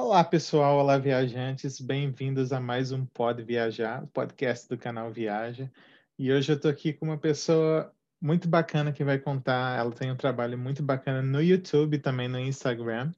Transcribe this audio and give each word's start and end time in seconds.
Olá, 0.00 0.22
pessoal. 0.22 0.78
Olá, 0.78 0.96
viajantes. 0.96 1.80
Bem-vindos 1.80 2.52
a 2.52 2.60
mais 2.60 2.92
um 2.92 3.04
Pode 3.04 3.42
Viajar, 3.42 4.06
podcast 4.12 4.68
do 4.68 4.78
canal 4.78 5.10
Viaja. 5.10 5.68
E 6.16 6.32
hoje 6.32 6.52
eu 6.52 6.56
estou 6.56 6.70
aqui 6.70 6.92
com 6.92 7.06
uma 7.06 7.18
pessoa 7.18 7.92
muito 8.20 8.48
bacana 8.48 8.92
que 8.92 9.02
vai 9.02 9.18
contar. 9.18 9.76
Ela 9.76 9.90
tem 9.90 10.12
um 10.12 10.16
trabalho 10.16 10.56
muito 10.56 10.84
bacana 10.84 11.20
no 11.20 11.42
YouTube 11.42 11.98
também 11.98 12.28
no 12.28 12.38
Instagram. 12.38 13.10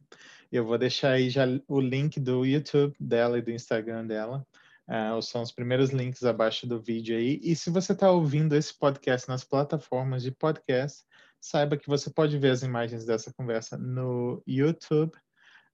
Eu 0.51 0.65
vou 0.65 0.79
deixar 0.79 1.11
aí 1.11 1.29
já 1.29 1.45
o 1.69 1.79
link 1.79 2.19
do 2.19 2.47
YouTube 2.47 2.97
dela 2.99 3.39
e 3.39 3.43
do 3.43 3.51
Instagram 3.51 4.07
dela. 4.07 4.43
Uh, 4.89 5.21
são 5.21 5.43
os 5.43 5.53
primeiros 5.53 5.91
links 5.91 6.25
abaixo 6.25 6.67
do 6.67 6.81
vídeo 6.81 7.15
aí. 7.15 7.39
E 7.43 7.55
se 7.55 7.69
você 7.69 7.93
está 7.93 8.11
ouvindo 8.11 8.57
esse 8.57 8.77
podcast 8.77 9.29
nas 9.29 9.45
plataformas 9.45 10.23
de 10.23 10.31
podcast, 10.31 11.05
saiba 11.39 11.77
que 11.77 11.89
você 11.89 12.09
pode 12.09 12.39
ver 12.39 12.53
as 12.53 12.63
imagens 12.63 13.05
dessa 13.05 13.31
conversa 13.35 13.77
no 13.77 14.43
YouTube 14.47 15.13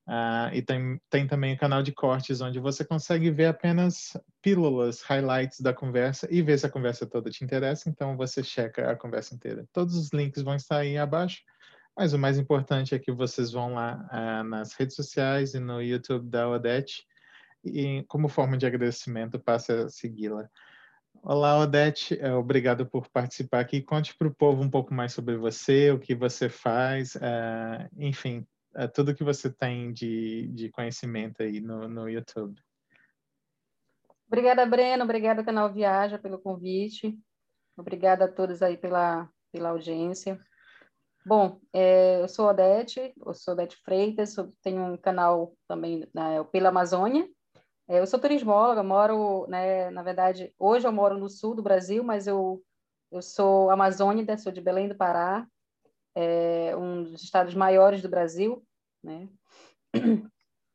Uh, 0.07 0.54
e 0.54 0.62
tem, 0.62 1.00
tem 1.11 1.27
também 1.27 1.54
o 1.54 1.59
canal 1.59 1.82
de 1.82 1.91
cortes, 1.91 2.41
onde 2.41 2.61
você 2.61 2.84
consegue 2.84 3.29
ver 3.31 3.46
apenas 3.46 4.17
pílulas, 4.40 5.03
highlights 5.03 5.61
da 5.61 5.75
conversa 5.75 6.29
e 6.31 6.40
ver 6.40 6.58
se 6.58 6.67
a 6.67 6.71
conversa 6.71 7.07
toda 7.07 7.29
te 7.29 7.44
interessa. 7.44 7.89
Então 7.90 8.17
você 8.17 8.43
checa 8.43 8.90
a 8.90 8.96
conversa 8.96 9.34
inteira. 9.34 9.67
Todos 9.72 9.96
os 9.96 10.12
links 10.12 10.43
vão 10.43 10.54
estar 10.54 10.79
aí 10.79 10.96
abaixo, 10.96 11.43
mas 11.96 12.12
o 12.12 12.18
mais 12.18 12.39
importante 12.39 12.95
é 12.95 12.98
que 13.00 13.11
vocês 13.11 13.50
vão 13.50 13.75
lá 13.75 14.08
uh, 14.12 14.45
nas 14.45 14.75
redes 14.75 14.95
sociais 14.95 15.54
e 15.54 15.58
no 15.58 15.82
YouTube 15.82 16.29
da 16.29 16.48
Odete 16.48 17.04
e, 17.64 18.04
como 18.07 18.29
forma 18.29 18.57
de 18.57 18.64
agradecimento, 18.64 19.40
passe 19.40 19.73
a 19.73 19.89
segui-la. 19.89 20.48
Olá, 21.20 21.59
Odete, 21.59 22.17
é, 22.20 22.32
obrigado 22.32 22.86
por 22.86 23.09
participar 23.09 23.59
aqui. 23.59 23.82
Conte 23.82 24.14
para 24.17 24.29
o 24.29 24.34
povo 24.34 24.62
um 24.62 24.70
pouco 24.70 24.95
mais 24.95 25.12
sobre 25.12 25.36
você, 25.36 25.90
o 25.90 25.98
que 25.98 26.14
você 26.14 26.48
faz, 26.48 27.17
uh, 27.17 27.89
enfim, 27.96 28.46
é, 28.76 28.86
tudo 28.86 29.14
que 29.14 29.25
você 29.25 29.50
tem 29.50 29.93
de, 29.93 30.48
de 30.48 30.71
conhecimento 30.71 31.43
aí 31.43 31.61
no, 31.61 31.89
no 31.89 32.08
YouTube. 32.08 32.61
Obrigada, 34.27 34.67
Breno. 34.67 35.05
Obrigada, 35.05 35.45
Canal 35.45 35.73
Viaja, 35.73 36.19
pelo 36.19 36.39
convite. 36.39 37.19
Obrigada 37.77 38.27
a 38.27 38.33
todos 38.33 38.62
aí 38.62 38.77
pela, 38.77 39.28
pela 39.53 39.70
audiência. 39.70 40.39
Bom, 41.25 41.61
é, 41.73 42.20
eu 42.23 42.28
sou 42.28 42.48
Odete, 42.48 43.12
eu 43.25 43.34
sou 43.34 43.55
Odete 43.55 43.77
Freitas, 43.84 44.36
tenho 44.62 44.83
um 44.83 44.97
canal 44.97 45.56
também 45.67 46.08
né, 46.14 46.45
pela 46.53 46.69
Amazônia. 46.69 47.29
É, 47.89 47.98
eu 47.98 48.06
sou 48.06 48.19
turismóloga, 48.19 48.83
moro, 48.83 49.47
né, 49.48 49.91
na 49.91 50.03
verdade, 50.03 50.53
hoje 50.58 50.86
eu 50.86 50.92
moro 50.92 51.19
no 51.19 51.29
sul 51.29 51.55
do 51.55 51.62
Brasil, 51.62 52.05
mas 52.05 52.27
eu, 52.27 52.62
eu 53.11 53.23
sou 53.23 53.70
amazônida, 53.70 54.36
sou 54.39 54.53
de 54.53 54.61
Belém 54.61 54.89
do 54.89 54.97
Pará, 54.97 55.47
é 56.17 56.75
um 56.75 57.05
dos 57.05 57.22
estados 57.22 57.55
maiores 57.55 58.00
do 58.00 58.09
Brasil, 58.09 58.64
né? 59.05 59.28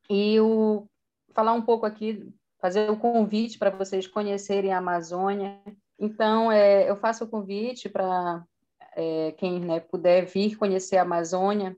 E 0.08 0.38
o, 0.40 0.86
falar 1.34 1.52
um 1.52 1.62
pouco 1.62 1.84
aqui, 1.84 2.32
fazer 2.60 2.90
o 2.90 2.96
convite 2.96 3.58
para 3.58 3.70
vocês 3.70 4.06
conhecerem 4.06 4.72
a 4.72 4.78
Amazônia. 4.78 5.60
Então, 5.98 6.50
é, 6.52 6.88
eu 6.88 6.96
faço 6.96 7.24
o 7.24 7.28
convite 7.28 7.88
para 7.88 8.44
é, 8.94 9.32
quem 9.32 9.58
né, 9.58 9.80
puder 9.80 10.26
vir 10.26 10.56
conhecer 10.56 10.96
a 10.96 11.02
Amazônia, 11.02 11.76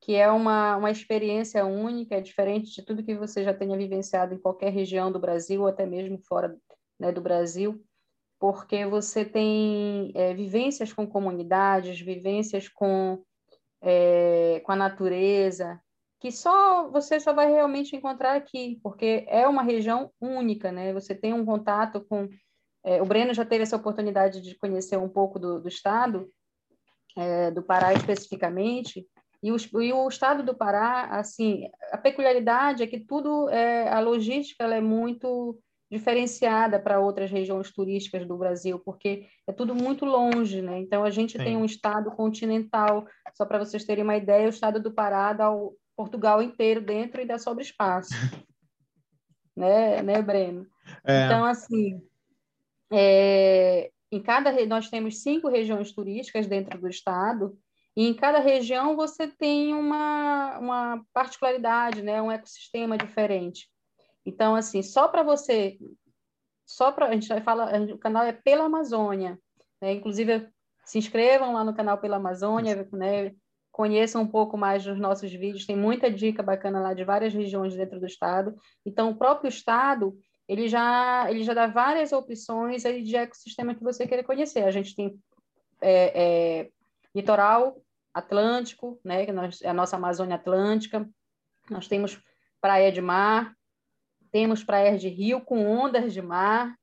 que 0.00 0.14
é 0.14 0.30
uma, 0.30 0.76
uma 0.76 0.90
experiência 0.90 1.64
única, 1.64 2.16
é 2.16 2.20
diferente 2.20 2.74
de 2.74 2.82
tudo 2.82 3.04
que 3.04 3.14
você 3.14 3.44
já 3.44 3.54
tenha 3.54 3.76
vivenciado 3.76 4.34
em 4.34 4.38
qualquer 4.38 4.72
região 4.72 5.12
do 5.12 5.20
Brasil, 5.20 5.62
ou 5.62 5.68
até 5.68 5.86
mesmo 5.86 6.18
fora 6.18 6.56
né, 6.98 7.12
do 7.12 7.20
Brasil 7.20 7.80
porque 8.44 8.84
você 8.84 9.24
tem 9.24 10.12
é, 10.14 10.34
vivências 10.34 10.92
com 10.92 11.06
comunidades, 11.06 11.98
vivências 11.98 12.68
com, 12.68 13.24
é, 13.80 14.60
com 14.66 14.70
a 14.70 14.76
natureza, 14.76 15.80
que 16.20 16.30
só 16.30 16.90
você 16.90 17.18
só 17.18 17.32
vai 17.32 17.50
realmente 17.50 17.96
encontrar 17.96 18.36
aqui, 18.36 18.78
porque 18.82 19.24
é 19.28 19.48
uma 19.48 19.62
região 19.62 20.10
única, 20.20 20.70
né? 20.70 20.92
Você 20.92 21.14
tem 21.14 21.32
um 21.32 21.42
contato 21.42 22.04
com. 22.06 22.28
É, 22.84 23.00
o 23.00 23.06
Breno 23.06 23.32
já 23.32 23.46
teve 23.46 23.62
essa 23.62 23.76
oportunidade 23.76 24.42
de 24.42 24.54
conhecer 24.58 24.98
um 24.98 25.08
pouco 25.08 25.38
do, 25.38 25.58
do 25.58 25.68
estado, 25.68 26.28
é, 27.16 27.50
do 27.50 27.62
Pará 27.62 27.94
especificamente, 27.94 29.08
e 29.42 29.52
o, 29.52 29.56
e 29.82 29.90
o, 29.90 30.06
estado 30.06 30.42
do 30.42 30.54
Pará, 30.54 31.06
assim, 31.18 31.70
a 31.90 31.96
peculiaridade 31.96 32.82
é 32.82 32.86
que 32.86 33.00
tudo, 33.00 33.48
é, 33.48 33.88
a 33.88 34.00
logística 34.00 34.62
ela 34.62 34.74
é 34.74 34.82
muito 34.82 35.58
diferenciada 35.94 36.80
para 36.80 36.98
outras 36.98 37.30
regiões 37.30 37.70
turísticas 37.70 38.26
do 38.26 38.36
Brasil, 38.36 38.80
porque 38.80 39.28
é 39.46 39.52
tudo 39.52 39.76
muito 39.76 40.04
longe, 40.04 40.60
né? 40.60 40.80
Então 40.80 41.04
a 41.04 41.10
gente 41.10 41.38
Sim. 41.38 41.44
tem 41.44 41.56
um 41.56 41.64
estado 41.64 42.10
continental, 42.10 43.06
só 43.32 43.46
para 43.46 43.60
vocês 43.60 43.84
terem 43.84 44.02
uma 44.02 44.16
ideia, 44.16 44.46
o 44.46 44.50
estado 44.50 44.82
do 44.82 44.92
Pará 44.92 45.32
dá 45.32 45.52
o 45.52 45.76
Portugal 45.96 46.42
inteiro 46.42 46.80
dentro 46.80 47.20
e 47.20 47.24
dá 47.24 47.38
sobre 47.38 47.62
espaço. 47.62 48.10
né, 49.56 50.02
né, 50.02 50.20
Breno? 50.20 50.66
É. 51.06 51.26
Então 51.26 51.44
assim, 51.44 52.02
é, 52.92 53.92
em 54.10 54.20
cada 54.20 54.52
nós 54.66 54.90
temos 54.90 55.22
cinco 55.22 55.48
regiões 55.48 55.92
turísticas 55.92 56.48
dentro 56.48 56.80
do 56.80 56.88
estado 56.88 57.56
e 57.96 58.08
em 58.08 58.14
cada 58.14 58.40
região 58.40 58.96
você 58.96 59.28
tem 59.28 59.72
uma, 59.72 60.58
uma 60.58 61.04
particularidade, 61.12 62.02
né, 62.02 62.20
um 62.20 62.32
ecossistema 62.32 62.98
diferente. 62.98 63.68
Então, 64.24 64.54
assim, 64.54 64.82
só 64.82 65.08
para 65.08 65.22
você, 65.22 65.78
só 66.64 66.90
para 66.90 67.06
a 67.06 67.12
gente 67.12 67.28
vai 67.28 67.42
falar, 67.42 67.80
o 67.90 67.98
canal 67.98 68.24
é 68.24 68.32
pela 68.32 68.64
Amazônia, 68.64 69.38
né? 69.80 69.92
Inclusive, 69.92 70.48
se 70.84 70.98
inscrevam 70.98 71.52
lá 71.52 71.64
no 71.64 71.74
canal 71.74 71.98
pela 71.98 72.16
Amazônia, 72.16 72.88
né? 72.92 73.34
Conheçam 73.70 74.22
um 74.22 74.26
pouco 74.26 74.56
mais 74.56 74.84
dos 74.84 74.98
nossos 74.98 75.30
vídeos, 75.32 75.66
tem 75.66 75.76
muita 75.76 76.10
dica 76.10 76.42
bacana 76.42 76.80
lá 76.80 76.94
de 76.94 77.04
várias 77.04 77.34
regiões 77.34 77.74
dentro 77.74 77.98
do 77.98 78.06
estado. 78.06 78.54
Então, 78.86 79.10
o 79.10 79.16
próprio 79.16 79.48
estado, 79.48 80.16
ele 80.48 80.68
já, 80.68 81.26
ele 81.28 81.42
já 81.42 81.52
dá 81.54 81.66
várias 81.66 82.12
opções 82.12 82.84
aí 82.86 83.02
de 83.02 83.16
ecossistema 83.16 83.74
que 83.74 83.82
você 83.82 84.06
queira 84.06 84.22
conhecer. 84.22 84.64
A 84.64 84.70
gente 84.70 84.94
tem 84.94 85.18
é, 85.80 86.22
é, 86.62 86.70
litoral 87.14 87.82
atlântico, 88.12 89.00
né? 89.04 89.26
Que 89.26 89.32
nós, 89.32 89.60
é 89.60 89.68
a 89.68 89.74
nossa 89.74 89.96
Amazônia 89.96 90.36
Atlântica. 90.36 91.06
Nós 91.68 91.88
temos 91.88 92.20
praia 92.60 92.92
de 92.92 93.00
mar, 93.00 93.52
temos 94.34 94.64
praias 94.64 95.00
de 95.00 95.08
rio 95.08 95.40
com 95.40 95.64
ondas 95.64 96.12
de 96.12 96.20
mar. 96.20 96.76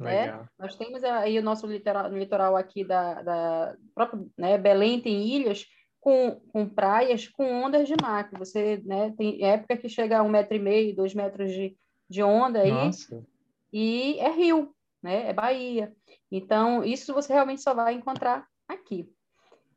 Né? 0.00 0.42
Nós 0.58 0.76
temos 0.76 1.04
aí 1.04 1.38
o 1.38 1.42
nosso 1.42 1.66
litoral, 1.66 2.10
litoral 2.10 2.56
aqui 2.56 2.82
da, 2.82 3.20
da 3.20 3.76
própria, 3.94 4.24
né, 4.36 4.56
Belém 4.56 4.98
tem 4.98 5.28
ilhas 5.28 5.66
com, 6.00 6.40
com 6.50 6.66
praias 6.66 7.28
com 7.28 7.64
ondas 7.64 7.86
de 7.86 7.94
mar, 8.00 8.30
que 8.30 8.38
você 8.38 8.82
né, 8.82 9.12
tem 9.18 9.44
época 9.44 9.76
que 9.76 9.90
chega 9.90 10.18
a 10.18 10.22
um 10.22 10.30
metro 10.30 10.56
e 10.56 10.58
meio, 10.58 10.96
dois 10.96 11.14
metros 11.14 11.52
de, 11.52 11.76
de 12.08 12.22
onda 12.22 12.60
aí, 12.60 12.72
Nossa. 12.72 13.22
e 13.70 14.18
é 14.18 14.30
rio, 14.30 14.74
né? 15.02 15.28
É 15.28 15.34
Bahia. 15.34 15.92
Então, 16.32 16.82
isso 16.82 17.12
você 17.12 17.34
realmente 17.34 17.60
só 17.60 17.74
vai 17.74 17.92
encontrar 17.92 18.46
aqui. 18.66 19.06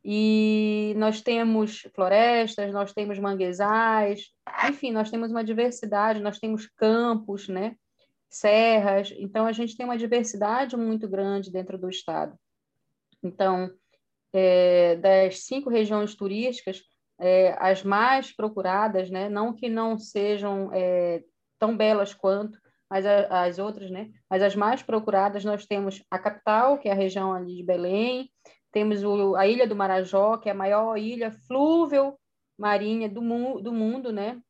E 0.04 0.94
nós 0.98 1.22
temos 1.22 1.82
florestas, 1.94 2.72
nós 2.72 2.94
temos 2.94 3.20
manguezais, 3.20 4.32
enfim, 4.68 4.92
nós 4.92 5.12
temos 5.12 5.30
uma 5.30 5.44
diversidade, 5.44 6.22
nós 6.22 6.40
temos 6.40 6.68
campos, 6.68 7.48
né? 7.48 7.76
serras, 8.30 9.12
então 9.18 9.48
a 9.48 9.52
gente 9.52 9.76
tem 9.76 9.86
uma 9.86 9.98
diversidade 9.98 10.78
muito 10.78 11.08
grande 11.10 11.52
dentro 11.52 11.78
do 11.78 11.90
estado. 11.90 12.38
Então, 13.24 13.72
é, 14.32 14.96
das 14.98 15.46
cinco 15.46 15.70
regiões 15.70 16.16
turísticas, 16.16 16.84
é, 17.20 17.56
as 17.60 17.84
mais 17.84 18.32
procuradas, 18.32 19.10
né? 19.10 19.28
não 19.28 19.54
que 19.54 19.68
não 19.68 19.98
sejam 19.98 20.70
é, 20.72 21.24
tão 21.58 21.76
belas 21.76 22.14
quanto, 22.14 22.58
mas 22.90 23.06
a, 23.06 23.44
as 23.44 23.60
outras, 23.60 23.92
né? 23.92 24.10
Mas 24.30 24.42
as 24.42 24.56
mais 24.56 24.82
procuradas 24.82 25.46
nós 25.46 25.66
temos 25.66 26.02
a 26.10 26.18
capital, 26.18 26.80
que 26.80 26.90
é 26.90 26.92
a 26.92 26.96
região 26.96 27.32
ali 27.32 27.58
de 27.58 27.64
Belém, 27.64 28.32
temos 28.72 29.04
o, 29.04 29.36
a 29.36 29.48
Ilha 29.48 29.68
do 29.68 29.76
Marajó, 29.76 30.38
que 30.38 30.50
é 30.50 30.52
a 30.52 30.56
maior 30.56 30.98
ilha 30.98 31.32
flúvel 31.48 32.18
marinha 32.58 33.08
do, 33.08 33.22
mu 33.22 33.62
do 33.62 33.72
mundo, 33.72 34.12
né? 34.12 34.42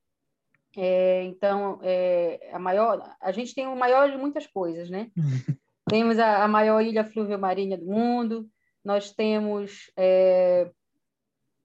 É, 0.75 1.23
então, 1.23 1.79
é, 1.83 2.49
a 2.51 2.59
maior, 2.59 3.15
a 3.21 3.31
gente 3.31 3.53
tem 3.53 3.67
o 3.67 3.75
maior 3.75 4.09
de 4.09 4.17
muitas 4.17 4.47
coisas, 4.47 4.89
né? 4.89 5.11
temos 5.87 6.19
a, 6.19 6.43
a, 6.43 6.47
maior 6.47 6.81
ilha 6.81 7.03
flúvel 7.03 7.37
marinha 7.37 7.77
do 7.77 7.85
mundo, 7.85 8.49
nós 8.83 9.11
temos 9.11 9.91
é, 9.97 10.71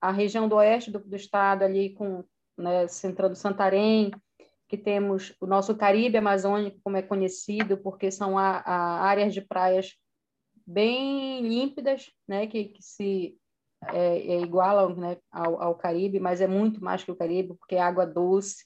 a 0.00 0.10
região 0.10 0.48
do 0.48 0.56
oeste 0.56 0.90
do, 0.90 0.98
do 0.98 1.16
estado 1.16 1.62
ali 1.62 1.90
com, 1.90 2.24
né, 2.56 2.86
centrando 2.88 3.36
Santarém, 3.36 4.10
que 4.68 4.76
temos 4.76 5.34
o 5.40 5.46
nosso 5.46 5.74
Caribe 5.76 6.18
Amazônico, 6.18 6.80
como 6.82 6.96
é 6.96 7.02
conhecido, 7.02 7.76
porque 7.78 8.10
são 8.10 8.38
a, 8.38 8.58
a 8.64 9.02
áreas 9.02 9.32
de 9.32 9.40
praias 9.40 9.94
bem 10.66 11.42
límpidas, 11.42 12.10
né, 12.26 12.46
que, 12.46 12.64
que 12.64 12.82
se 12.82 13.36
é, 13.92 14.16
é 14.16 14.40
igualam 14.40 14.94
né, 14.96 15.18
ao, 15.30 15.60
ao, 15.60 15.74
Caribe, 15.74 16.18
mas 16.18 16.40
é 16.40 16.46
muito 16.46 16.82
mais 16.82 17.04
que 17.04 17.10
o 17.10 17.16
Caribe, 17.16 17.54
porque 17.54 17.74
é 17.74 17.82
água 17.82 18.06
doce, 18.06 18.64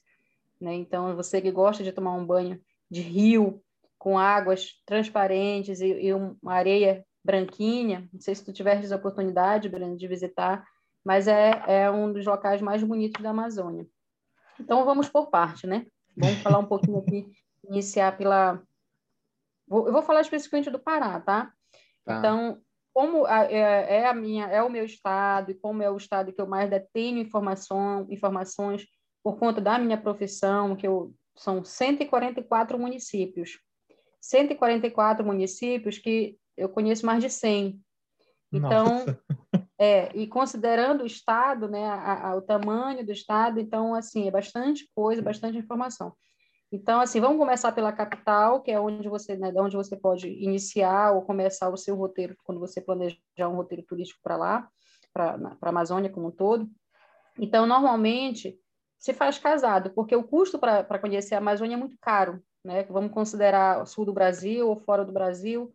né? 0.61 0.75
Então, 0.75 1.15
você 1.15 1.41
que 1.41 1.51
gosta 1.51 1.83
de 1.83 1.93
tomar 1.93 2.15
um 2.15 2.27
banho 2.27 2.61
de 2.91 3.01
rio 3.01 3.63
com 3.99 4.19
águas 4.19 4.81
transparentes 4.87 5.81
e, 5.81 5.87
e 5.87 6.13
uma 6.15 6.55
areia 6.55 7.05
branquinha, 7.25 8.09
não 8.13 8.21
sei 8.21 8.35
se 8.35 8.45
tu 8.45 8.53
tiveres 8.53 8.93
a 8.93 8.97
oportunidade, 8.97 9.69
Breno, 9.69 9.97
de 9.97 10.09
visitar, 10.09 10.65
mas 11.05 11.29
é, 11.29 11.63
é 11.67 11.91
um 11.91 12.13
dos 12.13 12.25
locais 12.25 12.61
mais 12.61 12.83
bonitos 12.83 13.23
da 13.23 13.31
Amazônia. 13.31 13.87
Então, 14.59 14.85
vamos 14.85 15.09
por 15.09 15.31
parte, 15.31 15.67
né? 15.67 15.87
Vamos 16.17 16.39
falar 16.41 16.59
um 16.59 16.67
pouquinho 16.67 16.99
aqui, 16.99 17.31
iniciar 17.69 18.17
pela. 18.17 18.61
Eu 19.71 19.93
vou 19.93 20.03
falar 20.03 20.23
especificamente 20.23 20.71
do 20.71 20.79
Pará, 20.79 21.21
tá? 21.21 21.53
Tá. 22.09 22.19
Então, 22.19 22.61
como 22.93 23.27
é, 23.29 23.99
é, 24.01 24.07
a 24.07 24.15
minha, 24.15 24.47
é 24.47 24.63
o 24.63 24.71
meu 24.71 24.85
estado 24.85 25.53
e 25.53 25.55
como 25.55 25.83
é 25.83 25.91
o 25.91 25.97
estado 25.97 26.33
que 26.33 26.41
eu 26.41 26.47
mais 26.49 26.69
detenho 26.69 27.19
informação, 27.19 28.07
informações 28.11 28.87
por 29.23 29.39
conta 29.39 29.61
da 29.61 29.79
minha 29.79 29.97
profissão, 29.97 30.75
que 30.75 30.87
eu, 30.87 31.15
são 31.37 31.63
144 31.63 32.79
municípios. 32.79 33.61
144 34.21 35.25
municípios 35.25 35.99
que 35.99 36.37
eu 36.57 36.69
conheço 36.69 37.07
mais 37.07 37.23
de 37.23 37.31
100. 37.31 37.81
Então, 38.53 39.05
é, 39.79 40.11
e 40.17 40.27
considerando 40.27 41.03
o 41.03 41.07
estado, 41.07 41.69
né, 41.69 41.87
a, 41.87 42.31
a, 42.31 42.37
o 42.37 42.43
tamanho 42.43 43.05
do 43.05 43.13
estado, 43.13 43.61
então, 43.61 43.95
assim, 43.95 44.27
é 44.27 44.31
bastante 44.31 44.91
coisa, 44.95 45.23
bastante 45.23 45.59
informação. 45.59 46.15
Então, 46.71 47.01
assim, 47.01 47.21
vamos 47.21 47.39
começar 47.39 47.73
pela 47.73 47.93
capital, 47.93 48.61
que 48.61 48.71
é 48.71 48.79
onde 48.79 49.09
você, 49.09 49.37
né, 49.37 49.53
onde 49.57 49.77
você 49.77 49.97
pode 49.97 50.29
iniciar 50.29 51.13
ou 51.13 51.23
começar 51.23 51.71
o 51.71 51.77
seu 51.79 51.97
roteiro 51.97 52.37
quando 52.45 52.61
você 52.61 52.81
planejar 52.81 53.19
um 53.49 53.57
roteiro 53.57 53.83
turístico 53.83 54.21
para 54.23 54.37
lá, 54.37 54.69
para 55.13 55.39
a 55.63 55.69
Amazônia 55.69 56.11
como 56.11 56.29
um 56.29 56.31
todo. 56.31 56.69
Então, 57.39 57.67
normalmente, 57.67 58.59
se 58.99 59.15
faz 59.15 59.39
casado, 59.39 59.91
porque 59.91 60.15
o 60.15 60.25
custo 60.25 60.59
para 60.59 60.99
conhecer 60.99 61.35
a 61.35 61.39
Amazônia 61.39 61.75
é 61.75 61.79
muito 61.79 61.97
caro, 62.01 62.43
né? 62.65 62.83
Vamos 62.85 63.13
considerar 63.13 63.83
o 63.83 63.87
sul 63.87 64.05
do 64.05 64.13
Brasil 64.13 64.69
ou 64.69 64.77
fora 64.77 65.05
do 65.05 65.13
Brasil. 65.13 65.73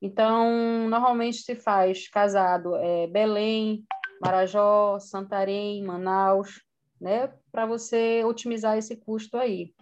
Então, 0.00 0.88
normalmente 0.88 1.42
se 1.42 1.54
faz 1.54 2.08
casado 2.08 2.76
é, 2.76 3.06
Belém, 3.08 3.84
Marajó, 4.22 4.98
Santarém, 4.98 5.82
Manaus, 5.84 6.62
né? 6.98 7.30
Para 7.52 7.66
você 7.66 8.24
otimizar 8.24 8.78
esse 8.78 8.96
custo 8.96 9.36
aí. 9.36 9.74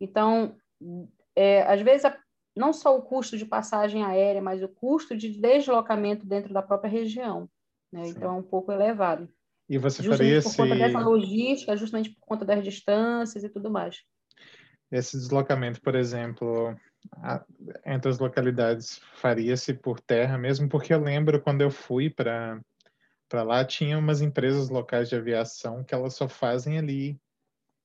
Então, 0.00 0.56
é, 1.34 1.62
às 1.62 1.80
vezes, 1.80 2.10
não 2.56 2.72
só 2.72 2.96
o 2.96 3.02
custo 3.02 3.36
de 3.36 3.44
passagem 3.44 4.04
aérea, 4.04 4.42
mas 4.42 4.62
o 4.62 4.68
custo 4.68 5.16
de 5.16 5.30
deslocamento 5.40 6.26
dentro 6.26 6.52
da 6.52 6.62
própria 6.62 6.90
região. 6.90 7.48
Né? 7.92 8.08
Então, 8.08 8.36
é 8.36 8.38
um 8.38 8.42
pouco 8.42 8.72
elevado. 8.72 9.28
E 9.68 9.76
você 9.76 10.02
justamente 10.02 10.18
faria 10.18 10.38
esse... 10.38 10.56
por 10.56 10.56
conta 10.56 10.76
dessa 10.76 10.98
logística, 11.00 11.76
justamente 11.76 12.10
por 12.10 12.20
conta 12.20 12.44
das 12.44 12.64
distâncias 12.64 13.44
e 13.44 13.48
tudo 13.48 13.70
mais. 13.70 14.02
Esse 14.90 15.16
deslocamento, 15.18 15.80
por 15.82 15.94
exemplo, 15.94 16.74
entre 17.84 18.10
as 18.10 18.18
localidades, 18.18 19.00
faria-se 19.16 19.74
por 19.74 20.00
terra 20.00 20.38
mesmo? 20.38 20.68
Porque 20.68 20.94
eu 20.94 21.00
lembro 21.00 21.42
quando 21.42 21.60
eu 21.60 21.70
fui 21.70 22.08
para 22.08 22.62
lá 23.32 23.64
tinha 23.64 23.98
umas 23.98 24.22
empresas 24.22 24.70
locais 24.70 25.08
de 25.10 25.16
aviação 25.16 25.84
que 25.84 25.94
elas 25.94 26.14
só 26.14 26.26
fazem 26.26 26.78
ali 26.78 27.20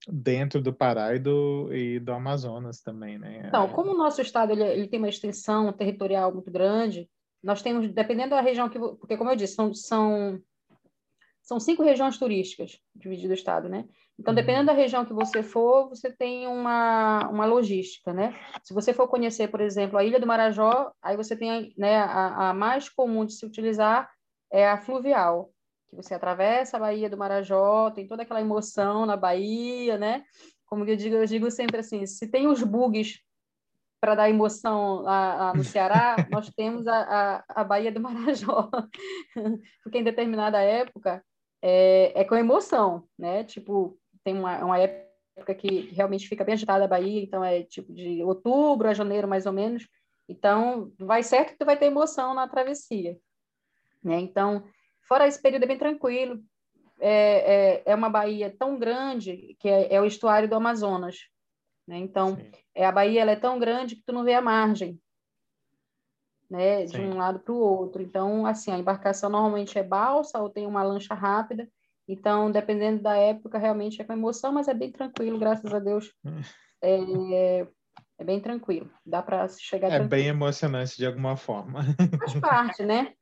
dentro 0.08 0.62
do 0.62 0.74
Pará 0.74 1.16
e 1.16 1.20
do, 1.20 1.74
e 1.74 2.00
do 2.00 2.12
Amazonas 2.12 2.82
também, 2.82 3.18
né? 3.18 3.44
Então, 3.48 3.70
como 3.70 3.92
o 3.92 3.98
nosso 3.98 4.22
estado 4.22 4.52
ele, 4.52 4.64
ele 4.64 4.88
tem 4.88 5.00
uma 5.00 5.10
extensão 5.10 5.72
territorial 5.72 6.34
muito 6.34 6.52
grande, 6.52 7.10
nós 7.42 7.62
temos, 7.62 7.92
dependendo 7.94 8.32
da 8.32 8.42
região 8.42 8.70
que, 8.70 8.80
porque 8.80 9.18
como 9.18 9.30
eu 9.30 9.36
disse, 9.36 9.56
são, 9.56 9.74
são 9.74 10.42
são 11.44 11.60
cinco 11.60 11.84
regiões 11.84 12.18
turísticas 12.18 12.80
divididas 12.96 13.32
o 13.32 13.40
estado, 13.40 13.68
né? 13.68 13.86
Então, 14.18 14.32
uhum. 14.32 14.36
dependendo 14.36 14.68
da 14.68 14.74
região 14.74 15.06
que 15.06 15.14
você 15.14 15.44
for, 15.44 15.90
você 15.90 16.10
tem 16.10 16.48
uma, 16.48 17.28
uma 17.30 17.46
logística, 17.46 18.14
né? 18.14 18.34
Se 18.64 18.74
você 18.74 18.94
for 18.94 19.08
conhecer, 19.08 19.50
por 19.50 19.60
exemplo, 19.60 19.98
a 19.98 20.04
Ilha 20.04 20.20
do 20.20 20.28
Marajó, 20.28 20.92
aí 21.02 21.18
você 21.18 21.36
tem 21.36 21.74
né, 21.78 21.98
a, 21.98 22.50
a 22.50 22.54
mais 22.54 22.88
comum 22.88 23.26
de 23.26 23.34
se 23.34 23.46
utilizar 23.46 24.10
é 24.52 24.70
a 24.70 24.78
fluvial, 24.78 25.52
que 25.94 26.04
você 26.04 26.14
atravessa 26.14 26.78
a 26.78 26.80
Baía 26.80 27.10
do 27.10 27.18
Marajó, 27.18 27.92
tem 27.92 28.08
toda 28.08 28.24
aquela 28.24 28.42
emoção 28.42 29.06
na 29.06 29.16
Bahia, 29.16 29.98
né? 29.98 30.24
Como 30.66 30.84
eu 30.86 30.96
digo, 30.96 31.16
eu 31.16 31.26
digo 31.26 31.52
sempre 31.52 31.78
assim, 31.78 32.06
se 32.06 32.28
tem 32.28 32.48
os 32.48 32.64
bugs 32.64 33.20
para 34.02 34.16
dar 34.16 34.30
emoção 34.30 35.02
lá, 35.02 35.36
lá, 35.36 35.54
no 35.54 35.64
Ceará, 35.64 36.16
nós 36.30 36.50
temos 36.50 36.88
a, 36.88 37.44
a, 37.48 37.62
a 37.62 37.64
Baía 37.64 37.92
do 37.92 38.02
Marajó, 38.02 38.70
porque 39.84 40.00
em 40.00 40.04
determinada 40.04 40.60
época 40.60 41.24
é, 41.62 42.22
é 42.22 42.24
com 42.26 42.36
emoção, 42.36 43.08
né? 43.18 43.44
Tipo, 43.44 43.98
tem 44.24 44.38
uma, 44.38 44.66
uma 44.66 44.80
época 44.80 45.56
que 45.56 45.92
realmente 45.94 46.28
fica 46.28 46.44
bem 46.44 46.54
agitada 46.54 46.86
a 46.86 46.88
Bahia, 46.88 47.22
então 47.22 47.44
é 47.44 47.64
tipo 47.64 47.94
de 47.94 48.24
outubro 48.24 48.90
a 48.90 48.94
janeiro, 48.94 49.28
mais 49.28 49.46
ou 49.46 49.54
menos. 49.54 49.88
Então, 50.28 50.92
vai 50.98 51.22
certo 51.22 51.52
que 51.52 51.60
tu 51.60 51.66
vai 51.66 51.78
ter 51.78 51.86
emoção 51.86 52.34
na 52.34 52.48
travessia, 52.48 53.18
né? 54.04 54.20
Então, 54.20 54.64
fora 55.04 55.28
esse 55.28 55.42
período 55.42 55.64
é 55.64 55.68
bem 55.68 55.78
tranquilo, 55.78 56.40
é, 57.00 57.12
é, 57.12 57.84
é 57.86 57.96
uma 57.96 58.10
baía 58.10 58.56
tão 58.58 58.78
grande 58.78 59.56
que 59.60 59.68
é, 59.68 59.94
é 59.94 60.02
o 60.02 60.06
estuário 60.06 60.48
do 60.48 60.56
Amazonas, 60.56 61.18
né? 61.88 61.98
Então, 61.98 62.38
é, 62.74 62.86
a 62.86 62.92
baía 62.92 63.22
ela 63.22 63.32
é 63.32 63.36
tão 63.36 63.60
grande 63.60 63.96
que 63.96 64.04
tu 64.06 64.14
não 64.14 64.24
vê 64.24 64.34
a 64.34 64.42
margem, 64.42 65.00
né, 66.50 66.86
de 66.86 67.02
um 67.02 67.18
lado 67.18 67.40
para 67.40 67.54
o 67.54 67.58
outro. 67.58 68.02
Então, 68.02 68.46
assim, 68.46 68.72
a 68.72 68.78
embarcação 68.78 69.30
normalmente 69.30 69.78
é 69.78 69.84
balsa 69.84 70.40
ou 70.40 70.50
tem 70.50 70.66
uma 70.66 70.84
lancha 70.84 71.14
rápida. 71.14 71.68
Então, 72.08 72.52
dependendo 72.52 73.02
da 73.02 73.16
época, 73.16 73.58
realmente 73.58 74.02
é 74.02 74.06
com 74.06 74.14
emoção, 74.14 74.52
mas 74.52 74.68
é 74.68 74.74
bem 74.74 74.92
tranquilo, 74.92 75.40
graças 75.40 75.74
a 75.74 75.80
Deus. 75.80 76.14
É, 76.86 77.66
é 78.18 78.24
bem 78.26 78.42
tranquilo, 78.42 78.92
dá 79.06 79.24
para 79.24 79.48
chegar. 79.48 79.88
É 79.88 79.92
tranquilo. 79.92 80.10
bem 80.10 80.28
emocionante 80.28 80.98
de 80.98 81.06
alguma 81.06 81.38
forma. 81.38 81.80
Faz 82.20 82.34
parte, 82.42 82.84
né? 82.84 83.14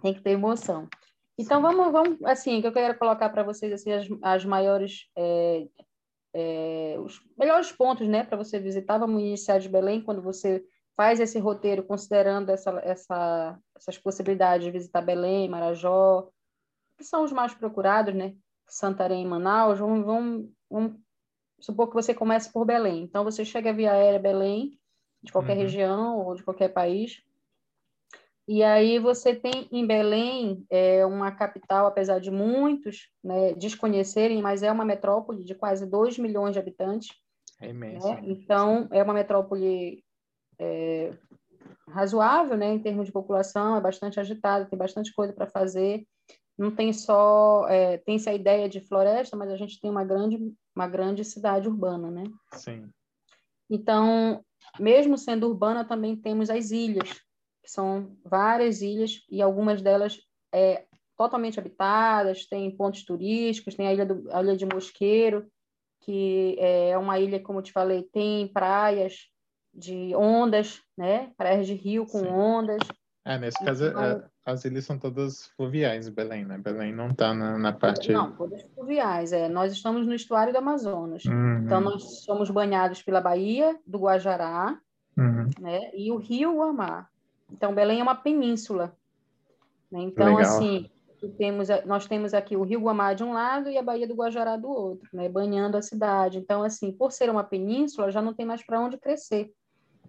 Tem 0.00 0.14
que 0.14 0.22
ter 0.22 0.30
emoção. 0.30 0.88
Então, 1.38 1.60
vamos, 1.60 1.92
vamos 1.92 2.22
assim, 2.24 2.60
que 2.60 2.66
eu 2.66 2.72
quero 2.72 2.98
colocar 2.98 3.28
para 3.28 3.42
vocês 3.42 3.72
assim, 3.72 3.92
as, 3.92 4.06
as 4.22 4.44
maiores, 4.44 5.08
é, 5.16 5.66
é, 6.34 6.96
os 6.98 7.20
melhores 7.38 7.70
pontos, 7.70 8.08
né, 8.08 8.24
para 8.24 8.38
você 8.38 8.58
visitar. 8.58 8.98
Vamos 8.98 9.20
iniciar 9.20 9.58
de 9.58 9.68
Belém, 9.68 10.00
quando 10.00 10.22
você 10.22 10.64
faz 10.96 11.20
esse 11.20 11.38
roteiro 11.38 11.82
considerando 11.82 12.48
essa, 12.48 12.70
essa, 12.82 13.58
essas 13.76 13.98
possibilidades 13.98 14.64
de 14.64 14.70
visitar 14.70 15.02
Belém, 15.02 15.48
Marajó, 15.48 16.28
que 16.96 17.04
são 17.04 17.22
os 17.22 17.32
mais 17.32 17.52
procurados, 17.52 18.14
né? 18.14 18.34
Santarém 18.66 19.22
e 19.22 19.26
Manaus, 19.26 19.78
vamos, 19.78 20.04
vamos, 20.04 20.50
vamos 20.70 20.98
supor 21.60 21.88
que 21.88 21.94
você 21.94 22.14
comece 22.14 22.50
por 22.50 22.64
Belém. 22.64 23.02
Então, 23.02 23.22
você 23.22 23.44
chega 23.44 23.74
via 23.74 23.92
aérea 23.92 24.18
Belém, 24.18 24.78
de 25.22 25.30
qualquer 25.30 25.56
uhum. 25.56 25.62
região 25.62 26.26
ou 26.26 26.34
de 26.34 26.42
qualquer 26.42 26.68
país, 26.68 27.22
e 28.48 28.62
aí 28.62 28.98
você 29.00 29.34
tem 29.34 29.68
em 29.72 29.84
Belém 29.84 30.64
é, 30.70 31.04
uma 31.04 31.32
capital, 31.32 31.86
apesar 31.86 32.20
de 32.20 32.30
muitos 32.30 33.08
né, 33.22 33.52
desconhecerem, 33.54 34.40
mas 34.40 34.62
é 34.62 34.70
uma 34.70 34.84
metrópole 34.84 35.42
de 35.42 35.54
quase 35.54 35.84
2 35.84 36.16
milhões 36.18 36.52
de 36.52 36.58
habitantes. 36.60 37.08
É 37.60 37.70
imenso. 37.70 38.06
Né? 38.08 38.22
Então, 38.24 38.86
é 38.92 39.02
uma 39.02 39.14
metrópole 39.14 40.04
é, 40.60 41.12
razoável, 41.88 42.56
né, 42.56 42.72
em 42.72 42.78
termos 42.78 43.06
de 43.06 43.12
população, 43.12 43.76
é 43.76 43.80
bastante 43.80 44.20
agitada, 44.20 44.66
tem 44.66 44.78
bastante 44.78 45.12
coisa 45.12 45.32
para 45.32 45.48
fazer. 45.48 46.06
Não 46.56 46.70
tem 46.70 46.92
só, 46.92 47.66
é, 47.68 47.98
tem-se 47.98 48.30
a 48.30 48.34
ideia 48.34 48.68
de 48.68 48.80
floresta, 48.80 49.36
mas 49.36 49.50
a 49.50 49.56
gente 49.56 49.80
tem 49.80 49.90
uma 49.90 50.04
grande, 50.04 50.38
uma 50.74 50.86
grande 50.86 51.24
cidade 51.24 51.68
urbana, 51.68 52.10
né? 52.12 52.24
Sim. 52.54 52.88
Então, 53.68 54.40
mesmo 54.78 55.18
sendo 55.18 55.48
urbana, 55.48 55.84
também 55.84 56.16
temos 56.16 56.48
as 56.48 56.70
ilhas, 56.70 57.20
que 57.66 57.72
são 57.72 58.16
várias 58.24 58.80
ilhas 58.80 59.24
e 59.28 59.42
algumas 59.42 59.82
delas 59.82 60.20
é, 60.54 60.84
totalmente 61.16 61.58
habitadas, 61.58 62.46
tem 62.46 62.70
pontos 62.70 63.04
turísticos, 63.04 63.74
tem 63.74 63.88
a 63.88 63.92
ilha, 63.92 64.06
do, 64.06 64.30
a 64.30 64.40
ilha 64.40 64.56
de 64.56 64.64
Mosqueiro, 64.64 65.44
que 66.00 66.56
é 66.60 66.96
uma 66.96 67.18
ilha, 67.18 67.40
como 67.40 67.58
eu 67.58 67.62
te 67.64 67.72
falei, 67.72 68.04
tem 68.04 68.46
praias 68.46 69.26
de 69.74 70.14
ondas, 70.14 70.80
né? 70.96 71.32
Praias 71.36 71.66
de 71.66 71.74
rio 71.74 72.06
com 72.06 72.20
Sim. 72.20 72.28
ondas. 72.28 72.78
É, 73.24 73.36
nesse 73.36 73.58
caso, 73.64 73.86
então, 73.86 74.00
é, 74.00 74.24
as 74.44 74.64
ilhas 74.64 74.84
são 74.84 74.96
todas 74.96 75.46
fluviais, 75.56 76.08
Belém, 76.08 76.44
né? 76.44 76.58
Belém 76.58 76.94
não 76.94 77.08
está 77.08 77.34
na, 77.34 77.58
na, 77.58 77.72
parte... 77.72 78.12
Não, 78.12 78.30
todas 78.36 78.62
fluviais, 78.76 79.32
é. 79.32 79.48
Nós 79.48 79.72
estamos 79.72 80.06
no 80.06 80.14
estuário 80.14 80.52
do 80.52 80.58
Amazonas. 80.60 81.24
Uhum. 81.24 81.64
Então, 81.64 81.80
nós 81.80 82.22
somos 82.22 82.48
banhados 82.48 83.02
pela 83.02 83.20
Baía 83.20 83.76
do 83.84 83.98
Guajará, 83.98 84.78
uhum. 85.18 85.50
né? 85.58 85.90
E 85.92 86.12
o 86.12 86.16
rio 86.16 86.58
Guamá. 86.58 87.08
Então, 87.52 87.74
Belém 87.74 88.00
é 88.00 88.02
uma 88.02 88.14
península. 88.14 88.96
Né? 89.90 90.00
Então, 90.00 90.36
Legal. 90.36 90.40
assim, 90.40 90.90
temos, 91.38 91.68
nós 91.84 92.06
temos 92.06 92.34
aqui 92.34 92.56
o 92.56 92.62
rio 92.62 92.80
Guamá 92.80 93.14
de 93.14 93.24
um 93.24 93.32
lado 93.32 93.70
e 93.70 93.78
a 93.78 93.82
Baía 93.82 94.06
do 94.06 94.14
Guajará 94.14 94.56
do 94.56 94.68
outro, 94.68 95.08
né? 95.12 95.28
Banhando 95.28 95.76
a 95.76 95.82
cidade. 95.82 96.38
Então, 96.38 96.62
assim, 96.62 96.92
por 96.92 97.12
ser 97.12 97.30
uma 97.30 97.44
península, 97.44 98.10
já 98.10 98.20
não 98.20 98.34
tem 98.34 98.44
mais 98.44 98.64
para 98.64 98.80
onde 98.80 98.98
crescer 98.98 99.52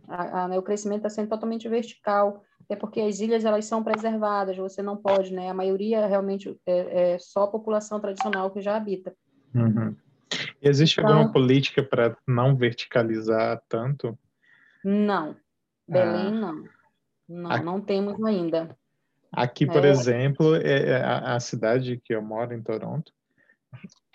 a, 0.08 0.44
a, 0.44 0.48
né, 0.48 0.58
o 0.58 0.63
crescimento 0.63 1.00
está 1.00 1.10
sendo 1.10 1.29
totalmente 1.29 1.67
vertical, 1.67 2.44
é 2.70 2.75
porque 2.75 3.01
as 3.01 3.20
ilhas 3.20 3.46
elas 3.46 3.65
são 3.65 3.84
preservadas, 3.84 4.58
você 4.58 4.82
não 4.82 4.98
pode, 4.98 5.34
né? 5.34 5.50
A 5.50 5.53
maioria 5.53 6.06
realmente 6.06 6.58
é, 6.65 7.13
é 7.13 7.20
só 7.20 7.44
a 7.44 7.48
população 7.48 8.00
tradicional 8.00 8.51
que 8.51 8.62
já 8.62 8.75
habita. 8.75 9.13
Uhum. 9.53 9.96
Existe 10.62 11.00
então, 11.00 11.13
alguma 11.13 11.32
política 11.32 11.82
para 11.82 12.17
não 12.27 12.56
verticalizar 12.56 13.62
tanto? 13.70 14.17
Não, 14.84 15.36
Belém 15.88 16.27
ah. 16.27 16.32
não, 16.32 16.63
não, 17.27 17.51
a... 17.51 17.62
não 17.62 17.81
temos 17.81 18.24
ainda. 18.24 18.77
Aqui, 19.31 19.65
por 19.65 19.84
é... 19.84 19.89
exemplo, 19.89 20.55
é, 20.55 20.89
é 20.89 21.03
a, 21.03 21.36
a 21.36 21.39
cidade 21.39 22.01
que 22.03 22.13
eu 22.13 22.22
moro, 22.22 22.53
em 22.53 22.62
Toronto, 22.62 23.12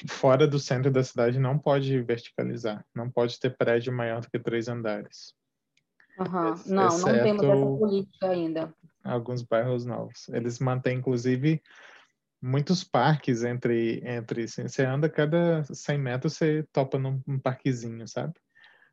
fora 0.08 0.46
do 0.46 0.58
centro 0.58 0.90
da 0.90 1.04
cidade 1.04 1.38
não 1.38 1.58
pode 1.58 2.00
verticalizar, 2.02 2.84
não 2.94 3.10
pode 3.10 3.38
ter 3.38 3.56
prédio 3.56 3.92
maior 3.92 4.20
do 4.20 4.30
que 4.30 4.38
três 4.38 4.68
andares. 4.68 5.34
Uhum. 6.18 6.54
Não, 6.66 6.98
não 6.98 7.22
temos 7.22 7.44
essa 7.44 7.66
política 7.66 8.30
ainda. 8.30 8.74
Alguns 9.02 9.42
bairros 9.42 9.84
novos. 9.84 10.28
Eles 10.28 10.58
mantêm, 10.58 10.98
inclusive, 10.98 11.62
muitos 12.40 12.84
parques 12.84 13.44
entre 13.44 14.02
entre 14.04 14.44
assim, 14.44 14.66
você 14.66 14.84
anda 14.84 15.08
cada 15.08 15.62
100 15.62 15.98
metros 15.98 16.34
você 16.34 16.66
topa 16.72 16.98
num, 16.98 17.22
num 17.24 17.38
parquezinho 17.38 18.06
sabe 18.08 18.34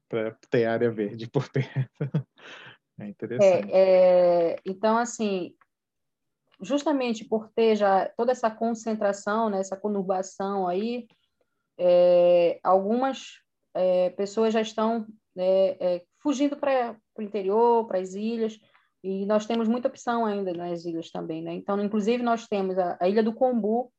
para 0.07 0.37
ter 0.51 0.65
área 0.65 0.91
verde 0.91 1.27
por 1.27 1.49
perto 1.49 1.89
é 2.99 3.07
interessante 3.07 3.71
é, 3.71 4.51
é, 4.51 4.55
então 4.65 4.97
assim 4.97 5.53
justamente 6.61 7.23
por 7.23 7.49
ter 7.49 7.75
já 7.75 8.09
toda 8.17 8.31
essa 8.31 8.51
concentração 8.51 9.49
né, 9.49 9.59
essa 9.59 9.77
conurbação 9.77 10.67
aí 10.67 11.07
é, 11.77 12.59
algumas 12.63 13.39
é, 13.73 14.09
pessoas 14.11 14.53
já 14.53 14.61
estão 14.61 15.07
né, 15.35 15.69
é, 15.79 16.03
fugindo 16.21 16.57
para 16.57 16.95
o 17.17 17.21
interior 17.21 17.87
para 17.87 17.99
as 17.99 18.13
ilhas 18.13 18.59
e 19.03 19.25
nós 19.25 19.45
temos 19.45 19.67
muita 19.67 19.87
opção 19.87 20.25
ainda 20.25 20.51
nas 20.53 20.83
ilhas 20.83 21.09
também, 21.09 21.41
né? 21.41 21.53
Então, 21.53 21.81
inclusive, 21.81 22.21
nós 22.21 22.47
temos 22.47 22.77
a, 22.77 22.97
a 22.99 23.07
Ilha 23.07 23.23
do 23.23 23.33
Combu, 23.33 23.91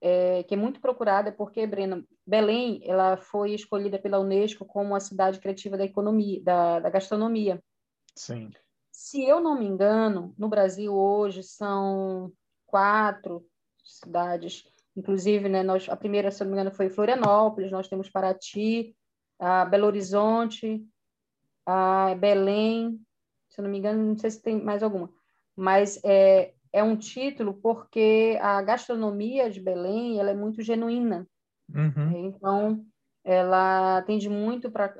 é, 0.00 0.42
que 0.44 0.54
é 0.54 0.56
muito 0.56 0.80
procurada, 0.80 1.30
porque, 1.30 1.66
Breno, 1.66 2.06
Belém 2.26 2.80
ela 2.84 3.16
foi 3.16 3.54
escolhida 3.54 3.98
pela 3.98 4.18
Unesco 4.18 4.64
como 4.64 4.94
a 4.94 5.00
cidade 5.00 5.38
criativa 5.38 5.76
da 5.76 5.84
economia, 5.84 6.42
da, 6.42 6.80
da 6.80 6.90
gastronomia. 6.90 7.62
Sim. 8.14 8.50
Se 8.92 9.22
eu 9.22 9.40
não 9.40 9.58
me 9.58 9.66
engano, 9.66 10.34
no 10.38 10.48
Brasil 10.48 10.94
hoje 10.94 11.42
são 11.42 12.32
quatro 12.66 13.46
cidades, 13.84 14.64
inclusive, 14.96 15.48
né, 15.48 15.62
nós, 15.62 15.88
a 15.88 15.96
primeira, 15.96 16.30
se 16.30 16.42
não 16.42 16.50
me 16.50 16.56
engano, 16.56 16.74
foi 16.74 16.88
Florianópolis, 16.88 17.70
nós 17.70 17.88
temos 17.88 18.08
Paraty, 18.08 18.96
a 19.38 19.64
Belo 19.64 19.86
Horizonte, 19.86 20.86
a 21.66 22.14
Belém, 22.14 23.00
se 23.48 23.60
eu 23.60 23.64
não 23.64 23.70
me 23.70 23.78
engano, 23.78 24.02
não 24.02 24.16
sei 24.16 24.30
se 24.30 24.42
tem 24.42 24.60
mais 24.60 24.82
alguma, 24.82 25.10
mas 25.56 26.00
é, 26.04 26.54
é 26.72 26.82
um 26.82 26.96
título 26.96 27.54
porque 27.54 28.38
a 28.40 28.62
gastronomia 28.62 29.50
de 29.50 29.60
Belém 29.60 30.18
ela 30.18 30.30
é 30.30 30.34
muito 30.34 30.62
genuína. 30.62 31.26
Uhum. 31.68 32.26
Então, 32.26 32.84
ela 33.24 33.98
atende 33.98 34.28
muito 34.28 34.70
para 34.70 34.94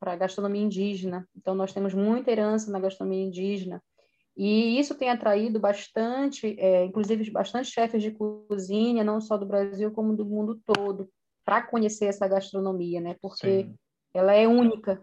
a 0.00 0.16
gastronomia 0.16 0.62
indígena. 0.62 1.26
Então, 1.34 1.54
nós 1.54 1.72
temos 1.72 1.94
muita 1.94 2.30
herança 2.30 2.70
na 2.70 2.78
gastronomia 2.78 3.24
indígena. 3.24 3.82
E 4.36 4.78
isso 4.78 4.94
tem 4.94 5.10
atraído 5.10 5.58
bastante, 5.58 6.54
é, 6.58 6.84
inclusive 6.84 7.30
bastante 7.30 7.70
chefes 7.70 8.02
de 8.02 8.12
cozinha, 8.12 9.02
não 9.02 9.20
só 9.20 9.36
do 9.36 9.46
Brasil, 9.46 9.90
como 9.90 10.16
do 10.16 10.24
mundo 10.24 10.60
todo, 10.64 11.08
para 11.44 11.62
conhecer 11.62 12.06
essa 12.06 12.28
gastronomia, 12.28 13.00
né? 13.00 13.16
Porque 13.20 13.64
Sim. 13.64 13.74
ela 14.14 14.32
é 14.32 14.46
única. 14.46 15.02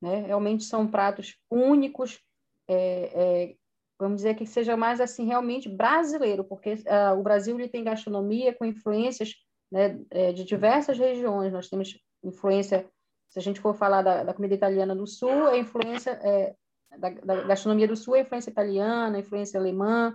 Né? 0.00 0.26
Realmente 0.26 0.64
são 0.64 0.86
pratos 0.86 1.36
únicos, 1.50 2.20
é, 2.68 2.74
é, 3.14 3.54
vamos 3.98 4.16
dizer 4.16 4.34
que 4.34 4.46
seja 4.46 4.76
mais 4.76 5.00
assim 5.00 5.26
realmente 5.26 5.68
brasileiro, 5.68 6.44
porque 6.44 6.74
uh, 6.74 7.18
o 7.18 7.22
Brasil 7.22 7.58
ele 7.58 7.68
tem 7.68 7.84
gastronomia 7.84 8.54
com 8.54 8.64
influências 8.64 9.34
né, 9.70 10.00
é, 10.10 10.32
de 10.32 10.44
diversas 10.44 10.98
regiões. 10.98 11.52
Nós 11.52 11.68
temos 11.68 11.98
influência, 12.22 12.88
se 13.28 13.38
a 13.38 13.42
gente 13.42 13.60
for 13.60 13.74
falar 13.74 14.02
da, 14.02 14.24
da 14.24 14.34
comida 14.34 14.54
italiana 14.54 14.94
do 14.94 15.06
Sul, 15.06 15.46
a 15.46 15.56
influência 15.56 16.10
é, 16.22 16.54
da, 16.98 17.10
da, 17.10 17.42
gastronomia 17.44 17.88
do 17.88 17.96
Sul 17.96 18.16
é 18.16 18.20
influência 18.20 18.50
italiana, 18.50 19.18
influência 19.18 19.58
alemã, 19.58 20.14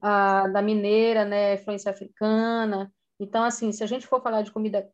a, 0.00 0.48
da 0.48 0.60
mineira, 0.60 1.24
né, 1.24 1.54
influência 1.54 1.90
africana. 1.90 2.92
Então, 3.18 3.44
assim, 3.44 3.72
se 3.72 3.82
a 3.82 3.86
gente 3.86 4.06
for 4.06 4.20
falar 4.22 4.42
de 4.42 4.52
comida 4.52 4.88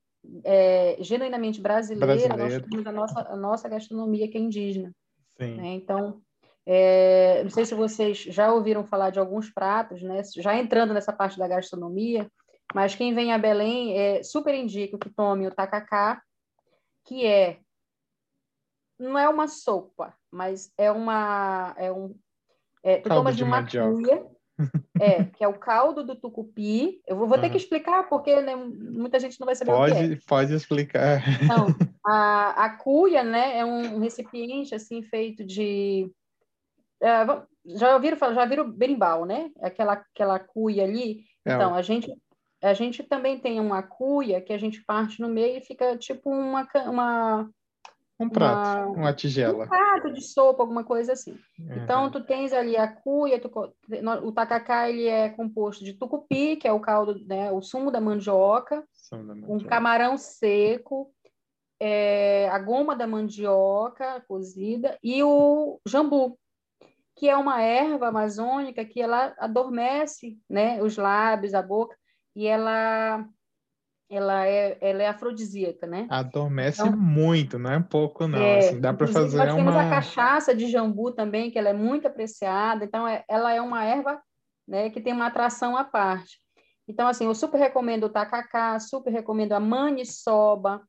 é, 0.45 0.97
genuinamente 1.01 1.61
brasileira, 1.61 2.37
nós 2.37 2.63
temos 2.63 2.87
a 2.87 2.93
nossa, 2.93 3.21
a 3.21 3.37
nossa 3.37 3.69
gastronomia 3.69 4.29
que 4.29 4.37
é 4.37 4.41
indígena. 4.41 4.95
Né? 5.39 5.75
Então, 5.75 6.21
é, 6.67 7.43
não 7.43 7.51
sei 7.51 7.65
se 7.65 7.75
vocês 7.75 8.19
já 8.19 8.53
ouviram 8.53 8.85
falar 8.85 9.11
de 9.11 9.19
alguns 9.19 9.51
pratos, 9.51 10.03
né? 10.03 10.23
já 10.37 10.57
entrando 10.57 10.93
nessa 10.93 11.13
parte 11.13 11.39
da 11.39 11.49
gastronomia, 11.49 12.31
mas 12.75 12.95
quem 12.95 13.15
vem 13.15 13.33
a 13.33 13.39
Belém 13.39 13.99
é, 13.99 14.23
super 14.23 14.55
indica 14.55 14.99
que 14.99 15.11
tome 15.11 15.47
o 15.47 15.55
tacacá, 15.55 16.23
que 17.05 17.27
é 17.27 17.59
não 18.99 19.19
é 19.19 19.29
uma 19.29 19.49
sopa, 19.49 20.15
mas 20.31 20.71
é 20.77 20.91
uma 20.93 21.75
é 21.79 21.91
um 21.91 22.15
é, 22.83 22.99
tu 22.99 23.09
tomas 23.09 23.37
de 23.37 23.45
uma 23.45 23.63
cuia, 23.63 24.27
é, 25.01 25.25
que 25.25 25.45
é 25.45 25.49
o 25.49 25.59
caldo 25.59 26.05
do 26.05 26.17
tucupi. 26.17 27.01
Eu 27.07 27.17
vou, 27.17 27.27
vou 27.27 27.37
uhum. 27.37 27.43
ter 27.43 27.51
que 27.51 27.57
explicar, 27.57 28.09
porque 28.09 28.41
né, 28.41 28.57
muita 28.57 29.19
gente 29.19 29.39
não 29.39 29.47
vai 29.47 29.55
saber 29.55 29.73
pode, 29.73 29.93
o 29.93 29.97
que 29.97 30.15
é. 30.15 30.19
Pode 30.27 30.55
explicar. 30.55 31.23
Então, 31.43 31.67
a, 32.07 32.65
a 32.65 32.77
cuia, 32.77 33.23
né, 33.23 33.59
é 33.59 33.65
um 33.65 33.99
recipiente, 33.99 34.75
assim, 34.75 35.03
feito 35.03 35.45
de... 35.45 36.11
Uh, 37.03 37.47
já 37.65 37.95
ouviram 37.95 38.17
falar, 38.17 38.35
já 38.35 38.45
viram 38.45 38.71
berimbau, 38.71 39.25
né? 39.25 39.51
Aquela, 39.61 39.93
aquela 39.95 40.39
cuia 40.39 40.85
ali. 40.85 41.25
É, 41.47 41.55
então, 41.55 41.75
a 41.75 41.83
gente, 41.83 42.13
a 42.63 42.75
gente 42.75 43.03
também 43.03 43.39
tem 43.39 43.59
uma 43.61 43.83
cuia 43.83 44.41
que 44.41 44.53
a 44.53 44.59
gente 44.59 44.85
parte 44.85 45.21
no 45.21 45.29
meio 45.29 45.59
e 45.59 45.65
fica 45.65 45.97
tipo 45.97 46.31
uma, 46.31 46.69
uma 46.87 47.51
um 48.21 48.29
prato, 48.29 48.91
uma, 48.91 48.99
uma 48.99 49.13
tigela. 49.15 49.65
Um 49.65 49.69
prato 49.69 50.13
de 50.13 50.23
sopa, 50.23 50.63
alguma 50.63 50.85
coisa 50.85 51.15
assim. 51.15 51.39
Uhum. 51.59 51.83
Então, 51.83 52.11
tu 52.11 52.23
tens 52.23 52.53
ali 52.53 52.77
a 52.77 52.87
cuia, 52.87 53.41
tu, 53.41 53.51
o 54.23 54.33
tacacá, 54.33 54.91
ele 54.91 55.07
é 55.07 55.31
composto 55.31 55.83
de 55.83 55.95
tucupi, 55.95 56.57
que 56.57 56.69
é 56.69 56.73
o 56.73 56.81
caldo, 56.81 57.19
né, 57.27 57.51
o 57.51 57.63
sumo 57.63 57.91
da 57.91 57.99
mandioca, 57.99 58.85
sumo 58.93 59.27
da 59.27 59.35
mandioca. 59.35 59.53
um 59.55 59.59
camarão 59.67 60.19
seco, 60.19 61.11
é, 61.81 62.47
a 62.51 62.59
goma 62.59 62.95
da 62.95 63.07
mandioca 63.07 64.23
cozida 64.29 64.99
e 65.03 65.23
o 65.23 65.81
jambu, 65.87 66.39
que 67.17 67.27
é 67.27 67.37
uma 67.37 67.63
erva 67.63 68.09
amazônica 68.09 68.85
que 68.85 69.01
ela 69.01 69.35
adormece 69.39 70.39
né, 70.49 70.83
os 70.83 70.99
lábios, 70.99 71.55
a 71.55 71.63
boca, 71.63 71.97
e 72.35 72.47
ela 72.47 73.27
ela 74.11 74.45
é, 74.45 74.77
ela 74.81 75.03
é 75.05 75.09
afrodisíaca, 75.09 75.87
né? 75.87 76.09
Adormece 76.11 76.83
então, 76.83 76.97
muito, 76.97 77.61
não 77.61 77.71
é 77.71 77.81
pouco 77.81 78.27
não, 78.27 78.39
é, 78.41 78.59
assim, 78.59 78.81
dá 78.81 78.93
para 78.93 79.07
fazer 79.07 79.39
nós 79.39 79.55
uma... 79.55 79.57
temos 79.57 79.77
a 79.77 79.89
cachaça 79.89 80.53
de 80.53 80.67
jambu 80.69 81.13
também, 81.13 81.49
que 81.49 81.57
ela 81.57 81.69
é 81.69 81.73
muito 81.73 82.09
apreciada, 82.09 82.85
então 82.85 83.07
é, 83.07 83.25
ela 83.29 83.53
é 83.53 83.61
uma 83.61 83.85
erva 83.85 84.21
né, 84.67 84.91
que 84.91 85.01
tem 85.01 85.13
uma 85.13 85.27
atração 85.27 85.77
à 85.77 85.85
parte. 85.85 86.41
Então, 86.89 87.07
assim, 87.07 87.27
eu 87.27 87.35
super 87.37 87.59
recomendo 87.59 88.05
o 88.05 88.09
tacacá, 88.09 88.79
super 88.81 89.13
recomendo 89.13 89.53
a 89.53 89.61
maniçoba, 89.61 90.83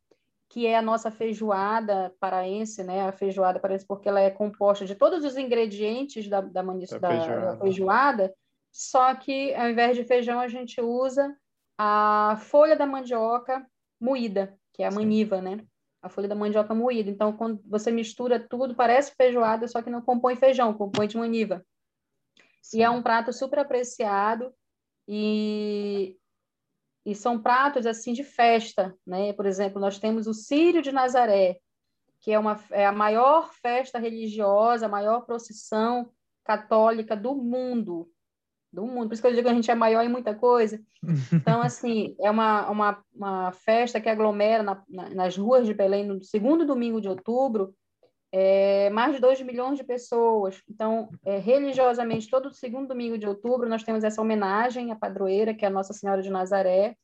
que 0.50 0.66
é 0.66 0.76
a 0.76 0.82
nossa 0.82 1.12
feijoada 1.12 2.14
paraense, 2.20 2.84
né? 2.84 3.08
A 3.08 3.12
feijoada 3.12 3.60
paraense, 3.60 3.86
porque 3.88 4.10
ela 4.10 4.20
é 4.20 4.30
composta 4.30 4.86
de 4.86 4.96
todos 4.96 5.24
os 5.24 5.38
ingredientes 5.38 6.28
da, 6.28 6.42
da, 6.42 6.64
maniço, 6.64 7.00
da, 7.00 7.08
feijoada. 7.08 7.46
da 7.46 7.58
feijoada, 7.58 8.34
só 8.72 9.13
que 9.16 9.54
ao 9.54 9.70
invés 9.70 9.98
de 9.98 10.04
feijão 10.04 10.40
a 10.40 10.48
gente 10.48 10.80
usa 10.80 11.36
a 11.78 12.38
folha 12.38 12.75
da 12.75 12.86
mandioca 12.86 13.66
moída, 14.00 14.58
que 14.74 14.84
é 14.84 14.88
a 14.88 14.92
maniva, 14.92 15.42
né? 15.42 15.66
A 16.01 16.10
folha 16.10 16.28
da 16.28 16.36
mandioca 16.36 16.74
moída. 16.74 17.10
Então, 17.10 17.36
quando 17.36 17.62
você 17.66 17.92
mistura 17.92 18.40
tudo, 18.40 18.74
parece 18.75 19.13
feijoada, 19.16 19.68
só 19.68 19.82
que 19.82 19.90
não 19.90 20.01
compõe 20.01 20.36
feijão, 20.36 20.74
compõe 20.74 21.08
de 21.08 21.18
maniva. 21.18 21.66
Sim. 22.62 22.80
E 22.80 22.84
é 22.84 22.90
um 22.90 23.01
prato 23.01 23.34
super 23.34 23.60
apreciado 23.60 24.54
e, 25.08 26.18
e 27.06 27.13
são 27.13 27.42
pratos 27.42 27.86
assim 27.86 28.13
de 28.13 28.24
festa, 28.24 28.96
né? 29.06 29.34
Por 29.34 29.46
exemplo, 29.46 29.82
nós 29.82 30.00
temos 30.00 30.28
o 30.28 30.34
Círio 30.34 30.82
de 30.82 30.92
Nazaré, 30.92 31.60
que 32.22 32.32
é, 32.32 32.40
uma, 32.40 32.63
é 32.72 32.86
a 32.86 32.92
maior 32.92 33.51
festa 33.54 34.00
religiosa, 34.00 34.86
a 34.86 34.90
maior 34.90 35.25
procissão 35.25 36.12
católica 36.44 37.16
do 37.16 37.36
mundo 37.36 38.10
do 38.72 38.86
mundo. 38.86 39.08
Por 39.08 39.13
isso 39.13 39.22
que 39.22 39.28
eu 39.28 39.34
digo 39.34 39.44
que 39.44 39.50
a 39.50 39.54
gente 39.54 39.70
é 39.70 39.75
maior 39.75 40.04
em 40.04 40.10
muita 40.10 40.34
coisa. 40.34 40.80
Então, 41.34 41.62
assim, 41.62 42.16
é 42.20 42.30
uma, 42.30 42.70
uma, 42.70 43.04
uma 43.13 43.51
festa 43.51 44.00
que 44.00 44.10
aglomera 44.10 44.63
na, 44.63 44.84
na, 44.88 45.10
nas 45.10 45.38
ruas 45.38 45.66
de 45.66 45.74
Belém 45.74 46.06
no 46.06 46.24
segundo 46.24 46.66
domingo 46.66 47.01
de 47.01 47.10
outubro 47.10 47.74
é, 48.32 48.90
mais 48.92 49.13
de 49.13 49.20
2 49.20 49.42
milhões 49.42 49.78
de 49.78 49.84
pessoas. 49.84 50.62
Então, 50.70 51.10
é, 51.25 51.38
religiosamente, 51.38 52.30
todo 52.30 52.54
segundo 52.54 52.88
domingo 52.88 53.18
de 53.18 53.28
outubro, 53.28 53.68
nós 53.68 53.84
temos 53.84 54.04
essa 54.04 54.22
homenagem 54.22 54.92
à 54.92 54.96
padroeira, 54.96 55.54
que 55.54 55.66
é 55.66 55.68
a 55.68 55.72
Nossa 55.72 55.94
Senhora 55.94 56.22
de 56.22 56.30
Nazaré. 56.30 56.96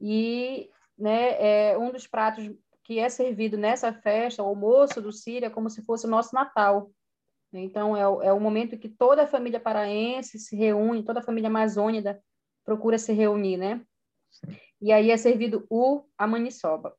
E 0.00 0.68
né, 0.98 1.70
é 1.70 1.78
um 1.78 1.92
dos 1.92 2.06
pratos 2.06 2.50
que 2.82 2.98
é 2.98 3.08
servido 3.08 3.56
nessa 3.56 3.92
festa, 3.92 4.42
o 4.42 4.46
almoço 4.46 5.00
do 5.00 5.12
Síria, 5.12 5.46
é 5.46 5.50
como 5.50 5.70
se 5.70 5.84
fosse 5.84 6.06
o 6.06 6.10
nosso 6.10 6.34
Natal. 6.34 6.90
Então, 7.52 7.96
é 7.96 8.06
o, 8.06 8.22
é 8.22 8.32
o 8.32 8.40
momento 8.40 8.78
que 8.78 8.88
toda 8.88 9.22
a 9.22 9.26
família 9.26 9.58
paraense 9.58 10.38
se 10.38 10.54
reúne, 10.54 11.02
toda 11.02 11.20
a 11.20 11.22
família 11.22 11.48
amazônica 11.48 12.20
procura 12.64 12.98
se 12.98 13.12
reunir, 13.12 13.56
né? 13.56 13.82
E 14.80 14.92
aí 14.92 15.10
é 15.10 15.16
servido 15.16 15.66
o 15.70 16.04
a 16.16 16.26
maniçoba. 16.26 16.94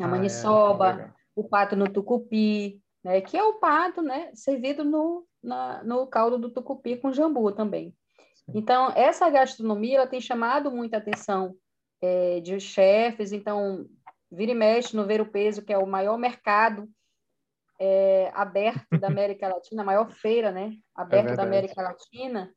A 0.00 0.04
ah, 0.04 0.08
maniçoba, 0.08 1.02
é, 1.02 1.12
o 1.34 1.44
pato 1.44 1.74
no 1.74 1.92
tucupi, 1.92 2.80
né? 3.02 3.20
Que 3.20 3.36
é 3.36 3.42
o 3.42 3.54
pato, 3.54 4.00
né? 4.00 4.30
Servido 4.34 4.84
no, 4.84 5.26
na, 5.42 5.82
no 5.82 6.06
caldo 6.06 6.38
do 6.38 6.50
tucupi 6.50 6.96
com 6.96 7.12
jambu 7.12 7.50
também. 7.50 7.94
Sim. 8.34 8.52
Então, 8.54 8.92
essa 8.94 9.28
gastronomia 9.28 9.98
ela 9.98 10.06
tem 10.06 10.20
chamado 10.20 10.70
muita 10.70 10.98
atenção 10.98 11.56
é, 12.00 12.40
de 12.40 12.60
chefes, 12.60 13.32
então 13.32 13.86
vira 14.30 14.52
e 14.52 14.54
mexe 14.54 14.96
no 14.96 15.06
Ver 15.06 15.20
o 15.20 15.26
Peso, 15.26 15.62
que 15.62 15.72
é 15.72 15.78
o 15.78 15.86
maior 15.86 16.16
mercado 16.16 16.88
é, 17.80 18.30
aberto 18.34 18.98
da 18.98 19.08
América 19.08 19.48
Latina, 19.48 19.82
a 19.82 19.86
maior 19.86 20.10
feira 20.10 20.50
né, 20.50 20.72
aberta 20.94 21.32
é 21.32 21.36
da 21.36 21.42
América 21.42 21.82
Latina, 21.82 22.50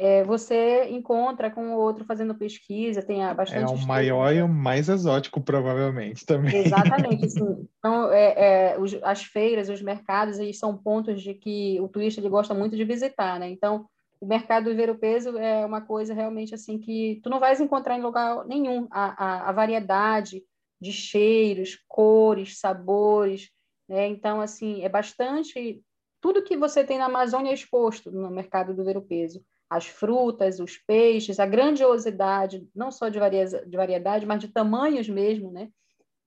é, 0.00 0.22
você 0.22 0.84
encontra 0.90 1.50
com 1.50 1.74
o 1.74 1.76
outro 1.76 2.04
fazendo 2.04 2.32
pesquisa, 2.32 3.02
tem 3.02 3.18
bastante... 3.34 3.72
É 3.72 3.74
o 3.74 3.86
maior 3.86 4.32
e 4.32 4.40
o 4.40 4.48
mais 4.48 4.88
exótico, 4.88 5.40
provavelmente, 5.40 6.24
também. 6.24 6.54
Exatamente, 6.54 7.24
assim, 7.26 7.68
então, 7.78 8.12
é, 8.12 8.74
é, 8.74 8.78
os, 8.78 8.94
as 9.02 9.24
feiras, 9.24 9.68
os 9.68 9.82
mercados, 9.82 10.38
eles 10.38 10.56
são 10.56 10.76
pontos 10.76 11.20
de 11.20 11.34
que 11.34 11.80
o 11.80 11.88
turista 11.88 12.20
ele 12.20 12.28
gosta 12.28 12.54
muito 12.54 12.76
de 12.76 12.84
visitar, 12.84 13.40
né? 13.40 13.50
Então, 13.50 13.86
o 14.20 14.26
mercado 14.26 14.70
do 14.70 14.76
ver 14.76 14.88
o 14.88 14.98
peso 14.98 15.36
é 15.36 15.66
uma 15.66 15.80
coisa 15.80 16.14
realmente 16.14 16.54
assim 16.54 16.78
que 16.78 17.20
tu 17.22 17.28
não 17.28 17.40
vais 17.40 17.60
encontrar 17.60 17.96
em 17.96 18.02
lugar 18.02 18.44
nenhum, 18.46 18.86
a, 18.92 19.24
a, 19.24 19.48
a 19.48 19.52
variedade 19.52 20.44
de 20.80 20.92
cheiros, 20.92 21.76
cores, 21.88 22.60
sabores, 22.60 23.50
né? 23.88 24.06
Então, 24.06 24.40
assim, 24.40 24.82
é 24.82 24.88
bastante... 24.88 25.82
Tudo 26.20 26.42
que 26.42 26.56
você 26.56 26.82
tem 26.84 26.98
na 26.98 27.06
Amazônia 27.06 27.50
é 27.50 27.54
exposto 27.54 28.10
no 28.10 28.30
mercado 28.30 28.74
do 28.74 28.84
ver 28.84 28.96
o 28.96 29.02
peso 29.02 29.44
as 29.70 29.86
frutas, 29.86 30.60
os 30.60 30.78
peixes, 30.78 31.38
a 31.38 31.46
grandiosidade, 31.46 32.66
não 32.74 32.90
só 32.90 33.08
de, 33.08 33.18
de 33.66 33.76
variedade, 33.76 34.24
mas 34.24 34.40
de 34.40 34.48
tamanhos 34.48 35.08
mesmo, 35.08 35.50
né? 35.50 35.68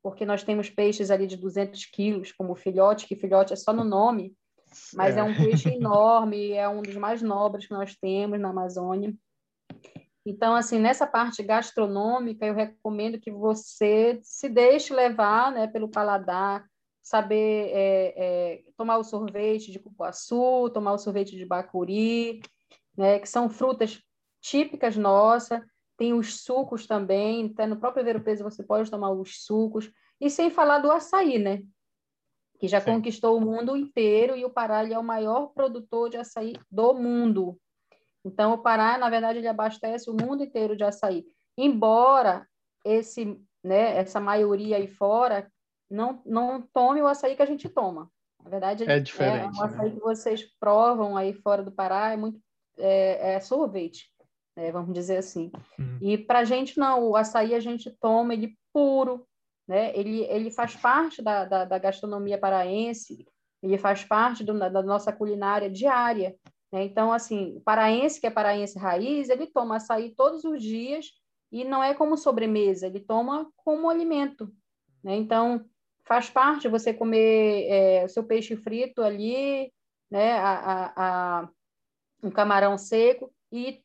Porque 0.03 0.25
nós 0.25 0.43
temos 0.43 0.69
peixes 0.69 1.09
ali 1.09 1.25
de 1.25 1.37
200 1.37 1.85
quilos, 1.85 2.31
como 2.31 2.55
filhote, 2.55 3.07
que 3.07 3.15
filhote 3.15 3.53
é 3.53 3.55
só 3.55 3.73
no 3.73 3.83
nome, 3.83 4.35
mas 4.93 5.17
é, 5.17 5.21
é 5.21 5.23
um 5.23 5.35
peixe 5.35 5.69
enorme, 5.73 6.51
é 6.51 6.67
um 6.69 6.81
dos 6.81 6.95
mais 6.95 7.21
nobres 7.21 7.67
que 7.67 7.73
nós 7.73 7.95
temos 7.95 8.39
na 8.39 8.49
Amazônia. 8.49 9.13
Então, 10.23 10.53
assim, 10.53 10.79
nessa 10.79 11.07
parte 11.07 11.41
gastronômica, 11.41 12.45
eu 12.45 12.53
recomendo 12.53 13.19
que 13.19 13.31
você 13.31 14.19
se 14.21 14.47
deixe 14.47 14.93
levar 14.93 15.51
né, 15.51 15.65
pelo 15.65 15.89
paladar, 15.89 16.63
saber 17.01 17.69
é, 17.73 18.13
é, 18.15 18.63
tomar 18.77 18.97
o 18.97 19.03
sorvete 19.03 19.71
de 19.71 19.79
cupuaçu, 19.79 20.69
tomar 20.73 20.93
o 20.93 20.97
sorvete 20.97 21.35
de 21.35 21.45
bacuri, 21.45 22.41
né, 22.95 23.19
que 23.19 23.27
são 23.27 23.49
frutas 23.49 24.01
típicas 24.39 24.95
nossas, 24.95 25.61
tem 25.97 26.13
os 26.13 26.41
sucos 26.41 26.87
também, 26.87 27.51
até 27.53 27.67
no 27.67 27.77
próprio 27.77 28.03
Ver 28.03 28.23
Peso 28.23 28.43
você 28.43 28.63
pode 28.63 28.89
tomar 28.89 29.11
os 29.11 29.43
sucos, 29.43 29.91
e 30.19 30.29
sem 30.29 30.49
falar 30.49 30.79
do 30.79 30.91
açaí, 30.91 31.37
né? 31.39 31.61
Que 32.59 32.67
já 32.67 32.79
Sim. 32.79 32.93
conquistou 32.93 33.37
o 33.37 33.41
mundo 33.41 33.75
inteiro 33.75 34.35
e 34.35 34.45
o 34.45 34.49
Pará 34.49 34.87
é 34.87 34.97
o 34.97 35.03
maior 35.03 35.47
produtor 35.47 36.09
de 36.09 36.17
açaí 36.17 36.53
do 36.69 36.93
mundo. 36.93 37.59
Então, 38.23 38.53
o 38.53 38.57
Pará, 38.59 38.97
na 38.99 39.09
verdade, 39.09 39.39
ele 39.39 39.47
abastece 39.47 40.09
o 40.09 40.13
mundo 40.13 40.43
inteiro 40.43 40.75
de 40.75 40.83
açaí. 40.83 41.25
Embora 41.57 42.47
esse, 42.85 43.39
né, 43.63 43.97
essa 43.97 44.19
maioria 44.19 44.77
aí 44.77 44.87
fora 44.87 45.51
não, 45.91 46.21
não 46.25 46.61
tome 46.73 47.01
o 47.01 47.07
açaí 47.07 47.35
que 47.35 47.41
a 47.41 47.45
gente 47.45 47.69
toma. 47.69 48.09
Na 48.43 48.49
verdade, 48.49 48.89
é 48.89 48.99
diferente. 48.99 49.57
É, 49.57 49.61
o 49.61 49.63
açaí 49.63 49.89
né? 49.89 49.95
que 49.95 50.01
vocês 50.01 50.43
provam 50.59 51.15
aí 51.15 51.33
fora 51.33 51.61
do 51.61 51.71
Pará 51.71 52.11
é 52.11 52.17
muito 52.17 52.39
é, 52.77 53.33
é 53.33 53.39
sorvete, 53.39 54.09
né, 54.55 54.71
vamos 54.71 54.93
dizer 54.93 55.17
assim. 55.17 55.51
Uhum. 55.77 55.97
E 56.01 56.17
para 56.17 56.39
a 56.39 56.43
gente 56.43 56.77
não, 56.77 57.09
o 57.09 57.15
açaí 57.15 57.53
a 57.53 57.59
gente 57.59 57.91
toma 57.99 58.33
ele 58.33 58.57
puro, 58.73 59.27
né? 59.67 59.95
Ele, 59.95 60.23
ele 60.23 60.49
faz 60.49 60.75
parte 60.75 61.21
da, 61.21 61.45
da, 61.45 61.65
da 61.65 61.77
gastronomia 61.77 62.37
paraense, 62.37 63.25
ele 63.61 63.77
faz 63.77 64.03
parte 64.03 64.43
do, 64.43 64.57
da 64.57 64.81
nossa 64.81 65.13
culinária 65.13 65.69
diária. 65.69 66.35
Né? 66.71 66.85
Então, 66.85 67.13
assim, 67.13 67.57
o 67.57 67.61
paraense, 67.61 68.19
que 68.19 68.27
é 68.27 68.31
paraense 68.31 68.79
raiz, 68.79 69.29
ele 69.29 69.45
toma 69.45 69.75
açaí 69.75 70.15
todos 70.15 70.43
os 70.43 70.61
dias 70.61 71.11
e 71.51 71.63
não 71.63 71.83
é 71.83 71.93
como 71.93 72.17
sobremesa, 72.17 72.87
ele 72.87 72.99
toma 72.99 73.51
como 73.57 73.89
alimento. 73.89 74.51
Né? 75.03 75.15
Então, 75.15 75.63
faz 76.03 76.29
parte 76.29 76.67
você 76.67 76.93
comer 76.93 77.67
é, 77.69 78.05
o 78.05 78.09
seu 78.09 78.23
peixe 78.23 78.55
frito 78.55 79.01
ali, 79.01 79.71
né? 80.09 80.33
a, 80.33 80.53
a, 80.53 80.93
a 81.41 81.49
um 82.23 82.29
camarão 82.29 82.77
seco 82.77 83.33
e 83.51 83.81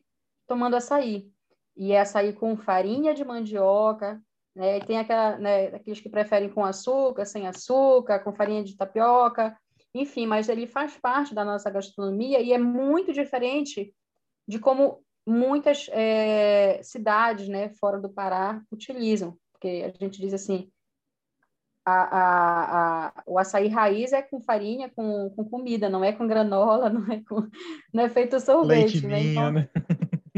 tomando 0.47 0.77
açaí. 0.77 1.31
E 1.77 1.93
é 1.93 2.01
açaí 2.01 2.33
com 2.33 2.57
farinha 2.57 3.15
de 3.15 3.25
mandioca, 3.25 4.21
né? 4.55 4.81
Tem 4.81 4.99
aquela, 4.99 5.37
né, 5.37 5.67
aqueles 5.67 6.01
que 6.01 6.09
preferem 6.09 6.49
com 6.49 6.65
açúcar, 6.65 7.27
sem 7.27 7.47
açúcar, 7.47 8.21
com 8.21 8.33
farinha 8.33 8.65
de 8.65 8.75
tapioca, 8.75 9.57
enfim, 9.95 10.27
mas 10.27 10.49
ele 10.49 10.67
faz 10.67 10.97
parte 10.97 11.35
da 11.35 11.45
nossa 11.45 11.71
gastronomia 11.71 12.41
e 12.41 12.53
é 12.53 12.59
muito 12.59 13.13
diferente 13.13 13.95
de 14.49 14.59
como 14.59 15.03
muitas 15.27 15.89
é, 15.91 16.81
cidades, 16.83 17.49
né, 17.49 17.69
fora 17.81 18.01
do 18.01 18.09
Pará 18.09 18.63
utilizam, 18.71 19.37
porque 19.53 19.85
a 19.85 20.05
gente 20.05 20.21
diz 20.21 20.33
assim, 20.33 20.71
a, 21.87 21.93
a, 21.93 23.07
a, 23.07 23.23
o 23.25 23.39
açaí 23.39 23.69
raiz 23.69 24.13
é 24.13 24.21
com 24.21 24.41
farinha, 24.41 24.91
com, 24.91 25.31
com 25.31 25.45
comida, 25.49 25.89
não 25.89 26.03
é 26.03 26.13
com 26.13 26.27
granola, 26.27 26.91
não 26.91 27.07
é, 27.13 27.23
com, 27.23 27.49
não 27.95 28.03
é 28.03 28.09
feito 28.09 28.41
sorvete. 28.41 29.07
né? 29.07 29.21
Então, 29.23 29.53
né? 29.53 29.69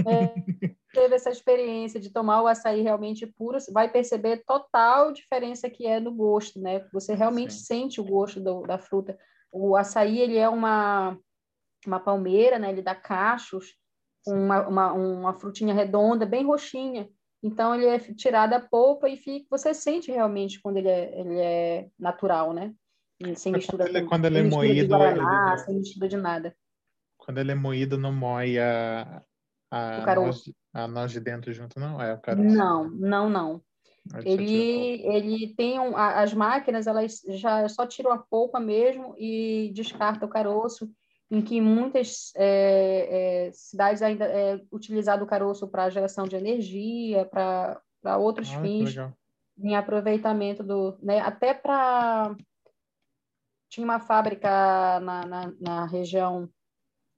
É, 0.07 0.69
teve 0.93 1.15
essa 1.15 1.31
experiência 1.31 1.99
de 1.99 2.11
tomar 2.11 2.43
o 2.43 2.47
açaí 2.47 2.83
realmente 2.83 3.27
puro, 3.27 3.57
vai 3.73 3.91
perceber 3.91 4.45
total 4.47 5.11
diferença 5.11 5.71
que 5.71 5.87
é 5.87 5.99
no 5.99 6.13
gosto, 6.13 6.61
né? 6.61 6.87
Você 6.93 7.15
realmente 7.15 7.55
Sim. 7.55 7.65
sente 7.65 8.01
o 8.01 8.05
gosto 8.05 8.41
do, 8.41 8.63
da 8.63 8.79
fruta. 8.79 9.19
O 9.51 9.75
açaí, 9.75 10.21
ele 10.21 10.37
é 10.37 10.49
uma, 10.51 11.19
uma 11.87 11.99
palmeira, 11.99 12.59
né? 12.59 12.71
Ele 12.71 12.83
dá 12.83 12.95
cachos, 12.95 13.75
uma, 14.27 14.69
uma, 14.69 14.93
uma 14.93 15.35
frutinha 15.35 15.73
redonda, 15.73 16.27
bem 16.27 16.45
roxinha. 16.45 17.09
Então, 17.43 17.75
ele 17.75 17.87
é 17.87 17.99
tirado 17.99 18.55
a 18.55 18.61
polpa 18.61 19.09
e 19.09 19.17
fica, 19.17 19.47
você 19.51 19.73
sente 19.73 20.11
realmente 20.11 20.61
quando 20.61 20.79
ele 20.79 20.89
é, 20.89 21.21
ele 21.21 21.39
é 21.39 21.89
natural, 21.99 22.53
né? 22.53 22.75
Sem 23.37 23.53
mistura, 23.53 23.85
quando 23.85 23.97
ele, 23.97 24.07
quando 24.07 24.25
ele 24.27 24.39
é 24.39 24.43
moído, 24.43 24.89
guaraná, 24.89 25.53
ele... 25.53 25.59
sem 25.59 25.77
mistura 25.77 26.09
de 26.09 26.17
nada. 26.17 26.57
Quando 27.17 27.39
ele 27.39 27.53
é 27.53 27.55
moído, 27.55 27.99
não 27.99 28.13
moe 28.13 28.59
a, 28.59 29.23
a, 29.71 30.15
noz, 30.15 30.53
a 30.73 30.89
noz 30.89 31.13
de 31.13 31.21
dentro 31.21 31.53
junto, 31.53 31.81
não? 31.81 32.01
É 32.01 32.15
o 32.15 32.21
caroço. 32.21 32.49
Não, 32.49 32.89
não, 32.91 33.29
não. 33.29 33.63
Ele, 34.25 35.03
ele 35.07 35.55
tem 35.55 35.79
um, 35.79 35.97
as 35.97 36.33
máquinas, 36.33 36.87
elas 36.87 37.21
já 37.29 37.69
só 37.69 37.87
tiram 37.87 38.11
a 38.13 38.19
polpa 38.19 38.59
mesmo 38.59 39.15
e 39.19 39.71
descarta 39.75 40.25
o 40.25 40.29
caroço 40.31 40.91
em 41.31 41.43
que 41.43 41.61
muitas 41.61 42.33
é, 42.37 43.49
é, 43.49 43.53
cidades 43.53 44.03
ainda 44.03 44.25
é 44.25 44.61
utilizado 44.73 45.25
o 45.25 45.27
caroço 45.27 45.69
para 45.69 45.91
geração 45.91 46.27
de 46.27 46.37
energia, 46.37 47.27
para 47.27 48.17
outros 48.19 48.51
ah, 48.55 48.61
fins, 48.61 48.97
em 49.59 49.77
aproveitamento 49.77 50.63
do, 50.63 50.97
né, 51.03 51.21
até 51.21 51.53
para 51.53 52.35
tinha 53.69 53.85
uma 53.85 54.01
fábrica 54.01 54.49
na, 55.01 55.27
na, 55.27 55.53
na, 55.61 55.87
região 55.87 56.49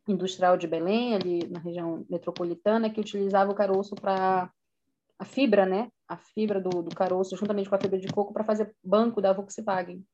industrial 0.09 0.57
de 0.57 0.67
Belém, 0.67 1.15
ali 1.15 1.49
na 1.49 1.61
região 1.61 2.05
metropolitana, 2.11 2.91
que 2.91 3.01
utilizava 3.01 3.53
o 3.53 3.55
caroço 3.55 3.95
para 3.95 4.51
a 5.17 5.25
fibra, 5.25 5.65
né? 5.65 5.91
A 6.09 6.17
fibra 6.17 6.61
do, 6.61 6.83
do 6.83 6.95
caroço, 6.95 7.37
juntamente 7.37 7.69
com 7.69 7.77
a 7.77 7.81
fibra 7.81 7.99
de 7.99 8.09
coco, 8.09 8.33
para 8.33 8.43
fazer 8.43 8.75
banco 8.83 9.21
da 9.21 9.33
Volkswagen. 9.33 10.05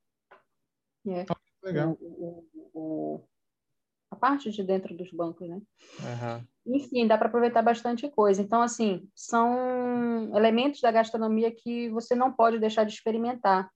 É. 1.06 1.24
legal. 1.62 1.96
O, 2.00 2.44
o, 2.44 2.70
o, 2.74 3.28
a 4.10 4.16
parte 4.16 4.50
de 4.50 4.62
dentro 4.62 4.96
dos 4.96 5.10
bancos, 5.10 5.48
né? 5.48 5.60
Uhum. 6.00 6.74
Enfim, 6.74 7.06
dá 7.06 7.16
para 7.16 7.28
aproveitar 7.28 7.62
bastante 7.62 8.08
coisa. 8.08 8.42
Então, 8.42 8.62
assim, 8.62 9.08
são 9.14 10.36
elementos 10.36 10.80
da 10.80 10.90
gastronomia 10.90 11.50
que 11.50 11.88
você 11.90 12.14
não 12.14 12.32
pode 12.32 12.58
deixar 12.58 12.84
de 12.84 12.92
experimentar. 12.92 13.70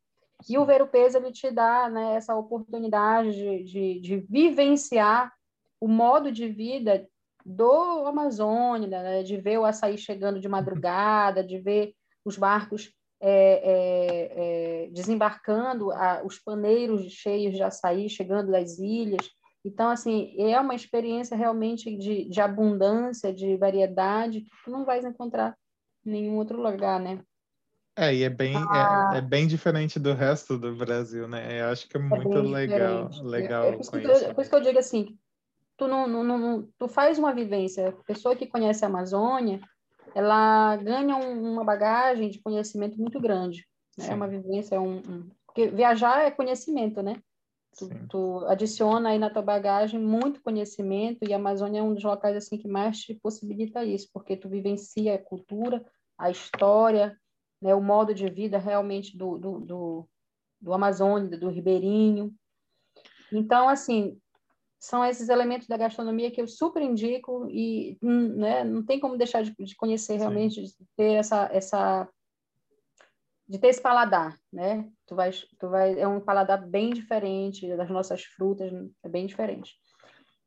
E 0.48 0.56
o 0.56 0.64
Ver 0.64 0.82
o 0.82 0.88
Peso, 0.88 1.18
ele 1.18 1.32
te 1.32 1.50
dá 1.50 1.88
né, 1.88 2.14
essa 2.14 2.34
oportunidade 2.34 3.32
de, 3.32 3.64
de, 3.64 4.00
de 4.00 4.16
vivenciar 4.28 5.32
o 5.80 5.88
modo 5.88 6.32
de 6.32 6.48
vida 6.48 7.06
do 7.44 8.06
Amazônia, 8.06 9.02
né? 9.02 9.22
de 9.22 9.36
ver 9.36 9.58
o 9.58 9.64
açaí 9.64 9.96
chegando 9.96 10.40
de 10.40 10.48
madrugada, 10.48 11.42
de 11.42 11.58
ver 11.58 11.94
os 12.24 12.36
barcos 12.36 12.92
é, 13.20 13.62
é, 13.62 14.84
é, 14.84 14.90
desembarcando, 14.90 15.90
a, 15.90 16.22
os 16.24 16.38
paneiros 16.38 17.02
cheios 17.12 17.54
de 17.54 17.62
açaí 17.62 18.08
chegando 18.08 18.50
das 18.50 18.78
ilhas, 18.78 19.30
então, 19.64 19.90
assim, 19.90 20.34
é 20.38 20.58
uma 20.58 20.74
experiência 20.74 21.36
realmente 21.36 21.94
de, 21.96 22.24
de 22.28 22.40
abundância, 22.40 23.32
de 23.32 23.56
variedade, 23.56 24.40
que 24.40 24.50
tu 24.64 24.70
não 24.70 24.84
vais 24.84 25.04
encontrar 25.04 25.56
em 26.04 26.10
nenhum 26.10 26.36
outro 26.36 26.60
lugar, 26.60 26.98
né? 26.98 27.22
É, 27.96 28.14
e 28.14 28.22
é 28.22 28.30
bem, 28.30 28.54
ah, 28.56 29.10
é, 29.14 29.18
é, 29.18 29.20
bem 29.20 29.46
diferente 29.46 29.98
do 29.98 30.14
resto 30.14 30.56
do 30.56 30.74
Brasil, 30.74 31.28
né? 31.28 31.60
Eu 31.60 31.66
acho 31.66 31.86
que 31.88 31.98
é, 31.98 32.00
é 32.00 32.02
muito 32.02 32.38
é 32.38 32.40
legal, 32.40 33.10
legal 33.22 33.64
é, 33.64 33.72
por, 33.72 33.80
isso 33.80 33.96
eu, 33.96 34.34
por 34.34 34.40
isso 34.40 34.50
que 34.50 34.56
eu 34.56 34.62
digo 34.62 34.78
assim, 34.78 35.18
tu 35.76 35.86
não, 35.86 36.06
não, 36.06 36.24
não, 36.24 36.68
tu 36.78 36.88
faz 36.88 37.18
uma 37.18 37.34
vivência, 37.34 37.88
a 37.88 38.04
pessoa 38.04 38.34
que 38.34 38.46
conhece 38.46 38.84
a 38.84 38.88
Amazônia, 38.88 39.60
ela 40.14 40.76
ganha 40.76 41.16
um, 41.16 41.52
uma 41.52 41.64
bagagem 41.64 42.30
de 42.30 42.40
conhecimento 42.40 42.98
muito 42.98 43.20
grande, 43.20 43.66
né? 43.98 44.06
É 44.08 44.14
uma 44.14 44.28
vivência, 44.28 44.76
é 44.76 44.80
um, 44.80 44.98
um, 44.98 45.28
porque 45.44 45.66
viajar 45.68 46.24
é 46.24 46.30
conhecimento, 46.30 47.02
né? 47.02 47.20
Tu, 47.76 47.88
tu, 48.09 48.44
adiciona 48.46 49.11
aí 49.11 49.18
na 49.18 49.30
tua 49.30 49.42
bagagem 49.42 50.00
muito 50.00 50.42
conhecimento 50.42 51.18
e 51.26 51.33
a 51.33 51.37
Amazônia 51.37 51.78
é 51.78 51.83
um 51.83 51.94
dos 51.94 52.04
locais 52.04 52.37
assim 52.37 52.59
que 52.59 52.68
mais 52.68 52.98
te 52.98 53.14
possibilita 53.14 53.85
isso, 53.85 54.09
porque 54.12 54.37
tu 54.37 54.48
vivencia 54.48 55.14
a 55.14 55.18
cultura, 55.18 55.85
a 56.18 56.30
história, 56.30 57.16
né, 57.62 57.74
o 57.74 57.80
modo 57.80 58.14
de 58.14 58.28
vida 58.28 58.59
realmente 58.59 59.16
do, 59.16 59.38
do, 59.38 59.61
do, 59.61 60.09
do 60.61 60.72
Amazônia, 60.72 61.38
do 61.38 61.48
Ribeirinho. 61.48 62.35
Então, 63.33 63.68
assim, 63.68 64.20
são 64.78 65.04
esses 65.04 65.28
elementos 65.28 65.68
da 65.68 65.76
gastronomia 65.76 66.30
que 66.30 66.40
eu 66.40 66.48
super 66.48 66.83
indico 66.83 67.46
e 67.50 67.98
hum, 68.02 68.37
né, 68.37 68.64
não 68.64 68.85
tem 68.85 68.98
como 68.98 69.16
deixar 69.16 69.42
de, 69.42 69.54
de 69.59 69.76
conhecer 69.76 70.16
realmente, 70.16 70.54
Sim. 70.54 70.62
de 70.62 70.87
ter 70.96 71.12
essa, 71.14 71.48
essa 71.52 72.09
de 73.46 73.59
ter 73.59 73.68
esse 73.68 73.83
paladar, 73.83 74.38
né? 74.52 74.88
Tu 75.10 75.16
vai, 75.16 75.30
tu 75.58 75.68
vai, 75.68 75.98
é 75.98 76.06
um 76.06 76.20
paladar 76.20 76.64
bem 76.64 76.90
diferente 76.90 77.66
das 77.76 77.90
nossas 77.90 78.22
frutas, 78.22 78.70
é 79.02 79.08
bem 79.08 79.26
diferente. 79.26 79.74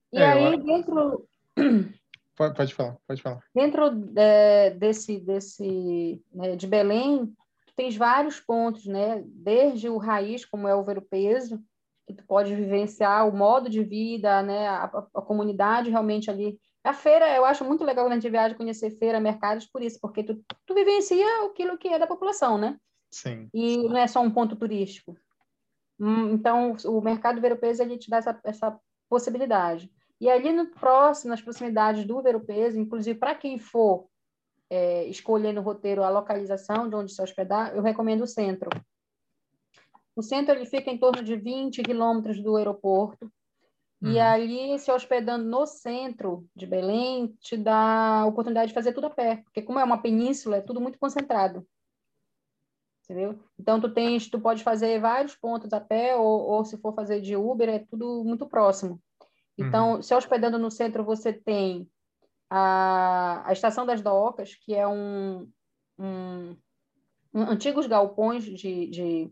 E 0.09 0.17
é, 0.17 0.25
aí 0.25 0.53
eu... 0.53 0.63
dentro 0.63 1.27
pode, 2.33 2.55
pode 2.55 2.73
falar, 2.73 2.97
pode 3.05 3.21
falar. 3.21 3.43
Dentro 3.53 3.83
é, 4.15 4.69
desse 4.69 5.19
desse 5.19 6.23
né, 6.33 6.55
de 6.55 6.65
Belém, 6.65 7.25
tu 7.67 7.73
tens 7.75 7.97
vários 7.97 8.39
pontos, 8.39 8.85
né? 8.85 9.21
Desde 9.25 9.89
o 9.89 9.97
raiz, 9.97 10.45
como 10.45 10.65
é 10.65 10.73
o 10.73 10.81
ver 10.81 10.97
o 10.97 11.01
peso, 11.01 11.61
que 12.07 12.13
tu 12.13 12.23
pode 12.25 12.55
vivenciar 12.55 13.27
o 13.27 13.35
modo 13.35 13.69
de 13.69 13.83
vida, 13.83 14.41
né? 14.41 14.65
A, 14.69 14.85
a, 14.85 15.07
a 15.15 15.21
comunidade 15.21 15.89
realmente 15.89 16.31
ali 16.31 16.57
a 16.85 16.93
feira, 16.93 17.35
eu 17.35 17.43
acho 17.43 17.65
muito 17.65 17.83
legal 17.83 18.05
quando 18.05 18.13
a 18.13 18.15
gente 18.15 18.29
viaja 18.29 18.55
conhecer 18.55 18.91
feira, 18.91 19.19
mercados, 19.19 19.65
por 19.65 19.81
isso, 19.81 19.99
porque 20.01 20.23
tu, 20.23 20.41
tu 20.65 20.73
vivencia 20.73 21.45
aquilo 21.45 21.77
que 21.77 21.89
é 21.89 21.99
da 21.99 22.07
população, 22.07 22.57
né? 22.57 22.77
Sim. 23.13 23.47
E 23.53 23.77
não 23.77 23.97
é 23.97 24.07
só 24.07 24.21
um 24.21 24.31
ponto 24.31 24.55
turístico. 24.55 25.15
Hum, 25.99 26.33
então, 26.33 26.75
o 26.85 26.99
mercado 26.99 27.39
Veropeso 27.39 27.83
ele 27.83 27.97
te 27.97 28.09
dá 28.09 28.17
essa, 28.17 28.39
essa 28.43 28.79
possibilidade. 29.07 29.91
E 30.19 30.27
ali 30.27 30.51
no 30.51 30.67
próximo, 30.67 31.29
nas 31.29 31.41
proximidades 31.41 32.05
do 32.05 32.21
Veropeso, 32.23 32.79
inclusive 32.79 33.19
para 33.19 33.35
quem 33.35 33.59
for 33.59 34.07
é, 34.69 35.05
escolher 35.05 35.53
no 35.53 35.61
roteiro 35.61 36.03
a 36.03 36.09
localização 36.09 36.89
de 36.89 36.95
onde 36.95 37.13
se 37.13 37.21
hospedar, 37.21 37.75
eu 37.75 37.83
recomendo 37.83 38.23
o 38.23 38.27
centro. 38.27 38.69
O 40.15 40.23
centro 40.23 40.55
ele 40.55 40.65
fica 40.65 40.89
em 40.89 40.97
torno 40.97 41.23
de 41.23 41.35
20 41.35 41.83
quilômetros 41.83 42.41
do 42.41 42.55
aeroporto. 42.55 43.31
Uhum. 44.01 44.11
E 44.11 44.19
ali, 44.19 44.79
se 44.79 44.91
hospedando 44.91 45.45
no 45.45 45.67
centro 45.67 46.47
de 46.55 46.65
Belém, 46.65 47.35
te 47.39 47.55
dá 47.55 48.21
a 48.21 48.25
oportunidade 48.25 48.69
de 48.69 48.73
fazer 48.73 48.93
tudo 48.93 49.07
a 49.07 49.11
pé. 49.11 49.41
Porque 49.43 49.61
como 49.61 49.79
é 49.79 49.83
uma 49.83 50.01
península, 50.01 50.57
é 50.57 50.61
tudo 50.61 50.81
muito 50.81 50.97
concentrado 50.97 51.65
entendeu? 53.03 53.39
Então 53.59 53.79
tu 53.79 53.89
tens, 53.89 54.29
tu 54.29 54.39
pode 54.39 54.63
fazer 54.63 54.99
vários 54.99 55.35
pontos 55.35 55.71
a 55.73 55.79
pé 55.79 56.15
ou, 56.15 56.41
ou 56.41 56.65
se 56.65 56.77
for 56.77 56.93
fazer 56.93 57.21
de 57.21 57.35
Uber 57.35 57.69
é 57.69 57.79
tudo 57.79 58.23
muito 58.23 58.47
próximo. 58.47 59.01
Então, 59.57 59.95
uhum. 59.95 60.01
se 60.01 60.15
hospedando 60.15 60.57
no 60.57 60.71
centro 60.71 61.03
você 61.03 61.31
tem 61.31 61.87
a, 62.49 63.47
a 63.47 63.53
estação 63.53 63.85
das 63.85 64.01
docas, 64.01 64.55
que 64.55 64.73
é 64.73 64.87
um, 64.87 65.47
um, 65.99 66.55
um 67.33 67.41
antigos 67.41 67.85
galpões 67.85 68.43
de, 68.43 68.87
de, 68.87 69.31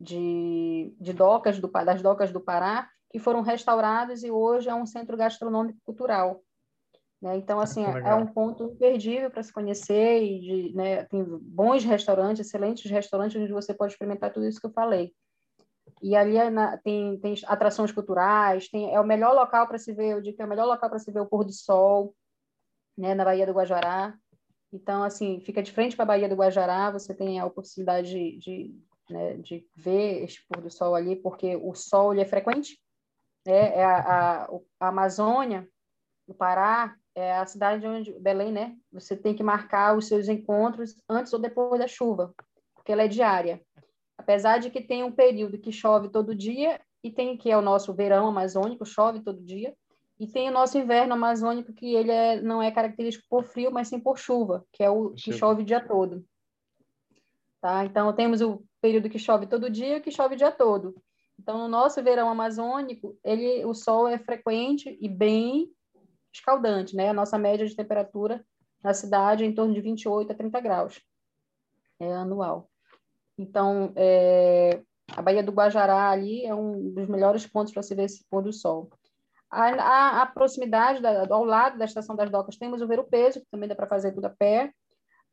de, 0.00 0.94
de 0.98 1.12
docas 1.12 1.58
do, 1.58 1.68
das 1.68 2.00
docas 2.00 2.32
do 2.32 2.40
Pará 2.40 2.88
que 3.10 3.18
foram 3.18 3.42
restaurados 3.42 4.22
e 4.22 4.30
hoje 4.30 4.68
é 4.68 4.74
um 4.74 4.86
centro 4.86 5.16
gastronômico 5.16 5.80
cultural. 5.84 6.40
Né? 7.20 7.36
Então, 7.36 7.60
assim, 7.60 7.84
é, 7.84 8.10
é 8.10 8.14
um 8.14 8.26
ponto 8.26 8.64
imperdível 8.64 9.30
para 9.30 9.42
se 9.42 9.52
conhecer 9.52 10.22
e 10.22 10.40
de, 10.40 10.74
né, 10.74 11.04
tem 11.04 11.22
bons 11.22 11.84
restaurantes, 11.84 12.46
excelentes 12.46 12.90
restaurantes 12.90 13.40
onde 13.40 13.52
você 13.52 13.74
pode 13.74 13.92
experimentar 13.92 14.32
tudo 14.32 14.46
isso 14.46 14.60
que 14.60 14.66
eu 14.66 14.72
falei. 14.72 15.12
E 16.02 16.16
ali 16.16 16.36
é 16.38 16.48
na, 16.48 16.78
tem, 16.78 17.18
tem 17.18 17.34
atrações 17.46 17.92
culturais, 17.92 18.68
tem, 18.68 18.94
é 18.94 18.98
o 18.98 19.06
melhor 19.06 19.34
local 19.34 19.66
para 19.66 19.76
se 19.76 19.92
ver, 19.92 20.12
eu 20.12 20.22
digo 20.22 20.36
que 20.36 20.42
é 20.42 20.46
o 20.46 20.48
melhor 20.48 20.66
local 20.66 20.88
para 20.88 20.98
se 20.98 21.12
ver 21.12 21.20
o 21.20 21.26
pôr 21.26 21.44
do 21.44 21.52
sol, 21.52 22.14
né, 22.96 23.14
na 23.14 23.24
Baía 23.24 23.44
do 23.44 23.52
Guajará. 23.52 24.16
Então, 24.72 25.02
assim, 25.02 25.40
fica 25.40 25.62
de 25.62 25.72
frente 25.72 25.96
para 25.96 26.04
a 26.04 26.06
Baía 26.06 26.28
do 26.28 26.36
Guajará, 26.36 26.90
você 26.90 27.12
tem 27.12 27.38
a 27.38 27.44
oportunidade 27.44 28.08
de, 28.08 28.38
de, 28.38 28.74
né, 29.10 29.36
de 29.38 29.66
ver 29.76 30.24
esse 30.24 30.38
pôr 30.48 30.62
do 30.62 30.70
sol 30.70 30.94
ali, 30.94 31.16
porque 31.16 31.54
o 31.56 31.74
sol 31.74 32.14
ele 32.14 32.22
é 32.22 32.26
frequente, 32.26 32.80
né? 33.46 33.74
é 33.74 33.84
a, 33.84 34.44
a, 34.44 34.50
a 34.80 34.88
Amazônia, 34.88 35.68
o 36.26 36.32
Pará, 36.32 36.96
é 37.14 37.36
a 37.36 37.46
cidade 37.46 37.86
onde 37.86 38.12
Belém, 38.18 38.52
né? 38.52 38.76
Você 38.92 39.16
tem 39.16 39.34
que 39.34 39.42
marcar 39.42 39.96
os 39.96 40.06
seus 40.06 40.28
encontros 40.28 40.94
antes 41.08 41.32
ou 41.32 41.38
depois 41.38 41.80
da 41.80 41.88
chuva, 41.88 42.34
porque 42.74 42.92
ela 42.92 43.02
é 43.02 43.08
diária. 43.08 43.60
Apesar 44.16 44.58
de 44.58 44.70
que 44.70 44.80
tem 44.80 45.02
um 45.02 45.12
período 45.12 45.58
que 45.58 45.72
chove 45.72 46.08
todo 46.08 46.34
dia 46.34 46.80
e 47.02 47.10
tem 47.10 47.36
que 47.36 47.50
é 47.50 47.56
o 47.56 47.62
nosso 47.62 47.94
verão 47.94 48.26
amazônico, 48.26 48.84
chove 48.84 49.20
todo 49.20 49.42
dia, 49.42 49.74
e 50.18 50.26
tem 50.26 50.50
o 50.50 50.52
nosso 50.52 50.76
inverno 50.76 51.14
amazônico 51.14 51.72
que 51.72 51.94
ele 51.94 52.10
é, 52.10 52.40
não 52.42 52.62
é 52.62 52.70
característico 52.70 53.26
por 53.28 53.42
frio, 53.42 53.72
mas 53.72 53.88
sim 53.88 53.98
por 53.98 54.18
chuva, 54.18 54.66
que 54.70 54.82
é 54.82 54.90
o 54.90 55.10
que 55.12 55.32
chove 55.32 55.62
o 55.62 55.64
dia 55.64 55.80
todo. 55.80 56.22
Tá? 57.58 57.86
Então 57.86 58.12
temos 58.12 58.42
o 58.42 58.62
período 58.82 59.08
que 59.08 59.18
chove 59.18 59.46
todo 59.46 59.70
dia 59.70 59.96
e 59.96 60.00
que 60.00 60.10
chove 60.10 60.34
o 60.34 60.38
dia 60.38 60.52
todo. 60.52 60.94
Então 61.38 61.56
no 61.56 61.68
nosso 61.68 62.02
verão 62.02 62.28
amazônico, 62.28 63.18
ele 63.24 63.64
o 63.64 63.72
sol 63.72 64.06
é 64.06 64.18
frequente 64.18 64.98
e 65.00 65.08
bem 65.08 65.70
escaldante, 66.32 66.96
né? 66.96 67.08
A 67.08 67.14
nossa 67.14 67.38
média 67.38 67.66
de 67.66 67.76
temperatura 67.76 68.44
na 68.82 68.94
cidade 68.94 69.44
é 69.44 69.46
em 69.46 69.54
torno 69.54 69.74
de 69.74 69.80
28 69.80 70.32
a 70.32 70.34
30 70.34 70.60
graus, 70.60 71.00
é 71.98 72.12
anual. 72.12 72.70
Então, 73.36 73.92
é, 73.96 74.82
a 75.16 75.22
Baía 75.22 75.42
do 75.42 75.52
Guajará 75.52 76.10
ali 76.10 76.44
é 76.44 76.54
um 76.54 76.92
dos 76.92 77.08
melhores 77.08 77.46
pontos 77.46 77.72
para 77.72 77.82
se 77.82 77.94
ver 77.94 78.04
esse 78.04 78.24
pôr 78.28 78.42
do 78.42 78.52
sol. 78.52 78.90
A, 79.50 79.64
a, 79.68 80.22
a 80.22 80.26
proximidade, 80.26 81.02
da, 81.02 81.26
ao 81.28 81.44
lado 81.44 81.78
da 81.78 81.84
Estação 81.84 82.14
das 82.14 82.30
Docas, 82.30 82.56
temos 82.56 82.80
o 82.80 82.86
Ver 82.86 83.00
o 83.00 83.04
Peso, 83.04 83.40
que 83.40 83.50
também 83.50 83.68
dá 83.68 83.74
para 83.74 83.86
fazer 83.86 84.12
tudo 84.12 84.26
a 84.26 84.30
pé. 84.30 84.72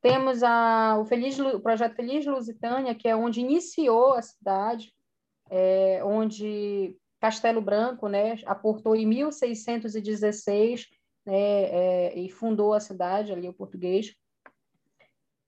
Temos 0.02 0.42
a, 0.42 0.98
o, 1.00 1.06
Feliz, 1.06 1.38
o 1.40 1.60
projeto 1.60 1.96
Feliz 1.96 2.26
Lusitânia, 2.26 2.96
que 2.96 3.08
é 3.08 3.16
onde 3.16 3.42
iniciou 3.42 4.14
a 4.14 4.22
cidade, 4.22 4.92
é, 5.50 6.02
onde 6.04 6.96
Castelo 7.20 7.62
Branco, 7.62 8.08
né, 8.08 8.36
aportou 8.46 8.96
em 8.96 9.06
1616 9.06 10.88
né, 11.26 11.34
é, 11.34 12.20
e 12.20 12.30
fundou 12.30 12.74
a 12.74 12.80
cidade 12.80 13.32
ali, 13.32 13.48
o 13.50 13.54
português. 13.54 14.16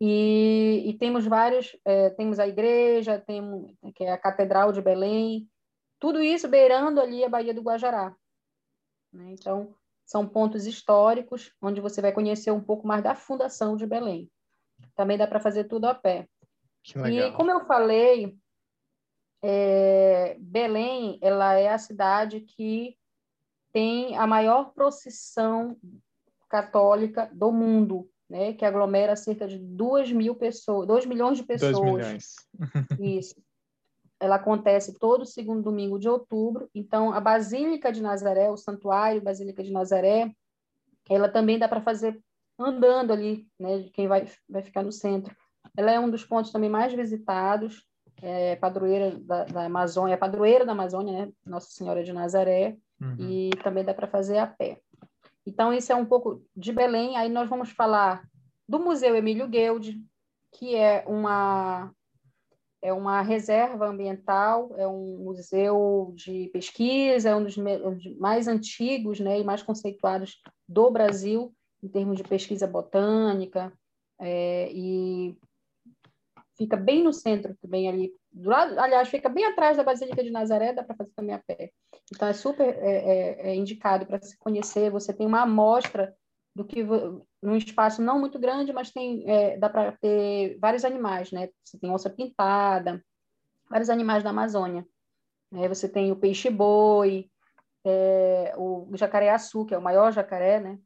E, 0.01 0.84
e 0.86 0.93
temos 0.97 1.25
vários, 1.25 1.75
é, 1.84 2.10
temos 2.12 2.39
a 2.39 2.47
igreja, 2.47 3.19
temos 3.19 3.73
que 3.95 4.03
é 4.03 4.12
a 4.12 4.17
Catedral 4.17 4.71
de 4.71 4.82
Belém, 4.82 5.47
tudo 5.99 6.23
isso 6.23 6.47
beirando 6.47 7.01
ali 7.01 7.23
a 7.23 7.29
Baía 7.29 7.53
do 7.53 7.62
Guajará. 7.62 8.15
Né? 9.12 9.32
Então, 9.32 9.75
são 10.05 10.27
pontos 10.27 10.65
históricos 10.65 11.53
onde 11.62 11.82
você 11.82 12.01
vai 12.01 12.12
conhecer 12.12 12.51
um 12.51 12.63
pouco 12.63 12.88
mais 12.88 13.03
da 13.03 13.13
fundação 13.13 13.75
de 13.75 13.86
Belém. 13.86 14.32
Também 14.95 15.17
dá 15.17 15.27
para 15.27 15.39
fazer 15.39 15.65
tudo 15.65 15.86
a 15.86 15.93
pé. 15.93 16.27
E 16.86 17.32
como 17.34 17.51
eu 17.51 17.65
falei, 17.65 18.38
é, 19.41 20.38
Belém 20.39 21.17
ela 21.21 21.54
é 21.54 21.69
a 21.69 21.78
cidade 21.78 22.41
que 22.41 22.97
tem 23.71 24.17
a 24.17 24.25
maior 24.28 24.73
procissão 24.73 25.78
católica 26.49 27.30
do 27.32 27.52
mundo, 27.52 28.10
né, 28.30 28.54
que 28.54 28.65
aglomera 28.65 29.15
cerca 29.15 29.47
de 29.47 29.58
2 29.58 30.12
mil 30.12 30.36
pessoas, 30.36 30.88
2 30.88 31.06
milhões 31.06 31.38
de 31.38 31.43
pessoas. 31.43 31.73
2 31.73 31.93
milhões. 31.93 32.36
Isso. 32.99 33.36
Ela 34.19 34.36
acontece 34.36 34.97
todo 34.99 35.25
segundo 35.25 35.63
domingo 35.63 35.97
de 35.97 36.10
outubro. 36.10 36.69
Então, 36.75 37.13
a 37.13 37.21
Basílica 37.21 37.91
de 37.91 38.02
Nazaré, 38.02 38.49
o 38.49 38.58
Santuário 38.58 39.21
Basílica 39.21 39.63
de 39.63 39.71
Nazaré, 39.71 40.34
ela 41.10 41.30
também 41.30 41.58
dá 41.58 41.69
para 41.69 41.82
fazer 41.82 42.19
andando 42.58 43.13
ali, 43.13 43.47
né, 43.58 43.84
quem 43.93 44.08
vai, 44.08 44.28
vai 44.49 44.62
ficar 44.62 44.84
no 44.84 44.91
centro. 44.91 45.34
Ela 45.78 45.91
é 45.91 45.99
um 45.99 46.10
dos 46.10 46.25
pontos 46.25 46.52
também 46.52 46.69
mais 46.69 46.93
visitados 46.93 47.88
é 48.21 48.55
padroeira 48.55 49.17
da, 49.19 49.45
da 49.45 49.65
Amazônia, 49.65 50.13
é 50.13 50.17
padroeira 50.17 50.65
da 50.65 50.71
Amazônia, 50.71 51.25
né? 51.25 51.32
Nossa 51.45 51.69
Senhora 51.71 52.03
de 52.03 52.13
Nazaré, 52.13 52.77
uhum. 53.01 53.15
e 53.19 53.49
também 53.63 53.84
dá 53.84 53.93
para 53.93 54.08
fazer 54.08 54.38
a 54.38 54.47
pé. 54.47 54.79
Então, 55.45 55.73
isso 55.73 55.91
é 55.91 55.95
um 55.95 56.05
pouco 56.05 56.43
de 56.55 56.71
Belém. 56.71 57.17
Aí 57.17 57.29
nós 57.29 57.49
vamos 57.49 57.71
falar 57.71 58.23
do 58.67 58.79
Museu 58.79 59.15
Emílio 59.15 59.47
Guild, 59.47 59.99
que 60.53 60.75
é 60.75 61.03
uma, 61.08 61.91
é 62.82 62.93
uma 62.93 63.21
reserva 63.21 63.88
ambiental, 63.88 64.71
é 64.77 64.88
um 64.88 65.23
museu 65.23 66.13
de 66.15 66.49
pesquisa, 66.53 67.29
é 67.29 67.36
um 67.36 67.43
dos 67.43 67.58
mais 68.19 68.47
antigos 68.47 69.19
né, 69.19 69.39
e 69.39 69.43
mais 69.43 69.63
conceituados 69.63 70.39
do 70.67 70.91
Brasil, 70.91 71.53
em 71.82 71.88
termos 71.88 72.17
de 72.17 72.23
pesquisa 72.23 72.67
botânica, 72.67 73.73
é, 74.19 74.69
e 74.71 75.36
fica 76.60 76.76
bem 76.76 77.02
no 77.02 77.13
centro 77.13 77.56
também 77.62 77.88
ali, 77.88 78.13
do 78.34 78.50
lado, 78.50 78.78
aliás, 78.78 79.08
fica 79.08 79.30
bem 79.30 79.45
atrás 79.45 79.78
da 79.78 79.84
Basílica 79.84 80.22
de 80.22 80.30
Nazaré, 80.30 80.74
dá 80.74 80.84
para 80.84 80.95
fazer 80.95 81.12
também 81.15 81.34
a 81.34 81.39
pé. 81.39 81.72
Então 82.13 82.28
é 82.28 82.34
super 82.34 82.67
é, 82.67 83.48
é, 83.48 83.50
é 83.52 83.56
indicado 83.56 84.06
para 84.06 84.22
se 84.22 84.38
conhecer. 84.38 84.91
Você 84.91 85.13
tem 85.13 85.26
uma 85.26 85.43
amostra 85.43 86.13
do 86.54 86.65
que 86.65 86.84
num 87.41 87.56
espaço 87.56 88.02
não 88.02 88.19
muito 88.19 88.38
grande, 88.38 88.74
mas 88.74 88.91
tem 88.91 89.24
é, 89.26 89.58
dá 89.58 89.69
para 89.69 89.93
ter 89.93 90.58
vários 90.60 90.84
animais, 90.84 91.32
né? 91.32 91.50
Você 91.63 91.80
tem 91.80 91.89
onça 91.89 92.10
pintada, 92.10 93.02
vários 93.69 93.89
animais 93.89 94.22
da 94.22 94.32
Amazônia. 94.32 94.86
Né? 95.50 95.65
Você 95.69 95.88
tem 95.88 96.12
o 96.12 96.17
peixe 96.17 96.50
boi, 96.50 97.30
é, 97.86 98.54
o 98.58 98.89
jacaré-açu, 98.95 99.65
que 99.65 99.74
é 99.74 99.78
o 99.78 99.82
maior 99.82 100.12
jacaré, 100.12 100.60
né? 100.60 100.78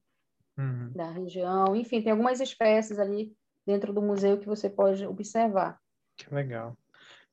Uhum. 0.55 0.91
Da 0.93 1.09
região. 1.09 1.75
Enfim, 1.75 1.99
tem 1.99 2.11
algumas 2.11 2.39
espécies 2.39 2.99
ali 2.99 3.35
dentro 3.65 3.93
do 3.93 4.01
museu 4.01 4.37
que 4.37 4.47
você 4.47 4.69
pode 4.69 5.05
observar. 5.05 5.79
Que 6.15 6.33
legal. 6.33 6.77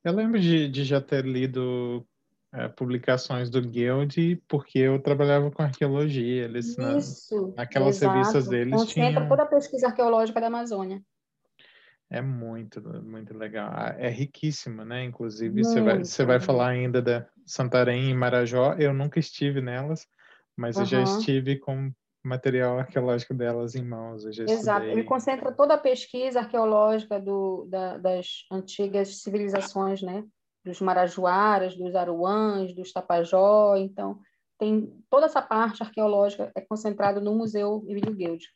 Eu 0.02 0.12
lembro 0.12 0.40
de, 0.40 0.68
de 0.68 0.84
já 0.84 1.00
ter 1.00 1.24
lido 1.24 2.06
é, 2.52 2.68
publicações 2.68 3.50
do 3.50 3.60
Guild, 3.60 4.42
porque 4.48 4.78
eu 4.78 5.00
trabalhava 5.00 5.50
com 5.50 5.62
arqueologia. 5.62 6.44
Eles, 6.44 6.76
Isso, 6.78 7.48
na, 7.48 7.62
naquelas 7.62 7.96
exato. 7.96 8.14
revistas 8.14 8.48
deles 8.48 8.72
Concentra 8.72 9.12
tinham... 9.12 9.28
toda 9.28 9.42
a 9.42 9.46
pesquisa 9.46 9.88
arqueológica 9.88 10.40
da 10.40 10.46
Amazônia. 10.46 11.02
É 12.10 12.20
muito, 12.20 12.82
muito 13.04 13.36
legal. 13.36 13.70
Ah, 13.72 13.94
é 13.96 14.08
riquíssimo, 14.08 14.84
né? 14.84 15.04
Inclusive, 15.04 15.62
você 15.62 15.80
vai, 15.80 15.98
você 15.98 16.24
vai 16.24 16.40
falar 16.40 16.70
ainda 16.70 17.00
da 17.00 17.24
Santarém 17.46 18.10
e 18.10 18.14
Marajó. 18.14 18.74
Eu 18.74 18.92
nunca 18.92 19.20
estive 19.20 19.60
nelas, 19.60 20.08
mas 20.56 20.74
uhum. 20.74 20.82
eu 20.82 20.86
já 20.86 21.02
estive 21.02 21.58
com 21.60 21.92
material 22.22 22.78
arqueológico 22.78 23.34
delas 23.34 23.74
em 23.74 23.84
mãos. 23.84 24.24
Exato. 24.24 24.86
Ele 24.86 25.04
concentra 25.04 25.52
toda 25.52 25.74
a 25.74 25.78
pesquisa 25.78 26.40
arqueológica 26.40 27.18
do, 27.18 27.66
da, 27.68 27.96
das 27.96 28.44
antigas 28.50 29.22
civilizações, 29.22 30.02
né? 30.02 30.24
Dos 30.64 30.80
Marajoaras, 30.80 31.76
dos 31.76 31.94
Aruãs, 31.94 32.74
dos 32.74 32.92
Tapajó. 32.92 33.76
Então, 33.76 34.20
tem 34.58 34.92
toda 35.08 35.26
essa 35.26 35.40
parte 35.40 35.82
arqueológica 35.82 36.52
é 36.54 36.60
concentrada 36.60 37.20
no 37.20 37.34
Museu 37.34 37.82
Emílio 37.88 38.14
Guild. 38.14 38.46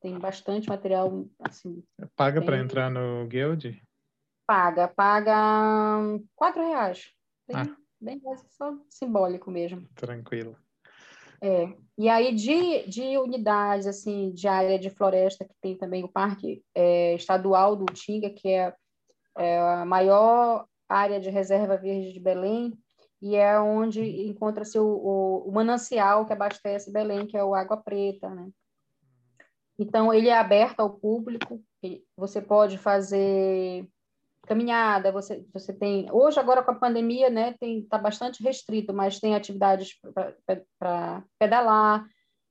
Tem 0.00 0.18
bastante 0.18 0.68
material 0.68 1.26
assim. 1.40 1.82
Paga 2.16 2.40
para 2.40 2.58
entrar 2.58 2.88
no 2.90 3.26
Guild? 3.26 3.82
Paga, 4.46 4.88
paga 4.88 5.98
quatro 6.34 6.62
reais. 6.62 7.12
Bem, 7.46 7.56
ah. 7.56 7.76
bem 8.00 8.20
só 8.50 8.76
simbólico 8.88 9.50
mesmo. 9.50 9.86
Tranquilo. 9.94 10.56
É. 11.40 11.72
E 11.96 12.08
aí, 12.08 12.34
de, 12.34 12.86
de 12.88 13.18
unidades, 13.18 13.86
assim, 13.86 14.32
de 14.32 14.48
área 14.48 14.78
de 14.78 14.90
floresta, 14.90 15.44
que 15.44 15.54
tem 15.60 15.76
também 15.76 16.04
o 16.04 16.08
Parque 16.08 16.62
é, 16.74 17.14
Estadual 17.14 17.76
do 17.76 17.82
Utinga, 17.82 18.30
que 18.30 18.48
é, 18.48 18.74
é, 19.36 19.58
a 19.58 19.84
maior 19.84 20.66
área 20.88 21.20
de 21.20 21.30
reserva 21.30 21.76
verde 21.76 22.12
de 22.12 22.20
Belém, 22.20 22.72
e 23.20 23.36
é 23.36 23.60
onde 23.60 24.00
encontra-se 24.26 24.78
o, 24.78 24.86
o, 24.86 25.48
o, 25.48 25.52
manancial 25.52 26.24
que 26.24 26.32
abastece 26.32 26.90
Belém, 26.90 27.26
que 27.26 27.36
é 27.36 27.44
o 27.44 27.54
Água 27.54 27.76
Preta, 27.76 28.30
né? 28.30 28.48
Então, 29.78 30.12
ele 30.12 30.28
é 30.28 30.38
aberto 30.38 30.80
ao 30.80 30.90
público, 30.90 31.62
você 32.16 32.40
pode 32.40 32.76
fazer 32.76 33.86
caminhada, 34.50 35.12
você, 35.12 35.46
você 35.54 35.72
tem... 35.72 36.10
Hoje, 36.10 36.40
agora 36.40 36.60
com 36.60 36.72
a 36.72 36.74
pandemia, 36.74 37.30
né, 37.30 37.54
está 37.62 37.96
bastante 37.96 38.42
restrito, 38.42 38.92
mas 38.92 39.20
tem 39.20 39.36
atividades 39.36 39.94
para 40.76 41.22
pedalar, 41.38 42.04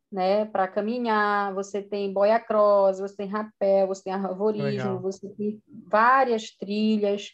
né, 0.10 0.46
para 0.46 0.66
caminhar, 0.66 1.54
você 1.54 1.82
tem 1.82 2.14
boia 2.14 2.40
cross, 2.40 3.00
você 3.00 3.18
tem 3.18 3.28
rapel, 3.28 3.86
você 3.86 4.04
tem 4.04 4.14
arvorismo, 4.14 4.70
Legal. 4.70 5.02
você 5.02 5.28
tem 5.28 5.62
várias 5.68 6.52
trilhas, 6.52 7.32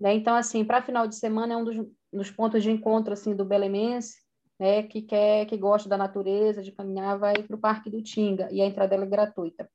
né? 0.00 0.14
Então, 0.14 0.34
assim, 0.34 0.64
para 0.64 0.82
final 0.82 1.06
de 1.06 1.14
semana 1.14 1.54
é 1.54 1.56
um 1.56 1.64
dos, 1.64 1.76
dos 2.12 2.28
pontos 2.28 2.60
de 2.60 2.72
encontro, 2.72 3.12
assim, 3.12 3.36
do 3.36 3.44
belemense, 3.44 4.16
né, 4.58 4.82
que 4.82 5.00
quer, 5.00 5.46
que 5.46 5.56
gosta 5.56 5.88
da 5.88 5.96
natureza, 5.96 6.60
de 6.60 6.72
caminhar, 6.72 7.16
vai 7.20 7.40
para 7.40 7.54
o 7.54 7.60
Parque 7.60 7.88
do 7.88 8.02
Tinga, 8.02 8.48
e 8.50 8.60
a 8.60 8.66
entrada 8.66 8.96
é 8.96 9.06
gratuita. 9.06 9.70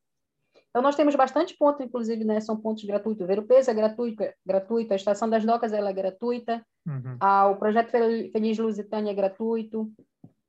Então, 0.74 0.82
nós 0.82 0.96
temos 0.96 1.14
bastante 1.14 1.56
pontos, 1.56 1.86
inclusive, 1.86 2.24
né, 2.24 2.40
são 2.40 2.58
pontos 2.58 2.84
gratuitos. 2.84 3.28
Ver 3.28 3.38
o 3.38 3.44
peso 3.44 3.70
é 3.70 3.76
gratuito, 3.76 4.24
gratuito, 4.44 4.92
a 4.92 4.96
Estação 4.96 5.30
das 5.30 5.46
Docas 5.46 5.72
ela 5.72 5.92
é 5.92 5.94
gratuita, 5.94 6.66
uhum. 6.88 7.16
ah, 7.20 7.48
o 7.48 7.58
Projeto 7.58 7.92
Feliz 7.92 8.58
Lusitânia 8.58 9.12
é 9.12 9.14
gratuito, 9.14 9.92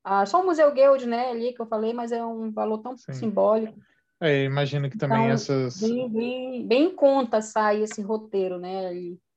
ah, 0.02 0.24
só 0.24 0.40
o 0.40 0.46
Museu 0.46 0.72
Guild, 0.72 1.06
né, 1.06 1.30
ali 1.30 1.52
que 1.52 1.60
eu 1.60 1.66
falei, 1.66 1.92
mas 1.92 2.10
é 2.10 2.24
um 2.24 2.50
valor 2.50 2.78
tão 2.78 2.96
Sim. 2.96 3.12
simbólico. 3.12 3.78
É, 4.18 4.44
imagino 4.44 4.88
que 4.88 4.96
também 4.96 5.24
então, 5.24 5.34
essas... 5.34 5.78
Bem, 5.78 6.10
bem, 6.10 6.66
bem 6.66 6.84
em 6.84 6.94
conta 6.96 7.42
sai 7.42 7.82
esse 7.82 8.00
roteiro, 8.00 8.58
né, 8.58 8.90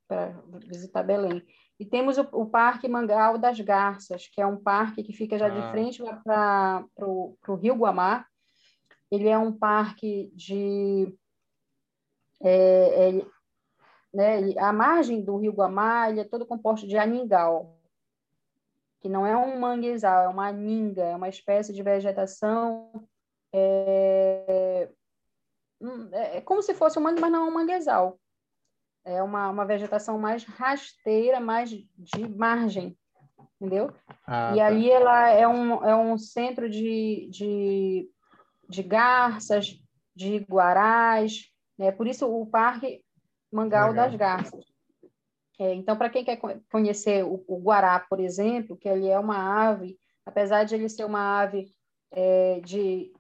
para 0.08 0.34
visitar 0.66 1.04
Belém. 1.04 1.44
E 1.78 1.86
temos 1.86 2.18
o, 2.18 2.28
o, 2.32 2.46
Parque 2.46 2.88
Mangal 2.88 3.38
das 3.38 3.60
Garças, 3.60 4.28
que 4.32 4.42
é 4.42 4.48
um 4.48 4.58
parque 4.58 5.04
que 5.04 5.12
fica 5.12 5.38
já 5.38 5.48
ah. 5.48 5.50
de 5.50 5.70
frente 5.70 6.02
para 6.24 6.86
o 6.98 7.56
Rio 7.56 7.76
Guamá. 7.76 8.26
Ele 9.12 9.28
é 9.28 9.38
um 9.38 9.52
parque 9.52 10.32
de. 10.36 11.14
É, 12.42 13.10
é, 13.10 13.26
né, 14.14 14.54
a 14.60 14.72
margem 14.72 15.24
do 15.24 15.38
Rio 15.38 15.52
Guamá 15.52 16.10
ele 16.10 16.20
é 16.20 16.24
todo 16.24 16.46
composto 16.46 16.88
de 16.88 16.98
aningal, 16.98 17.78
que 19.00 19.10
não 19.10 19.26
é 19.26 19.36
um 19.36 19.60
manguezal, 19.60 20.24
é 20.24 20.28
uma 20.28 20.48
aninga, 20.48 21.04
é 21.04 21.16
uma 21.16 21.30
espécie 21.30 21.74
de 21.74 21.82
vegetação. 21.82 22.92
É, 23.54 24.90
hum, 25.82 26.10
é, 26.12 26.38
é 26.38 26.42
como 26.42 26.62
se 26.62 26.74
fosse 26.74 27.00
um 27.00 27.02
mangue, 27.02 27.22
mas 27.22 27.32
não 27.32 27.46
é 27.46 27.50
um 27.50 27.54
manguezal 27.54 28.20
é 29.08 29.24
uma, 29.24 29.50
uma 29.50 29.66
vegetação 29.66 30.20
mais 30.20 30.44
rasteira, 30.44 31.40
mais 31.40 31.70
de 31.70 32.28
margem, 32.36 32.98
entendeu? 33.56 33.90
Ah, 34.26 34.54
e 34.54 34.58
tá. 34.58 34.66
ali 34.68 34.92
ela 34.92 35.30
é 35.30 35.48
um, 35.48 35.84
é 35.84 35.96
um 35.96 36.18
centro 36.18 36.70
de, 36.70 37.30
de, 37.32 38.10
de 38.70 38.84
garças, 38.84 39.80
de 40.16 40.40
guarás, 40.40 41.50
né? 41.78 41.92
por 41.92 42.08
isso 42.08 42.28
o 42.28 42.46
Parque 42.46 43.02
Mangal 43.52 43.90
Legal. 43.90 44.06
das 44.06 44.16
Garças. 44.16 44.66
É, 45.60 45.74
então, 45.74 45.98
para 45.98 46.10
quem 46.10 46.24
quer 46.24 46.40
conhecer 46.72 47.24
o, 47.24 47.44
o, 47.48 47.60
guará, 47.60 48.00
por 48.00 48.20
exemplo, 48.20 48.78
que 48.78 48.88
ele 48.88 49.08
é 49.08 49.18
uma 49.18 49.70
ave, 49.70 49.98
apesar 50.26 50.64
de 50.64 50.76
ele 50.76 50.88
ser 50.88 51.04
uma 51.04 51.42
ave 51.42 51.74
é, 52.12 52.60
de, 52.60 53.12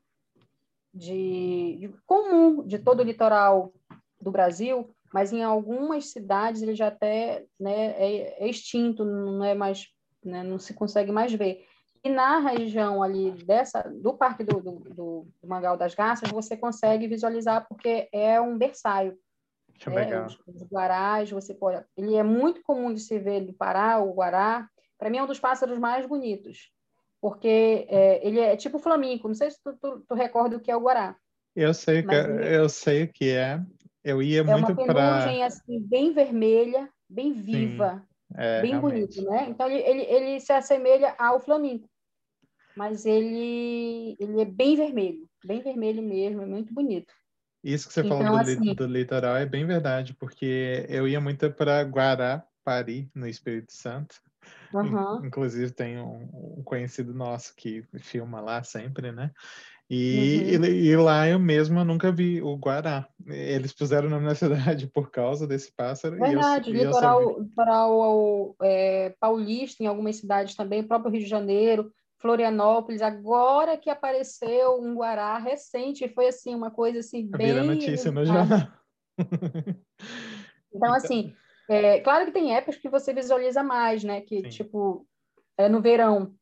de, 0.93 1.77
de 1.79 1.93
comum 2.05 2.65
de 2.65 2.77
todo 2.77 2.99
o 2.99 3.03
litoral 3.03 3.73
do 4.21 4.31
Brasil, 4.31 4.93
mas 5.11 5.33
em 5.33 5.41
algumas 5.41 6.11
cidades 6.11 6.61
ele 6.61 6.75
já 6.75 6.87
até 6.87 7.45
né, 7.59 7.91
é, 7.97 8.43
é 8.43 8.47
extinto, 8.47 9.03
não 9.03 9.43
é 9.43 9.55
mais, 9.55 9.87
né, 10.23 10.43
não 10.43 10.59
se 10.59 10.73
consegue 10.75 11.11
mais 11.11 11.33
ver. 11.33 11.65
E 12.03 12.09
na 12.09 12.39
região 12.39 13.01
ali 13.01 13.31
dessa 13.31 13.81
do 13.81 14.13
Parque 14.13 14.43
do, 14.43 14.61
do, 14.61 14.71
do, 14.79 15.27
do 15.41 15.47
Mangal 15.47 15.77
das 15.77 15.95
Garças, 15.95 16.29
você 16.29 16.55
consegue 16.55 17.07
visualizar 17.07 17.67
porque 17.67 18.07
é 18.11 18.39
um 18.39 18.57
berçáio. 18.57 19.17
Que 19.75 19.89
é, 19.89 20.25
Os, 20.25 20.39
os 20.47 20.63
guarás, 20.63 21.29
você 21.29 21.53
pode. 21.53 21.83
Ele 21.95 22.15
é 22.15 22.23
muito 22.23 22.61
comum 22.63 22.93
de 22.93 22.99
se 22.99 23.19
ver 23.19 23.41
no 23.41 23.53
Pará, 23.53 23.99
o 23.99 24.13
guará. 24.13 24.67
Para 24.97 25.09
mim 25.09 25.17
é 25.17 25.23
um 25.23 25.27
dos 25.27 25.39
pássaros 25.39 25.77
mais 25.77 26.05
bonitos, 26.07 26.71
porque 27.21 27.85
é, 27.89 28.25
ele 28.25 28.39
é 28.39 28.55
tipo 28.57 28.79
flamenco. 28.79 29.27
Não 29.27 29.35
sei 29.35 29.51
se 29.51 29.61
tu, 29.61 29.77
tu, 29.79 30.03
tu 30.07 30.15
recorda 30.15 30.57
o 30.57 30.59
que 30.59 30.71
é 30.71 30.75
o 30.75 30.81
guará. 30.81 31.15
Eu 31.55 31.73
sei 31.73 32.03
que 32.03 32.13
ele... 32.13 32.55
eu 32.55 32.69
sei 32.69 33.03
o 33.03 33.07
que 33.07 33.31
é. 33.31 33.61
Eu 34.03 34.21
ia 34.21 34.39
é 34.39 34.43
muito 34.43 34.75
para. 34.75 35.01
É 35.01 35.03
uma 35.03 35.19
penugem 35.19 35.43
assim, 35.43 35.79
bem 35.81 36.13
vermelha, 36.13 36.89
bem 37.09 37.33
viva, 37.33 38.03
é, 38.35 38.61
bem 38.61 38.71
realmente. 38.71 39.15
bonito, 39.15 39.29
né? 39.29 39.47
Então 39.49 39.69
ele, 39.69 39.81
ele, 39.83 40.01
ele 40.03 40.39
se 40.39 40.51
assemelha 40.51 41.15
ao 41.17 41.39
flamenco, 41.39 41.89
mas 42.75 43.05
ele, 43.05 44.15
ele 44.19 44.41
é 44.41 44.45
bem 44.45 44.75
vermelho, 44.75 45.29
bem 45.45 45.61
vermelho 45.61 46.01
mesmo, 46.01 46.41
é 46.41 46.45
muito 46.45 46.73
bonito. 46.73 47.13
Isso 47.63 47.87
que 47.87 47.93
você 47.93 48.01
então, 48.01 48.19
falou 48.19 48.43
do, 48.43 48.51
assim, 48.51 48.73
do 48.75 48.85
litoral 48.85 49.35
é 49.35 49.45
bem 49.45 49.65
verdade, 49.65 50.13
porque 50.13 50.85
eu 50.87 51.07
ia 51.07 51.19
muito 51.19 51.51
para 51.51 51.81
Guarapari, 51.81 53.09
no 53.13 53.27
Espírito 53.27 53.73
Santo. 53.73 54.15
Uhum. 54.73 55.25
Inclusive 55.25 55.71
tem 55.71 55.97
um, 55.97 56.29
um, 56.59 56.63
conhecido 56.63 57.13
nosso 57.13 57.55
que 57.55 57.83
filma 57.99 58.39
lá 58.39 58.63
sempre, 58.63 59.11
né? 59.11 59.31
E, 59.89 60.57
uhum. 60.57 60.65
e, 60.65 60.87
e, 60.87 60.97
lá 60.97 61.29
eu 61.29 61.39
mesmo 61.39 61.81
nunca 61.85 62.11
vi 62.11 62.41
o 62.41 62.55
Guará. 62.57 63.07
Eles 63.25 63.71
puseram 63.71 64.07
o 64.07 64.09
nome 64.09 64.25
na 64.25 64.35
cidade 64.75 64.87
por 64.87 65.09
causa 65.09 65.47
desse 65.47 65.71
pássaro. 65.73 66.17
Verdade, 66.17 66.71
eu, 66.71 66.85
litoral, 66.85 67.39
litoral 67.39 68.55
é, 68.61 69.15
paulista, 69.19 69.83
em 69.83 69.87
algumas 69.87 70.17
cidades 70.17 70.55
também, 70.55 70.83
próprio 70.83 71.11
Rio 71.11 71.21
de 71.21 71.29
Janeiro, 71.29 71.89
Florianópolis, 72.19 73.01
agora 73.01 73.77
que 73.77 73.89
apareceu 73.89 74.81
um 74.81 74.93
Guará 74.95 75.37
recente, 75.37 76.09
foi 76.09 76.27
assim, 76.27 76.53
uma 76.53 76.69
coisa 76.69 76.99
assim, 76.99 77.25
bem. 77.25 77.47
Vira 77.47 77.63
notícia 77.63 78.11
no 78.11 78.25
jornal. 78.25 78.67
Então, 80.73 80.93
assim, 80.93 81.33
é, 81.69 82.01
claro 82.01 82.25
que 82.25 82.31
tem 82.31 82.55
épocas 82.55 82.77
que 82.77 82.89
você 82.89 83.13
visualiza 83.13 83.63
mais, 83.63 84.03
né? 84.03 84.21
Que, 84.21 84.43
Sim. 84.43 84.49
tipo, 84.49 85.07
é 85.57 85.67
no 85.67 85.81
verão. 85.81 86.35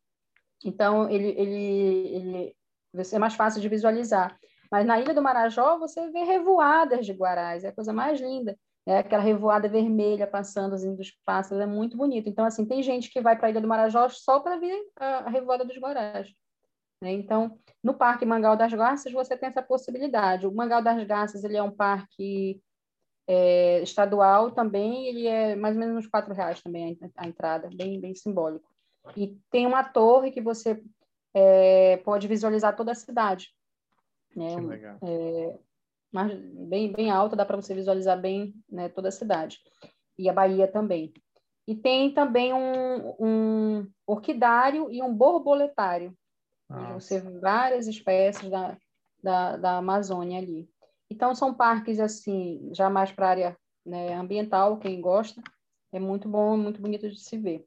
Então, 0.64 1.10
ele, 1.10 1.28
ele, 1.38 2.08
ele 2.16 2.56
ser 3.04 3.20
mais 3.20 3.34
fácil 3.36 3.62
de 3.62 3.70
visualizar. 3.70 4.38
Mas 4.72 4.86
na 4.86 5.00
Ilha 5.00 5.14
do 5.14 5.22
Marajó, 5.22 5.78
você 5.78 6.10
vê 6.10 6.24
revoadas 6.24 7.06
de 7.06 7.14
guarás, 7.14 7.64
é 7.64 7.70
a 7.70 7.74
coisa 7.74 7.94
mais 7.94 8.20
linda. 8.20 8.58
É 8.88 9.00
aquela 9.00 9.24
revoada 9.24 9.68
vermelha 9.68 10.28
passando 10.28 10.76
assim, 10.76 10.96
dos 10.96 11.12
pássaros, 11.26 11.64
é 11.64 11.66
muito 11.66 11.98
bonito. 11.98 12.30
Então, 12.30 12.46
assim, 12.46 12.66
tem 12.66 12.84
gente 12.84 13.10
que 13.10 13.20
vai 13.20 13.36
para 13.36 13.48
a 13.48 13.50
Ilha 13.50 13.62
do 13.62 13.68
Marajó 13.68 14.08
só 14.10 14.40
para 14.40 14.58
ver 14.58 14.80
a, 14.96 15.30
revoada 15.30 15.66
dos 15.66 15.78
guarás. 15.78 16.32
Né? 17.02 17.12
Então, 17.14 17.58
no 17.84 17.96
Parque 17.96 18.26
Mangal 18.26 18.56
das 18.56 18.74
Garças, 18.74 19.12
você 19.12 19.36
tem 19.36 19.50
essa 19.50 19.62
possibilidade. 19.62 20.46
O 20.46 20.54
Mangal 20.54 20.84
das 20.84 21.04
Garças, 21.06 21.44
ele 21.44 21.58
é 21.58 21.64
um 21.64 21.72
parque 21.72 22.62
é, 23.28 23.82
estadual 23.82 24.52
também, 24.52 25.08
ele 25.08 25.28
é 25.28 25.56
mais 25.56 25.76
ou 25.76 25.80
menos 25.80 25.98
uns 25.98 26.08
quatro 26.08 26.34
reais 26.34 26.62
também 26.62 26.98
a, 27.02 27.24
a 27.24 27.28
entrada, 27.28 27.70
bem, 27.76 28.00
bem 28.00 28.14
simbólico. 28.14 28.70
E 29.16 29.38
tem 29.52 29.66
uma 29.68 29.84
torre 29.84 30.32
que 30.32 30.42
você 30.42 30.82
é, 31.36 31.98
pode 31.98 32.28
visualizar 32.28 32.76
toda 32.76 32.94
a 32.94 32.96
cidade. 32.96 33.54
Né? 34.36 34.56
É, 35.04 35.60
bem, 36.68 36.92
bem 36.94 37.12
alta, 37.12 37.36
dá 37.36 37.46
para 37.46 37.58
você 37.58 37.76
visualizar 37.76 38.20
bem 38.20 38.56
né, 38.70 38.88
toda 38.88 39.10
a 39.10 39.12
cidade. 39.12 39.60
E 40.18 40.30
a 40.30 40.34
Bahia 40.34 40.68
também. 40.68 41.14
E 41.68 41.76
tem 41.76 42.14
também 42.14 42.54
um, 42.54 43.16
um 43.20 43.92
orquidário 44.08 44.90
e 44.92 45.02
um 45.02 45.14
borboletário, 45.14 46.16
você 46.94 47.20
vê 47.20 47.40
várias 47.40 47.88
espécies 47.88 48.50
da, 48.50 48.78
da, 49.22 49.58
da 49.58 49.78
Amazônia 49.78 50.40
ali. 50.40 50.70
Então, 51.10 51.36
são 51.36 51.54
parques, 51.54 52.00
assim, 52.00 52.70
já 52.74 52.90
mais 52.90 53.12
para 53.12 53.28
a 53.28 53.30
área 53.30 53.58
né, 53.86 54.14
ambiental, 54.14 54.80
quem 54.80 55.00
gosta, 55.00 55.42
é 55.92 56.00
muito 56.00 56.28
bom, 56.28 56.58
muito 56.58 56.82
bonito 56.82 57.10
de 57.10 57.20
se 57.20 57.38
ver. 57.38 57.66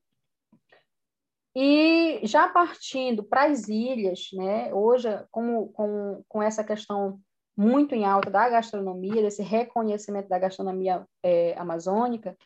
E 1.56 2.20
já 2.24 2.48
partindo 2.48 3.24
para 3.24 3.44
as 3.44 3.68
ilhas, 3.68 4.28
né, 4.32 4.72
hoje, 4.72 5.08
com, 5.30 5.68
com, 5.68 6.22
com 6.28 6.42
essa 6.42 6.62
questão 6.62 7.20
muito 7.56 7.94
em 7.94 8.04
alta 8.04 8.30
da 8.30 8.48
gastronomia, 8.48 9.22
desse 9.22 9.42
reconhecimento 9.42 10.28
da 10.28 10.38
gastronomia 10.38 11.04
é, 11.22 11.58
amazônica, 11.58 12.36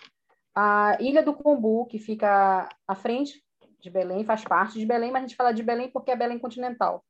a 0.55 0.97
Ilha 1.01 1.23
do 1.23 1.35
Combu, 1.35 1.87
que 1.87 1.99
fica 1.99 2.69
à 2.87 2.95
frente 2.95 3.43
de 3.81 3.91
Belém, 3.91 4.25
faz 4.25 4.45
parte 4.45 4.79
de 4.79 4.87
Belém, 4.87 5.11
mas 5.11 5.25
a 5.25 5.27
gente 5.27 5.37
fala 5.37 5.53
de 5.53 5.63
Belém 5.63 5.91
porque 5.91 6.11
é 6.11 6.17
Belém 6.17 6.39
continental. 6.39 7.05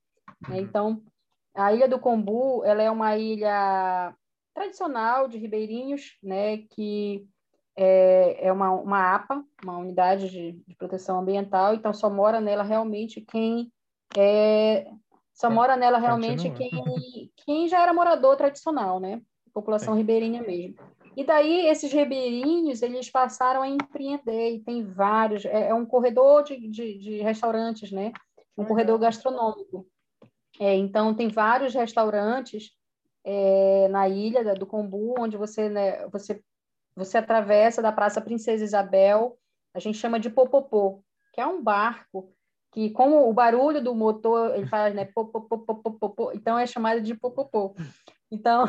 Né? 0.49 0.57
Uhum. 0.57 0.63
Então, 0.63 1.03
a 1.55 1.73
Ilha 1.73 1.89
do 1.89 2.01
Combu, 2.01 2.65
ela 2.65 2.83
é 2.83 2.91
uma 2.91 3.17
ilha 3.17 4.15
tradicional 4.55 5.29
de 5.29 5.39
ribeirinhos, 5.39 6.19
né, 6.23 6.59
que 6.59 7.27
é, 7.77 8.47
é 8.47 8.53
uma, 8.53 8.71
uma 8.71 9.15
APA, 9.15 9.45
uma 9.65 9.79
unidade 9.79 10.29
de, 10.29 10.53
de, 10.53 10.77
proteção 10.77 11.21
ambiental, 11.21 11.75
então 11.75 11.93
só 11.93 12.11
mora 12.11 12.41
nela 12.41 12.63
realmente 12.63 13.21
quem 13.21 13.73
é, 14.17 14.87
só 15.33 15.49
mora 15.51 15.77
nela 15.77 15.99
realmente 15.99 16.51
quem, 16.51 16.71
quem 17.45 17.69
já 17.69 17.83
era 17.83 17.95
morador 17.95 18.37
tradicional, 18.37 19.01
né, 19.01 19.23
população 19.55 19.95
Sim. 19.95 20.01
ribeirinha 20.01 20.43
mesmo. 20.43 20.77
E 21.17 21.25
daí 21.25 21.67
esses 21.67 21.93
ribeirinhos 21.93 22.81
eles 22.81 23.11
passaram 23.11 23.63
a 23.63 23.69
empreender 23.69 24.55
e 24.55 24.61
tem 24.61 24.85
vários, 24.85 25.45
é, 25.45 25.69
é 25.69 25.75
um 25.75 25.85
corredor 25.85 26.43
de, 26.43 26.57
de, 26.69 26.99
de, 26.99 27.23
restaurantes, 27.23 27.91
né, 27.91 28.13
um 28.57 28.65
corredor 28.65 28.99
gastronômico. 28.99 29.87
É, 30.61 30.75
então 30.75 31.15
tem 31.15 31.29
vários 31.29 31.75
restaurantes 31.75 32.71
é, 33.25 33.89
na 33.89 34.09
ilha 34.09 34.55
do 34.55 34.67
Combu, 34.67 35.15
onde 35.19 35.37
você, 35.37 35.69
né, 35.71 36.07
você 36.09 36.43
você 36.97 37.19
atravessa 37.19 37.81
da 37.81 37.93
Praça 37.93 38.21
Princesa 38.21 38.65
Isabel, 38.65 39.39
a 39.75 39.79
gente 39.79 39.99
chama 39.99 40.21
de 40.21 40.31
popopô, 40.31 41.03
que 41.33 41.41
é 41.41 41.47
um 41.47 41.63
barco 41.63 42.33
que, 42.73 42.91
como 42.91 43.29
o 43.29 43.33
barulho 43.33 43.83
do 43.83 43.95
motor, 43.95 44.55
ele 44.55 44.67
faz, 44.67 44.95
né, 44.95 45.05
popopô, 45.05 46.33
então 46.33 46.59
é 46.59 46.67
chamado 46.67 47.01
de 47.01 47.15
popopô. 47.15 47.75
Então, 48.31 48.65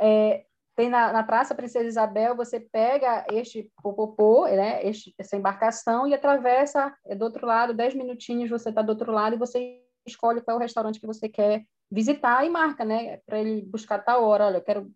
é, 0.00 0.46
tem 0.74 0.88
na, 0.88 1.12
na, 1.12 1.22
Praça 1.22 1.54
Princesa 1.54 1.86
Isabel, 1.86 2.34
você 2.34 2.58
pega 2.60 3.26
este 3.30 3.70
popopô, 3.82 4.46
né, 4.46 4.84
este, 4.86 5.14
essa 5.18 5.36
embarcação, 5.36 6.06
e 6.06 6.14
atravessa 6.14 6.94
é 7.04 7.14
do 7.14 7.24
outro 7.24 7.46
lado, 7.46 7.74
dez 7.74 7.94
minutinhos 7.94 8.50
você 8.50 8.70
está 8.70 8.82
do 8.82 8.90
outro 8.90 9.12
lado 9.12 9.34
e 9.34 9.38
você 9.38 9.82
escolhe 10.06 10.40
qual 10.40 10.56
é 10.56 10.58
o 10.58 10.62
restaurante 10.62 11.00
que 11.00 11.06
você 11.06 11.28
quer 11.28 11.64
visitar 11.90 12.44
e 12.44 12.48
marca, 12.48 12.84
né, 12.84 13.18
para 13.26 13.38
ele 13.38 13.62
buscar 13.62 13.98
tal 13.98 14.24
hora. 14.24 14.46
Olha, 14.46 14.56
eu 14.56 14.62
quero 14.62 14.90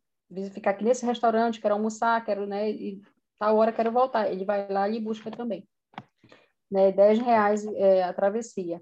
ficar 0.52 0.70
aqui 0.70 0.84
nesse 0.84 1.04
restaurante, 1.04 1.60
quero 1.60 1.74
almoçar, 1.74 2.24
quero, 2.24 2.46
né, 2.46 2.70
e 2.70 3.00
tal 3.38 3.56
hora 3.56 3.72
quero 3.72 3.90
voltar. 3.90 4.30
Ele 4.30 4.44
vai 4.44 4.70
lá 4.70 4.88
e 4.88 5.00
busca 5.00 5.30
também. 5.30 5.66
Né, 6.70 6.92
10 6.92 7.18
reais 7.20 7.66
é, 7.66 8.02
a 8.02 8.12
travessia. 8.12 8.80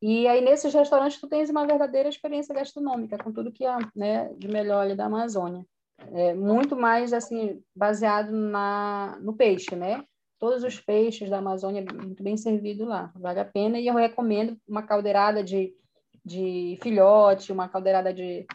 E 0.00 0.28
aí, 0.28 0.42
nesses 0.42 0.72
restaurantes, 0.74 1.20
tu 1.20 1.26
tens 1.26 1.48
uma 1.48 1.66
verdadeira 1.66 2.08
experiência 2.08 2.54
gastronômica, 2.54 3.16
com 3.18 3.32
tudo 3.32 3.52
que 3.52 3.64
há 3.64 3.78
né, 3.94 4.32
de 4.34 4.46
melhor 4.46 4.82
ali 4.82 4.94
da 4.94 5.06
Amazônia. 5.06 5.64
É, 6.12 6.34
muito 6.34 6.76
mais, 6.76 7.12
assim, 7.12 7.62
baseado 7.74 8.30
na, 8.30 9.18
no 9.20 9.34
peixe, 9.34 9.74
né? 9.74 10.04
Todos 10.38 10.62
os 10.62 10.78
peixes 10.78 11.30
da 11.30 11.38
Amazônia, 11.38 11.82
muito 11.94 12.22
bem 12.22 12.36
servido 12.36 12.84
lá. 12.84 13.10
Vale 13.16 13.40
a 13.40 13.44
pena. 13.44 13.78
E 13.78 13.86
eu 13.86 13.94
recomendo 13.94 14.58
uma 14.68 14.82
caldeirada 14.82 15.42
de, 15.42 15.74
de 16.22 16.78
filhote, 16.82 17.50
uma 17.50 17.68
caldeirada 17.68 18.12
de 18.12 18.46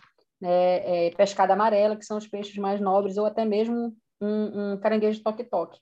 né, 0.41 1.07
é, 1.07 1.11
pescada 1.11 1.53
amarela, 1.53 1.95
que 1.95 2.05
são 2.05 2.17
os 2.17 2.27
peixes 2.27 2.57
mais 2.57 2.81
nobres, 2.81 3.17
ou 3.17 3.25
até 3.25 3.45
mesmo 3.45 3.95
um, 4.19 4.73
um 4.73 4.77
caranguejo 4.77 5.21
toque-toque. 5.21 5.79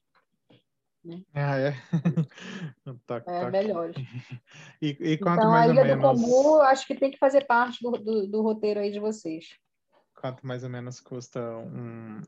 Né? 1.03 1.21
Ah, 1.33 1.57
é? 1.57 1.73
toque, 3.07 3.29
é, 3.29 3.49
melhores. 3.49 3.95
E, 4.81 4.89
e 4.99 5.17
quanto 5.17 5.39
então, 5.39 5.51
mais 5.51 5.69
a 5.69 5.73
Ilha 5.73 5.95
menos... 5.95 6.21
do 6.21 6.61
acho 6.61 6.87
que 6.87 6.95
tem 6.95 7.11
que 7.11 7.17
fazer 7.17 7.45
parte 7.45 7.79
do, 7.81 7.91
do, 7.91 8.27
do 8.27 8.41
roteiro 8.41 8.79
aí 8.79 8.91
de 8.91 8.99
vocês. 8.99 9.45
Quanto 10.15 10.45
mais 10.47 10.63
ou 10.63 10.69
menos 10.69 11.01
custa 11.01 11.41
um, 11.57 12.21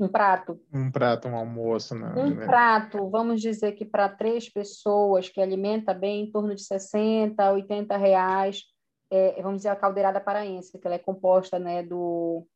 um 0.00 0.08
prato. 0.08 0.60
Um 0.72 0.90
prato, 0.90 1.28
um 1.28 1.36
almoço, 1.36 1.94
né? 1.94 2.12
Um 2.16 2.34
prato, 2.34 3.08
vamos 3.08 3.40
dizer 3.40 3.72
que 3.72 3.84
para 3.84 4.08
três 4.08 4.48
pessoas 4.48 5.28
que 5.28 5.40
alimenta 5.40 5.94
bem, 5.94 6.24
em 6.24 6.30
torno 6.30 6.54
de 6.54 6.62
60, 6.64 7.52
80 7.52 7.96
reais 7.96 8.64
é, 9.10 9.42
vamos 9.42 9.58
dizer, 9.58 9.70
a 9.70 9.76
caldeirada 9.76 10.20
paraense, 10.20 10.78
que 10.78 10.86
ela 10.86 10.94
é 10.94 10.98
composta 10.98 11.58
né, 11.58 11.82
do, 11.82 12.46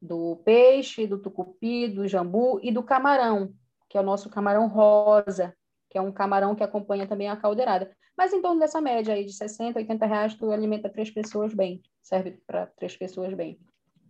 do 0.00 0.36
peixe, 0.44 1.06
do 1.06 1.18
tucupi, 1.18 1.88
do 1.88 2.08
jambu 2.08 2.58
e 2.62 2.72
do 2.72 2.82
camarão, 2.82 3.52
que 3.88 3.98
é 3.98 4.00
o 4.00 4.04
nosso 4.04 4.30
camarão 4.30 4.66
rosa, 4.68 5.54
que 5.90 5.98
é 5.98 6.00
um 6.00 6.12
camarão 6.12 6.54
que 6.54 6.64
acompanha 6.64 7.06
também 7.06 7.28
a 7.28 7.36
caldeirada. 7.36 7.94
Mas 8.16 8.32
em 8.32 8.40
torno 8.40 8.58
dessa 8.58 8.80
média 8.80 9.14
aí 9.14 9.24
de 9.24 9.32
60, 9.34 9.78
80 9.78 10.06
reais, 10.06 10.34
tu 10.34 10.50
alimenta 10.50 10.88
três 10.88 11.10
pessoas 11.10 11.52
bem, 11.52 11.82
serve 12.02 12.40
para 12.46 12.66
três 12.66 12.96
pessoas 12.96 13.34
bem. 13.34 13.60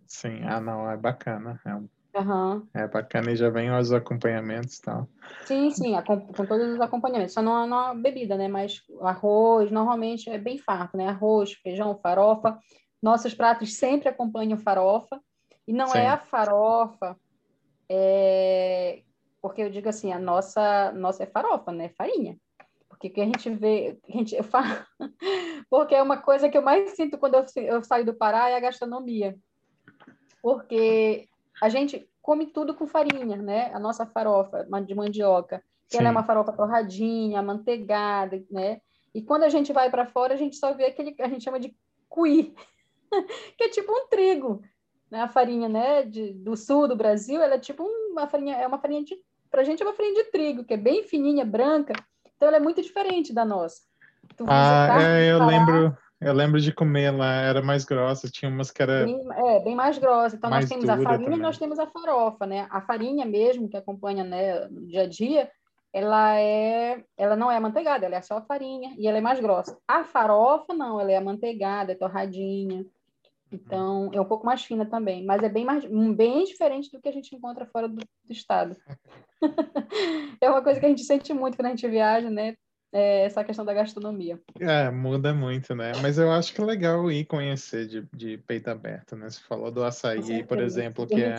Sim, 0.06 0.42
ah 0.44 0.60
não, 0.60 0.88
é 0.88 0.96
bacana, 0.96 1.60
é 1.64 1.74
um 1.74 1.88
Uhum. 2.16 2.66
É 2.72 2.86
bacana 2.88 3.30
e 3.30 3.36
já 3.36 3.50
vem 3.50 3.70
os 3.70 3.92
acompanhamentos 3.92 4.78
e 4.78 4.82
tal. 4.82 5.06
Sim, 5.44 5.70
sim, 5.70 5.92
com, 6.02 6.18
com, 6.20 6.46
todos 6.46 6.72
os 6.72 6.80
acompanhamentos. 6.80 7.34
Só 7.34 7.42
não, 7.42 7.66
não 7.66 7.78
a 7.78 7.94
bebida, 7.94 8.36
né? 8.36 8.48
Mas 8.48 8.82
arroz, 9.02 9.70
normalmente 9.70 10.30
é 10.30 10.38
bem 10.38 10.56
farto, 10.56 10.96
né? 10.96 11.08
Arroz, 11.08 11.52
feijão, 11.52 11.98
farofa. 11.98 12.58
Nossos 13.02 13.34
pratos 13.34 13.74
sempre 13.74 14.08
acompanham 14.08 14.56
farofa. 14.56 15.20
E 15.68 15.74
não 15.74 15.88
sim. 15.88 15.98
é 15.98 16.08
a 16.08 16.16
farofa, 16.16 17.16
é... 17.88 19.02
porque 19.42 19.62
eu 19.62 19.68
digo 19.70 19.88
assim, 19.88 20.12
a 20.12 20.18
nossa, 20.18 20.92
nossa 20.92 21.24
é 21.24 21.26
farofa, 21.26 21.70
né? 21.70 21.90
Farinha. 21.90 22.38
Porque 22.88 23.10
que 23.10 23.20
a 23.20 23.24
gente 23.24 23.50
vê, 23.50 23.98
a 24.08 24.12
gente, 24.12 24.34
eu 24.36 24.44
falo, 24.44 24.68
porque 25.68 25.94
é 25.94 26.02
uma 26.02 26.16
coisa 26.16 26.48
que 26.48 26.56
eu 26.56 26.62
mais 26.62 26.90
sinto 26.92 27.18
quando 27.18 27.34
eu, 27.34 27.44
eu 27.56 27.82
saio 27.82 28.06
do 28.06 28.14
Pará 28.14 28.48
é 28.48 28.56
a 28.56 28.60
gastronomia. 28.60 29.36
Porque 30.40 31.28
a 31.60 31.68
gente 31.68 32.08
come 32.22 32.46
tudo 32.46 32.74
com 32.74 32.86
farinha, 32.86 33.36
né? 33.36 33.70
A 33.72 33.78
nossa 33.78 34.04
farofa 34.06 34.66
de 34.84 34.94
mandioca, 34.94 35.62
que 35.88 35.96
ela 35.96 36.08
é 36.08 36.10
uma 36.10 36.24
farofa 36.24 36.52
torradinha, 36.52 37.42
manteigada, 37.42 38.42
né? 38.50 38.80
E 39.14 39.22
quando 39.22 39.44
a 39.44 39.48
gente 39.48 39.72
vai 39.72 39.90
para 39.90 40.06
fora, 40.06 40.34
a 40.34 40.36
gente 40.36 40.56
só 40.56 40.74
vê 40.74 40.86
aquele 40.86 41.12
que 41.12 41.22
a 41.22 41.28
gente 41.28 41.44
chama 41.44 41.60
de 41.60 41.74
cuí, 42.08 42.54
que 43.56 43.64
é 43.64 43.68
tipo 43.68 43.92
um 43.92 44.08
trigo, 44.08 44.60
né? 45.10 45.22
A 45.22 45.28
farinha, 45.28 45.68
né, 45.68 46.02
de, 46.02 46.32
do 46.32 46.56
sul 46.56 46.88
do 46.88 46.96
Brasil, 46.96 47.40
ela 47.40 47.54
é 47.54 47.58
tipo 47.58 47.84
uma 47.84 48.26
farinha, 48.26 48.56
é 48.56 48.66
uma 48.66 48.78
farinha 48.78 49.04
de 49.04 49.16
pra 49.50 49.64
gente 49.64 49.82
é 49.82 49.86
uma 49.86 49.94
farinha 49.94 50.22
de 50.22 50.30
trigo, 50.30 50.64
que 50.64 50.74
é 50.74 50.76
bem 50.76 51.04
fininha, 51.04 51.44
branca. 51.44 51.94
Então 52.36 52.48
ela 52.48 52.58
é 52.58 52.60
muito 52.60 52.82
diferente 52.82 53.32
da 53.32 53.44
nossa. 53.44 53.82
Tu 54.36 54.44
ah, 54.48 54.88
é, 55.00 55.30
eu 55.30 55.46
lembro, 55.46 55.96
eu 56.20 56.32
lembro 56.32 56.60
de 56.60 56.72
comer 56.72 57.10
lá, 57.10 57.42
era 57.42 57.62
mais 57.62 57.84
grossa, 57.84 58.28
tinha 58.30 58.50
umas 58.50 58.70
que 58.70 58.82
era. 58.82 59.04
Bem, 59.04 59.20
é, 59.32 59.60
bem 59.60 59.74
mais 59.74 59.98
grossa. 59.98 60.36
Então, 60.36 60.48
nós 60.48 60.68
temos 60.68 60.88
a 60.88 60.96
farinha 60.96 61.18
também. 61.18 61.38
e 61.38 61.42
nós 61.42 61.58
temos 61.58 61.78
a 61.78 61.86
farofa, 61.86 62.46
né? 62.46 62.66
A 62.70 62.80
farinha 62.80 63.26
mesmo, 63.26 63.68
que 63.68 63.76
acompanha 63.76 64.24
né, 64.24 64.66
no 64.68 64.86
dia 64.86 65.02
a 65.02 65.06
dia, 65.06 65.50
ela 65.92 66.38
é 66.38 67.04
ela 67.16 67.36
não 67.36 67.50
é 67.50 67.56
amanteigada, 67.56 68.06
ela 68.06 68.16
é 68.16 68.22
só 68.22 68.38
a 68.38 68.42
farinha 68.42 68.94
e 68.98 69.06
ela 69.06 69.18
é 69.18 69.20
mais 69.20 69.40
grossa. 69.40 69.76
A 69.86 70.04
farofa, 70.04 70.72
não, 70.72 71.00
ela 71.00 71.12
é 71.12 71.16
amanteigada, 71.16 71.92
é 71.92 71.94
torradinha. 71.94 72.84
Então, 73.52 74.10
é 74.12 74.20
um 74.20 74.24
pouco 74.24 74.44
mais 74.44 74.64
fina 74.64 74.84
também, 74.84 75.24
mas 75.24 75.42
é 75.42 75.48
bem 75.48 75.64
mais 75.64 75.84
bem 76.14 76.44
diferente 76.44 76.90
do 76.90 77.00
que 77.00 77.08
a 77.08 77.12
gente 77.12 77.34
encontra 77.34 77.64
fora 77.66 77.88
do, 77.88 77.96
do 77.96 78.32
estado. 78.32 78.76
é 80.40 80.50
uma 80.50 80.62
coisa 80.62 80.80
que 80.80 80.86
a 80.86 80.88
gente 80.88 81.04
sente 81.04 81.32
muito 81.32 81.56
quando 81.56 81.66
a 81.66 81.70
gente 81.70 81.88
viaja, 81.88 82.28
né? 82.28 82.56
É, 82.96 83.26
essa 83.26 83.44
questão 83.44 83.62
da 83.62 83.74
gastronomia. 83.74 84.40
É, 84.58 84.90
muda 84.90 85.34
muito, 85.34 85.74
né? 85.74 85.92
Mas 86.00 86.16
eu 86.16 86.32
acho 86.32 86.54
que 86.54 86.62
é 86.62 86.64
legal 86.64 87.12
ir 87.12 87.26
conhecer 87.26 87.86
de, 87.86 88.08
de 88.14 88.38
peito 88.38 88.70
aberto, 88.70 89.14
né? 89.14 89.28
Você 89.28 89.40
falou 89.42 89.70
do 89.70 89.84
açaí, 89.84 90.42
por 90.44 90.58
exemplo, 90.62 91.06
que 91.06 91.22
é, 91.22 91.34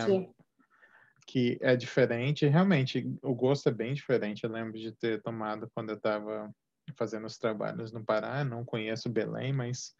que 1.26 1.58
é 1.60 1.74
diferente. 1.74 2.46
Realmente, 2.46 3.12
o 3.22 3.34
gosto 3.34 3.68
é 3.68 3.72
bem 3.72 3.92
diferente. 3.92 4.44
Eu 4.44 4.52
lembro 4.52 4.78
de 4.78 4.92
ter 4.92 5.20
tomado 5.20 5.68
quando 5.74 5.90
eu 5.90 5.96
estava 5.96 6.48
fazendo 6.96 7.26
os 7.26 7.36
trabalhos 7.36 7.90
no 7.90 8.04
Pará. 8.04 8.44
Não 8.44 8.64
conheço 8.64 9.08
Belém, 9.08 9.52
mas 9.52 9.96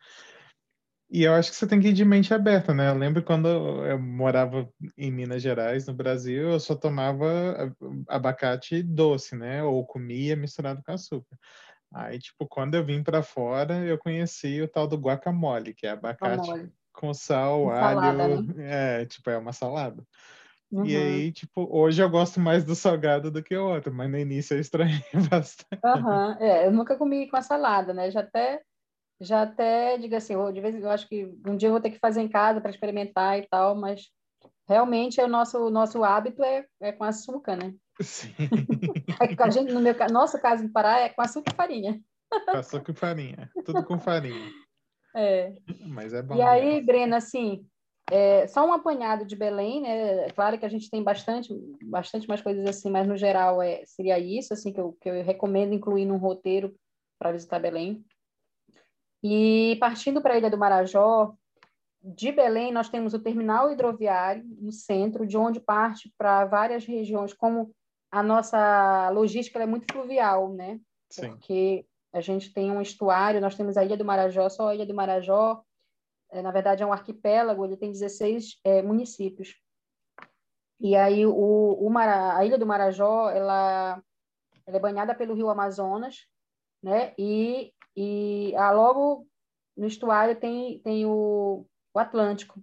e 1.11 1.24
eu 1.24 1.32
acho 1.32 1.50
que 1.50 1.56
você 1.56 1.66
tem 1.66 1.80
que 1.80 1.88
ir 1.88 1.92
de 1.92 2.04
mente 2.04 2.34
aberta, 2.34 2.74
né? 2.74 2.90
Eu 2.90 2.94
lembro 2.94 3.22
quando 3.22 3.48
eu 3.48 3.98
morava 3.98 4.68
em 4.96 5.11
Minas 5.11 5.42
Gerais, 5.42 5.86
no 5.86 5.94
Brasil, 5.94 6.50
eu 6.50 6.61
só 6.61 6.74
tomava 6.74 7.74
abacate 8.06 8.82
doce, 8.82 9.34
né? 9.34 9.62
Ou 9.62 9.86
comia 9.86 10.36
misturado 10.36 10.82
com 10.82 10.92
açúcar. 10.92 11.36
Aí, 11.92 12.18
tipo, 12.18 12.46
quando 12.46 12.74
eu 12.74 12.84
vim 12.84 13.02
para 13.02 13.22
fora, 13.22 13.84
eu 13.86 13.96
conheci 13.96 14.61
o 14.61 14.68
tal 14.68 14.86
do 14.86 14.96
guacamole, 14.96 15.72
que 15.72 15.86
é 15.86 15.90
abacate 15.90 16.70
com 16.92 17.14
sal, 17.14 17.68
salada, 17.68 18.22
alho, 18.24 18.42
né? 18.54 19.00
é, 19.00 19.06
tipo, 19.06 19.30
é 19.30 19.38
uma 19.38 19.52
salada. 19.52 20.04
Uhum. 20.70 20.84
E 20.84 20.96
aí, 20.96 21.32
tipo, 21.32 21.66
hoje 21.70 22.02
eu 22.02 22.11
gosto 22.11 22.38
mais 22.38 22.64
do 22.64 22.74
salgado 22.74 23.30
do 23.30 23.42
que 23.42 23.56
o 23.56 23.66
outro, 23.66 23.92
mas 23.94 24.11
no 24.11 24.18
início 24.18 24.54
eu 24.54 24.61
estranhei 24.61 25.02
bastante. 25.30 25.80
Uhum. 25.82 26.32
É, 26.38 26.66
eu 26.66 26.72
nunca 26.72 26.96
comi 26.96 27.28
com 27.28 27.36
a 27.36 27.42
salada, 27.42 27.94
né? 27.94 28.11
Já 28.11 28.20
até, 28.20 28.61
já 29.21 29.43
até 29.43 29.99
digo 29.99 30.14
assim, 30.14 30.35
de 30.53 30.61
vez 30.61 30.75
eu 30.75 30.91
acho 30.91 31.09
que 31.09 31.33
um 31.47 31.57
dia 31.57 31.69
eu 31.69 31.73
vou 31.73 31.81
ter 31.81 31.91
que 31.91 31.99
fazer 31.99 32.21
em 32.21 32.29
casa 32.29 32.61
para 32.61 32.71
experimentar 32.71 33.39
e 33.39 33.47
tal, 33.49 33.75
mas 33.75 34.09
realmente 34.69 35.21
é 35.21 35.25
o 35.25 35.29
nosso, 35.29 35.71
nosso 35.71 36.05
hábito 36.05 36.43
é, 36.43 36.64
é 36.81 36.93
com 36.93 37.05
açúcar, 37.05 37.57
né? 37.57 37.75
Sim. 38.01 38.33
a 39.41 39.51
gente, 39.51 39.73
no 39.73 39.81
meu, 39.81 39.95
nosso 40.11 40.41
caso 40.41 40.64
em 40.64 40.69
Pará 40.69 41.01
é 41.01 41.09
com 41.09 41.23
açúcar 41.23 41.53
e 41.53 41.57
farinha. 41.57 42.01
Com 42.45 42.57
açúcar 42.57 42.93
e 42.93 42.95
farinha, 42.95 43.51
tudo 43.64 43.85
com 43.85 43.99
farinha. 43.99 44.53
É. 45.16 45.55
Mas 45.87 46.12
é 46.12 46.23
bom. 46.23 46.37
E 46.37 46.43
aí, 46.43 46.75
mesmo. 46.75 46.87
Brena, 46.87 47.16
assim, 47.16 47.66
é, 48.11 48.47
só 48.47 48.66
um 48.66 48.73
apanhado 48.73 49.25
de 49.27 49.35
Belém, 49.35 49.83
né? 49.83 50.27
É 50.27 50.31
claro 50.31 50.59
que 50.59 50.64
a 50.64 50.69
gente 50.69 50.91
tem 50.91 51.03
bastante, 51.03 51.53
bastante 51.83 52.29
mais 52.29 52.41
coisas 52.41 52.66
assim, 52.66 52.91
mas 52.91 53.07
no 53.07 53.16
geral 53.16 53.61
é, 53.61 53.83
seria 53.85 54.19
isso, 54.19 54.53
assim, 54.53 54.73
que 54.73 54.81
eu, 54.81 54.93
que 55.01 55.09
eu 55.09 55.25
recomendo 55.25 55.75
incluir 55.75 56.07
num 56.07 56.19
roteiro 56.19 56.75
para 57.19 57.33
visitar 57.33 57.59
Belém. 57.59 58.05
E 59.23 59.77
partindo 59.81 60.23
para 60.23 60.35
a 60.35 60.39
Ilha 60.39 60.51
do 60.51 60.59
Marajó, 60.59 61.35
de 62.03 62.31
Belém, 62.31 62.73
nós 62.73 62.89
temos 62.89 63.12
o 63.14 63.19
terminal 63.19 63.73
hidroviário 63.73 64.45
no 64.61 64.73
centro, 64.73 65.27
de 65.27 65.37
onde 65.37 65.61
parte 65.61 66.12
para 66.16 66.45
várias 66.45 66.85
regiões, 66.85 67.35
como 67.35 67.75
a 68.11 68.23
nossa 68.23 69.11
logística 69.11 69.62
é 69.62 69.66
muito 69.66 69.93
fluvial, 69.93 70.53
né? 70.53 70.81
Sim. 71.11 71.31
Porque 71.31 71.85
a 72.12 72.21
gente 72.21 72.53
tem 72.53 72.71
um 72.71 72.81
estuário, 72.81 73.41
nós 73.41 73.57
temos 73.57 73.77
a 73.77 73.85
Ilha 73.85 73.97
do 73.97 74.05
Marajó, 74.05 74.49
só 74.49 74.69
a 74.69 74.75
Ilha 74.75 74.87
do 74.87 74.95
Marajó, 74.95 75.62
é, 76.31 76.43
na 76.43 76.51
verdade 76.51 76.83
é 76.83 76.87
um 76.87 76.93
arquipélago, 76.93 77.64
ele 77.64 77.77
tem 77.77 77.91
16 77.91 78.61
é, 78.64 78.83
municípios. 78.83 79.55
E 80.81 80.95
aí 80.95 81.27
o, 81.27 81.33
o 81.33 81.91
Mara, 81.91 82.37
a 82.37 82.45
Ilha 82.45 82.57
do 82.57 82.66
Marajó, 82.66 83.31
ela, 83.31 84.03
ela 84.66 84.77
é 84.77 84.81
banhada 84.81 85.14
pelo 85.14 85.35
rio 85.35 85.51
Amazonas, 85.51 86.27
né? 86.83 87.12
E, 87.19 87.73
e 88.01 88.55
ah, 88.55 88.70
logo 88.70 89.26
no 89.76 89.84
estuário 89.84 90.36
tem, 90.36 90.78
tem 90.84 91.05
o, 91.05 91.66
o 91.92 91.99
Atlântico. 91.99 92.62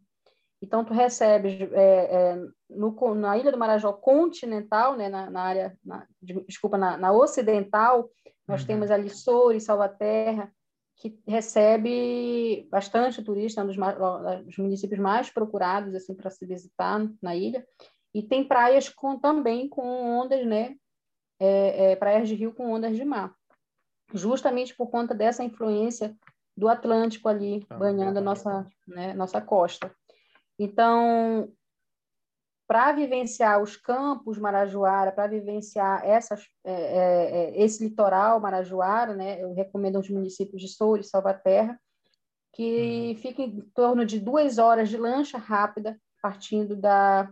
Então, 0.62 0.86
tu 0.86 0.94
recebes 0.94 1.60
é, 1.74 2.32
é, 2.34 2.42
no, 2.70 2.96
na 3.14 3.38
Ilha 3.38 3.52
do 3.52 3.58
Marajó 3.58 3.92
continental, 3.92 4.96
né, 4.96 5.10
na, 5.10 5.30
na 5.30 5.42
área, 5.42 5.78
na, 5.84 6.08
desculpa, 6.48 6.78
na, 6.78 6.96
na 6.96 7.12
ocidental, 7.12 8.10
nós 8.48 8.62
uhum. 8.62 8.68
temos 8.68 8.90
ali 8.90 9.10
Soure, 9.10 9.60
Salvaterra, 9.60 10.50
que 10.96 11.20
recebe 11.28 12.66
bastante 12.72 13.22
turista, 13.22 13.60
é 13.60 13.64
um 13.66 13.68
dos, 13.68 13.76
dos 14.46 14.58
municípios 14.58 15.02
mais 15.02 15.30
procurados 15.30 15.94
assim 15.94 16.16
para 16.16 16.30
se 16.30 16.46
visitar 16.46 17.06
na 17.22 17.36
ilha. 17.36 17.68
E 18.14 18.24
tem 18.24 18.48
praias 18.48 18.88
com, 18.88 19.20
também 19.20 19.68
com 19.68 19.86
ondas, 19.86 20.46
né? 20.48 20.78
É, 21.38 21.92
é, 21.92 21.96
praias 21.98 22.30
de 22.30 22.36
rio 22.36 22.54
com 22.54 22.72
ondas 22.72 22.96
de 22.96 23.04
mar. 23.04 23.36
Justamente 24.14 24.76
por 24.76 24.90
conta 24.90 25.14
dessa 25.14 25.44
influência 25.44 26.16
do 26.56 26.68
Atlântico 26.68 27.28
ali, 27.28 27.66
ah, 27.70 27.78
banhando 27.78 28.20
a 28.20 28.22
nossa, 28.22 28.68
né, 28.88 29.14
nossa 29.14 29.42
costa. 29.42 29.94
Então, 30.58 31.52
para 32.68 32.94
vivenciar 32.94 33.62
os 33.62 33.76
campos 33.76 34.38
Marajoara, 34.38 35.12
para 35.12 35.28
vivenciar 35.28 36.04
essas, 36.06 36.48
é, 36.64 36.72
é, 36.74 37.60
é, 37.60 37.62
esse 37.64 37.84
litoral 37.84 38.40
Marajoara, 38.40 39.14
né, 39.14 39.42
eu 39.42 39.54
recomendo 39.54 40.00
os 40.00 40.10
municípios 40.10 40.62
de 40.62 40.68
Soure 40.70 41.02
e 41.02 41.04
Salvaterra, 41.04 41.80
que 42.54 43.10
uhum. 43.10 43.22
fica 43.22 43.42
em 43.42 43.60
torno 43.74 44.06
de 44.06 44.20
duas 44.20 44.58
horas 44.58 44.90
de 44.90 44.98
lancha 44.98 45.38
rápida, 45.38 46.00
partindo 46.22 46.76
da 46.76 47.30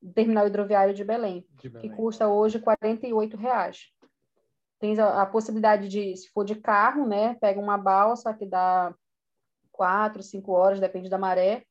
do 0.00 0.14
terminal 0.14 0.46
hidroviário 0.46 0.94
de 0.94 1.04
Belém, 1.04 1.46
de 1.56 1.68
Belém. 1.68 1.90
que 1.90 1.94
custa 1.94 2.26
hoje 2.26 2.58
48 2.58 3.36
reais. 3.36 3.92
Tem 4.80 4.98
a, 4.98 5.22
a, 5.22 5.26
possibilidade 5.26 5.88
de, 5.88 6.16
se 6.16 6.30
for 6.30 6.44
de 6.44 6.56
carro, 6.56 7.06
né, 7.06 7.34
pega 7.34 7.60
uma 7.60 7.76
balsa 7.76 8.32
que 8.32 8.46
dá 8.46 8.94
quatro, 9.70 10.22
cinco 10.22 10.52
horas, 10.52 10.80
depende 10.80 11.08
da 11.08 11.18
maré, 11.18 11.64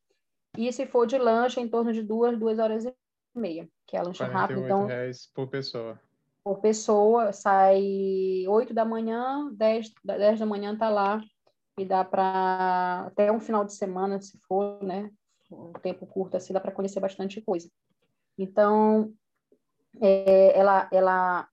e 0.58 0.72
se 0.72 0.86
for 0.86 1.06
de 1.06 1.18
lancha, 1.18 1.60
em 1.60 1.68
torno 1.68 1.92
de 1.92 2.04
duas, 2.04 2.38
duas 2.38 2.60
horas 2.60 2.86
e 2.86 2.94
meia, 3.36 3.68
que 3.88 3.98
é 3.98 4.00
a 4.00 4.04
lancha 4.04 4.26
rápida. 4.26 4.62
Então, 4.62 4.86
reais 4.86 5.30
por 5.34 5.48
pessoa. 5.48 6.00
Por 6.44 6.60
pessoa, 6.60 7.34
sai 7.34 8.46
8 8.48 8.74
da 8.74 8.86
manhã, 8.86 9.50
10, 9.54 9.92
10 10.04 10.40
da 10.40 10.46
manhã 10.46 10.78
tá 10.78 10.90
lá, 10.90 11.22
e 11.78 11.86
dá 11.86 12.04
para 12.04 13.06
até 13.08 13.32
um 13.32 13.40
final 13.40 13.66
de 13.66 13.74
semana, 13.74 14.22
se 14.22 14.38
for, 14.40 14.84
né? 14.84 15.10
Um 15.52 15.74
tempo 15.74 16.06
curto 16.06 16.38
assim, 16.38 16.54
dá 16.54 16.60
para 16.60 16.72
conhecer 16.72 17.00
bastante 17.00 17.42
coisa. 17.42 17.70
Então, 18.38 19.14
é, 20.02 20.58
ela, 20.58 20.88
ela 20.92 21.49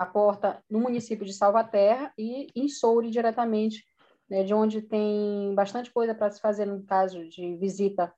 aporta 0.00 0.64
no 0.68 0.80
município 0.80 1.26
de 1.26 1.34
Salvaterra 1.34 2.10
e 2.16 2.46
em 2.56 2.68
Soure 2.70 3.10
diretamente 3.10 3.84
né, 4.30 4.42
de 4.42 4.54
onde 4.54 4.80
tem 4.80 5.54
bastante 5.54 5.90
coisa 5.92 6.14
para 6.14 6.30
se 6.30 6.40
fazer 6.40 6.64
no 6.64 6.82
caso 6.84 7.28
de 7.28 7.54
visita 7.56 8.10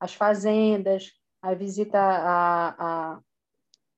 às 0.00 0.14
fazendas, 0.14 1.12
a 1.42 1.52
visita 1.52 1.98
a, 1.98 2.68
a, 2.78 3.20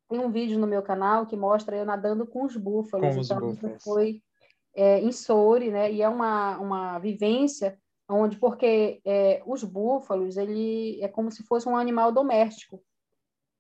Tem 0.09 0.19
um 0.19 0.33
vídeo 0.33 0.59
no 0.59 0.67
meu 0.67 0.83
canal 0.83 1.27
que 1.27 1.37
mostra 1.37 1.77
eu 1.77 1.85
nadando 1.85 2.27
com 2.27 2.45
os 2.45 2.57
búfalos. 2.57 3.15
Com 3.15 3.21
os 3.21 3.31
então, 3.31 3.41
búfalos. 3.41 3.85
foi 3.85 4.21
é, 4.75 4.99
em 4.99 5.13
Soure, 5.13 5.71
né? 5.71 5.93
E 5.93 6.03
é 6.03 6.09
uma, 6.09 6.59
uma 6.59 6.99
vivência 6.99 7.79
onde, 8.09 8.37
porque 8.37 9.01
é, 9.05 9.43
os 9.47 9.63
búfalos, 9.63 10.37
ele 10.37 11.01
é 11.01 11.07
como 11.07 11.31
se 11.31 11.45
fosse 11.45 11.69
um 11.69 11.77
animal 11.77 12.11
doméstico 12.11 12.83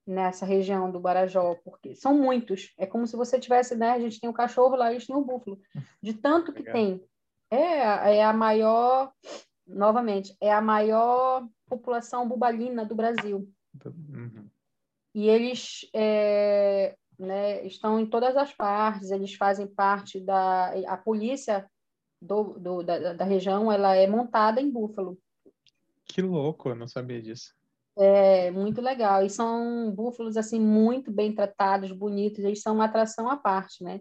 nessa 0.09 0.47
região 0.47 0.91
do 0.91 0.99
Barajó, 0.99 1.55
porque 1.63 1.95
são 1.95 2.17
muitos. 2.17 2.73
É 2.79 2.87
como 2.87 3.07
se 3.07 3.15
você 3.15 3.39
tivesse, 3.39 3.77
né? 3.77 3.91
A 3.91 4.01
gente 4.01 4.19
tem 4.19 4.29
o 4.29 4.33
um 4.33 4.35
cachorro 4.35 4.75
lá, 4.75 4.91
eles 4.91 5.07
têm 5.07 5.15
o 5.15 5.19
um 5.19 5.25
búfalo. 5.25 5.61
De 6.03 6.15
tanto 6.15 6.53
que 6.53 6.63
tem. 6.63 7.05
É, 7.51 8.17
é 8.17 8.25
a 8.25 8.33
maior, 8.33 9.13
novamente, 9.67 10.35
é 10.41 10.51
a 10.51 10.63
maior 10.63 11.47
população 11.67 12.27
bubalina 12.27 12.87
do 12.87 12.95
Brasil. 12.95 13.53
Uhum. 13.85 14.49
E 15.15 15.29
eles 15.29 15.89
é, 15.95 16.97
né, 17.19 17.67
estão 17.67 18.01
em 18.01 18.07
todas 18.07 18.35
as 18.35 18.53
partes, 18.55 19.11
eles 19.11 19.35
fazem 19.35 19.67
parte 19.67 20.21
da... 20.21 20.73
A 20.87 20.97
polícia 20.97 21.69
do, 22.21 22.59
do 22.59 22.83
da, 22.83 23.13
da 23.13 23.25
região, 23.25 23.71
ela 23.71 23.95
é 23.95 24.07
montada 24.07 24.61
em 24.61 24.71
Búfalo. 24.71 25.19
Que 26.05 26.23
louco, 26.23 26.71
eu 26.71 26.75
não 26.75 26.89
sabia 26.89 27.21
disso. 27.21 27.58
É 27.99 28.51
muito 28.53 28.81
legal. 28.81 29.25
E 29.25 29.31
são 29.31 29.91
búfalos 29.91 30.37
assim 30.37 30.61
muito 30.61 31.11
bem 31.11 31.35
tratados, 31.35 31.91
bonitos. 31.91 32.45
Eles 32.45 32.63
são 32.63 32.75
uma 32.75 32.85
atração 32.85 33.29
à 33.29 33.37
parte, 33.37 33.83
né? 33.83 34.01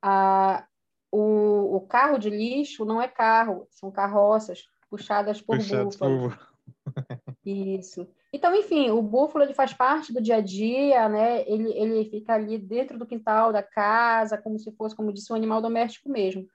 A, 0.00 0.64
o, 1.10 1.76
o 1.76 1.80
carro 1.80 2.18
de 2.18 2.30
lixo 2.30 2.84
não 2.84 3.02
é 3.02 3.08
carro, 3.08 3.66
são 3.70 3.90
carroças 3.90 4.62
puxadas 4.88 5.40
por 5.40 5.56
Puxados 5.56 5.96
búfalo. 5.96 6.30
Por... 6.30 6.52
Isso. 7.44 8.06
Então, 8.32 8.54
enfim, 8.54 8.90
o 8.90 9.02
búfalo 9.02 9.44
ele 9.44 9.54
faz 9.54 9.74
parte 9.74 10.12
do 10.12 10.22
dia 10.22 10.36
a 10.36 10.40
dia, 10.40 11.08
né? 11.08 11.42
Ele, 11.48 11.70
ele 11.72 12.04
fica 12.08 12.34
ali 12.34 12.56
dentro 12.56 12.98
do 12.98 13.06
quintal 13.06 13.52
da 13.52 13.62
casa, 13.62 14.38
como 14.38 14.58
se 14.58 14.70
fosse, 14.72 14.94
como 14.94 15.12
disse, 15.12 15.32
um 15.32 15.36
animal 15.36 15.60
doméstico 15.60 16.08
mesmo. 16.08 16.46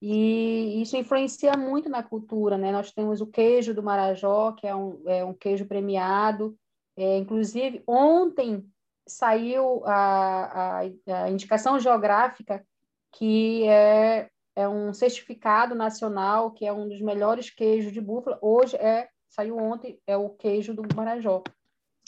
E 0.00 0.82
isso 0.82 0.96
influencia 0.96 1.56
muito 1.56 1.88
na 1.88 2.02
cultura, 2.02 2.58
né? 2.58 2.70
Nós 2.70 2.92
temos 2.92 3.20
o 3.20 3.26
queijo 3.26 3.72
do 3.72 3.82
Marajó, 3.82 4.52
que 4.52 4.66
é 4.66 4.74
um, 4.74 5.02
é 5.06 5.24
um 5.24 5.32
queijo 5.32 5.66
premiado. 5.66 6.56
É, 6.96 7.16
inclusive, 7.16 7.82
ontem 7.86 8.64
saiu 9.06 9.82
a, 9.86 10.80
a, 10.80 10.80
a 11.24 11.30
indicação 11.30 11.78
geográfica 11.78 12.64
que 13.12 13.66
é, 13.68 14.28
é 14.56 14.68
um 14.68 14.92
certificado 14.92 15.74
nacional, 15.74 16.50
que 16.50 16.66
é 16.66 16.72
um 16.72 16.88
dos 16.88 17.00
melhores 17.00 17.50
queijos 17.50 17.92
de 17.92 18.00
búfala. 18.00 18.38
Hoje 18.42 18.76
é, 18.76 19.08
saiu 19.28 19.56
ontem, 19.56 19.98
é 20.06 20.16
o 20.16 20.30
queijo 20.30 20.74
do 20.74 20.82
Marajó. 20.94 21.42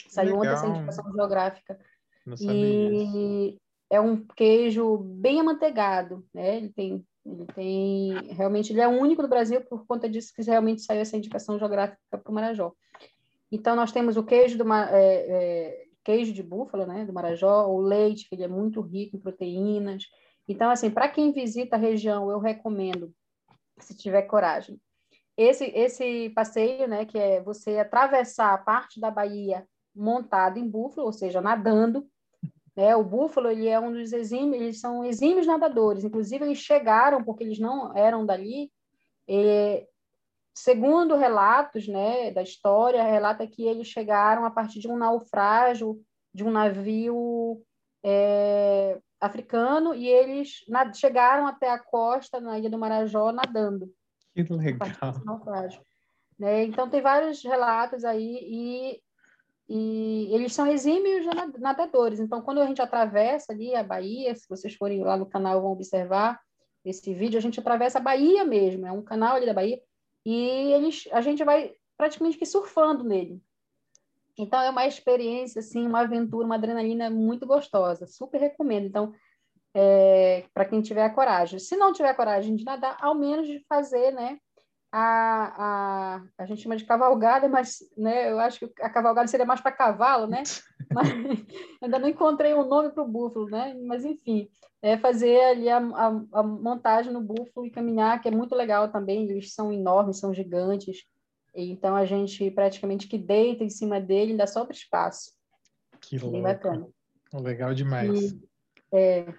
Saiu 0.07 0.39
Legal. 0.39 0.39
ontem 0.39 0.53
essa 0.53 0.67
indicação 0.67 1.11
geográfica. 1.11 1.79
e 2.41 3.49
isso. 3.49 3.57
é 3.89 3.99
um 3.99 4.25
queijo 4.25 4.97
bem 4.97 5.39
amanteigado, 5.39 6.25
né? 6.33 6.57
Ele 6.57 6.69
tem, 6.69 7.05
ele 7.27 7.45
tem, 7.53 8.33
realmente, 8.33 8.71
ele 8.71 8.81
é 8.81 8.87
o 8.87 8.99
único 8.99 9.21
do 9.21 9.27
Brasil 9.27 9.61
por 9.61 9.85
conta 9.85 10.09
disso 10.09 10.33
que 10.33 10.41
realmente 10.41 10.81
saiu 10.81 11.01
essa 11.01 11.17
indicação 11.17 11.59
geográfica 11.59 11.99
para 12.09 12.31
o 12.31 12.33
Marajó. 12.33 12.73
Então, 13.51 13.75
nós 13.75 13.91
temos 13.91 14.17
o 14.17 14.23
queijo, 14.23 14.57
do, 14.57 14.73
é, 14.73 14.95
é, 14.95 15.83
queijo 16.03 16.33
de 16.33 16.43
búfala, 16.43 16.85
né, 16.85 17.05
do 17.05 17.13
Marajó, 17.13 17.67
o 17.67 17.79
leite, 17.79 18.27
que 18.27 18.35
ele 18.35 18.43
é 18.43 18.47
muito 18.47 18.81
rico 18.81 19.15
em 19.15 19.19
proteínas, 19.19 20.03
então, 20.47 20.69
assim, 20.69 20.89
para 20.89 21.09
quem 21.09 21.31
visita 21.31 21.75
a 21.75 21.79
região, 21.79 22.31
eu 22.31 22.39
recomendo, 22.39 23.13
se 23.79 23.95
tiver 23.95 24.21
coragem, 24.23 24.79
esse, 25.35 25.65
esse 25.65 26.29
passeio, 26.29 26.87
né, 26.87 27.05
que 27.05 27.17
é 27.17 27.41
você 27.41 27.77
atravessar 27.77 28.53
a 28.53 28.57
parte 28.57 28.99
da 28.99 29.11
Bahia 29.11 29.67
montado 29.93 30.57
em 30.57 30.67
búfalo, 30.67 31.05
ou 31.05 31.13
seja, 31.13 31.41
nadando, 31.41 32.07
né? 32.77 32.95
O 32.95 33.03
búfalo, 33.03 33.49
ele 33.49 33.67
é 33.67 33.79
um 33.79 33.91
dos 33.91 34.13
exímios, 34.13 34.61
eles 34.61 34.79
são 34.79 35.03
exímios 35.03 35.47
nadadores, 35.47 36.03
inclusive 36.03 36.45
eles 36.45 36.59
chegaram, 36.59 37.23
porque 37.23 37.43
eles 37.43 37.57
não 37.57 37.97
eram 37.97 38.23
dali, 38.23 38.71
e 39.27 39.83
segundo 40.53 41.15
relatos 41.15 41.87
né, 41.87 42.29
da 42.29 42.43
história, 42.43 43.03
relata 43.03 43.47
que 43.47 43.65
eles 43.65 43.87
chegaram 43.87 44.45
a 44.45 44.51
partir 44.51 44.79
de 44.79 44.87
um 44.87 44.95
naufrágio 44.95 45.99
de 46.31 46.43
um 46.43 46.51
navio 46.51 47.61
é, 48.03 48.99
africano 49.19 49.95
e 49.95 50.07
eles 50.07 50.63
chegaram 50.93 51.47
até 51.47 51.71
a 51.71 51.79
costa 51.79 52.39
na 52.39 52.59
Ilha 52.59 52.69
do 52.69 52.77
Marajó 52.77 53.31
nadando. 53.31 53.91
Que 54.35 54.43
legal. 54.43 54.87
Né? 56.37 56.65
Então, 56.65 56.87
tem 56.87 57.01
vários 57.01 57.43
relatos 57.43 58.05
aí 58.05 58.39
e, 58.43 59.01
e 59.69 60.29
eles 60.33 60.53
são 60.53 60.67
exímios 60.67 61.25
nadadores. 61.59 62.19
Então, 62.19 62.41
quando 62.41 62.61
a 62.61 62.65
gente 62.65 62.81
atravessa 62.81 63.51
ali 63.51 63.75
a 63.75 63.83
Bahia, 63.83 64.33
se 64.35 64.47
vocês 64.47 64.73
forem 64.75 65.03
lá 65.03 65.17
no 65.17 65.25
canal 65.25 65.61
vão 65.61 65.71
observar 65.71 66.39
esse 66.85 67.13
vídeo, 67.13 67.37
a 67.37 67.41
gente 67.41 67.59
atravessa 67.59 67.97
a 67.97 68.01
Bahia 68.01 68.45
mesmo, 68.45 68.85
é 68.85 68.91
um 68.91 69.03
canal 69.03 69.35
ali 69.35 69.45
da 69.45 69.53
Bahia, 69.53 69.81
e 70.25 70.71
eles, 70.71 71.07
a 71.11 71.21
gente 71.21 71.43
vai 71.43 71.73
praticamente 71.97 72.37
que 72.37 72.45
surfando 72.45 73.03
nele. 73.03 73.41
Então, 74.37 74.61
é 74.61 74.69
uma 74.69 74.85
experiência, 74.85 75.59
assim, 75.59 75.85
uma 75.85 76.01
aventura, 76.01 76.45
uma 76.45 76.55
adrenalina 76.55 77.09
muito 77.09 77.47
gostosa. 77.47 78.05
Super 78.05 78.39
recomendo. 78.39 78.85
Então, 78.85 79.13
é, 79.73 80.45
para 80.53 80.65
quem 80.65 80.81
tiver 80.81 81.03
a 81.03 81.13
coragem. 81.13 81.59
Se 81.59 81.75
não 81.75 81.91
tiver 81.91 82.09
a 82.09 82.15
coragem 82.15 82.55
de 82.55 82.63
nadar, 82.63 82.97
ao 83.01 83.15
menos 83.15 83.47
de 83.47 83.59
fazer, 83.67 84.11
né? 84.11 84.39
A, 84.99 85.53
a, 86.17 86.21
a 86.39 86.45
gente 86.47 86.63
chama 86.63 86.75
de 86.75 86.83
cavalgada, 86.83 87.47
mas 87.47 87.77
né, 87.95 88.31
eu 88.31 88.39
acho 88.39 88.59
que 88.59 88.81
a 88.81 88.89
cavalgada 88.89 89.27
seria 89.27 89.45
mais 89.45 89.61
para 89.61 89.71
cavalo, 89.71 90.25
né? 90.25 90.41
Mas, 90.89 91.09
ainda 91.81 91.99
não 91.99 92.07
encontrei 92.07 92.53
um 92.53 92.65
nome 92.65 92.89
para 92.91 93.03
o 93.03 93.07
búfalo, 93.07 93.45
né? 93.47 93.75
Mas 93.85 94.05
enfim, 94.05 94.49
é 94.81 94.97
fazer 94.97 95.37
ali 95.41 95.69
a, 95.69 95.79
a, 95.79 96.07
a, 96.31 96.43
montagem 96.43 97.11
no 97.11 97.21
búfalo 97.21 97.67
e 97.67 97.69
caminhar, 97.69 98.21
que 98.21 98.29
é 98.29 98.31
muito 98.31 98.55
legal 98.55 98.89
também. 98.89 99.29
Eles 99.29 99.53
são 99.53 99.71
enormes, 99.71 100.17
são 100.17 100.33
gigantes. 100.33 101.03
Então 101.53 101.93
a 101.93 102.05
gente 102.05 102.49
praticamente 102.51 103.07
que 103.07 103.17
deita 103.17 103.65
em 103.65 103.69
cima 103.69 103.99
dele, 103.99 104.37
dá 104.37 104.47
só 104.47 104.63
para 104.63 104.73
espaço. 104.73 105.33
Que 105.99 106.17
Bem 106.17 106.41
bacana. 106.41 106.87
Legal 107.33 107.73
demais. 107.73 108.31
E, 108.31 108.41
é, 108.93 109.33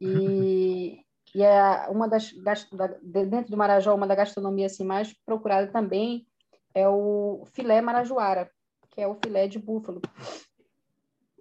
e, 0.00 1.03
e 1.34 1.42
é 1.42 1.88
uma 1.88 2.08
das 2.08 2.32
dentro 3.02 3.50
do 3.50 3.56
Marajó, 3.56 3.94
uma 3.94 4.06
da 4.06 4.14
gastronomia 4.14 4.66
assim 4.66 4.84
mais 4.84 5.12
procurada 5.24 5.70
também 5.70 6.26
é 6.74 6.88
o 6.88 7.44
filé 7.52 7.80
marajoara, 7.80 8.50
que 8.90 9.00
é 9.00 9.06
o 9.06 9.14
filé 9.14 9.48
de 9.48 9.58
búfalo. 9.58 10.00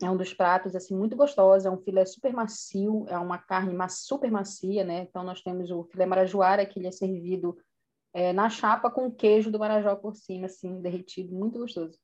É 0.02 0.10
um 0.10 0.18
dos 0.18 0.34
pratos 0.34 0.76
assim 0.76 0.96
muito 0.96 1.16
gostoso, 1.16 1.68
é 1.68 1.72
um 1.72 1.78
filé 1.78 2.06
super 2.06 2.34
macio, 2.34 3.06
é 3.08 3.18
uma 3.18 3.38
carne 3.38 3.76
super 3.90 4.32
macia, 4.32 4.84
né? 4.84 5.02
Então 5.02 5.24
nós 5.24 5.42
temos 5.42 5.70
o 5.72 5.84
filé 5.86 6.06
marajoara 6.06 6.66
que 6.66 6.80
ele 6.80 6.88
é 6.88 6.92
servido 6.92 7.58
é, 8.14 8.34
na 8.34 8.50
chapa 8.50 8.92
com 8.92 9.12
queijo 9.12 9.52
do 9.52 9.60
Marajó 9.60 9.96
por 9.96 10.16
cima, 10.16 10.46
assim, 10.46 10.82
derretido, 10.82 11.34
muito 11.34 11.60
gostoso. 11.60 11.98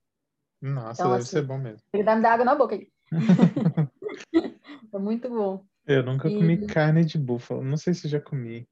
Nossa, 0.61 1.01
então, 1.01 1.11
deve 1.11 1.23
assim, 1.23 1.31
ser 1.31 1.41
bom 1.43 1.57
mesmo. 1.57 1.81
Ele 1.93 2.03
dá 2.03 2.15
me 2.15 2.25
água 2.25 2.45
na 2.45 2.55
boca. 2.55 2.79
é 4.93 4.97
muito 4.97 5.29
bom. 5.29 5.63
Eu 5.89 6.03
nunca 6.03 6.29
e... 6.29 6.35
comi 6.35 6.67
carne 6.67 7.03
de 7.03 7.17
búfalo. 7.17 7.63
Não 7.63 7.75
sei 7.75 7.95
se 7.95 8.07
já 8.07 8.21
comi. 8.21 8.69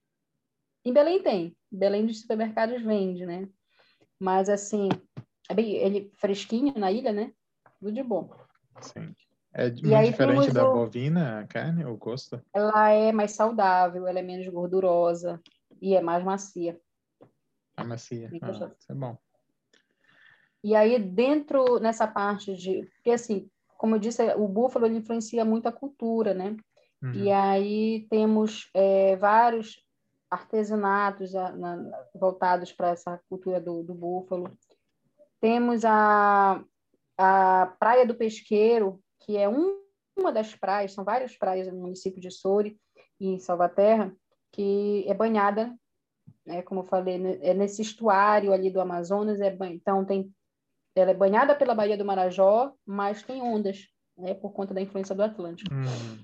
Em 0.86 0.94
Belém 0.94 1.22
tem. 1.24 1.58
Em 1.74 1.78
Belém 1.78 2.06
dos 2.06 2.22
supermercados 2.22 2.80
vende, 2.84 3.26
né? 3.26 3.50
Mas 4.20 4.50
assim, 4.50 4.88
é 5.50 5.54
bem, 5.56 5.76
ele 5.78 6.12
fresquinho 6.16 6.74
na 6.78 6.92
ilha, 6.92 7.12
né? 7.12 7.34
Tudo 7.80 7.92
de 7.92 8.04
bom. 8.04 8.30
Sim. 8.82 9.16
É 9.52 9.72
muito 9.72 10.12
diferente 10.12 10.54
da 10.54 10.70
o... 10.70 10.74
bovina 10.74 11.40
a 11.40 11.48
carne, 11.48 11.84
o 11.86 11.98
gosto? 11.98 12.40
Ela 12.54 12.92
é 12.92 13.12
mais 13.12 13.32
saudável, 13.32 14.06
ela 14.06 14.20
é 14.20 14.22
menos 14.22 14.48
gordurosa 14.48 15.42
e 15.82 15.96
é 15.96 16.02
mais 16.02 16.24
macia. 16.24 16.80
É 17.76 17.84
macia. 17.84 18.30
Ah, 18.44 18.72
isso 18.80 18.92
é 18.92 18.94
bom. 18.96 19.18
E 20.64 20.76
aí, 20.76 21.00
dentro, 21.00 21.80
nessa 21.80 22.08
parte 22.08 22.56
de... 22.56 22.84
Porque, 22.96 23.10
assim, 23.12 23.50
como 23.78 23.96
eu 23.96 24.00
disse, 24.00 24.24
o 24.36 24.48
búfalo 24.48 24.86
ele 24.86 24.98
influencia 24.98 25.44
muito 25.44 25.68
a 25.68 25.72
cultura, 25.72 26.36
né? 26.36 26.56
Uhum. 27.02 27.14
E 27.14 27.32
aí 27.32 28.08
temos 28.10 28.70
é, 28.74 29.16
vários 29.16 29.84
artesanatos 30.30 31.36
a, 31.36 31.52
na, 31.52 32.06
voltados 32.14 32.72
para 32.72 32.90
essa 32.90 33.20
cultura 33.30 33.62
do, 33.62 33.84
do 33.84 33.94
búfalo. 33.94 34.52
Temos 35.40 35.86
a, 35.86 36.64
a 37.18 37.76
Praia 37.80 38.06
do 38.06 38.16
Pesqueiro, 38.16 39.00
que 39.20 39.38
é 39.38 39.48
um, 39.48 39.80
uma 40.18 40.32
das 40.32 40.56
praias, 40.56 40.94
são 40.94 41.04
várias 41.04 41.38
praias 41.38 41.72
no 41.72 41.80
município 41.80 42.20
de 42.20 42.32
Soure 42.32 42.80
e 43.20 43.28
em 43.28 43.40
Salvaterra, 43.40 44.14
que 44.52 45.06
é 45.08 45.14
banhada, 45.14 45.74
né, 46.46 46.62
como 46.62 46.82
eu 46.82 46.86
falei, 46.86 47.40
é 47.42 47.54
nesse 47.54 47.82
estuário 47.82 48.52
ali 48.52 48.72
do 48.72 48.82
Amazonas, 48.82 49.40
é, 49.40 49.56
então 49.70 50.04
tem, 50.04 50.34
ela 50.96 51.12
é 51.12 51.14
banhada 51.14 51.56
pela 51.56 51.76
Baía 51.76 51.98
do 51.98 52.06
Marajó, 52.06 52.74
mas 52.86 53.22
tem 53.22 53.42
ondas, 53.42 53.88
né, 54.18 54.34
por 54.34 54.52
conta 54.52 54.74
da 54.74 54.82
influência 54.82 55.14
do 55.14 55.24
Atlântico. 55.24 55.74
Uhum. 55.74 56.24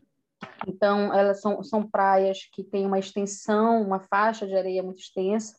Então, 0.68 1.14
elas 1.14 1.42
são, 1.42 1.62
são 1.64 1.88
praias 1.88 2.48
que 2.52 2.64
têm 2.64 2.86
uma 2.86 3.00
extensão, 3.00 3.82
uma 3.82 4.00
faixa 4.00 4.48
de 4.48 4.56
areia 4.56 4.84
muito 4.84 5.00
extensa, 5.00 5.56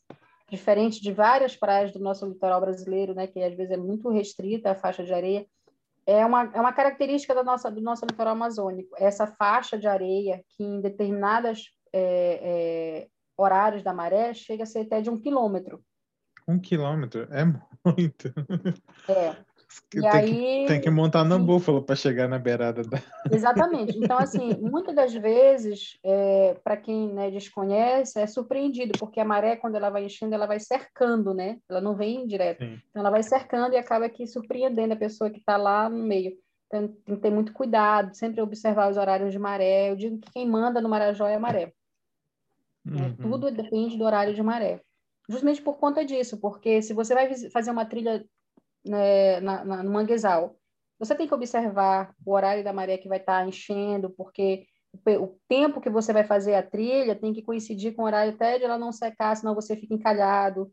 diferente 0.51 1.01
de 1.01 1.13
várias 1.13 1.57
praias 1.57 1.93
do 1.93 1.99
nosso 1.99 2.27
litoral 2.27 2.61
brasileiro, 2.61 3.15
né, 3.15 3.27
que 3.27 3.43
às 3.43 3.55
vezes 3.55 3.73
é 3.73 3.77
muito 3.77 4.09
restrita 4.11 4.71
a 4.71 4.75
faixa 4.75 5.05
de 5.05 5.13
areia. 5.13 5.47
É 6.07 6.25
uma, 6.25 6.51
é 6.53 6.61
uma 6.61 6.73
característica 6.73 7.35
da 7.35 7.43
nossa, 7.43 7.71
do 7.71 7.81
nosso 7.81 8.05
litoral 8.05 8.35
amazônico, 8.35 8.95
essa 8.99 9.27
faixa 9.27 9.79
de 9.79 9.87
areia 9.87 10.43
que 10.51 10.63
em 10.63 10.81
determinadas 10.81 11.65
é, 11.93 12.41
é, 12.43 13.09
horários 13.37 13.83
da 13.83 13.93
maré 13.93 14.35
chega 14.35 14.65
a 14.65 14.67
ser 14.67 14.81
até 14.81 15.01
de 15.01 15.11
um 15.11 15.19
quilômetro. 15.19 15.83
Um 16.47 16.59
quilômetro? 16.59 17.27
É 17.31 17.45
muito. 17.85 18.29
É. 19.09 19.37
tem, 19.91 20.07
aí, 20.09 20.63
que, 20.63 20.67
tem 20.67 20.81
que 20.81 20.91
montar 20.91 21.25
no 21.25 21.39
búfalo 21.39 21.83
para 21.83 21.97
chegar 21.97 22.29
na 22.29 22.39
beirada 22.39 22.83
da. 22.83 22.99
Exatamente. 23.33 23.97
Então, 23.99 24.19
assim, 24.19 24.55
muitas 24.61 24.95
das 24.95 25.15
vezes, 25.15 25.99
é, 26.05 26.57
para 26.63 26.77
quem 26.77 27.13
né, 27.13 27.31
desconhece, 27.31 28.19
é 28.19 28.27
surpreendido, 28.27 28.99
porque 28.99 29.21
a 29.21 29.25
maré, 29.25 29.57
quando 29.57 29.77
ela 29.77 29.91
vai 29.91 30.05
enchendo, 30.05 30.35
ela 30.35 30.47
vai 30.47 30.61
cercando, 30.61 31.33
né? 31.33 31.59
Ela 31.69 31.81
não 31.81 31.95
vem 31.95 32.27
direto. 32.27 32.65
Sim. 32.65 32.81
Então, 32.91 33.01
ela 33.01 33.11
vai 33.11 33.23
cercando 33.23 33.75
e 33.75 33.79
acaba 33.79 34.07
aqui 34.07 34.27
surpreendendo 34.27 34.95
a 34.95 34.97
pessoa 34.97 35.31
que 35.31 35.39
está 35.39 35.57
lá 35.57 35.89
no 35.89 36.05
meio. 36.05 36.37
Então, 36.67 36.89
tem 36.89 37.15
que 37.17 37.23
ter 37.23 37.31
muito 37.31 37.53
cuidado, 37.53 38.15
sempre 38.15 38.41
observar 38.41 38.91
os 38.91 38.97
horários 38.97 39.33
de 39.33 39.39
maré. 39.39 39.91
Eu 39.91 39.97
digo 39.97 40.19
que 40.19 40.31
quem 40.33 40.49
manda 40.49 40.81
no 40.81 40.89
Marajó 40.89 41.27
é 41.27 41.37
a 41.37 41.41
maré. 41.41 41.73
Né? 42.85 43.15
Uhum. 43.19 43.31
Tudo 43.31 43.51
depende 43.51 43.97
do 43.97 44.05
horário 44.05 44.35
de 44.35 44.43
maré. 44.43 44.81
Justamente 45.29 45.63
por 45.63 45.79
conta 45.79 46.05
disso, 46.05 46.39
porque 46.39 46.83
se 46.83 46.93
você 46.93 47.15
vai 47.15 47.35
fazer 47.51 47.71
uma 47.71 47.87
trilha 47.87 48.25
né, 48.85 49.41
na, 49.41 49.65
na, 49.65 49.83
no 49.83 49.91
manguezal. 49.91 50.57
Você 50.99 51.15
tem 51.15 51.27
que 51.27 51.35
observar 51.35 52.15
o 52.25 52.33
horário 52.33 52.63
da 52.63 52.73
maré 52.73 52.99
que 52.99 53.09
vai 53.09 53.19
estar 53.19 53.41
tá 53.41 53.47
enchendo, 53.47 54.11
porque 54.11 54.67
o, 55.19 55.39
tempo 55.49 55.81
que 55.81 55.91
você 55.91 56.13
vai 56.13 56.25
fazer 56.25 56.55
a 56.55 56.63
trilha 56.63 57.17
tem 57.17 57.33
que 57.33 57.43
coincidir 57.43 57.95
com 57.95 58.03
o 58.03 58.05
horário 58.05 58.33
até 58.33 58.59
de 58.59 58.65
ela 58.65 58.79
não 58.79 58.93
secar, 58.93 59.37
senão 59.37 59.55
você 59.55 59.77
fica 59.77 59.95
encalhado. 59.95 60.71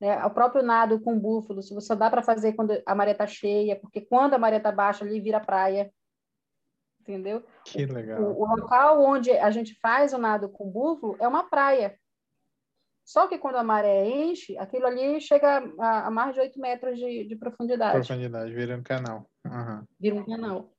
Né? 0.00 0.22
O 0.24 0.30
próprio 0.30 0.62
nado 0.62 1.00
com 1.00 1.18
búfalo, 1.18 1.62
se 1.62 1.74
você 1.74 1.94
dá 1.94 2.10
para 2.10 2.22
fazer 2.22 2.52
quando 2.52 2.80
a 2.84 2.94
maré 2.94 3.12
está 3.12 3.26
cheia, 3.26 3.76
porque 3.76 4.00
quando 4.00 4.34
a 4.34 4.38
maré 4.38 4.58
está 4.58 4.70
baixa, 4.70 5.04
ali 5.04 5.20
vira 5.20 5.40
praia. 5.40 5.92
Entendeu? 7.00 7.42
Que 7.64 7.84
legal. 7.86 8.22
O, 8.22 8.42
o 8.42 8.56
local 8.56 9.02
onde 9.02 9.30
a 9.32 9.50
gente 9.50 9.74
faz 9.80 10.12
o 10.12 10.18
nado 10.18 10.48
com 10.48 10.70
búfalo 10.70 11.16
é 11.18 11.26
uma 11.26 11.48
praia. 11.48 11.98
Só 13.04 13.26
que 13.26 13.38
quando 13.38 13.56
a 13.56 13.62
maré 13.62 14.08
enche, 14.08 14.56
aquilo 14.56 14.86
ali 14.86 15.20
chega 15.20 15.62
a, 15.78 16.06
a 16.06 16.10
mais 16.10 16.34
de 16.34 16.40
8 16.40 16.58
metros 16.58 16.98
de, 16.98 17.24
de 17.24 17.36
profundidade. 17.36 17.92
Profundidade, 17.92 18.54
vira 18.54 18.76
um 18.76 18.82
canal. 18.82 19.26
Uhum. 19.44 19.84
Vira 20.00 20.16
um 20.16 20.24
canal. 20.24 20.72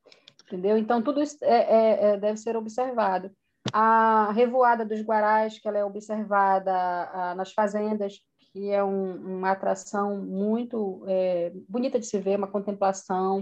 Entendeu? 0.48 0.78
Então, 0.78 1.02
tudo 1.02 1.22
isso 1.22 1.38
é, 1.42 1.48
é, 1.48 2.06
é, 2.06 2.18
deve 2.18 2.38
ser 2.38 2.56
observado. 2.56 3.32
A 3.72 4.32
revoada 4.34 4.86
dos 4.86 5.02
guarais, 5.02 5.60
que 5.60 5.68
ela 5.68 5.78
é 5.78 5.86
observada 5.86 6.74
a, 6.74 7.36
nas 7.36 7.54
fazendas, 7.54 8.20
que 8.52 8.70
é 8.70 8.84
um, 8.84 9.38
uma 9.38 9.52
atração 9.52 10.18
muito 10.18 11.04
é, 11.08 11.52
bonita 11.68 12.00
de 12.00 12.06
se 12.06 12.20
ver, 12.20 12.38
uma 12.38 12.48
contemplação. 12.48 13.42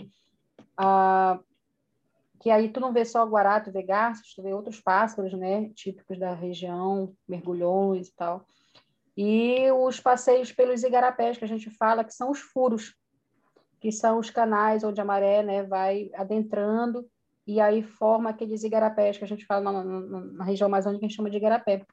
A, 0.78 1.40
que 2.40 2.50
aí 2.50 2.70
tu 2.70 2.80
não 2.80 2.94
vê 2.94 3.06
só 3.06 3.24
guará, 3.26 3.60
tu 3.60 3.72
vê 3.72 3.84
garças, 3.84 4.34
tu 4.34 4.42
vê 4.42 4.54
outros 4.54 4.80
pássaros, 4.80 5.34
né, 5.34 5.70
típicos 5.76 6.18
da 6.18 6.34
região, 6.34 7.14
mergulhões 7.28 8.08
e 8.08 8.16
tal 8.16 8.46
e 9.16 9.72
os 9.72 10.00
passeios 10.00 10.52
pelos 10.52 10.84
igarapés, 10.84 11.38
que 11.38 11.46
a 11.46 11.48
gente 11.48 11.70
fala 11.70 12.04
que 12.04 12.14
são 12.14 12.32
os 12.32 12.40
furos, 12.40 12.96
que 13.80 13.92
são 13.92 14.20
os 14.20 14.30
canais 14.30 14.84
onde 14.84 15.02
a 15.02 15.06
maré 15.06 15.44
né, 15.44 15.64
vai 15.64 16.10
adentrando 16.14 17.06
e 17.46 17.60
aí 17.60 17.82
forma 17.82 18.30
aqueles 18.30 18.64
igarapés 18.64 19.18
que 19.18 19.24
a 19.24 19.28
gente 19.28 19.46
fala 19.46 19.72
na, 19.72 19.84
na, 19.84 20.20
na 20.22 20.44
região 20.44 20.68
amazônica, 20.68 21.04
a 21.04 21.08
gente 21.08 21.16
chama 21.16 21.30
de 21.30 21.38
igarapé. 21.38 21.86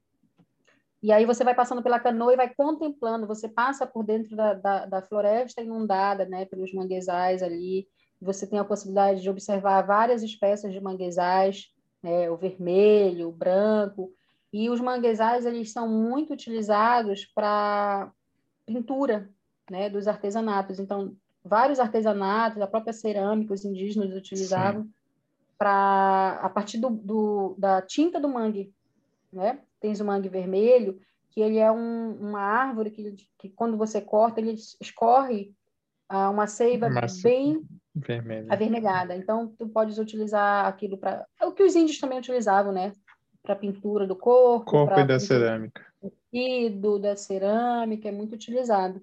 E 1.02 1.12
aí 1.12 1.24
você 1.24 1.44
vai 1.44 1.54
passando 1.54 1.82
pela 1.82 2.00
canoa 2.00 2.32
e 2.32 2.36
vai 2.36 2.52
contemplando, 2.54 3.26
você 3.26 3.48
passa 3.48 3.86
por 3.86 4.04
dentro 4.04 4.36
da, 4.36 4.54
da, 4.54 4.86
da 4.86 5.02
floresta 5.02 5.62
inundada, 5.62 6.24
né, 6.26 6.44
pelos 6.44 6.72
manguezais 6.74 7.42
ali, 7.42 7.88
você 8.20 8.46
tem 8.46 8.58
a 8.58 8.64
possibilidade 8.64 9.22
de 9.22 9.30
observar 9.30 9.82
várias 9.82 10.22
espécies 10.22 10.72
de 10.72 10.80
manguezais, 10.80 11.66
né, 12.02 12.28
o 12.30 12.36
vermelho, 12.36 13.28
o 13.28 13.32
branco, 13.32 14.12
e 14.52 14.70
os 14.70 14.80
manguezais 14.80 15.44
eles 15.44 15.72
são 15.72 15.88
muito 15.88 16.32
utilizados 16.32 17.26
para 17.34 18.10
pintura, 18.66 19.30
né, 19.70 19.90
dos 19.90 20.08
artesanatos. 20.08 20.78
Então, 20.78 21.14
vários 21.44 21.78
artesanatos, 21.78 22.60
a 22.60 22.66
própria 22.66 22.92
cerâmica, 22.92 23.54
os 23.54 23.64
indígenas 23.64 24.14
utilizavam 24.14 24.88
para 25.58 26.38
a 26.40 26.48
partir 26.48 26.78
do, 26.78 26.90
do, 26.90 27.54
da 27.58 27.82
tinta 27.82 28.20
do 28.20 28.28
mangue, 28.28 28.72
né? 29.32 29.60
Tens 29.80 30.00
o 30.00 30.04
mangue 30.04 30.28
vermelho, 30.28 31.00
que 31.30 31.40
ele 31.40 31.58
é 31.58 31.70
um, 31.70 32.12
uma 32.12 32.40
árvore 32.40 32.90
que, 32.90 33.16
que 33.38 33.48
quando 33.50 33.76
você 33.76 34.00
corta 34.00 34.40
ele 34.40 34.54
escorre 34.80 35.52
uh, 36.10 36.30
uma 36.30 36.46
seiva 36.46 36.88
Massa. 36.88 37.22
bem 37.22 37.62
Vermelha. 37.94 38.46
avermelhada. 38.52 39.16
Então 39.16 39.52
tu 39.58 39.68
podes 39.68 39.98
utilizar 39.98 40.66
aquilo 40.66 40.96
para 40.96 41.26
é 41.40 41.46
o 41.46 41.52
que 41.52 41.62
os 41.62 41.74
índios 41.74 41.98
também 41.98 42.18
utilizavam, 42.18 42.72
né? 42.72 42.92
Para 43.48 43.56
pintura 43.56 44.06
do 44.06 44.14
corpo, 44.14 44.70
corpo 44.70 45.00
e 45.00 45.06
da 45.06 45.18
cerâmica. 45.18 45.86
Do 46.80 46.98
da 46.98 47.16
cerâmica 47.16 48.06
é 48.08 48.12
muito 48.12 48.34
utilizado. 48.34 49.00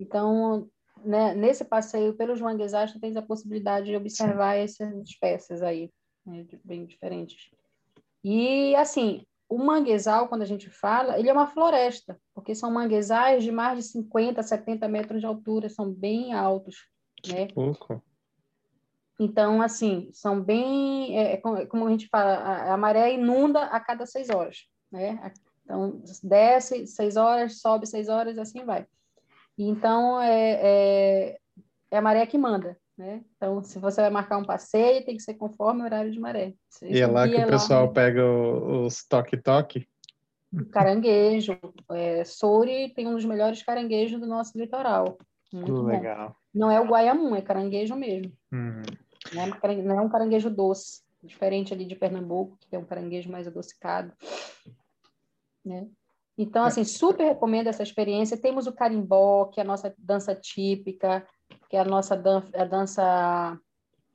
Então 0.00 0.68
né, 1.04 1.34
nesse 1.34 1.64
passeio 1.64 2.14
pelos 2.14 2.40
manguezais, 2.40 2.92
tu 2.92 3.00
tens 3.00 3.16
a 3.16 3.22
possibilidade 3.22 3.86
de 3.86 3.96
observar 3.96 4.56
Sim. 4.56 4.62
essas 4.62 5.08
espécies 5.08 5.62
aí, 5.62 5.90
né, 6.26 6.44
bem 6.64 6.84
diferentes. 6.84 7.50
E, 8.24 8.74
assim, 8.76 9.24
o 9.48 9.58
manguezal, 9.58 10.28
quando 10.28 10.42
a 10.42 10.46
gente 10.46 10.70
fala, 10.70 11.18
ele 11.18 11.28
é 11.28 11.32
uma 11.32 11.46
floresta, 11.46 12.18
porque 12.34 12.54
são 12.54 12.70
manguezais 12.70 13.42
de 13.42 13.50
mais 13.50 13.78
de 13.78 13.84
50, 13.84 14.42
70 14.42 14.88
metros 14.88 15.20
de 15.20 15.26
altura, 15.26 15.68
são 15.68 15.90
bem 15.90 16.32
altos, 16.32 16.88
né? 17.26 17.46
Pouco. 17.54 18.02
Então, 19.22 19.62
assim, 19.62 20.10
são 20.12 20.40
bem, 20.42 21.16
é, 21.16 21.34
é 21.34 21.36
como 21.36 21.86
a 21.86 21.90
gente 21.90 22.08
fala, 22.08 22.34
a, 22.34 22.74
a 22.74 22.76
maré 22.76 23.14
inunda 23.14 23.60
a 23.66 23.78
cada 23.78 24.04
seis 24.04 24.28
horas, 24.30 24.66
né? 24.90 25.32
Então, 25.64 26.02
desce 26.24 26.88
seis 26.88 27.16
horas, 27.16 27.60
sobe 27.60 27.86
seis 27.86 28.08
horas, 28.08 28.36
assim 28.36 28.64
vai. 28.64 28.84
Então, 29.56 30.20
é, 30.20 30.58
é, 30.60 31.38
é, 31.92 31.98
a 31.98 32.02
maré 32.02 32.26
que 32.26 32.36
manda, 32.36 32.76
né? 32.98 33.22
Então, 33.36 33.62
se 33.62 33.78
você 33.78 34.00
vai 34.00 34.10
marcar 34.10 34.38
um 34.38 34.44
passeio, 34.44 35.04
tem 35.04 35.16
que 35.16 35.22
ser 35.22 35.34
conforme 35.34 35.82
o 35.82 35.84
horário 35.84 36.10
de 36.10 36.18
maré. 36.18 36.54
e 36.82 37.00
é 37.00 37.06
lá 37.06 37.28
que 37.28 37.36
o 37.36 37.46
pessoal 37.46 37.86
lá, 37.86 37.92
pega 37.92 38.24
os 38.24 39.06
toque-toque? 39.06 39.86
Caranguejo. 40.72 41.56
É, 41.92 42.24
Souri 42.24 42.92
tem 42.92 43.06
um 43.06 43.14
dos 43.14 43.24
melhores 43.24 43.62
caranguejos 43.62 44.20
do 44.20 44.26
nosso 44.26 44.58
litoral. 44.58 45.16
Muito 45.52 45.82
Legal. 45.82 46.30
Bom. 46.30 46.34
Não 46.52 46.70
é 46.70 46.80
o 46.80 46.86
guaiamum, 46.86 47.36
é 47.36 47.40
caranguejo 47.40 47.94
mesmo. 47.94 48.32
Uhum. 48.52 48.82
Não, 49.34 49.98
é, 49.98 50.00
um 50.00 50.08
caranguejo 50.08 50.50
doce, 50.50 51.02
diferente 51.22 51.72
ali 51.72 51.84
de 51.84 51.96
Pernambuco, 51.96 52.58
que 52.68 52.74
é 52.74 52.78
um 52.78 52.84
caranguejo 52.84 53.30
mais 53.30 53.46
adocicado. 53.46 54.12
Né? 55.64 55.88
Então, 56.36 56.64
assim, 56.64 56.84
super 56.84 57.24
recomendo 57.24 57.68
essa 57.68 57.82
experiência. 57.82 58.40
Temos 58.40 58.66
o 58.66 58.72
carimbó, 58.72 59.46
que 59.46 59.60
é 59.60 59.62
a 59.62 59.66
nossa 59.66 59.94
dança 59.98 60.34
típica, 60.34 61.26
que 61.68 61.76
é 61.76 61.80
a 61.80 61.84
nossa 61.84 62.16
dan 62.16 62.42
a 62.54 62.64
dança 62.64 63.58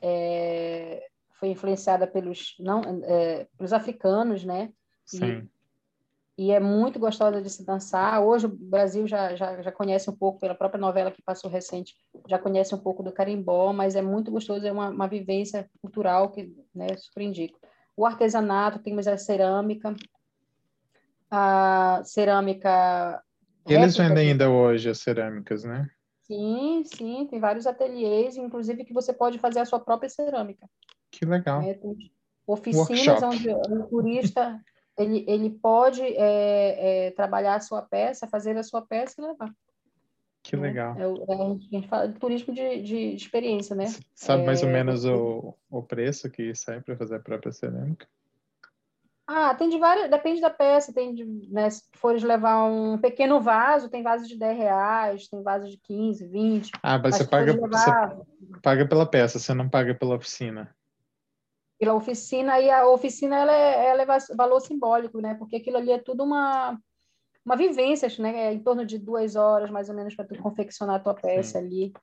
é, 0.02 1.08
foi 1.40 1.50
influenciada 1.50 2.08
pelos 2.08 2.56
não 2.60 2.82
é, 3.04 3.48
pelos 3.58 3.74
africanos, 3.74 4.44
né? 4.44 4.72
Sim. 5.06 5.48
E, 6.38 6.52
é 6.52 6.60
muito 6.60 7.00
gostosa 7.00 7.42
de 7.42 7.50
se 7.50 7.66
dançar. 7.66 8.22
Hoje 8.22 8.46
o 8.46 8.50
Brasil 8.50 9.08
já, 9.08 9.36
já, 9.36 9.62
já 9.62 9.72
conhece 9.72 10.10
um 10.10 10.16
pouco, 10.16 10.40
pela 10.40 10.54
própria 10.54 10.80
novela 10.80 11.12
que 11.12 11.22
passou 11.22 11.50
recente, 11.50 11.96
já 12.28 12.38
conhece 12.38 12.76
um 12.76 12.78
pouco 12.78 13.02
do 13.02 13.12
carimbó, 13.12 13.74
mas 13.74 13.96
é 13.96 14.02
muito 14.02 14.30
gostoso, 14.30 14.66
é 14.66 14.72
uma, 14.72 14.90
uma 14.90 15.08
vivência 15.08 15.68
cultural 15.82 16.30
que 16.30 16.56
né, 16.76 16.96
super 16.98 17.24
indico. 17.24 17.60
O 17.96 18.06
artesanato, 18.06 18.78
temos 18.80 19.08
a 19.08 19.18
cerâmica, 19.18 19.96
a 21.32 22.02
cerâmica. 22.06 23.24
Eles 23.68 23.98
vendem 23.98 24.30
ainda 24.30 24.50
hoje 24.50 24.90
as 24.90 25.00
cerâmicas, 25.00 25.64
né? 25.64 25.90
Sim, 26.22 26.84
sim, 26.86 27.26
tem 27.26 27.40
vários 27.40 27.66
ateliês, 27.66 28.38
inclusive 28.38 28.86
que 28.86 28.94
você 28.94 29.12
pode 29.12 29.40
fazer 29.40 29.60
a 29.60 29.66
sua 29.66 29.80
própria 29.80 30.10
cerâmica. 30.10 30.70
Que 31.10 31.26
legal. 31.26 31.62
É, 31.64 31.80
oficinas 32.46 33.24
onde 33.24 33.50
o 33.50 33.88
turista 33.88 34.62
ele, 34.98 35.24
ele 35.28 35.50
pode 35.50 36.02
é, 36.02 37.08
é, 37.08 37.12
trabalhar 37.12 37.56
a 37.56 37.60
sua 37.60 37.82
peça, 37.82 38.28
fazer 38.28 38.58
a 38.58 38.64
sua 38.64 38.82
peça 38.82 39.22
e 39.22 39.26
levar. 39.26 39.54
Que 40.44 40.56
né? 40.56 40.68
legal. 40.68 40.96
É, 40.98 41.04
é, 41.04 41.44
a 41.44 41.58
gente 41.72 41.88
fala 41.88 42.08
de 42.08 42.20
turismo 42.20 42.54
de, 42.54 42.82
de 42.82 42.98
experiência, 43.16 43.76
né? 43.76 43.86
Sabe 44.16 44.44
mais 44.44 44.64
ou 44.64 44.70
é, 44.70 44.74
menos 44.74 45.06
o, 45.06 45.54
o 45.70 45.84
preço 45.84 46.30
que 46.30 46.56
sai 46.56 46.82
para 46.82 46.98
fazer 46.98 47.18
a 47.18 47.20
própria 47.20 47.52
cerâmica? 47.52 48.08
Ah, 49.30 49.54
tem 49.54 49.68
de 49.68 49.78
várias, 49.78 50.10
depende 50.10 50.40
da 50.40 50.50
peça, 50.50 50.94
tem 50.94 51.14
de, 51.14 51.26
né, 51.52 51.70
se 51.70 51.84
fores 51.96 52.24
levar 52.24 52.64
um 52.64 52.98
pequeno 52.98 53.42
vaso, 53.42 53.90
tem 53.90 54.02
vaso 54.02 54.26
de 54.26 54.38
10 54.38 54.58
reais, 54.58 55.28
tem 55.28 55.44
vaso 55.44 55.70
de 55.70 55.78
15, 55.80 56.26
20. 56.26 56.72
Ah, 56.82 56.98
mas, 56.98 57.18
você 57.18 57.28
paga, 57.28 57.52
levar... 57.52 57.68
você 57.68 58.60
paga 58.64 58.88
pela 58.88 59.06
peça, 59.06 59.38
você 59.38 59.54
não 59.54 59.68
paga 59.68 59.94
pela 59.94 60.16
oficina. 60.16 60.74
Pela 61.80 61.94
oficina, 61.94 62.60
e 62.60 62.70
a 62.70 62.88
oficina 62.88 63.36
ela 63.36 63.54
é, 63.54 63.88
ela 63.88 64.02
é 64.02 64.36
valor 64.36 64.60
simbólico, 64.60 65.20
né? 65.22 65.36
Porque 65.36 65.58
aquilo 65.58 65.78
ali 65.78 65.92
é 65.92 66.00
tudo 66.00 66.24
uma, 66.24 66.80
uma 67.46 67.56
vivência, 67.56 68.10
né? 68.20 68.48
É 68.48 68.54
em 68.54 68.60
torno 68.60 68.86
de 68.86 68.98
duas 68.98 69.36
horas, 69.36 69.70
mais 69.70 69.88
ou 69.90 69.96
menos, 69.96 70.16
para 70.16 70.26
tu 70.26 70.38
confeccionar 70.42 70.96
a 70.96 71.00
tua 71.00 71.14
peça 71.14 71.60
Sim. 71.60 71.66
ali, 71.66 71.94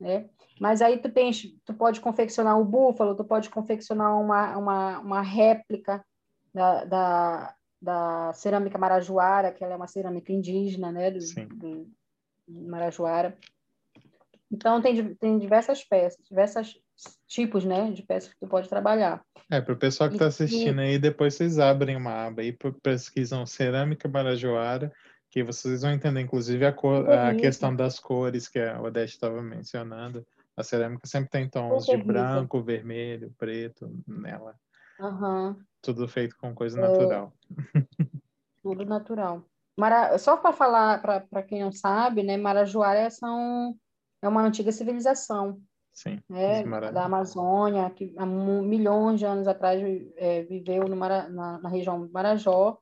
né? 0.00 0.28
Mas 0.60 0.80
aí 0.80 0.98
tu 0.98 1.10
tens, 1.10 1.42
tu 1.64 1.74
pode 1.74 2.00
confeccionar 2.00 2.58
um 2.58 2.64
búfalo, 2.64 3.16
tu 3.16 3.24
pode 3.24 3.50
confeccionar 3.50 4.20
uma, 4.20 4.56
uma, 4.56 4.98
uma 5.00 5.20
réplica 5.20 6.04
da, 6.54 6.84
da, 6.84 7.54
da 7.80 8.32
cerâmica 8.34 8.78
marajoara, 8.78 9.52
que 9.52 9.62
ela 9.62 9.74
é 9.74 9.76
uma 9.76 9.86
cerâmica 9.86 10.32
indígena, 10.32 10.90
né, 10.90 11.10
do, 11.10 11.18
do, 11.56 11.90
do 12.46 12.68
Marajoara. 12.68 13.36
Então, 14.50 14.80
tem, 14.80 15.14
tem 15.14 15.38
diversas 15.38 15.84
peças, 15.84 16.24
diversos 16.26 16.80
tipos, 17.26 17.64
né, 17.64 17.90
de 17.90 18.02
peças 18.02 18.32
que 18.32 18.40
tu 18.40 18.48
pode 18.48 18.68
trabalhar. 18.68 19.22
É, 19.50 19.60
para 19.60 19.74
o 19.74 19.78
pessoal 19.78 20.08
que 20.08 20.16
está 20.16 20.26
assistindo 20.26 20.80
aí, 20.80 20.98
depois 20.98 21.34
vocês 21.34 21.58
abrem 21.58 21.96
uma 21.96 22.26
aba 22.26 22.42
aí, 22.42 22.56
pesquisam 22.82 23.46
cerâmica 23.46 24.08
marajoara, 24.08 24.92
que 25.30 25.42
vocês 25.42 25.82
vão 25.82 25.92
entender, 25.92 26.20
inclusive, 26.20 26.64
a, 26.64 26.72
cor, 26.72 27.08
a 27.10 27.34
questão 27.34 27.74
das 27.74 28.00
cores 28.00 28.48
que 28.48 28.58
a 28.58 28.80
Odete 28.80 29.12
estava 29.12 29.42
mencionando. 29.42 30.26
A 30.56 30.62
cerâmica 30.62 31.06
sempre 31.06 31.30
tem 31.30 31.48
tons 31.48 31.86
de 31.86 31.96
branco, 31.98 32.62
vermelho, 32.62 33.32
preto 33.38 33.90
nela. 34.06 34.54
Uhum. 34.98 35.56
Tudo 35.80 36.08
feito 36.08 36.36
com 36.36 36.54
coisa 36.54 36.80
natural. 36.80 37.32
É, 37.76 37.82
tudo 38.62 38.84
natural. 38.84 39.44
Mara... 39.78 40.18
Só 40.18 40.36
para 40.36 40.52
falar, 40.52 41.00
para 41.00 41.42
quem 41.42 41.60
não 41.60 41.70
sabe, 41.70 42.22
né, 42.22 42.36
Marajoara 42.36 43.08
são, 43.10 43.76
é 44.20 44.28
uma 44.28 44.42
antiga 44.42 44.72
civilização. 44.72 45.60
Sim, 45.98 46.20
né, 46.28 46.62
da 46.92 47.06
Amazônia, 47.06 47.90
que 47.90 48.14
há 48.16 48.24
milhões 48.24 49.18
de 49.18 49.26
anos 49.26 49.48
atrás 49.48 49.82
é, 50.16 50.42
viveu 50.44 50.84
no 50.84 50.94
Mara... 50.94 51.28
na, 51.28 51.58
na, 51.58 51.68
região 51.68 52.06
do 52.06 52.12
Marajó, 52.12 52.78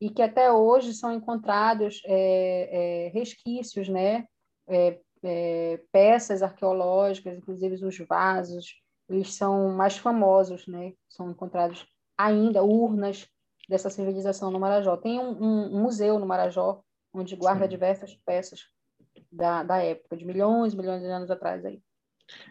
e 0.00 0.10
que 0.10 0.20
até 0.20 0.50
hoje 0.50 0.92
são 0.92 1.12
encontrados 1.12 2.02
é, 2.04 3.06
é, 3.06 3.08
resquícios, 3.10 3.88
né, 3.88 4.26
é, 4.66 4.98
é, 5.22 5.80
peças 5.92 6.42
arqueológicas, 6.42 7.38
inclusive 7.38 7.84
os 7.84 7.98
vasos, 7.98 8.74
eles 9.08 9.34
são 9.34 9.70
mais 9.70 9.96
famosos, 9.96 10.66
né? 10.66 10.92
São 11.08 11.30
encontrados 11.30 11.86
ainda 12.18 12.64
urnas 12.64 13.28
dessa 13.68 13.88
civilização 13.88 14.50
no 14.50 14.58
Marajó. 14.58 14.96
Tem 14.96 15.20
um, 15.20 15.30
um, 15.40 15.76
um 15.76 15.82
museu 15.82 16.18
no 16.18 16.26
Marajó 16.26 16.82
onde 17.14 17.36
guarda 17.36 17.64
Sim. 17.64 17.70
diversas 17.70 18.16
peças 18.26 18.66
da, 19.30 19.62
da 19.62 19.78
época, 19.78 20.16
de 20.16 20.24
milhões, 20.24 20.74
milhões 20.74 21.00
de 21.00 21.06
anos 21.06 21.30
atrás 21.30 21.64
aí. 21.64 21.80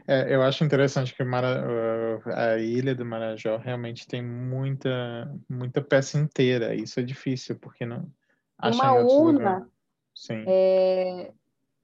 É, 0.08 0.34
eu 0.34 0.42
acho 0.42 0.64
interessante 0.64 1.14
que 1.14 1.24
Mara, 1.24 2.20
a 2.34 2.58
ilha 2.58 2.96
do 2.96 3.06
Marajó 3.06 3.58
realmente 3.58 4.08
tem 4.08 4.22
muita, 4.22 5.32
muita 5.50 5.82
peça 5.82 6.18
inteira. 6.18 6.74
Isso 6.74 7.00
é 7.00 7.04
difícil, 7.04 7.58
porque 7.60 7.86
não. 7.86 8.10
Uma 8.64 8.94
urna. 8.94 9.70
Sim. 10.14 10.46
É, 10.48 11.32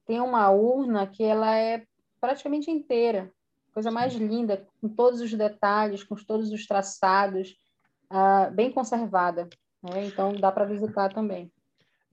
tem 0.05 0.21
uma 0.21 0.49
urna 0.49 1.05
que 1.05 1.23
ela 1.23 1.57
é 1.57 1.83
praticamente 2.19 2.71
inteira 2.71 3.31
coisa 3.73 3.89
mais 3.89 4.13
linda, 4.13 4.65
com 4.79 4.89
todos 4.89 5.21
os 5.21 5.33
detalhes, 5.33 6.03
com 6.03 6.15
todos 6.15 6.51
os 6.51 6.65
traçados, 6.65 7.57
uh, 8.11 8.51
bem 8.53 8.71
conservada. 8.71 9.49
Né? 9.81 10.05
Então, 10.05 10.33
dá 10.33 10.51
para 10.51 10.65
visitar 10.65 11.13
também. 11.13 11.51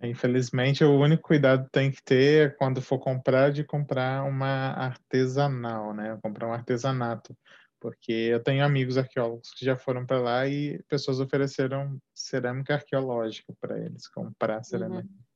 Infelizmente, 0.03 0.85
o 0.85 0.99
único 0.99 1.25
cuidado 1.25 1.65
que 1.65 1.73
tem 1.73 1.91
que 1.91 2.03
ter 2.03 2.47
é 2.47 2.51
quando 2.51 2.81
for 2.81 2.99
comprar, 2.99 3.51
de 3.51 3.65
comprar 3.65 4.25
uma 4.25 4.71
artesanal, 4.73 5.93
né? 5.93 6.17
Comprar 6.23 6.47
um 6.49 6.53
artesanato. 6.53 7.37
Porque 7.81 8.13
eu 8.13 8.43
tenho 8.43 8.65
amigos 8.65 8.99
arqueólogos 8.99 9.53
que 9.55 9.65
já 9.65 9.77
foram 9.77 10.05
para 10.05 10.21
lá 10.21 10.47
e 10.47 10.81
pessoas 10.89 11.21
ofereceram 11.21 11.97
cerâmica 12.15 12.75
arqueológica 12.75 13.53
para 13.61 13.79
eles, 13.79 14.09
comprar 14.09 14.63
cerâmica. 14.65 15.09
Uhum. 15.09 15.29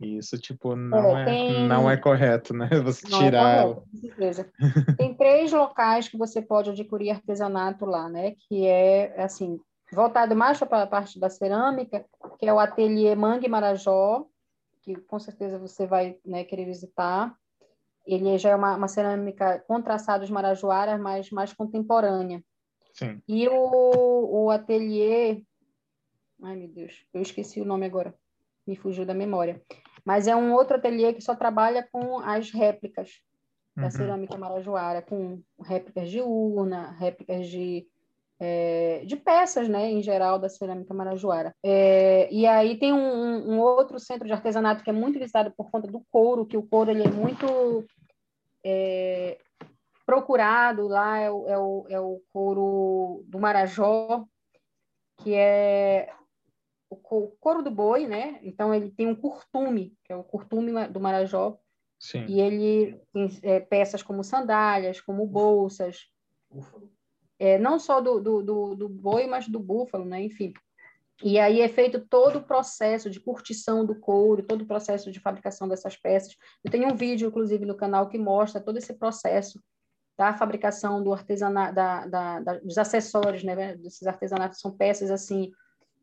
Isso, 0.00 0.38
tipo, 0.38 0.76
não 0.76 1.18
é, 1.18 1.22
é 1.22 1.24
tem... 1.24 1.66
não 1.66 1.90
é 1.90 1.96
correto, 1.96 2.54
né? 2.54 2.68
Você 2.84 3.08
não 3.08 3.18
é 3.18 3.24
tirar. 3.24 3.58
É 3.58 3.62
correto, 3.62 3.90
com 3.90 3.96
certeza. 3.98 4.52
tem 4.96 5.14
três 5.14 5.52
locais 5.52 6.08
que 6.08 6.16
você 6.16 6.40
pode 6.40 6.70
adquirir 6.70 7.10
artesanato 7.10 7.84
lá, 7.84 8.08
né? 8.08 8.34
Que 8.48 8.64
é, 8.64 9.20
assim, 9.20 9.58
voltado 9.92 10.36
mais 10.36 10.58
para 10.58 10.82
a 10.82 10.86
parte 10.86 11.18
da 11.18 11.30
cerâmica, 11.30 12.04
que 12.38 12.46
é 12.46 12.52
o 12.52 12.58
ateliê 12.58 13.14
Mangue 13.14 13.48
Marajó, 13.48 14.26
que 14.82 14.96
com 14.96 15.18
certeza 15.18 15.58
você 15.58 15.86
vai 15.86 16.18
né, 16.24 16.44
querer 16.44 16.66
visitar. 16.66 17.34
Ele 18.06 18.38
já 18.38 18.50
é 18.50 18.56
uma, 18.56 18.76
uma 18.76 18.88
cerâmica 18.88 19.62
com 19.66 19.82
traçados 19.82 20.30
marajoaras, 20.30 21.00
mas 21.00 21.30
mais 21.30 21.52
contemporânea. 21.52 22.42
Sim. 22.94 23.22
E 23.28 23.48
o, 23.48 24.44
o 24.44 24.50
ateliê... 24.50 25.42
Ai, 26.42 26.56
meu 26.56 26.68
Deus, 26.68 27.04
eu 27.12 27.20
esqueci 27.20 27.60
o 27.60 27.64
nome 27.64 27.86
agora. 27.86 28.14
Me 28.66 28.76
fugiu 28.76 29.04
da 29.04 29.14
memória. 29.14 29.60
Mas 30.04 30.26
é 30.26 30.34
um 30.34 30.52
outro 30.52 30.76
ateliê 30.76 31.12
que 31.12 31.20
só 31.20 31.34
trabalha 31.34 31.86
com 31.90 32.18
as 32.18 32.50
réplicas 32.50 33.20
da 33.76 33.84
uhum. 33.84 33.90
cerâmica 33.90 34.36
marajoara, 34.36 35.02
com 35.02 35.42
réplicas 35.62 36.10
de 36.10 36.20
urna, 36.20 36.90
réplicas 36.92 37.46
de 37.46 37.86
é, 38.40 39.02
de 39.04 39.16
peças, 39.16 39.68
né, 39.68 39.90
em 39.90 40.02
geral, 40.02 40.38
da 40.38 40.48
cerâmica 40.48 40.94
marajoara. 40.94 41.54
É, 41.62 42.32
e 42.32 42.46
aí 42.46 42.78
tem 42.78 42.92
um, 42.92 43.54
um, 43.54 43.60
outro 43.60 43.98
centro 43.98 44.26
de 44.26 44.32
artesanato 44.32 44.84
que 44.84 44.90
é 44.90 44.92
muito 44.92 45.18
visitado 45.18 45.52
por 45.56 45.70
conta 45.70 45.88
do 45.88 46.02
couro, 46.10 46.46
que 46.46 46.56
o 46.56 46.62
couro 46.62 46.90
ele 46.90 47.02
é 47.02 47.10
muito 47.10 47.84
é, 48.64 49.38
procurado 50.06 50.86
lá, 50.86 51.18
é 51.18 51.30
o, 51.30 51.48
é, 51.48 51.58
o, 51.58 51.86
é 51.88 52.00
o 52.00 52.22
couro 52.32 53.24
do 53.26 53.38
Marajó, 53.38 54.24
que 55.18 55.34
é 55.34 56.12
o 56.90 56.96
couro 56.96 57.62
do 57.62 57.70
boi, 57.70 58.06
né? 58.06 58.38
Então 58.42 58.72
ele 58.72 58.90
tem 58.90 59.06
um 59.06 59.14
curtume, 59.14 59.94
que 60.04 60.12
é 60.12 60.16
o 60.16 60.24
curtume 60.24 60.88
do 60.88 61.00
Marajó, 61.00 61.58
Sim. 61.98 62.24
e 62.26 62.40
ele 62.40 62.98
tem 63.12 63.28
é, 63.42 63.60
peças 63.60 64.02
como 64.02 64.22
sandálias, 64.24 65.00
como 65.00 65.26
bolsas, 65.26 66.08
é, 67.38 67.58
não 67.58 67.78
só 67.78 68.00
do, 68.00 68.20
do, 68.20 68.42
do, 68.42 68.74
do 68.74 68.88
boi, 68.88 69.26
mas 69.26 69.48
do 69.48 69.60
búfalo, 69.60 70.04
né? 70.04 70.22
Enfim. 70.22 70.52
E 71.22 71.38
aí 71.38 71.60
é 71.60 71.68
feito 71.68 72.00
todo 72.00 72.36
o 72.36 72.42
processo 72.42 73.10
de 73.10 73.18
curtição 73.18 73.84
do 73.84 73.94
couro, 73.94 74.42
todo 74.42 74.62
o 74.62 74.66
processo 74.66 75.10
de 75.10 75.18
fabricação 75.18 75.68
dessas 75.68 75.96
peças. 75.96 76.36
Eu 76.64 76.70
tenho 76.70 76.88
um 76.88 76.94
vídeo, 76.94 77.28
inclusive, 77.28 77.64
no 77.64 77.76
canal 77.76 78.08
que 78.08 78.18
mostra 78.18 78.60
todo 78.60 78.78
esse 78.78 78.94
processo 78.94 79.60
da 80.16 80.32
fabricação 80.34 81.02
do 81.02 81.12
artesanato, 81.12 81.74
da, 81.74 82.06
da, 82.06 82.40
da, 82.40 82.58
dos 82.58 82.78
acessórios, 82.78 83.42
né? 83.42 83.76
Desses 83.76 84.06
artesanatos 84.06 84.60
são 84.60 84.76
peças 84.76 85.10
assim 85.10 85.50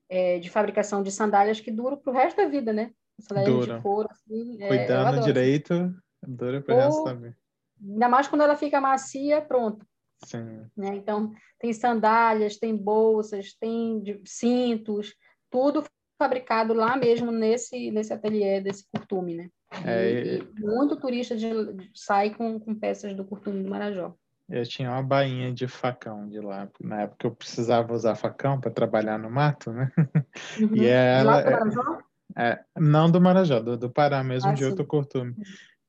é, 0.09 0.39
de 0.39 0.49
fabricação 0.49 1.01
de 1.01 1.11
sandálias 1.11 1.59
que 1.59 1.71
duram 1.71 1.97
para 1.97 2.11
o 2.11 2.15
resto 2.15 2.37
da 2.37 2.47
vida, 2.47 2.73
né? 2.73 2.91
Sandálias 3.19 3.53
dura. 3.53 3.75
de 3.75 3.81
couro, 3.81 4.09
assim. 4.11 4.61
É, 4.61 4.67
Cuidando 4.67 5.21
direito, 5.21 5.93
dura 6.25 6.61
para 6.61 6.75
o 6.75 6.77
resto 6.77 7.03
da 7.03 7.13
vida. 7.13 7.37
Ainda 7.81 8.09
mais 8.09 8.27
quando 8.27 8.41
ela 8.41 8.55
fica 8.55 8.81
macia, 8.81 9.41
pronto. 9.41 9.85
Sim. 10.23 10.65
Né? 10.75 10.95
Então, 10.95 11.31
tem 11.59 11.73
sandálias, 11.73 12.57
tem 12.57 12.75
bolsas, 12.75 13.53
tem 13.53 14.03
cintos, 14.25 15.13
tudo 15.49 15.83
fabricado 16.17 16.73
lá 16.73 16.95
mesmo 16.95 17.31
nesse, 17.31 17.91
nesse 17.91 18.13
ateliê 18.13 18.61
desse 18.61 18.85
curtume, 18.91 19.35
né? 19.35 19.49
É, 19.83 20.11
e, 20.11 20.37
e 20.39 20.59
muito 20.59 20.95
turista 20.95 21.35
de, 21.35 21.47
sai 21.93 22.33
com, 22.33 22.59
com 22.59 22.73
peças 22.73 23.13
do 23.13 23.25
curtume 23.25 23.63
do 23.63 23.69
Marajó. 23.69 24.15
Eu 24.47 24.63
tinha 24.63 24.91
uma 24.91 25.01
bainha 25.01 25.51
de 25.51 25.67
facão 25.67 26.29
de 26.29 26.39
lá, 26.39 26.69
na 26.79 27.01
época 27.01 27.27
eu 27.27 27.35
precisava 27.35 27.93
usar 27.93 28.15
facão 28.15 28.59
para 28.59 28.71
trabalhar 28.71 29.17
no 29.17 29.29
mato, 29.29 29.71
né? 29.71 29.91
Uhum. 30.59 30.75
E 30.75 30.85
ela, 30.85 31.37
lá 31.37 31.41
do 31.41 31.51
Marajó? 31.51 31.99
É, 32.37 32.49
é, 32.49 32.59
não 32.77 33.09
do 33.09 33.21
Marajó, 33.21 33.59
do, 33.59 33.77
do 33.77 33.89
Pará 33.89 34.23
mesmo, 34.23 34.49
ah, 34.49 34.53
de 34.53 34.63
sim. 34.63 34.69
outro 34.69 34.85
curtume. 34.85 35.33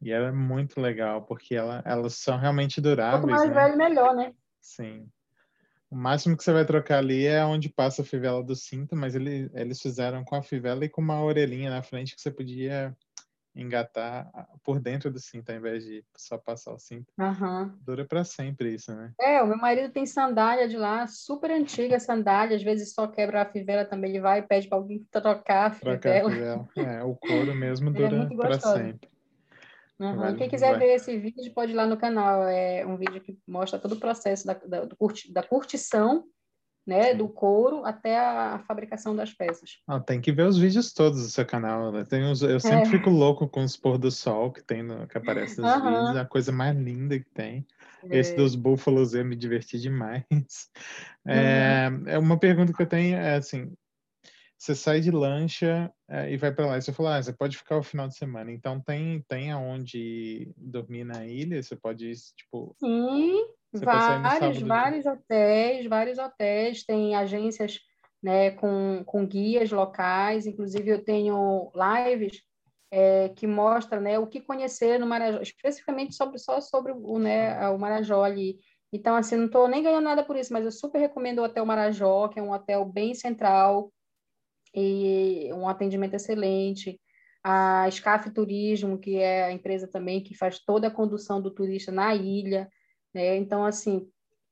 E 0.01 0.13
ela 0.13 0.29
é 0.29 0.33
muito 0.33 0.81
legal, 0.81 1.23
porque 1.23 1.55
ela, 1.55 1.83
elas 1.85 2.15
são 2.15 2.39
realmente 2.39 2.81
duráveis. 2.81 3.23
Quanto 3.23 3.31
mais 3.31 3.49
né? 3.49 3.55
velho, 3.55 3.79
melhor, 3.79 4.15
né? 4.15 4.33
Sim. 4.61 5.09
O 5.91 5.97
máximo 5.97 6.37
que 6.37 6.43
você 6.43 6.53
vai 6.53 6.65
trocar 6.65 6.99
ali 6.99 7.27
é 7.27 7.45
onde 7.45 7.69
passa 7.69 8.03
a 8.03 8.05
fivela 8.05 8.43
do 8.43 8.57
cinto, 8.57 8.97
mas 8.97 9.15
ele, 9.15 9.51
eles 9.55 9.81
fizeram 9.81 10.25
com 10.25 10.35
a 10.35 10.43
fivela 10.43 10.85
e 10.85 10.89
com 10.89 11.01
uma 11.01 11.23
orelhinha 11.23 11.71
na 11.71 11.83
frente 11.83 12.15
que 12.15 12.21
você 12.21 12.31
podia 12.31 12.95
engatar 13.55 14.31
por 14.63 14.79
dentro 14.79 15.11
do 15.11 15.19
cinto, 15.19 15.51
ao 15.51 15.57
invés 15.57 15.83
de 15.85 16.05
só 16.17 16.37
passar 16.37 16.75
o 16.75 16.79
cinto. 16.79 17.11
Uhum. 17.19 17.73
Dura 17.81 18.05
para 18.05 18.23
sempre 18.23 18.75
isso, 18.75 18.95
né? 18.95 19.13
É, 19.19 19.43
o 19.43 19.47
meu 19.47 19.57
marido 19.57 19.91
tem 19.93 20.05
sandália 20.05 20.69
de 20.69 20.77
lá, 20.77 21.07
super 21.07 21.51
antiga 21.51 21.99
sandália, 21.99 22.57
às 22.57 22.63
vezes 22.63 22.93
só 22.93 23.07
quebra 23.07 23.43
a 23.43 23.47
fivela 23.47 23.85
também, 23.85 24.11
ele 24.11 24.21
vai 24.21 24.41
e 24.41 24.43
pede 24.43 24.69
para 24.69 24.77
alguém 24.77 25.07
trocar 25.11 25.69
a 25.69 25.71
fivela. 25.71 25.99
Trocar 25.99 26.27
a 26.27 26.31
fivela. 26.31 26.69
É, 26.77 27.03
o 27.03 27.15
couro 27.15 27.55
mesmo 27.55 27.89
é 27.91 27.93
dura 27.93 28.29
é 28.31 28.37
para 28.37 28.61
sempre. 28.61 29.09
Uhum. 29.99 30.37
Quem 30.37 30.49
quiser 30.49 30.79
ver 30.79 30.95
esse 30.95 31.17
vídeo, 31.19 31.53
pode 31.55 31.73
ir 31.73 31.75
lá 31.75 31.87
no 31.87 31.97
canal. 31.97 32.43
É 32.45 32.85
um 32.87 32.97
vídeo 32.97 33.21
que 33.21 33.39
mostra 33.47 33.79
todo 33.79 33.93
o 33.93 34.01
processo 34.01 34.47
da, 34.47 34.55
da, 34.55 34.87
curti, 34.97 35.33
da 35.33 35.43
curtição 35.43 36.25
né, 36.87 37.15
do 37.15 37.29
couro 37.29 37.85
até 37.85 38.17
a 38.17 38.61
fabricação 38.61 39.17
das 39.17 39.33
peças. 39.33 39.79
Ah, 39.89 39.99
tem 39.99 40.21
que 40.21 40.31
ver 40.31 40.47
os 40.47 40.57
vídeos 40.57 40.93
todos 40.93 41.21
do 41.23 41.31
seu 41.31 41.45
canal. 41.45 41.91
Né? 41.91 42.05
Tem 42.05 42.25
uns, 42.25 42.43
eu 42.43 42.61
sempre 42.61 42.89
é. 42.89 42.91
fico 42.91 43.11
louco 43.11 43.49
com 43.49 43.65
os 43.65 43.77
pôr 43.77 43.99
do 43.99 44.11
sol 44.11 44.53
que 44.53 44.63
tem 44.63 44.85
no, 44.85 45.07
que 45.09 45.19
aparece 45.19 45.61
nos 45.61 45.75
uhum. 45.75 45.85
vídeos, 45.85 46.17
é 46.17 46.21
a 46.21 46.25
coisa 46.25 46.53
mais 46.53 46.77
linda 46.77 47.19
que 47.19 47.29
tem. 47.35 47.67
É. 48.09 48.19
Esse 48.19 48.37
dos 48.37 48.55
búfalos 48.55 49.15
eu 49.15 49.25
me 49.25 49.35
diverti 49.35 49.79
demais. 49.79 50.25
É, 51.29 51.89
uhum. 51.91 52.03
é 52.07 52.19
uma 52.21 52.39
pergunta 52.39 52.73
que 52.73 52.81
eu 52.81 52.87
tenho 52.87 53.17
é 53.17 53.35
assim, 53.35 53.73
você 54.59 54.75
sai 54.75 55.01
de 55.01 55.11
lancha 55.11 55.93
é, 56.09 56.33
e 56.33 56.37
vai 56.37 56.53
para 56.53 56.67
lá. 56.67 56.79
E 56.79 56.83
você 56.83 56.93
fala, 56.93 57.17
ah, 57.17 57.23
você 57.23 57.33
pode 57.33 57.57
ficar 57.57 57.77
o 57.77 57.83
final 57.83 58.09
de 58.09 58.17
semana. 58.17 58.51
Então 58.51 58.81
tem 58.81 59.23
tem 59.29 59.53
aonde 59.53 60.51
dormir 60.57 61.05
na 61.05 61.27
ilha. 61.27 61.63
Você 61.63 61.77
pode 61.77 62.11
tipo. 62.35 62.75
Sim, 62.79 63.45
vários 63.73 64.63
vários 64.63 65.07
hotéis, 65.07 65.87
vários 65.87 66.19
hotéis. 66.19 66.85
Tem 66.85 67.15
agências 67.15 67.79
né 68.23 68.51
com, 68.53 69.03
com 69.05 69.27
guias 69.27 69.71
locais. 69.71 70.47
Inclusive 70.47 70.91
eu 70.91 71.05
tenho 71.05 71.71
lives 71.75 72.41
é, 72.91 73.29
que 73.29 73.47
mostra 73.47 74.01
né 74.01 74.19
o 74.19 74.27
que 74.27 74.41
conhecer 74.41 74.99
no 74.99 75.07
Marajó, 75.07 75.41
especificamente 75.41 76.15
sobre 76.15 76.39
só 76.39 76.61
sobre 76.63 76.93
o 76.93 77.19
né 77.19 77.69
o 77.69 77.79
Marajó 77.79 78.23
ali. 78.23 78.59
Então, 78.93 79.17
assim, 79.17 79.37
não 79.37 79.47
estou 79.47 79.69
nem 79.69 79.83
ganhando 79.83 80.05
nada 80.05 80.25
por 80.25 80.37
isso, 80.37 80.53
mas 80.53 80.65
eu 80.65 80.71
super 80.71 80.99
recomendo 80.99 81.41
o 81.41 81.45
Hotel 81.45 81.67
Marajó, 81.67 82.29
que 82.29 82.39
é 82.39 82.43
um 82.43 82.53
hotel 82.53 82.85
bem 82.85 83.15
central, 83.15 83.93
e 84.77 85.53
um 85.53 85.69
atendimento 85.69 86.15
excelente. 86.15 87.01
A 87.43 87.89
SCAF 87.91 88.31
Turismo, 88.31 88.99
que 88.99 89.17
é 89.17 89.45
a 89.45 89.53
empresa 89.53 89.89
também 89.89 90.23
que 90.23 90.37
faz 90.37 90.59
toda 90.59 90.89
a 90.89 90.91
condução 90.91 91.41
do 91.41 91.51
turista 91.51 91.91
na 91.91 92.15
ilha, 92.15 92.69
né? 93.15 93.37
Então, 93.37 93.65
assim, 93.65 94.09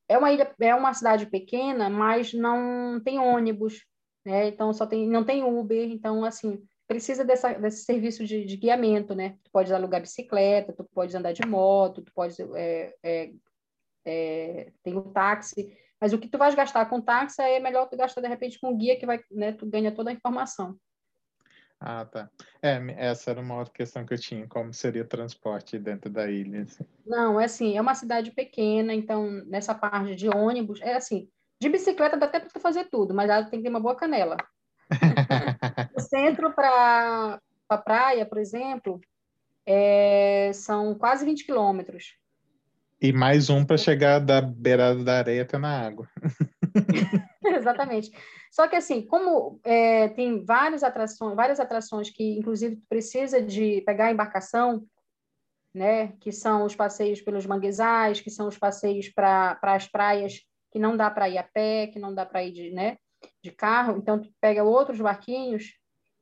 é 0.07 0.17
uma 0.17 0.31
ilha, 0.31 0.53
é 0.59 0.75
uma 0.75 0.93
cidade 0.93 1.25
pequena, 1.27 1.89
mas 1.89 2.33
não 2.33 2.99
tem 3.03 3.19
ônibus, 3.19 3.85
né? 4.25 4.47
Então 4.47 4.73
só 4.73 4.85
tem, 4.85 5.07
não 5.07 5.23
tem 5.23 5.43
Uber, 5.43 5.89
então 5.89 6.23
assim 6.23 6.63
precisa 6.87 7.25
dessa, 7.25 7.53
desse 7.53 7.83
serviço 7.83 8.23
de, 8.25 8.45
de 8.45 8.57
guiamento, 8.57 9.15
né? 9.15 9.37
Tu 9.43 9.51
pode 9.51 9.73
alugar 9.73 10.01
bicicleta, 10.01 10.73
tu 10.73 10.83
pode 10.93 11.15
andar 11.15 11.31
de 11.33 11.45
moto, 11.45 12.01
tu 12.01 12.11
pode 12.13 12.35
é, 12.55 12.93
é, 13.03 13.31
é, 14.05 14.71
tem 14.83 14.95
o 14.95 15.01
táxi, 15.11 15.75
mas 15.99 16.13
o 16.13 16.17
que 16.17 16.27
tu 16.27 16.37
vais 16.37 16.55
gastar 16.55 16.85
com 16.87 17.01
táxi 17.01 17.41
é 17.41 17.59
melhor 17.59 17.87
tu 17.87 17.97
gastar 17.97 18.21
de 18.21 18.27
repente 18.27 18.59
com 18.59 18.75
guia 18.77 18.97
que 18.97 19.05
vai, 19.05 19.19
né, 19.31 19.51
tu 19.51 19.65
ganha 19.65 19.91
toda 19.91 20.09
a 20.09 20.13
informação. 20.13 20.77
Ah, 21.79 22.05
tá. 22.05 22.29
É, 22.61 22.79
essa 22.97 23.31
era 23.31 23.41
uma 23.41 23.57
outra 23.57 23.73
questão 23.73 24.05
que 24.05 24.13
eu 24.13 24.17
tinha, 24.17 24.47
como 24.47 24.73
seria 24.73 25.03
o 25.03 25.07
transporte 25.07 25.77
dentro 25.77 26.09
da 26.09 26.29
ilha. 26.29 26.63
Assim. 26.63 26.85
Não, 27.05 27.39
é 27.39 27.45
assim, 27.45 27.77
é 27.77 27.81
uma 27.81 27.93
cidade 27.93 28.31
pequena, 28.31 28.93
então 28.93 29.29
nessa 29.45 29.75
parte 29.75 30.15
de 30.15 30.29
ônibus, 30.29 30.81
é 30.81 30.95
assim, 30.95 31.29
de 31.61 31.69
bicicleta 31.69 32.17
dá 32.17 32.25
até 32.25 32.39
para 32.39 32.49
tu 32.49 32.59
fazer 32.59 32.85
tudo, 32.85 33.13
mas 33.13 33.29
ela 33.29 33.43
tem 33.43 33.59
que 33.59 33.63
ter 33.63 33.69
uma 33.69 33.79
boa 33.79 33.95
canela. 33.95 34.37
o 35.95 35.99
centro 35.99 36.53
para 36.53 37.35
a 37.35 37.39
pra 37.67 37.77
praia, 37.77 38.25
por 38.25 38.37
exemplo, 38.37 39.01
é, 39.65 40.51
são 40.53 40.95
quase 40.95 41.25
20 41.25 41.45
quilômetros. 41.45 42.15
E 43.01 43.11
mais 43.11 43.49
um 43.49 43.65
para 43.65 43.77
chegar 43.77 44.19
da 44.19 44.41
beirada 44.41 45.03
da 45.03 45.17
areia 45.17 45.41
até 45.43 45.57
na 45.57 45.85
água. 45.85 46.07
Exatamente. 47.43 48.11
Só 48.51 48.67
que 48.67 48.75
assim, 48.75 49.05
como 49.05 49.59
é, 49.63 50.07
tem 50.09 50.43
várias 50.43 50.83
atrações, 50.83 51.35
várias 51.35 51.59
atrações 51.59 52.09
que 52.09 52.37
inclusive 52.37 52.81
precisa 52.87 53.41
de 53.41 53.81
pegar 53.81 54.05
a 54.05 54.11
embarcação, 54.11 54.85
né? 55.73 56.13
Que 56.19 56.31
são 56.31 56.65
os 56.65 56.75
passeios 56.75 57.21
pelos 57.21 57.45
manguezais, 57.45 58.21
que 58.21 58.29
são 58.31 58.47
os 58.47 58.57
passeios 58.57 59.09
para 59.09 59.59
as 59.61 59.87
praias 59.87 60.41
que 60.71 60.79
não 60.79 60.95
dá 60.95 61.09
para 61.11 61.29
ir 61.29 61.37
a 61.37 61.43
pé, 61.43 61.87
que 61.87 61.99
não 61.99 62.13
dá 62.13 62.25
para 62.25 62.43
ir 62.43 62.51
de, 62.51 62.71
né, 62.71 62.97
de 63.43 63.51
carro. 63.51 63.97
Então 63.97 64.21
tu 64.21 64.29
pega 64.41 64.63
outros 64.63 64.99
barquinhos. 64.99 65.73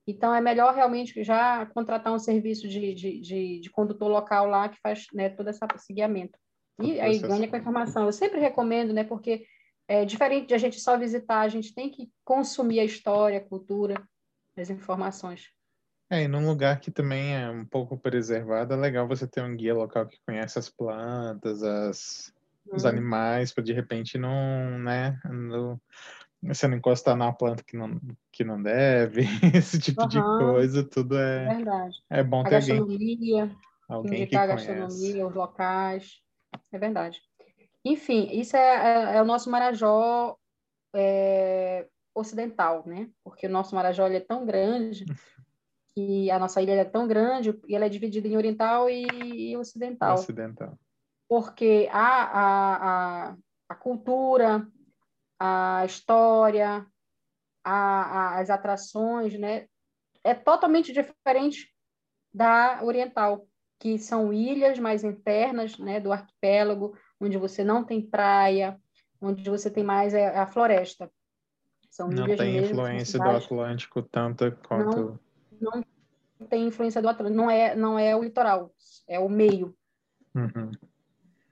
Então 0.06 0.34
é 0.34 0.42
melhor 0.42 0.74
realmente 0.74 1.24
já 1.24 1.66
contratar 1.68 2.12
um 2.12 2.20
serviço 2.20 2.68
de, 2.68 2.94
de, 2.94 3.22
de, 3.22 3.60
de 3.62 3.70
condutor 3.70 4.10
local 4.10 4.48
lá 4.48 4.70
que 4.70 4.80
faz 4.82 5.06
né, 5.14 5.30
todo 5.30 5.50
esse 5.50 5.94
guiamento. 5.94 6.38
E 6.80 7.00
aí 7.00 7.20
ganha 7.20 7.48
com 7.48 7.56
a 7.56 7.60
informação. 7.60 8.06
Eu 8.06 8.12
sempre 8.12 8.40
recomendo, 8.40 8.94
né? 8.94 9.04
Porque 9.04 9.46
é 9.88 10.06
diferente 10.06 10.48
de 10.48 10.54
a 10.54 10.58
gente 10.58 10.80
só 10.80 10.98
visitar, 10.98 11.42
a 11.42 11.50
gente 11.50 11.74
tem 11.74 11.90
que 11.90 12.12
consumir 12.24 12.80
a 12.80 12.86
história, 12.86 13.38
a 13.38 13.44
cultura, 13.44 14.02
as 14.58 14.70
informações. 14.70 15.50
É, 16.10 16.24
e 16.24 16.28
num 16.28 16.46
lugar 16.46 16.80
que 16.80 16.92
também 16.92 17.36
é 17.36 17.50
um 17.50 17.66
pouco 17.66 17.98
preservado, 17.98 18.74
é 18.74 18.78
legal 18.78 19.08
você 19.08 19.28
ter 19.28 19.42
um 19.42 19.56
guia 19.56 19.74
local 19.74 20.08
que 20.08 20.20
conhece 20.26 20.60
as 20.60 20.70
plantas, 20.70 21.64
as, 21.64 22.32
hum. 22.68 22.76
os 22.76 22.84
uhum. 22.84 22.90
animais, 22.90 23.52
para 23.52 23.64
de 23.64 23.74
repente 23.74 24.18
não, 24.18 24.78
né, 24.80 25.20
no, 25.26 25.82
Você 26.44 26.68
não 26.68 26.78
encostar 26.78 27.16
numa 27.16 27.34
planta 27.34 27.64
que 27.64 27.76
não, 27.76 28.00
que 28.32 28.44
não 28.44 28.62
deve, 28.62 29.22
esse 29.56 29.80
tipo 29.80 30.04
uhum. 30.04 30.08
de 30.08 30.22
coisa, 30.22 30.84
tudo 30.84 31.18
é, 31.18 31.56
verdade. 31.56 31.96
é 32.10 32.24
bom 32.24 32.42
a 32.42 32.50
ter 32.50 32.56
alguém, 32.56 33.58
alguém 33.90 34.28
que 34.28 34.36
a 34.36 34.46
gastronomia, 34.46 35.26
os 35.26 35.34
locais, 35.34 36.22
é 36.76 36.80
verdade. 36.80 37.22
Enfim, 37.86 38.30
isso 38.32 38.56
é, 38.56 38.60
é, 38.60 39.18
é 39.18 39.22
o 39.22 39.26
nosso 39.26 39.50
Marajó 39.50 40.38
é, 40.96 41.88
ocidental, 42.16 42.84
né? 42.86 43.10
Porque 43.24 43.48
o 43.48 43.50
nosso 43.50 43.76
Marajó 43.76 44.08
é 44.08 44.20
tão 44.20 44.46
grande 44.46 45.06
que 45.94 46.32
a 46.32 46.40
nossa 46.40 46.62
ilha 46.62 46.74
é 46.74 46.86
tão 46.86 47.08
grande 47.08 47.60
e 47.68 47.76
ela 47.76 47.86
é 47.86 47.90
dividida 47.90 48.28
em 48.28 48.38
oriental 48.38 48.90
e, 48.90 49.06
e 49.52 49.58
ocidental. 49.58 50.16
Ocidental. 50.16 50.78
Porque 51.28 51.90
a, 51.92 52.24
a, 52.24 53.30
a, 53.30 53.38
a 53.70 53.76
cultura, 53.76 54.68
a 55.40 55.84
história, 55.86 56.86
a, 57.64 57.74
a, 57.74 58.40
as 58.40 58.50
atrações, 58.50 59.38
né? 59.38 59.68
É 60.24 60.34
totalmente 60.34 60.94
diferente 60.94 61.74
da 62.34 62.82
oriental, 62.82 63.46
que 63.80 63.98
são 63.98 64.32
ilhas 64.32 64.80
mais 64.80 65.04
internas, 65.04 65.78
né, 65.78 66.00
do 66.00 66.12
arquipélago, 66.12 66.96
onde 67.20 67.38
você 67.38 67.64
não 67.64 67.84
tem 67.84 68.02
praia, 68.02 68.80
onde 69.22 69.50
você 69.50 69.70
tem 69.70 69.84
mais 69.84 70.14
é 70.14 70.38
a 70.38 70.48
floresta. 70.48 71.12
São 71.90 72.10
não 72.10 72.26
tem 72.26 72.54
mesmo, 72.54 72.72
influência 72.72 73.20
do 73.20 73.30
Atlântico 73.30 74.02
tanta 74.02 74.52
quanto. 74.52 75.20
Não, 75.62 75.84
não 76.40 76.48
tem 76.48 76.66
influência 76.66 77.02
do 77.02 77.08
Atlântico. 77.08 77.38
Não 77.38 77.52
é, 77.52 77.76
não 77.76 78.00
é 78.00 78.16
o 78.16 78.24
litoral, 78.24 78.74
é 79.08 79.20
o 79.20 79.30
meio. 79.30 79.76
Uhum. 80.34 80.72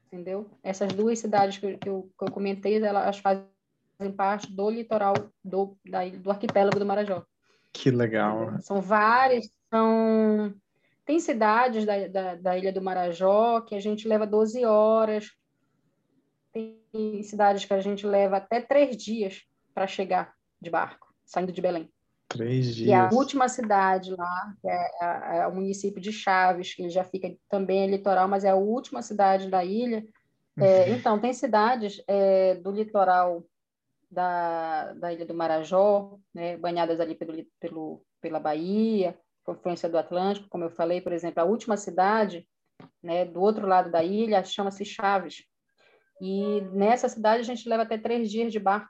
Entendeu? 0.08 0.50
Essas 0.64 0.92
duas 0.94 1.20
cidades 1.20 1.58
que, 1.58 1.78
que, 1.78 1.88
eu, 1.88 2.12
que 2.18 2.26
eu 2.26 2.32
comentei, 2.32 2.84
elas 2.84 3.20
fazem 3.20 3.46
parte 4.18 4.52
do 4.52 4.70
litoral 4.70 5.14
do, 5.44 5.78
da, 5.86 6.08
do 6.10 6.32
arquipélago 6.32 6.80
do 6.80 6.86
Marajó. 6.86 7.24
Que 7.72 7.92
legal. 7.92 8.60
São 8.62 8.82
várias, 8.82 9.50
são 9.70 10.54
tem 11.12 11.20
cidades 11.20 11.86
da, 11.86 12.08
da, 12.08 12.36
da, 12.36 12.58
Ilha 12.58 12.72
do 12.72 12.82
Marajó 12.82 13.60
que 13.60 13.76
a 13.76 13.82
gente 13.82 14.08
leva 14.08 14.26
12 14.26 14.64
horas, 14.64 15.30
tem 16.54 17.22
cidades 17.22 17.66
que 17.66 17.74
a 17.74 17.82
gente 17.82 18.08
leva 18.08 18.38
até 18.38 18.62
três 18.62 18.96
dias 18.96 19.44
para 19.74 19.88
chegar 19.88 20.34
de 20.62 20.70
barco, 20.70 21.14
saindo 21.26 21.52
de 21.52 21.62
Belém. 21.62 21.92
Três 22.30 22.74
dias. 22.74 22.88
E 22.88 22.94
a 22.94 23.10
última 23.12 23.50
cidade 23.50 24.16
lá, 24.16 24.54
que 24.62 24.70
é, 24.70 25.40
é, 25.40 25.48
o 25.48 25.56
município 25.56 26.02
de 26.02 26.14
Chaves, 26.14 26.74
que 26.74 26.90
já 26.90 27.04
fica 27.04 27.36
também 27.50 27.84
é 27.84 27.88
litoral, 27.88 28.30
mas 28.30 28.46
é 28.46 28.52
a 28.52 28.56
última 28.56 29.02
cidade 29.02 29.50
da 29.50 29.66
ilha. 29.66 30.06
É, 30.58 30.86
uhum. 30.86 30.96
então, 30.96 31.20
tem 31.20 31.34
cidades 31.34 32.02
é, 32.08 32.56
do 32.56 32.72
litoral 32.72 33.44
da, 34.10 34.94
da 34.94 35.12
Ilha 35.12 35.26
do 35.26 35.34
Marajó, 35.34 36.18
né, 36.34 36.56
banhadas 36.56 37.02
ali 37.02 37.16
pelo, 37.16 37.34
pelo, 37.60 38.02
pela 38.22 38.40
Bahia, 38.40 39.18
confluência 39.44 39.90
do 39.90 39.98
Atlântico, 39.98 40.50
como 40.50 40.64
eu 40.64 40.70
falei, 40.70 41.02
por 41.02 41.12
exemplo, 41.12 41.42
a 41.42 41.46
última 41.46 41.78
cidade 41.78 42.48
né, 43.02 43.26
do 43.26 43.42
outro 43.42 43.68
lado 43.68 43.92
da 43.92 44.04
ilha 44.04 44.44
chama-se 44.44 44.86
Chaves. 44.86 45.44
E 46.22 46.62
nessa 46.74 47.10
cidade 47.10 47.42
a 47.42 47.46
gente 47.46 47.68
leva 47.68 47.84
até 47.84 47.98
três 47.98 48.30
dias 48.30 48.52
de 48.52 48.60
barco 48.60 48.90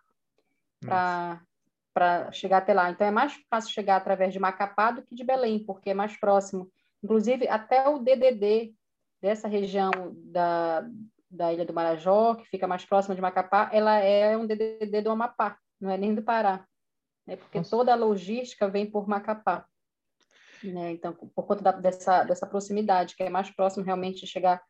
para 0.82 2.32
chegar 2.32 2.58
até 2.58 2.74
lá. 2.74 2.90
Então 2.90 3.08
é 3.08 3.12
mais 3.12 3.34
fácil 3.50 3.72
chegar 3.72 3.98
através 3.98 4.34
de 4.34 4.40
Macapá 4.40 4.92
do 4.92 5.04
que 5.04 5.16
de 5.16 5.24
Belém, 5.24 5.64
porque 5.64 5.92
é 5.92 5.94
mais 5.94 6.20
próximo. 6.20 6.70
Inclusive, 7.04 7.48
até 7.48 7.88
o 7.88 8.00
DDD 8.00 8.74
dessa 9.22 9.48
região 9.48 9.92
da, 10.26 10.86
da 11.30 11.54
Ilha 11.54 11.66
do 11.66 11.74
Marajó, 11.74 12.36
que 12.36 12.46
fica 12.46 12.68
mais 12.68 12.86
próxima 12.86 13.16
de 13.16 13.22
Macapá, 13.22 13.70
ela 13.72 13.98
é 13.98 14.36
um 14.36 14.46
DDD 14.46 15.02
do 15.02 15.12
Amapá, 15.12 15.58
não 15.80 15.90
é 15.90 15.98
nem 15.98 16.14
do 16.14 16.22
Pará. 16.22 16.66
Né? 17.26 17.38
Porque 17.38 17.60
Nossa. 17.60 17.70
toda 17.70 17.94
a 17.94 17.96
logística 17.96 18.68
vem 18.68 18.90
por 18.90 19.08
Macapá. 19.08 19.66
Né? 20.64 20.92
Então, 20.92 21.14
por 21.14 21.46
conta 21.46 21.64
da, 21.64 21.72
dessa, 21.72 22.24
dessa 22.24 22.48
proximidade, 22.48 23.16
que 23.16 23.24
é 23.24 23.30
mais 23.30 23.50
próximo 23.50 23.84
realmente 23.84 24.22
de 24.22 24.28
chegar 24.28 24.62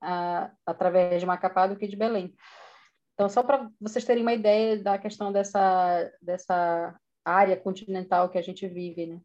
a, 0.00 0.50
através 0.66 1.20
de 1.20 1.26
Macapá 1.26 1.66
do 1.66 1.76
que 1.76 1.88
de 1.88 1.96
Belém. 1.96 2.34
Então, 3.14 3.28
só 3.28 3.42
para 3.42 3.68
vocês 3.80 4.04
terem 4.04 4.22
uma 4.22 4.32
ideia 4.32 4.82
da 4.82 4.98
questão 4.98 5.32
dessa, 5.32 6.10
dessa 6.20 6.98
área 7.24 7.56
continental 7.56 8.28
que 8.28 8.38
a 8.38 8.42
gente 8.42 8.66
vive, 8.66 9.06
né? 9.06 9.20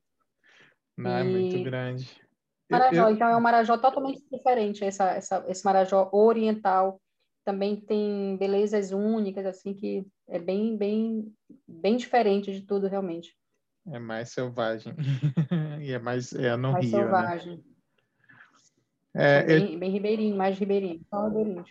Não, 0.97 1.18
é 1.18 1.24
muito 1.24 1.63
grande. 1.63 2.22
Marajó, 2.70 3.07
eu... 3.07 3.13
então 3.13 3.30
é 3.30 3.38
um 3.38 3.41
Marajó 3.41 3.78
totalmente 3.78 4.22
diferente, 4.32 4.84
essa, 4.84 5.11
essa, 5.11 5.45
esse 5.47 5.63
Marajó 5.63 6.09
oriental. 6.11 7.01
Também 7.45 7.80
tem 7.80 8.36
belezas 8.38 8.91
únicas, 8.91 9.45
assim, 9.45 9.74
que 9.74 10.05
é 10.28 10.38
bem, 10.38 10.76
bem, 10.76 11.34
bem 11.65 11.95
diferente 11.95 12.51
de 12.51 12.65
tudo, 12.65 12.88
realmente. 12.88 13.34
É 13.92 14.00
mais 14.00 14.30
selvagem. 14.30 14.94
e 15.82 15.92
é 15.92 16.00
mais 16.00 16.34
é 16.34 16.56
no 16.56 16.74
mais 16.74 16.86
Rio, 16.86 16.98
né? 16.98 17.04
selvagem. 17.04 17.58
Né? 17.58 17.64
É, 19.16 19.44
bem, 19.44 19.74
eu... 19.74 19.80
bem 19.80 19.92
ribeirinho, 19.92 20.38
mais 20.38 20.58
ribeirinho. 20.58 21.02
Só 21.10 21.28
ribeirinho. 21.28 21.66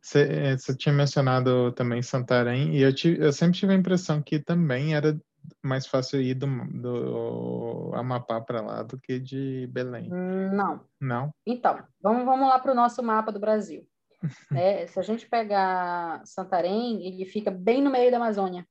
Você, 0.00 0.22
é, 0.22 0.56
você 0.56 0.76
tinha 0.76 0.94
mencionado 0.94 1.72
também 1.72 2.00
Santarém, 2.00 2.76
e 2.76 2.82
eu, 2.82 2.94
tive, 2.94 3.24
eu 3.24 3.32
sempre 3.32 3.58
tive 3.58 3.72
a 3.72 3.76
impressão 3.76 4.22
que 4.22 4.38
também 4.38 4.94
era 4.94 5.18
mais 5.62 5.86
fácil 5.86 6.20
ir 6.20 6.34
do, 6.34 6.46
do 6.46 7.92
Amapá 7.94 8.40
para 8.40 8.60
lá 8.60 8.82
do 8.82 8.98
que 8.98 9.18
de 9.18 9.68
Belém. 9.72 10.08
Não. 10.08 10.80
Não? 11.00 11.34
Então, 11.44 11.82
vamos, 12.00 12.24
vamos 12.24 12.48
lá 12.48 12.58
para 12.58 12.72
o 12.72 12.74
nosso 12.74 13.02
mapa 13.02 13.32
do 13.32 13.40
Brasil. 13.40 13.86
é, 14.54 14.86
se 14.86 14.98
a 14.98 15.02
gente 15.02 15.28
pegar 15.28 16.22
Santarém, 16.24 17.06
ele 17.06 17.24
fica 17.24 17.50
bem 17.50 17.82
no 17.82 17.90
meio 17.90 18.10
da 18.10 18.16
Amazônia. 18.16 18.66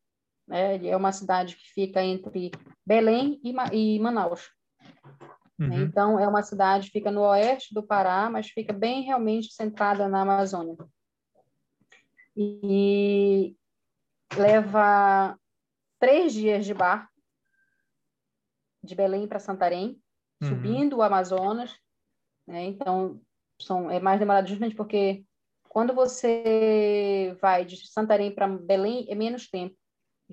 Né? 0.47 0.85
É 0.87 0.95
uma 0.95 1.11
cidade 1.11 1.55
que 1.55 1.67
fica 1.71 2.03
entre 2.03 2.51
Belém 2.85 3.39
e, 3.43 3.53
e 3.73 3.99
Manaus. 3.99 4.51
Né? 5.57 5.77
Uhum. 5.77 5.83
Então, 5.83 6.19
é 6.19 6.27
uma 6.27 6.43
cidade 6.43 6.91
fica 6.91 7.09
no 7.09 7.21
oeste 7.21 7.73
do 7.73 7.83
Pará, 7.83 8.29
mas 8.29 8.49
fica 8.49 8.73
bem 8.73 9.03
realmente 9.03 9.53
centrada 9.53 10.07
na 10.07 10.21
Amazônia. 10.21 10.75
E 12.35 13.55
leva 14.37 15.37
três 15.99 16.33
dias 16.33 16.65
de 16.65 16.73
barco 16.73 17.09
de 18.83 18.93
Belém 18.93 19.27
para 19.27 19.39
Santarém, 19.39 19.99
uhum. 20.41 20.49
subindo 20.49 20.97
o 20.97 21.01
Amazonas. 21.01 21.75
Né? 22.45 22.65
Então, 22.65 23.19
são, 23.59 23.89
é 23.89 23.99
mais 23.99 24.19
demorado 24.19 24.47
justamente 24.47 24.75
porque 24.75 25.25
quando 25.69 25.93
você 25.93 27.35
vai 27.41 27.65
de 27.65 27.87
Santarém 27.87 28.33
para 28.33 28.47
Belém, 28.47 29.07
é 29.09 29.15
menos 29.15 29.49
tempo. 29.49 29.75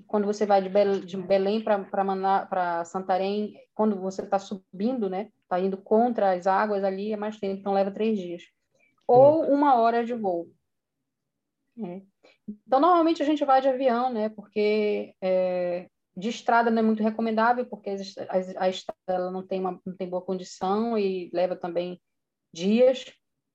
Quando 0.07 0.25
você 0.25 0.45
vai 0.45 0.61
de, 0.61 1.05
de 1.05 1.17
Belém 1.17 1.63
para 1.63 2.83
Santarém, 2.85 3.53
quando 3.73 3.99
você 3.99 4.23
está 4.23 4.39
subindo, 4.39 5.09
né? 5.09 5.29
Está 5.43 5.59
indo 5.59 5.77
contra 5.77 6.33
as 6.33 6.47
águas 6.47 6.83
ali, 6.83 7.13
é 7.13 7.17
mais 7.17 7.39
tempo, 7.39 7.59
então 7.59 7.73
leva 7.73 7.91
três 7.91 8.17
dias. 8.17 8.43
Ou 9.07 9.43
uma 9.43 9.75
hora 9.75 10.03
de 10.03 10.13
voo. 10.13 10.49
É. 11.77 12.01
Então, 12.47 12.79
normalmente 12.79 13.21
a 13.21 13.25
gente 13.25 13.45
vai 13.45 13.61
de 13.61 13.67
avião, 13.67 14.11
né? 14.11 14.29
Porque 14.29 15.13
é, 15.21 15.87
de 16.15 16.29
estrada 16.29 16.69
não 16.69 16.79
é 16.79 16.81
muito 16.81 17.03
recomendável, 17.03 17.65
porque 17.65 17.89
a, 17.89 18.65
a 18.65 18.69
estrada 18.69 19.31
não 19.31 19.45
tem, 19.45 19.59
uma, 19.59 19.79
não 19.85 19.95
tem 19.95 20.09
boa 20.09 20.21
condição 20.21 20.97
e 20.97 21.29
leva 21.33 21.55
também 21.55 22.01
dias. 22.51 23.05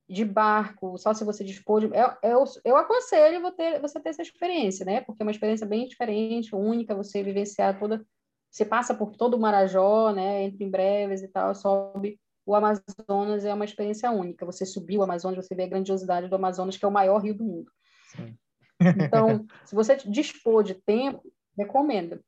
De 0.09 0.25
barco, 0.25 0.97
só 0.97 1.13
se 1.13 1.23
você 1.23 1.45
dispor 1.45 1.81
de. 1.81 1.87
Eu, 1.95 2.13
eu, 2.23 2.45
eu 2.65 2.77
aconselho 2.77 3.43
você 3.43 3.57
ter, 3.57 3.81
você 3.81 4.01
ter 4.01 4.09
essa 4.09 4.23
experiência, 4.23 4.87
né? 4.87 5.03
Porque 5.03 5.23
é 5.23 5.25
uma 5.25 5.31
experiência 5.31 5.67
bem 5.67 5.87
diferente, 5.87 6.55
única, 6.55 6.95
você 6.95 7.23
vivenciar 7.23 7.79
toda. 7.79 8.05
Você 8.51 8.65
passa 8.65 8.95
por 8.95 9.15
todo 9.15 9.35
o 9.35 9.41
Marajó, 9.41 10.11
né? 10.13 10.45
Entre 10.45 10.65
em 10.65 10.71
breves 10.71 11.23
e 11.23 11.29
tal, 11.29 11.55
sobe 11.55 12.19
o 12.49 12.55
Amazonas 12.55 13.45
é 13.45 13.53
uma 13.53 13.67
experiência 13.67 14.11
única. 14.11 14.47
Você 14.47 14.65
subir 14.65 14.97
o 14.97 15.03
Amazonas, 15.03 15.45
você 15.45 15.55
vê 15.55 15.65
a 15.65 15.69
grandiosidade 15.69 16.29
do 16.29 16.35
Amazonas, 16.35 16.79
que 16.79 16.85
é 16.85 16.89
o 16.89 16.91
maior 16.91 17.19
rio 17.19 17.35
do 17.35 17.45
mundo. 17.45 17.71
Sim. 18.17 18.39
Então, 18.81 19.47
se 19.67 19.75
você 19.75 19.97
dispor 19.97 20.65
de 20.65 20.75
tempo, 20.75 21.23
recomendo. 21.59 22.25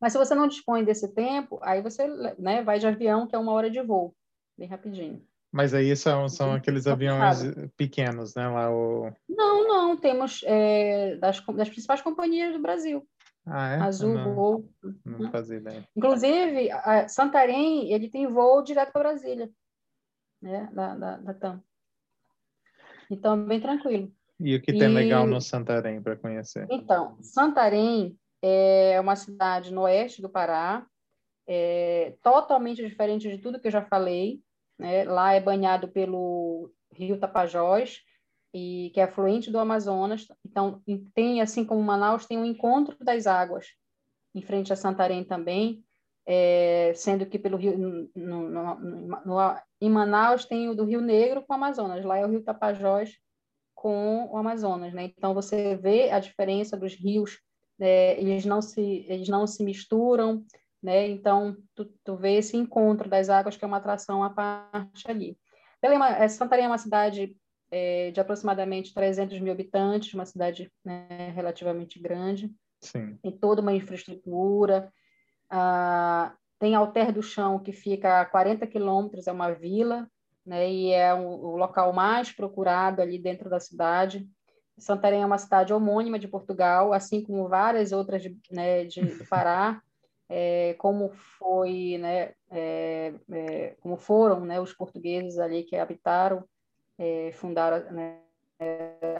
Mas 0.00 0.12
se 0.12 0.18
você 0.18 0.36
não 0.36 0.46
dispõe 0.46 0.84
desse 0.84 1.12
tempo, 1.12 1.58
aí 1.62 1.82
você 1.82 2.06
né, 2.38 2.62
vai 2.62 2.78
de 2.78 2.86
avião, 2.86 3.26
que 3.26 3.34
é 3.34 3.38
uma 3.38 3.50
hora 3.50 3.68
de 3.68 3.82
voo, 3.82 4.14
bem 4.56 4.68
rapidinho. 4.68 5.26
Mas 5.50 5.72
aí 5.72 5.96
são, 5.96 6.28
são 6.28 6.52
aqueles 6.52 6.86
aviões 6.86 7.42
pequenos, 7.76 8.34
né? 8.34 8.46
Lá 8.48 8.70
o... 8.70 9.10
Não, 9.28 9.66
não, 9.66 9.96
temos 9.96 10.42
é, 10.44 11.16
das, 11.16 11.40
das 11.40 11.68
principais 11.70 12.02
companhias 12.02 12.52
do 12.52 12.60
Brasil. 12.60 13.06
Ah, 13.46 13.68
é? 13.70 13.80
Azul, 13.80 14.14
não, 14.14 14.34
voo. 14.34 14.70
Não 15.04 15.30
fazia 15.30 15.56
ideia. 15.56 15.88
Inclusive, 15.96 16.70
a 16.70 17.08
Santarém, 17.08 17.90
ele 17.90 18.10
tem 18.10 18.26
voo 18.26 18.62
direto 18.62 18.92
para 18.92 19.08
Brasília, 19.08 19.50
né? 20.42 20.68
Da, 20.72 20.94
da, 20.94 21.16
da 21.16 21.34
TAM. 21.34 21.62
Então, 23.10 23.42
bem 23.46 23.58
tranquilo. 23.58 24.12
E 24.38 24.54
o 24.54 24.60
que 24.60 24.72
tem 24.72 24.90
e... 24.90 24.94
legal 24.94 25.26
no 25.26 25.40
Santarém 25.40 26.02
para 26.02 26.14
conhecer? 26.14 26.66
Então, 26.70 27.16
Santarém 27.22 28.18
é 28.42 29.00
uma 29.00 29.16
cidade 29.16 29.72
no 29.72 29.82
oeste 29.82 30.20
do 30.20 30.28
Pará, 30.28 30.86
é 31.46 32.14
totalmente 32.22 32.86
diferente 32.86 33.28
de 33.28 33.38
tudo 33.38 33.58
que 33.58 33.68
eu 33.68 33.72
já 33.72 33.82
falei. 33.82 34.42
Né? 34.78 35.04
Lá 35.04 35.32
é 35.32 35.40
banhado 35.40 35.88
pelo 35.88 36.70
rio 36.92 37.18
Tapajós, 37.18 38.00
e 38.52 38.90
que 38.94 39.00
é 39.00 39.04
afluente 39.04 39.50
do 39.50 39.58
Amazonas. 39.58 40.26
Então, 40.44 40.82
tem, 41.14 41.40
assim 41.40 41.64
como 41.64 41.82
Manaus, 41.82 42.26
tem 42.26 42.38
um 42.38 42.44
encontro 42.44 42.96
das 43.00 43.26
águas 43.26 43.66
em 44.34 44.42
frente 44.42 44.72
a 44.72 44.76
Santarém 44.76 45.24
também, 45.24 45.84
é, 46.26 46.92
sendo 46.94 47.26
que 47.26 47.38
pelo 47.38 47.56
Rio, 47.56 47.76
no, 48.14 48.50
no, 48.50 48.74
no, 49.24 49.56
em 49.80 49.90
Manaus 49.90 50.44
tem 50.44 50.68
o 50.68 50.74
do 50.74 50.84
Rio 50.84 51.00
Negro 51.00 51.42
com 51.42 51.52
o 51.52 51.56
Amazonas, 51.56 52.04
lá 52.04 52.18
é 52.18 52.26
o 52.26 52.28
Rio 52.28 52.42
Tapajós 52.42 53.16
com 53.74 54.26
o 54.30 54.36
Amazonas, 54.36 54.92
né? 54.92 55.04
Então 55.16 55.32
você 55.32 55.76
vê 55.76 56.10
a 56.10 56.18
diferença 56.18 56.76
dos 56.76 56.94
rios, 56.94 57.40
é, 57.80 58.20
eles 58.20 58.44
não 58.44 58.60
se 58.60 59.06
eles 59.08 59.28
não 59.28 59.46
se 59.46 59.62
misturam, 59.62 60.44
né? 60.82 61.08
Então 61.08 61.56
tu, 61.74 61.84
tu 62.04 62.16
vê 62.16 62.34
esse 62.34 62.56
encontro 62.56 63.08
das 63.08 63.28
águas 63.28 63.56
que 63.56 63.64
é 63.64 63.68
uma 63.68 63.78
atração 63.78 64.22
à 64.22 64.30
parte 64.30 65.10
ali. 65.10 65.36
Belém, 65.80 65.98
é, 66.02 66.28
Santarém 66.28 66.64
é 66.64 66.68
uma 66.68 66.78
cidade 66.78 67.36
é, 67.70 68.10
de 68.10 68.20
aproximadamente 68.20 68.94
300 68.94 69.38
mil 69.40 69.52
habitantes, 69.52 70.14
uma 70.14 70.24
cidade 70.24 70.70
né, 70.84 71.32
relativamente 71.34 72.00
grande. 72.00 72.50
Sim. 72.80 73.16
Tem 73.22 73.32
toda 73.32 73.60
uma 73.60 73.72
infraestrutura. 73.72 74.92
Ah, 75.50 76.34
tem 76.58 76.74
Alter 76.74 77.12
do 77.12 77.22
Chão, 77.22 77.58
que 77.58 77.72
fica 77.72 78.20
a 78.20 78.26
40 78.26 78.66
quilômetros, 78.66 79.26
é 79.26 79.32
uma 79.32 79.52
vila, 79.52 80.08
né, 80.44 80.70
e 80.70 80.90
é 80.90 81.14
um, 81.14 81.26
o 81.26 81.56
local 81.56 81.92
mais 81.92 82.32
procurado 82.32 83.00
ali 83.00 83.18
dentro 83.18 83.48
da 83.48 83.60
cidade. 83.60 84.28
Santarém 84.76 85.22
é 85.22 85.26
uma 85.26 85.38
cidade 85.38 85.72
homônima 85.72 86.18
de 86.18 86.28
Portugal, 86.28 86.92
assim 86.92 87.22
como 87.22 87.48
várias 87.48 87.92
outras 87.92 88.22
de, 88.22 88.36
né, 88.50 88.84
de, 88.84 89.00
do 89.00 89.24
Pará, 89.28 89.80
é, 90.28 90.74
como 90.74 91.10
foi, 91.38 91.96
né, 91.98 92.32
é, 92.50 93.14
é, 93.30 93.76
como 93.80 93.96
foram, 93.96 94.40
né, 94.40 94.60
os 94.60 94.72
portugueses 94.74 95.38
ali 95.38 95.62
que 95.62 95.76
habitaram, 95.76 96.44
é, 96.98 97.32
fundaram 97.32 97.90
né, 97.92 98.18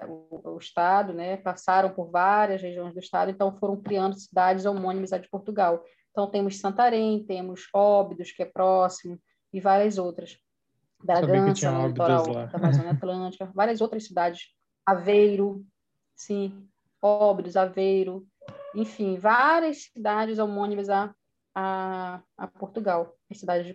o, 0.07 0.51
o, 0.51 0.59
estado, 0.59 1.15
né, 1.15 1.37
passaram 1.39 1.91
por 1.91 2.11
várias 2.11 2.61
regiões 2.61 2.93
do 2.93 3.01
estado, 3.01 3.31
então 3.31 3.57
foram 3.57 3.81
criando 3.81 4.19
cidades 4.19 4.67
homônimas 4.67 5.13
a 5.13 5.19
de 5.19 5.29
Portugal. 5.29 5.83
Então 6.11 6.29
temos 6.29 6.59
Santarém, 6.59 7.25
temos 7.25 7.69
Óbidos, 7.73 8.33
que 8.33 8.43
é 8.43 8.47
próximo, 8.47 9.19
e 9.53 9.61
várias 9.61 9.99
outras. 9.99 10.39
Bragança, 11.03 11.71
no 11.71 11.87
litoral 11.87 12.25
da 12.27 12.51
Amazônia 12.53 12.91
Atlântica, 12.91 13.51
várias 13.55 13.81
outras 13.81 14.05
cidades, 14.05 14.53
Aveiro, 14.85 15.65
sim, 16.17 16.69
Óbidos, 17.01 17.57
Aveiro, 17.57 18.27
enfim, 18.75 19.17
várias 19.17 19.85
cidades 19.85 20.39
homônimas 20.39 20.89
a, 20.89 21.15
a, 21.55 22.23
a 22.37 22.47
Portugal, 22.47 23.15
as 23.31 23.39
cidades 23.39 23.67
de 23.67 23.75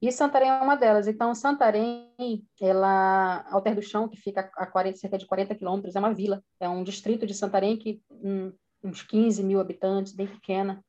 e 0.00 0.12
Santarém 0.12 0.50
é 0.50 0.60
uma 0.60 0.76
delas. 0.76 1.08
Então, 1.08 1.34
Santarém, 1.34 2.12
ela, 2.60 3.44
Alter 3.50 3.74
do 3.74 3.82
Chão, 3.82 4.08
que 4.08 4.16
fica 4.16 4.50
a 4.56 4.66
40, 4.66 4.98
cerca 4.98 5.16
de 5.16 5.26
40 5.26 5.54
quilômetros, 5.54 5.96
é 5.96 5.98
uma 5.98 6.12
vila, 6.12 6.42
é 6.60 6.68
um 6.68 6.84
distrito 6.84 7.26
de 7.26 7.34
Santarém 7.34 7.76
que 7.76 8.02
um, 8.10 8.52
uns 8.84 9.02
15 9.02 9.42
mil 9.42 9.58
habitantes, 9.58 10.12
bem 10.12 10.26
pequena. 10.26 10.84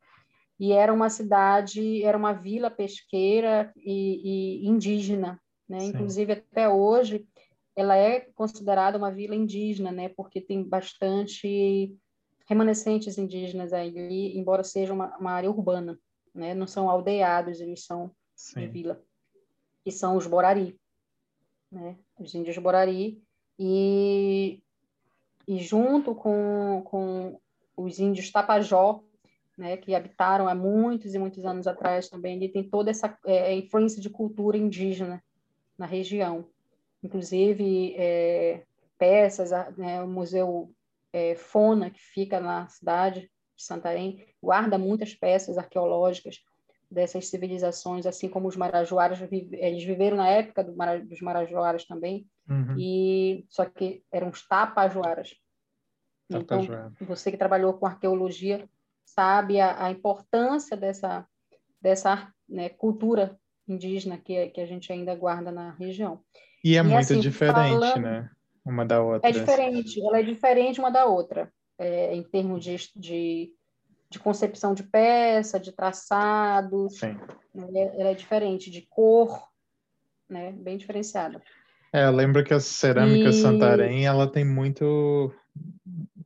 E 0.60 0.74
era 0.74 0.94
uma 0.94 1.10
cidade, 1.10 2.04
era 2.04 2.18
uma 2.18 2.34
vila 2.34 2.70
pesqueira 2.70 3.72
e, 3.78 4.64
e 4.64 4.68
indígena, 4.68 5.40
né? 5.70 5.78
Inclusive 5.86 6.34
até 6.34 6.68
hoje 6.68 7.26
ela 7.76 7.96
é 7.96 8.22
considerada 8.34 8.98
uma 8.98 9.12
vila 9.12 9.36
indígena, 9.36 9.92
né? 9.92 10.10
Porque 10.10 10.42
tem 10.42 10.64
bastante 10.64 11.96
remanescentes 12.48 13.18
indígenas 13.18 13.74
ali, 13.74 14.38
embora 14.38 14.64
seja 14.64 14.94
uma, 14.94 15.16
uma 15.18 15.32
área 15.32 15.50
urbana, 15.50 16.00
né? 16.34 16.54
Não 16.54 16.66
são 16.66 16.90
aldeados, 16.90 17.60
eles 17.60 17.86
são 17.86 18.12
Sim. 18.36 18.62
de 18.62 18.68
vila, 18.68 19.04
que 19.84 19.92
são 19.92 20.16
os 20.16 20.26
Borari, 20.26 20.80
né? 21.72 21.98
Os 22.18 22.34
índios 22.34 22.58
Borari 22.58 23.22
e 23.60 24.62
e 25.48 25.60
junto 25.60 26.14
com, 26.14 26.82
com 26.84 27.40
os 27.76 28.00
índios 28.00 28.30
Tapajó, 28.30 29.02
né, 29.58 29.78
que 29.78 29.96
habitaram 29.96 30.48
há 30.48 30.54
muitos 30.54 31.16
e 31.16 31.20
muitos 31.20 31.46
anos 31.46 31.66
atrás 31.68 32.10
também, 32.10 32.36
ele 32.36 32.50
tem 32.50 32.64
toda 32.64 32.92
essa 32.92 33.18
é, 33.26 33.56
influência 33.56 34.02
de 34.02 34.10
cultura 34.10 34.58
indígena 34.58 35.24
na 35.78 35.86
região. 35.86 36.46
Inclusive, 37.02 37.96
é, 37.98 38.64
peças, 38.98 39.52
né, 39.78 40.04
o 40.04 40.08
Museu 40.08 40.70
é, 41.14 41.36
Fona, 41.36 41.90
que 41.90 42.00
fica 42.00 42.40
na 42.40 42.68
cidade 42.68 43.22
de 43.56 43.64
Santarém, 43.64 44.26
guarda 44.42 44.78
muitas 44.78 45.14
peças 45.14 45.58
arqueológicas 45.58 46.38
dessas 46.90 47.28
civilizações, 47.28 48.06
assim 48.06 48.30
como 48.30 48.48
os 48.48 48.56
marajoaras, 48.56 49.20
eles 49.32 49.84
viveram 49.84 50.18
na 50.18 50.30
época 50.30 50.64
do 50.64 50.76
Mara, 50.76 51.00
dos 51.00 51.20
marajoaras 51.22 51.86
também, 51.86 52.26
uhum. 52.50 52.76
e 52.78 53.46
só 53.50 53.66
que 53.66 54.04
eram 54.12 54.30
os 54.30 54.48
tapajoaras. 54.48 55.36
Então, 56.30 56.62
você 57.02 57.32
que 57.32 57.38
trabalhou 57.38 57.74
com 57.74 57.86
arqueologia 57.86 58.68
sabe 59.06 59.60
a, 59.60 59.86
a 59.86 59.92
importância 59.92 60.76
dessa 60.76 61.26
dessa 61.82 62.34
né, 62.48 62.70
cultura 62.70 63.40
indígena 63.68 64.18
que, 64.18 64.48
que 64.48 64.62
a 64.62 64.66
gente 64.66 64.92
ainda 64.92 65.14
guarda 65.16 65.52
na 65.52 65.72
região. 65.72 66.22
E 66.64 66.76
é 66.76 66.80
e, 66.80 66.84
muito 66.84 67.00
assim, 67.00 67.20
diferente, 67.20 67.70
falando, 67.70 68.02
né? 68.02 68.30
Uma 68.68 68.86
da 68.86 69.02
outra. 69.02 69.30
É 69.30 69.32
diferente, 69.32 70.02
ela 70.06 70.20
é 70.20 70.24
diferente 70.24 70.80
uma 70.80 70.92
da 70.92 71.06
outra, 71.06 71.52
é, 71.80 72.14
em 72.14 72.22
termos 72.24 72.64
de, 72.64 72.76
de, 72.96 73.54
de, 74.10 74.20
concepção 74.20 74.74
de 74.74 74.84
peça, 74.84 75.60
de 75.60 75.72
traçados. 75.72 77.00
Sim. 77.00 77.18
Né? 77.56 77.96
Ela 77.98 78.10
é 78.10 78.14
diferente 78.14 78.70
de 78.70 78.82
cor, 78.82 79.42
né? 80.30 80.52
Bem 80.52 80.78
diferenciada. 80.78 81.42
É, 81.94 82.06
eu 82.06 82.12
lembro 82.12 82.44
que 82.44 82.54
a 82.54 82.60
cerâmica 82.60 83.30
e... 83.30 83.34
Santarém, 83.34 84.06
ela 84.06 84.30
tem 84.30 84.44
muito 84.44 85.34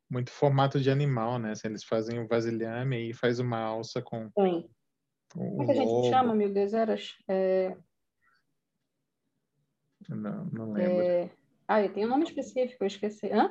muito 0.10 0.32
formato 0.32 0.80
de 0.80 0.90
animal, 0.90 1.40
né? 1.40 1.52
Assim, 1.52 1.70
eles 1.70 1.84
fazem 1.84 2.20
o 2.20 2.28
vasilhame 2.28 3.10
e 3.10 3.14
faz 3.14 3.40
uma 3.40 3.60
alça 3.60 4.02
com. 4.02 4.30
Sim. 4.38 4.68
Como 5.32 5.64
é 5.64 5.66
que 5.66 5.72
a 5.72 5.76
gente 5.76 6.10
chama, 6.10 6.36
meu 6.36 6.52
Deus? 6.52 6.74
Eras, 6.74 7.16
é... 7.30 7.78
Não, 10.10 10.46
não 10.52 10.74
lembro. 10.74 11.02
É... 11.02 11.30
Ah, 11.72 11.88
tem 11.88 12.06
um 12.06 12.10
nome 12.10 12.26
específico, 12.26 12.84
eu 12.84 12.88
esqueci. 12.88 13.32
Hã? 13.32 13.50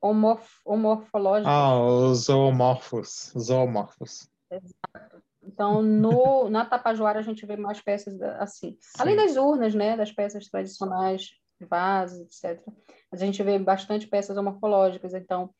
Homorf... 0.00 0.60
Homorfológico. 0.64 1.48
Ah, 1.48 1.80
os 1.80 2.24
zoomorfos. 2.24 3.32
Zoomorfos. 3.38 4.28
Exato. 4.50 5.22
Então, 5.40 5.80
no, 5.82 6.50
na 6.50 6.64
Tapajoara 6.64 7.20
a 7.20 7.22
gente 7.22 7.46
vê 7.46 7.56
mais 7.56 7.80
peças 7.80 8.20
assim. 8.40 8.76
Sim. 8.80 8.98
Além 8.98 9.14
das 9.14 9.36
urnas, 9.36 9.72
né? 9.72 9.96
Das 9.96 10.10
peças 10.10 10.48
tradicionais, 10.48 11.30
vasos, 11.60 12.18
etc. 12.18 12.60
Mas 13.08 13.22
a 13.22 13.24
gente 13.24 13.40
vê 13.44 13.56
bastante 13.56 14.08
peças 14.08 14.36
homorfológicas. 14.36 15.14
Então, 15.14 15.54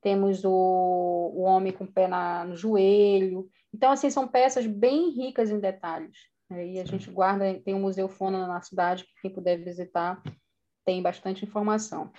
temos 0.00 0.44
o, 0.44 0.52
o 0.52 1.40
homem 1.40 1.72
com 1.72 1.82
o 1.82 1.92
pé 1.92 2.06
na, 2.06 2.44
no 2.44 2.54
joelho. 2.54 3.48
Então, 3.74 3.90
assim, 3.90 4.08
são 4.08 4.28
peças 4.28 4.68
bem 4.68 5.10
ricas 5.10 5.50
em 5.50 5.58
detalhes. 5.58 6.16
Né? 6.48 6.64
E 6.68 6.80
a 6.80 6.84
Sim. 6.84 6.92
gente 6.92 7.10
guarda, 7.10 7.60
tem 7.64 7.74
um 7.74 7.80
museu 7.80 8.08
Fona 8.08 8.46
na 8.46 8.60
cidade, 8.60 9.02
que 9.02 9.22
quem 9.22 9.32
puder 9.32 9.56
visitar 9.58 10.22
tem 10.88 11.02
bastante 11.02 11.44
informação. 11.44 12.10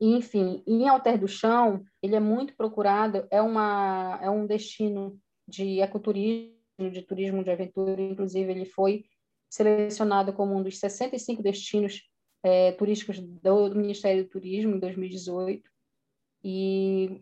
Enfim, 0.00 0.62
em 0.64 0.88
Alter 0.88 1.18
do 1.18 1.26
Chão, 1.26 1.84
ele 2.00 2.14
é 2.14 2.20
muito 2.20 2.54
procurado, 2.54 3.26
é, 3.32 3.42
uma, 3.42 4.16
é 4.22 4.30
um 4.30 4.46
destino 4.46 5.20
de 5.44 5.80
ecoturismo, 5.80 6.54
de 6.78 7.02
turismo 7.02 7.42
de 7.42 7.50
aventura, 7.50 8.00
inclusive 8.00 8.48
ele 8.48 8.64
foi 8.64 9.06
selecionado 9.50 10.32
como 10.32 10.56
um 10.56 10.62
dos 10.62 10.78
65 10.78 11.42
destinos 11.42 12.08
é, 12.44 12.70
turísticos 12.70 13.18
do, 13.18 13.74
Ministério 13.74 14.22
do 14.22 14.30
Turismo 14.30 14.76
em 14.76 14.78
2018. 14.78 15.68
E 16.44 17.20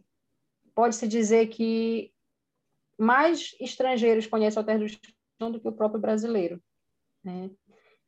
pode-se 0.75 1.09
dizer 1.09 1.47
que 1.47 2.13
mais 2.99 3.57
estrangeiros 3.59 4.27
conhecem 4.27 4.61
Alter 4.61 4.81
do 4.81 4.87
Chão 4.87 5.51
do 5.51 5.59
que 5.59 5.69
o 5.69 5.73
próprio 5.73 5.99
brasileiro. 5.99 6.63
Né? 7.25 7.51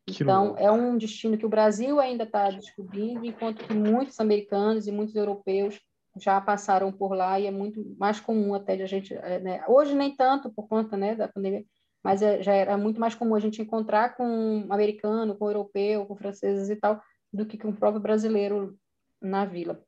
Então, 0.08 0.56
é 0.58 0.70
um 0.70 0.96
destino 0.96 1.36
que 1.36 1.46
o 1.46 1.48
Brasil 1.48 2.00
ainda 2.00 2.24
está 2.24 2.50
descobrindo, 2.50 3.24
enquanto 3.24 3.64
que 3.64 3.74
muitos 3.74 4.18
americanos 4.20 4.86
e 4.86 4.92
muitos 4.92 5.14
europeus 5.14 5.80
já 6.16 6.40
passaram 6.40 6.90
por 6.90 7.14
lá 7.14 7.38
e 7.38 7.46
é 7.46 7.50
muito 7.50 7.84
mais 7.98 8.18
comum 8.20 8.54
até 8.54 8.76
de 8.76 8.82
a 8.82 8.86
gente, 8.86 9.14
é, 9.14 9.38
né? 9.38 9.64
hoje 9.68 9.94
nem 9.94 10.16
tanto 10.16 10.50
por 10.50 10.66
conta 10.66 10.96
né, 10.96 11.14
da 11.14 11.28
pandemia, 11.28 11.64
mas 12.02 12.22
é, 12.22 12.42
já 12.42 12.52
era 12.52 12.76
muito 12.76 12.98
mais 12.98 13.14
comum 13.14 13.34
a 13.34 13.40
gente 13.40 13.62
encontrar 13.62 14.16
com 14.16 14.26
um 14.26 14.72
americano, 14.72 15.36
com 15.36 15.44
um 15.44 15.48
europeu, 15.48 16.06
com 16.06 16.16
franceses 16.16 16.70
e 16.70 16.76
tal, 16.76 17.00
do 17.32 17.46
que 17.46 17.58
com 17.58 17.68
o 17.68 17.76
próprio 17.76 18.00
brasileiro 18.00 18.76
na 19.20 19.44
vila. 19.44 19.82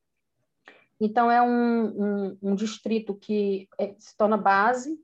Então, 1.00 1.30
é 1.30 1.40
um, 1.40 1.86
um, 1.86 2.38
um 2.42 2.54
distrito 2.54 3.14
que 3.14 3.68
é, 3.78 3.94
se 3.98 4.14
torna 4.16 4.36
base 4.36 4.98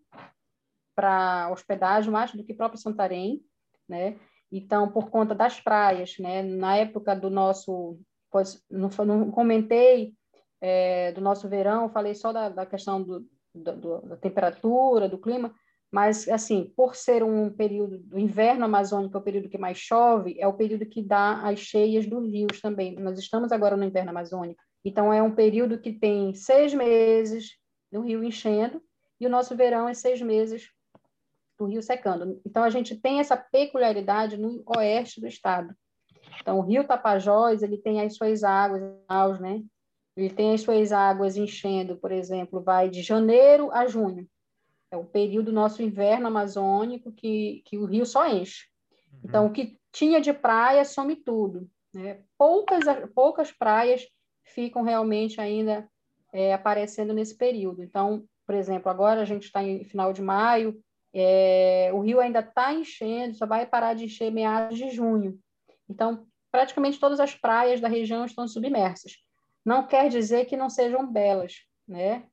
para 0.94 1.50
hospedagem 1.50 2.10
mais 2.10 2.32
do 2.32 2.44
que 2.44 2.52
próprio 2.52 2.80
Santarém, 2.80 3.42
né? 3.88 4.18
Então, 4.56 4.90
por 4.90 5.10
conta 5.10 5.34
das 5.34 5.60
praias, 5.60 6.16
né? 6.18 6.42
Na 6.42 6.76
época 6.76 7.14
do 7.14 7.28
nosso, 7.28 7.98
pois, 8.30 8.64
não, 8.70 8.88
não 9.04 9.30
comentei 9.30 10.14
é, 10.62 11.12
do 11.12 11.20
nosso 11.20 11.46
verão, 11.46 11.90
falei 11.90 12.14
só 12.14 12.32
da, 12.32 12.48
da 12.48 12.64
questão 12.64 13.02
do, 13.02 13.26
do, 13.54 14.00
da 14.00 14.16
temperatura, 14.16 15.10
do 15.10 15.18
clima, 15.18 15.54
mas, 15.92 16.26
assim, 16.28 16.72
por 16.74 16.96
ser 16.96 17.22
um 17.22 17.50
período 17.50 17.98
do 17.98 18.18
inverno 18.18 18.64
amazônico, 18.64 19.16
é 19.16 19.20
o 19.20 19.24
período 19.24 19.48
que 19.50 19.58
mais 19.58 19.76
chove, 19.76 20.36
é 20.38 20.48
o 20.48 20.54
período 20.54 20.86
que 20.86 21.02
dá 21.02 21.42
as 21.42 21.58
cheias 21.58 22.06
dos 22.06 22.26
rios 22.26 22.60
também. 22.60 22.96
Nós 22.96 23.18
estamos 23.18 23.52
agora 23.52 23.76
no 23.76 23.84
inverno 23.84 24.10
amazônico, 24.10 24.60
então 24.82 25.12
é 25.12 25.22
um 25.22 25.34
período 25.34 25.78
que 25.78 25.92
tem 25.92 26.32
seis 26.32 26.72
meses 26.72 27.58
do 27.92 28.00
rio 28.00 28.24
enchendo 28.24 28.82
e 29.20 29.26
o 29.26 29.30
nosso 29.30 29.54
verão 29.54 29.86
é 29.86 29.92
seis 29.92 30.20
meses 30.22 30.70
do 31.58 31.66
rio 31.66 31.82
secando. 31.82 32.40
Então, 32.44 32.62
a 32.62 32.70
gente 32.70 32.96
tem 32.96 33.20
essa 33.20 33.36
peculiaridade 33.36 34.36
no 34.36 34.62
oeste 34.76 35.20
do 35.20 35.26
estado. 35.26 35.74
Então, 36.40 36.58
o 36.58 36.62
rio 36.62 36.86
Tapajós, 36.86 37.62
ele 37.62 37.78
tem 37.78 38.00
as 38.00 38.14
suas 38.14 38.42
águas, 38.44 39.40
né? 39.40 39.62
Ele 40.16 40.30
tem 40.30 40.54
as 40.54 40.62
suas 40.62 40.92
águas 40.92 41.36
enchendo, 41.36 41.96
por 41.96 42.10
exemplo, 42.10 42.62
vai 42.62 42.88
de 42.88 43.02
janeiro 43.02 43.70
a 43.72 43.86
junho. 43.86 44.26
É 44.90 44.96
o 44.96 45.04
período 45.04 45.46
do 45.46 45.52
nosso 45.52 45.82
inverno 45.82 46.28
amazônico 46.28 47.12
que, 47.12 47.62
que 47.66 47.76
o 47.76 47.84
rio 47.84 48.06
só 48.06 48.28
enche. 48.28 48.66
Uhum. 49.12 49.20
Então, 49.24 49.46
o 49.46 49.52
que 49.52 49.78
tinha 49.92 50.20
de 50.20 50.32
praia 50.32 50.84
some 50.84 51.16
tudo. 51.16 51.68
Né? 51.92 52.20
Poucas, 52.38 52.84
poucas 53.14 53.50
praias 53.50 54.06
ficam 54.44 54.82
realmente 54.82 55.40
ainda 55.40 55.88
é, 56.32 56.52
aparecendo 56.52 57.12
nesse 57.12 57.36
período. 57.36 57.82
Então, 57.82 58.24
por 58.46 58.54
exemplo, 58.54 58.90
agora 58.90 59.22
a 59.22 59.24
gente 59.24 59.44
está 59.44 59.62
em 59.62 59.84
final 59.84 60.12
de 60.12 60.22
maio, 60.22 60.78
é, 61.18 61.90
o 61.94 62.00
rio 62.00 62.20
ainda 62.20 62.40
está 62.40 62.74
enchendo, 62.74 63.34
só 63.34 63.46
vai 63.46 63.64
parar 63.64 63.94
de 63.94 64.04
encher 64.04 64.30
meados 64.30 64.76
de 64.76 64.90
junho. 64.90 65.38
Então, 65.88 66.26
praticamente 66.52 67.00
todas 67.00 67.20
as 67.20 67.34
praias 67.34 67.80
da 67.80 67.88
região 67.88 68.26
estão 68.26 68.46
submersas. 68.46 69.12
Não 69.64 69.86
quer 69.86 70.10
dizer 70.10 70.44
que 70.44 70.58
não 70.58 70.68
sejam 70.68 71.10
belas, 71.10 71.54
né? 71.88 72.24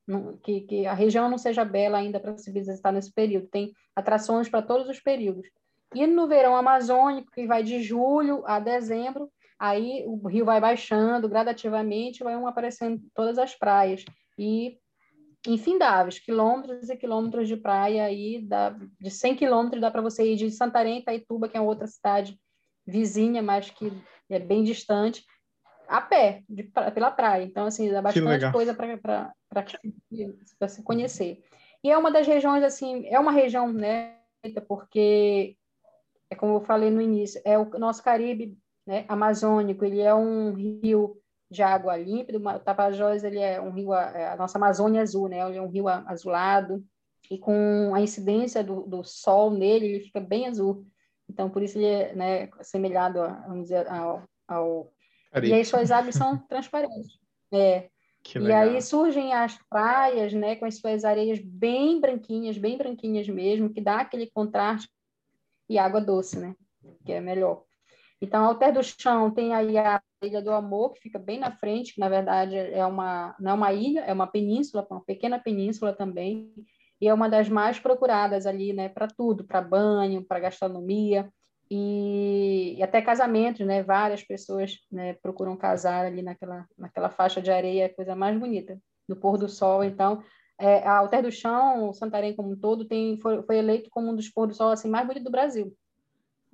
que, 0.44 0.62
que 0.62 0.86
a 0.86 0.94
região 0.94 1.30
não 1.30 1.38
seja 1.38 1.64
bela 1.64 1.98
ainda 1.98 2.20
para 2.20 2.38
se 2.38 2.52
visitar 2.52 2.92
nesse 2.92 3.14
período. 3.14 3.48
Tem 3.48 3.72
atrações 3.96 4.50
para 4.50 4.62
todos 4.62 4.90
os 4.90 5.00
períodos. 5.00 5.48
E 5.96 6.06
no 6.06 6.28
verão 6.28 6.56
amazônico, 6.56 7.32
que 7.32 7.48
vai 7.48 7.64
de 7.64 7.82
julho 7.82 8.44
a 8.46 8.60
dezembro, 8.60 9.32
aí 9.58 10.04
o 10.06 10.28
rio 10.28 10.44
vai 10.44 10.60
baixando 10.60 11.30
gradativamente, 11.30 12.24
vai 12.24 12.34
aparecendo 12.34 13.02
todas 13.14 13.38
as 13.38 13.56
praias. 13.56 14.04
E 14.38 14.78
infindáveis, 15.48 16.20
quilômetros 16.20 16.90
e 16.90 16.96
quilômetros 16.96 17.48
de 17.48 17.58
praia 17.58 18.06
aí, 18.06 18.42
dá, 18.42 18.76
de 19.00 19.12
100 19.12 19.36
quilômetros 19.36 19.82
dá 19.82 19.92
para 19.92 20.02
você 20.02 20.32
ir 20.32 20.36
de 20.36 20.50
Santarém, 20.52 21.00
Itaituba, 21.00 21.50
que 21.50 21.58
é 21.58 21.62
outra 21.62 21.88
cidade 21.88 22.40
vizinha, 22.86 23.42
mas 23.42 23.70
que 23.70 23.92
é 24.30 24.40
bem 24.40 24.64
distante, 24.64 25.26
a 25.88 26.02
pé, 26.02 26.44
de, 26.50 26.64
pela 26.64 27.12
praia. 27.12 27.44
Então, 27.44 27.66
assim, 27.66 27.92
dá 27.92 28.02
bastante 28.02 28.52
coisa 28.52 28.74
para 28.74 30.68
se 30.68 30.84
conhecer. 30.84 31.44
E 31.84 31.92
é 31.92 31.98
uma 31.98 32.12
das 32.12 32.26
regiões, 32.26 32.64
assim, 32.64 33.06
é 33.08 33.20
uma 33.20 33.32
região, 33.32 33.72
né, 33.72 34.16
porque, 34.68 35.58
é 36.30 36.36
como 36.36 36.56
eu 36.56 36.62
falei 36.62 36.90
no 36.90 37.02
início, 37.02 37.42
é 37.44 37.58
o 37.58 37.66
nosso 37.78 38.02
Caribe 38.02 38.58
né, 38.86 39.06
amazônico, 39.08 39.84
ele 39.84 40.00
é 40.00 40.14
um 40.14 40.54
rio 40.54 41.22
de 41.54 41.64
água 41.64 41.96
límpida, 41.96 42.38
o 42.38 42.60
Tapajós, 42.60 43.24
ele 43.24 43.40
é 43.40 43.62
um 43.62 43.72
rio, 43.72 43.94
é 43.94 44.30
a 44.30 44.36
nossa 44.36 44.58
Amazônia 44.58 45.02
azul, 45.02 45.30
né, 45.30 45.48
ele 45.48 45.58
é 45.58 45.62
um 45.62 45.70
rio 45.70 45.88
azulado, 45.88 46.84
e 47.30 47.38
com 47.38 47.94
a 47.96 48.02
incidência 48.02 48.64
do, 48.64 48.82
do 48.82 49.04
sol 49.04 49.52
nele, 49.52 49.86
ele 49.86 50.00
fica 50.02 50.20
bem 50.20 50.48
azul. 50.48 50.86
Então, 51.30 51.50
por 51.50 51.64
isso 51.64 51.78
ele 51.78 51.88
é 51.88 52.14
né, 52.14 52.50
assemelhado, 52.60 53.22
a, 53.22 53.28
vamos 53.48 53.64
dizer, 53.64 53.88
ao, 53.88 54.24
ao... 54.48 54.92
E 55.42 55.54
aí 55.54 55.64
suas 55.64 55.90
águas 55.90 56.16
são 56.16 56.38
transparentes. 56.50 57.18
É. 57.52 57.90
E 58.40 58.52
aí 58.52 58.82
surgem 58.82 59.34
as 59.34 59.58
praias, 59.70 60.34
né, 60.34 60.56
com 60.56 60.66
as 60.66 60.78
suas 60.78 61.04
areias 61.04 61.40
bem 61.40 62.00
branquinhas, 62.00 62.58
bem 62.58 62.78
branquinhas 62.78 63.28
mesmo, 63.28 63.70
que 63.70 63.82
dá 63.82 64.02
aquele 64.02 64.30
contraste 64.32 64.90
e 65.70 65.78
água 65.78 66.00
doce, 66.00 66.40
né, 66.40 66.56
que 67.06 67.12
é 67.12 67.20
melhor. 67.20 67.64
Então, 68.24 68.46
Alter 68.46 68.72
do 68.72 68.82
Chão 68.82 69.30
tem 69.32 69.54
aí 69.54 69.78
a 69.78 70.02
Ilha 70.24 70.42
do 70.42 70.52
Amor, 70.52 70.94
que 70.94 71.02
fica 71.02 71.20
bem 71.20 71.40
na 71.42 71.52
frente, 71.52 71.94
que 71.94 72.00
na 72.00 72.08
verdade 72.08 72.56
é 72.56 72.86
uma 72.86 73.36
não 73.38 73.52
é 73.52 73.54
uma 73.54 73.74
ilha, 73.74 74.00
é 74.00 74.14
uma 74.14 74.26
península, 74.26 74.88
uma 74.90 75.04
pequena 75.04 75.38
península 75.38 75.92
também, 75.92 76.54
e 77.02 77.08
é 77.10 77.14
uma 77.14 77.28
das 77.28 77.50
mais 77.50 77.80
procuradas 77.80 78.46
ali, 78.46 78.72
né, 78.72 78.88
para 78.88 79.10
tudo, 79.10 79.44
para 79.44 79.62
banho, 79.62 80.24
para 80.24 80.40
gastronomia. 80.40 81.30
E, 81.70 82.76
e, 82.78 82.84
até 82.84 83.02
casamentos, 83.02 83.66
né, 83.68 83.84
várias 83.84 84.24
pessoas, 84.24 84.78
né, 84.90 85.16
procuram 85.22 85.58
casar 85.58 86.06
ali 86.06 86.22
naquela 86.22 86.66
naquela 86.78 87.10
faixa 87.10 87.42
de 87.42 87.52
areia, 87.52 87.94
coisa 87.94 88.16
mais 88.16 88.40
bonita, 88.40 88.80
no 89.06 89.18
pôr 89.18 89.38
do 89.38 89.50
sol, 89.50 89.84
então 89.84 90.24
é, 90.58 90.78
a 90.88 90.98
Alter 91.00 91.24
do 91.24 91.32
Chão, 91.32 91.90
o 91.90 91.94
Santarém 91.94 92.34
como 92.34 92.52
um 92.52 92.56
todo, 92.56 92.86
tem, 92.86 93.20
foi, 93.20 93.44
foi 93.44 93.58
eleito 93.58 93.90
como 93.90 94.12
um 94.12 94.16
dos 94.16 94.30
pôr 94.30 94.48
do 94.48 94.54
sol 94.54 94.70
assim, 94.70 94.90
mais 94.90 95.06
bonitos 95.06 95.26
do 95.26 95.32
Brasil. 95.32 95.76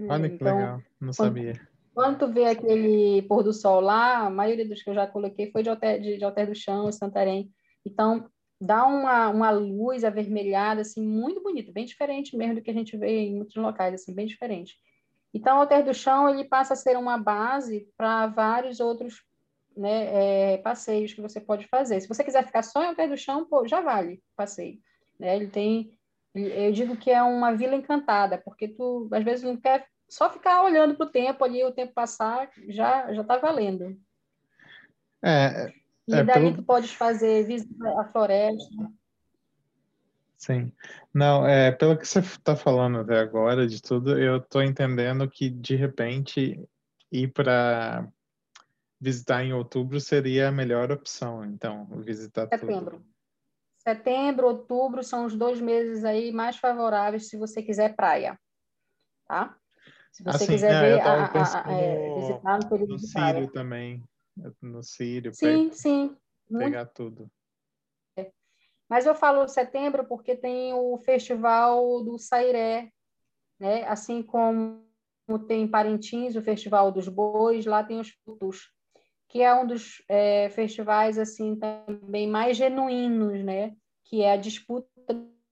Olha 0.08 0.30
que 0.30 0.36
então, 0.36 0.58
legal, 0.58 0.84
não 1.00 1.14
sabia. 1.14 1.54
Quando, 1.54 1.68
quando 1.94 2.20
tu 2.20 2.34
vê 2.34 2.46
aquele 2.46 3.22
pôr 3.24 3.44
do 3.44 3.54
sol 3.54 3.82
lá, 3.82 4.26
a 4.26 4.30
maioria 4.30 4.68
dos 4.68 4.82
que 4.82 4.90
eu 4.90 4.94
já 4.94 5.08
coloquei 5.08 5.52
foi 5.52 5.64
de 5.64 5.70
Alter, 5.70 6.02
de, 6.02 6.18
de 6.18 6.24
Alter 6.24 6.48
do 6.48 6.56
Chão, 6.56 6.92
Santarém. 6.92 7.52
Então, 7.86 8.30
dá 8.60 8.86
uma, 8.86 9.30
uma 9.30 9.50
luz 9.52 10.04
avermelhada, 10.04 10.82
assim, 10.82 11.02
muito 11.02 11.42
bonita, 11.42 11.72
bem 11.72 11.86
diferente 11.86 12.36
mesmo 12.36 12.56
do 12.56 12.62
que 12.62 12.72
a 12.72 12.74
gente 12.74 12.98
vê 12.98 13.22
em 13.22 13.36
muitos 13.36 13.56
locais, 13.56 13.94
assim, 13.94 14.14
bem 14.14 14.28
diferente. 14.28 14.78
Então, 15.34 15.58
o 15.58 15.62
Alter 15.62 15.86
do 15.86 15.94
Chão, 15.94 16.30
ele 16.30 16.44
passa 16.44 16.74
a 16.74 16.78
ser 16.78 16.98
uma 16.98 17.18
base 17.18 17.88
para 17.96 18.28
vários 18.28 18.80
outros 18.80 19.24
né, 19.78 20.54
é, 20.54 20.58
passeios 20.58 21.14
que 21.14 21.22
você 21.22 21.40
pode 21.40 21.68
fazer. 21.68 22.02
Se 22.02 22.08
você 22.08 22.24
quiser 22.24 22.46
ficar 22.46 22.64
só 22.64 22.84
em 22.84 22.88
Alter 22.88 23.10
do 23.10 23.18
Chão, 23.18 23.46
pô, 23.46 23.68
já 23.68 23.80
vale 23.80 24.22
passeio. 24.36 24.80
Né? 25.20 25.36
Ele 25.36 25.48
tem, 25.48 25.92
eu 26.36 26.72
digo 26.72 26.96
que 26.96 27.10
é 27.12 27.22
uma 27.22 27.54
vila 27.56 27.76
encantada, 27.76 28.38
porque 28.38 28.68
tu, 28.68 29.10
às 29.12 29.24
vezes, 29.24 29.44
não 29.44 29.58
quer 29.58 29.88
só 30.08 30.30
ficar 30.30 30.64
olhando 30.64 30.96
para 30.96 31.06
o 31.06 31.10
tempo 31.10 31.44
ali, 31.44 31.64
o 31.64 31.72
tempo 31.72 31.94
passar, 31.94 32.50
já 32.68 33.14
já 33.14 33.22
está 33.22 33.38
valendo. 33.38 33.98
É, 35.22 35.72
e 36.08 36.16
é, 36.16 36.24
daí 36.24 36.44
pelo... 36.44 36.56
tu 36.56 36.64
podes 36.64 36.92
fazer 36.94 37.46
visita 37.46 38.00
à 38.00 38.06
floresta. 38.06 38.92
Sim. 40.38 40.72
Não, 41.14 41.46
é, 41.46 41.72
pelo 41.72 41.98
que 41.98 42.08
você 42.08 42.20
está 42.20 42.56
falando 42.56 43.00
até 43.00 43.20
agora, 43.20 43.68
de 43.68 43.82
tudo, 43.82 44.18
eu 44.18 44.38
estou 44.38 44.64
entendendo 44.64 45.30
que, 45.30 45.50
de 45.50 45.76
repente, 45.76 46.66
ir 47.12 47.28
para 47.34 48.08
visitar 49.00 49.44
em 49.44 49.54
outubro 49.54 50.00
seria 50.00 50.48
a 50.48 50.52
melhor 50.52 50.92
opção, 50.92 51.44
então, 51.44 51.86
visitar 52.02 52.48
Setembro. 52.48 52.98
tudo. 52.98 53.06
Setembro, 53.90 54.46
outubro 54.48 55.04
são 55.04 55.26
os 55.26 55.36
dois 55.36 55.60
meses 55.60 56.06
aí 56.06 56.32
mais 56.32 56.58
favoráveis 56.58 57.28
se 57.28 57.38
você 57.38 57.64
quiser 57.64 57.96
praia, 57.96 58.40
tá? 59.28 59.58
Se 60.12 60.24
você 60.24 60.44
assim, 60.44 60.54
quiser 60.54 60.74
é, 60.74 60.82
ver, 60.82 61.02
a, 61.02 61.26
a, 61.26 61.68
a, 61.68 61.72
é, 61.72 62.14
visitar 62.14 62.60
no 62.60 62.70
período 62.70 62.92
no 62.92 62.98
de 62.98 63.12
praia. 63.12 63.52
também 63.52 64.04
no 64.62 64.84
Sírio. 64.84 65.34
Sim, 65.34 65.72
sim. 65.72 66.16
Pegar 66.52 66.86
muito. 66.86 66.94
tudo. 66.94 67.32
Mas 68.88 69.08
eu 69.08 69.16
falo 69.16 69.48
setembro 69.48 70.06
porque 70.06 70.36
tem 70.36 70.74
o 70.74 70.98
festival 71.00 72.04
do 72.04 72.20
Sairé, 72.20 72.92
né? 73.60 73.88
Assim 73.88 74.22
como 74.22 74.84
tem 75.48 75.64
em 75.64 75.68
Parintins 75.68 76.36
o 76.36 76.42
Festival 76.42 76.92
dos 76.92 77.08
Bois, 77.08 77.66
lá 77.66 77.84
tem 77.84 78.00
os 78.00 78.10
Futus, 78.24 78.72
que 79.30 79.42
é 79.42 79.54
um 79.54 79.66
dos 79.66 80.04
é, 80.10 80.50
festivais 80.50 81.18
assim 81.18 81.56
também 81.56 82.28
mais 82.28 82.58
genuínos, 82.58 83.44
né? 83.44 83.76
Que 84.04 84.24
é 84.24 84.34
a 84.34 84.38
disputa 84.38 84.90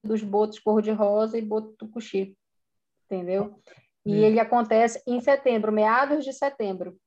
dos 0.02 0.22
botos 0.22 0.58
cor-de-rosa 0.58 1.38
e 1.38 1.42
boto 1.42 1.74
tucuxi, 1.78 2.36
entendeu? 3.06 3.60
E 4.04 4.12
hum. 4.12 4.24
ele 4.24 4.40
acontece 4.40 5.00
em 5.06 5.20
setembro, 5.20 5.72
meados 5.72 6.24
de 6.24 6.32
setembro. 6.32 6.98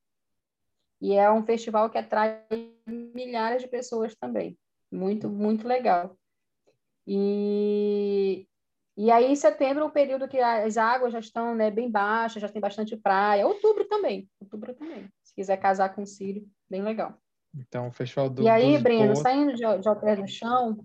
E 1.01 1.13
é 1.13 1.29
um 1.29 1.43
festival 1.43 1.89
que 1.89 1.97
atrai 1.97 2.45
milhares 2.87 3.61
de 3.61 3.67
pessoas 3.67 4.15
também. 4.15 4.57
Muito, 4.91 5.29
muito 5.29 5.67
legal. 5.67 6.15
E, 7.07 8.47
e 8.95 9.09
aí, 9.09 9.25
em 9.25 9.35
setembro, 9.35 9.83
é 9.83 9.87
o 9.87 9.91
período 9.91 10.27
que 10.27 10.39
as 10.39 10.77
águas 10.77 11.11
já 11.11 11.19
estão 11.19 11.55
né, 11.55 11.71
bem 11.71 11.89
baixas, 11.89 12.41
já 12.41 12.47
tem 12.47 12.61
bastante 12.61 12.95
praia. 12.95 13.47
Outubro 13.47 13.85
também. 13.85 14.29
Outubro 14.39 14.73
também. 14.75 15.09
Se 15.23 15.33
quiser 15.33 15.57
casar 15.57 15.95
com 15.95 16.03
o 16.03 16.07
Sírio, 16.07 16.47
bem 16.71 16.81
legal. 16.81 17.13
Então, 17.53 17.89
o 17.89 17.91
Festival 17.91 18.29
do, 18.29 18.43
E 18.43 18.49
aí, 18.49 18.77
Breno, 18.79 19.07
botos... 19.07 19.21
saindo 19.21 19.53
de, 19.53 19.57
de 19.57 19.87
Alter 19.87 20.21
do 20.21 20.27
Chão, 20.27 20.77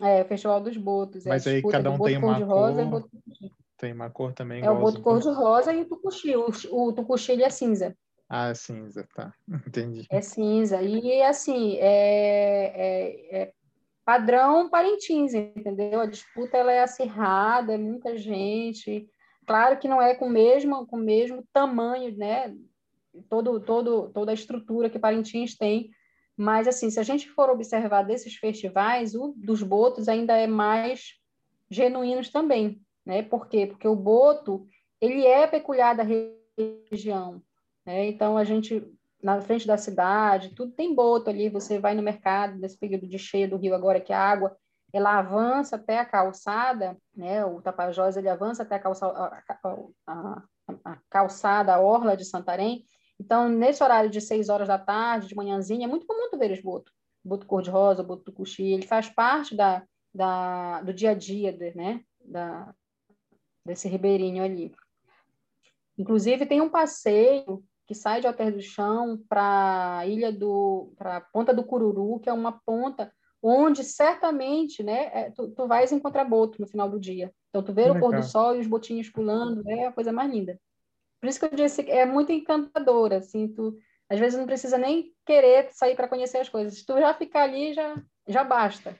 é 0.00 0.22
o 0.22 0.24
Festival 0.24 0.60
dos 0.60 0.76
Botos. 0.76 1.26
É 1.26 1.28
Mas 1.28 1.46
é 1.46 1.50
aí 1.50 1.62
cada 1.62 1.90
um 1.90 1.98
tem 1.98 2.16
uma 2.16 2.46
cor. 2.46 3.10
Tem 3.76 3.92
uma 3.92 4.10
cor 4.10 4.32
também. 4.32 4.64
É 4.64 4.70
o 4.70 4.80
boto 4.80 5.00
cor-de-rosa 5.00 5.72
e 5.72 5.82
o 5.82 5.88
tucuxi. 5.88 6.34
O, 6.34 6.48
o 6.72 6.92
tucuxi 6.92 7.32
ele 7.32 7.44
é 7.44 7.50
cinza. 7.50 7.96
Ah, 8.28 8.48
é 8.48 8.54
cinza, 8.54 9.06
tá. 9.14 9.32
Entendi. 9.66 10.06
É 10.10 10.20
cinza. 10.20 10.82
E, 10.82 11.22
assim, 11.22 11.76
é, 11.76 12.72
é, 12.74 13.42
é 13.42 13.52
padrão 14.04 14.68
Parintins, 14.68 15.34
entendeu? 15.34 16.00
A 16.00 16.06
disputa 16.06 16.56
ela 16.56 16.72
é 16.72 16.80
acirrada, 16.80 17.74
é 17.74 17.78
muita 17.78 18.16
gente. 18.16 19.08
Claro 19.46 19.78
que 19.78 19.88
não 19.88 20.00
é 20.00 20.14
com 20.14 20.26
o 20.26 20.30
mesmo, 20.30 20.86
com 20.86 20.96
o 20.96 21.00
mesmo 21.00 21.44
tamanho, 21.52 22.16
né? 22.16 22.54
Todo, 23.28 23.60
todo, 23.60 24.10
toda 24.10 24.30
a 24.30 24.34
estrutura 24.34 24.90
que 24.90 24.98
Parintins 24.98 25.56
tem, 25.56 25.90
mas 26.38 26.68
assim, 26.68 26.88
se 26.88 27.00
a 27.00 27.02
gente 27.02 27.28
for 27.28 27.50
observar 27.50 28.02
desses 28.02 28.36
festivais, 28.36 29.12
o 29.16 29.34
dos 29.36 29.60
botos 29.60 30.08
ainda 30.08 30.36
é 30.36 30.46
mais 30.46 31.14
genuínos 31.68 32.30
também, 32.30 32.80
né? 33.04 33.24
Por 33.24 33.48
quê? 33.48 33.66
Porque 33.66 33.88
o 33.88 33.96
boto, 33.96 34.64
ele 35.00 35.26
é 35.26 35.48
peculiar 35.48 35.96
da 35.96 36.04
região, 36.04 37.42
né? 37.84 38.06
Então, 38.06 38.38
a 38.38 38.44
gente, 38.44 38.86
na 39.20 39.40
frente 39.40 39.66
da 39.66 39.76
cidade, 39.76 40.54
tudo 40.54 40.70
tem 40.70 40.94
boto 40.94 41.28
ali, 41.28 41.48
você 41.48 41.80
vai 41.80 41.96
no 41.96 42.02
mercado, 42.02 42.56
nesse 42.56 42.78
período 42.78 43.08
de 43.08 43.18
cheia 43.18 43.48
do 43.48 43.56
rio 43.56 43.74
agora, 43.74 44.00
que 44.00 44.12
a 44.12 44.20
água, 44.20 44.56
ela 44.92 45.18
avança 45.18 45.74
até 45.74 45.98
a 45.98 46.04
calçada, 46.04 46.96
né? 47.16 47.44
O 47.44 47.60
Tapajós, 47.60 48.16
ele 48.16 48.28
avança 48.28 48.62
até 48.62 48.76
a, 48.76 48.78
calça, 48.78 49.06
a, 49.06 49.42
a, 50.06 50.42
a 50.84 50.98
calçada, 51.10 51.74
a 51.74 51.80
orla 51.80 52.16
de 52.16 52.24
Santarém, 52.24 52.86
então, 53.20 53.48
nesse 53.48 53.82
horário 53.82 54.10
de 54.10 54.20
seis 54.20 54.48
horas 54.48 54.68
da 54.68 54.78
tarde, 54.78 55.28
de 55.28 55.34
manhãzinha, 55.34 55.86
é 55.86 55.88
muito 55.88 56.06
comum 56.06 56.28
tu 56.30 56.38
ver 56.38 56.52
os 56.52 56.60
botos. 56.60 56.92
Boto 57.24 57.46
cor-de-rosa, 57.46 58.02
boto 58.02 58.22
tucuxi, 58.24 58.62
ele 58.62 58.86
faz 58.86 59.08
parte 59.08 59.56
da, 59.56 59.82
da, 60.14 60.80
do 60.82 60.94
dia 60.94 61.10
a 61.10 61.14
dia, 61.14 61.56
né? 61.74 62.02
Da, 62.24 62.72
desse 63.64 63.88
ribeirinho 63.88 64.42
ali. 64.42 64.72
Inclusive, 65.98 66.46
tem 66.46 66.60
um 66.60 66.70
passeio 66.70 67.62
que 67.86 67.94
sai 67.94 68.20
de 68.20 68.26
Alter 68.26 68.52
do 68.52 68.60
Chão 68.60 69.18
para 69.28 69.98
a 69.98 70.06
ilha 70.06 70.30
do, 70.30 70.92
para 70.96 71.20
Ponta 71.20 71.52
do 71.52 71.64
Cururu, 71.64 72.20
que 72.20 72.28
é 72.28 72.32
uma 72.32 72.52
ponta 72.52 73.12
onde 73.42 73.82
certamente, 73.82 74.82
né, 74.82 75.10
é, 75.12 75.30
tu, 75.30 75.48
tu 75.50 75.66
vais 75.66 75.92
encontrar 75.92 76.24
boto 76.24 76.60
no 76.60 76.66
final 76.66 76.88
do 76.88 77.00
dia. 77.00 77.32
Então, 77.48 77.62
tu 77.62 77.72
vê 77.72 77.90
o 77.90 77.98
pôr 77.98 78.14
do 78.14 78.22
sol 78.22 78.56
e 78.56 78.60
os 78.60 78.66
botinhos 78.66 79.08
pulando, 79.08 79.62
é 79.68 79.86
a 79.86 79.92
coisa 79.92 80.12
mais 80.12 80.30
linda. 80.30 80.60
Por 81.20 81.28
isso 81.28 81.38
que 81.38 81.46
eu 81.46 81.56
disse 81.56 81.82
que 81.82 81.90
é 81.90 82.06
muito 82.06 82.32
encantadora, 82.32 83.18
assim, 83.18 83.48
tu 83.48 83.76
às 84.10 84.18
vezes 84.18 84.38
não 84.38 84.46
precisa 84.46 84.78
nem 84.78 85.12
querer 85.26 85.68
sair 85.72 85.94
para 85.94 86.08
conhecer 86.08 86.38
as 86.38 86.48
coisas. 86.48 86.78
Se 86.78 86.86
tu 86.86 86.98
já 86.98 87.12
ficar 87.12 87.42
ali, 87.42 87.74
já, 87.74 88.02
já 88.26 88.42
basta. 88.42 88.96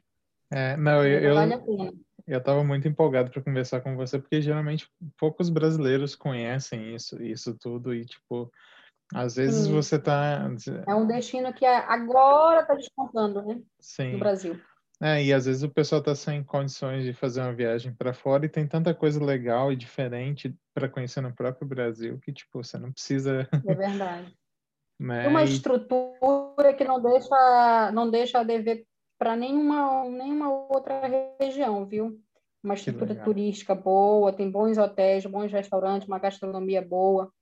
É, 0.51 0.77
não, 0.77 1.05
eu, 1.07 1.35
vale 1.35 1.55
a 1.55 1.59
pena. 1.59 1.93
Eu 2.27 2.39
estava 2.39 2.63
muito 2.63 2.87
empolgado 2.87 3.31
para 3.31 3.43
conversar 3.43 3.81
com 3.81 3.97
você, 3.97 4.19
porque 4.19 4.43
geralmente 4.43 4.87
poucos 5.17 5.49
brasileiros 5.49 6.15
conhecem 6.15 6.95
isso, 6.95 7.23
isso 7.23 7.57
tudo 7.59 7.95
e, 7.95 8.05
tipo, 8.05 8.53
às 9.15 9.37
vezes 9.37 9.67
Sim. 9.67 9.73
você 9.73 9.97
está... 9.97 10.47
É 10.87 10.95
um 10.95 11.07
destino 11.07 11.55
que 11.55 11.65
agora 11.65 12.61
está 12.61 12.75
descontando, 12.75 13.41
né? 13.43 13.63
Sim. 13.81 14.13
No 14.13 14.19
Brasil. 14.19 14.61
É, 15.01 15.23
e 15.23 15.33
às 15.33 15.47
vezes 15.47 15.63
o 15.63 15.69
pessoal 15.69 16.01
está 16.01 16.15
sem 16.15 16.43
condições 16.43 17.05
de 17.05 17.13
fazer 17.13 17.41
uma 17.41 17.53
viagem 17.53 17.93
para 17.95 18.13
fora 18.13 18.45
e 18.45 18.49
tem 18.49 18.67
tanta 18.67 18.93
coisa 18.93 19.25
legal 19.25 19.73
e 19.73 19.77
diferente 19.77 20.53
para 20.75 20.89
conhecer 20.89 21.21
no 21.21 21.33
próprio 21.33 21.69
Brasil 21.69 22.19
que, 22.19 22.33
tipo, 22.33 22.63
você 22.63 22.77
não 22.79 22.91
precisa. 22.91 23.49
É 23.67 23.75
verdade. 23.75 24.35
Né? 24.99 25.29
Uma 25.29 25.45
estrutura 25.45 26.75
que 26.77 26.83
não 26.83 27.01
deixa, 27.01 27.93
não 27.93 28.11
deixa 28.11 28.41
a 28.41 28.43
dever 28.43 28.85
para 29.17 29.37
nenhuma, 29.37 30.05
nenhuma 30.05 30.51
outra 30.69 31.01
região, 31.41 31.87
viu? 31.87 32.21
Uma 32.63 32.75
estrutura 32.75 33.15
turística 33.15 33.77
boa, 33.77 34.33
tem 34.33 34.51
bons 34.51 34.79
hotéis, 34.79 35.25
bons 35.25 35.53
restaurantes, 35.53 36.09
uma 36.09 36.19
gastronomia 36.19 36.83
boa, 36.83 37.33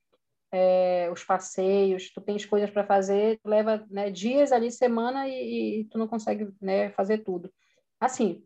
é, 0.52 1.10
os 1.12 1.24
passeios, 1.24 2.10
tu 2.12 2.20
tens 2.20 2.44
coisas 2.44 2.70
para 2.70 2.86
fazer, 2.86 3.38
tu 3.42 3.48
leva 3.48 3.84
né, 3.90 4.10
dias 4.10 4.52
ali, 4.52 4.70
semana, 4.70 5.28
e, 5.28 5.80
e, 5.80 5.84
tu 5.86 5.98
não 5.98 6.06
consegue 6.06 6.48
né, 6.60 6.90
fazer 6.90 7.18
tudo. 7.18 7.52
Assim, 8.00 8.44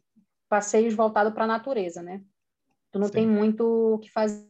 passeios 0.48 0.94
voltados 0.94 1.32
para 1.32 1.44
a 1.44 1.48
natureza, 1.48 2.02
né? 2.02 2.22
Tu 2.90 2.98
não 2.98 3.06
Sim. 3.06 3.12
tem 3.12 3.26
muito 3.26 3.94
o 3.94 3.98
que 3.98 4.10
fazer 4.10 4.40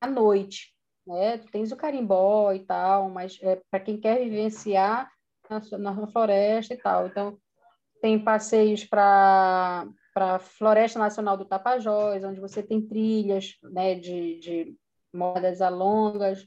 à 0.00 0.06
noite, 0.06 0.74
né? 1.06 1.38
Tu 1.38 1.50
tens 1.50 1.72
o 1.72 1.76
carimbó 1.76 2.52
e 2.52 2.60
tal, 2.60 3.10
mas 3.10 3.38
é, 3.42 3.60
para 3.70 3.80
quem 3.80 3.98
quer 3.98 4.18
vivenciar 4.20 5.10
na, 5.48 5.78
na 5.78 6.06
floresta 6.06 6.74
e 6.74 6.78
tal. 6.78 7.06
Então, 7.06 7.38
tem 8.00 8.22
passeios 8.22 8.84
para 8.84 9.86
para 10.12 10.34
a 10.34 10.38
Floresta 10.38 10.98
Nacional 10.98 11.36
do 11.36 11.44
Tapajós, 11.46 12.22
onde 12.22 12.38
você 12.38 12.62
tem 12.62 12.82
trilhas 12.82 13.56
né, 13.62 13.94
de, 13.94 14.38
de 14.40 14.76
modas 15.12 15.60
alongas, 15.60 16.46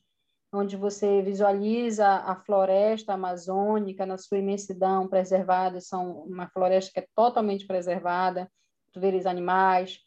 onde 0.53 0.75
você 0.75 1.21
visualiza 1.21 2.07
a 2.07 2.35
floresta 2.35 3.13
amazônica 3.13 4.05
na 4.05 4.17
sua 4.17 4.37
imensidão 4.37 5.07
preservada, 5.07 5.81
são 5.81 6.21
uma 6.23 6.47
floresta 6.47 6.91
que 6.93 6.99
é 6.99 7.07
totalmente 7.15 7.65
preservada, 7.65 8.49
tu 8.91 8.99
ver 8.99 9.13
os 9.13 9.25
animais, 9.25 9.99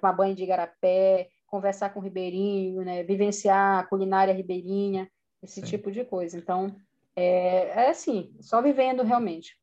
tomar 0.00 0.12
banho 0.12 0.34
de 0.34 0.44
igarapé, 0.44 1.28
conversar 1.46 1.90
com 1.90 2.00
o 2.00 2.02
ribeirinho, 2.02 2.82
né, 2.82 3.02
vivenciar 3.02 3.80
a 3.80 3.86
culinária 3.86 4.32
ribeirinha, 4.32 5.08
esse 5.42 5.60
Sim. 5.60 5.66
tipo 5.66 5.90
de 5.90 6.04
coisa. 6.04 6.36
Então, 6.38 6.74
é, 7.16 7.68
é 7.68 7.90
assim, 7.90 8.34
só 8.40 8.62
vivendo 8.62 9.02
realmente. 9.02 9.56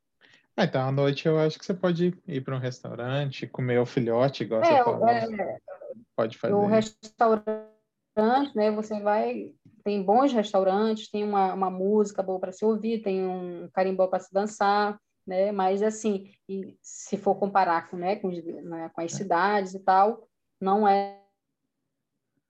Ah, 0.56 0.66
então, 0.66 0.82
à 0.82 0.92
noite 0.92 1.26
eu 1.26 1.40
acho 1.40 1.58
que 1.58 1.66
você 1.66 1.74
pode 1.74 2.14
ir 2.28 2.42
para 2.42 2.56
um 2.56 2.60
restaurante, 2.60 3.48
comer 3.48 3.80
o 3.80 3.86
filhote, 3.86 4.44
igual 4.44 4.62
é, 4.62 4.66
você 4.66 4.84
falou. 4.84 5.08
É, 5.08 5.58
pode 6.16 6.38
fazer. 6.38 6.54
O 6.54 6.66
restaurante 6.66 7.69
né? 8.56 8.72
Você 8.72 9.00
vai 9.02 9.54
tem 9.84 10.04
bons 10.04 10.32
restaurantes, 10.32 11.10
tem 11.10 11.24
uma, 11.24 11.54
uma 11.54 11.70
música 11.70 12.22
boa 12.22 12.40
para 12.40 12.52
se 12.52 12.64
ouvir, 12.64 13.02
tem 13.02 13.26
um 13.26 13.70
carimbó 13.74 14.08
para 14.08 14.20
se 14.20 14.34
dançar, 14.34 15.00
né? 15.26 15.52
Mas 15.52 15.82
assim, 15.82 16.32
e 16.48 16.78
se 16.82 17.18
for 17.18 17.36
comparar 17.36 17.90
com, 17.90 17.98
né, 17.98 18.16
com, 18.18 18.30
né, 18.30 18.90
com 18.94 19.02
as 19.02 19.14
é. 19.14 19.18
cidades 19.18 19.74
e 19.74 19.80
tal, 19.80 20.28
não 20.60 20.88
é 20.88 21.20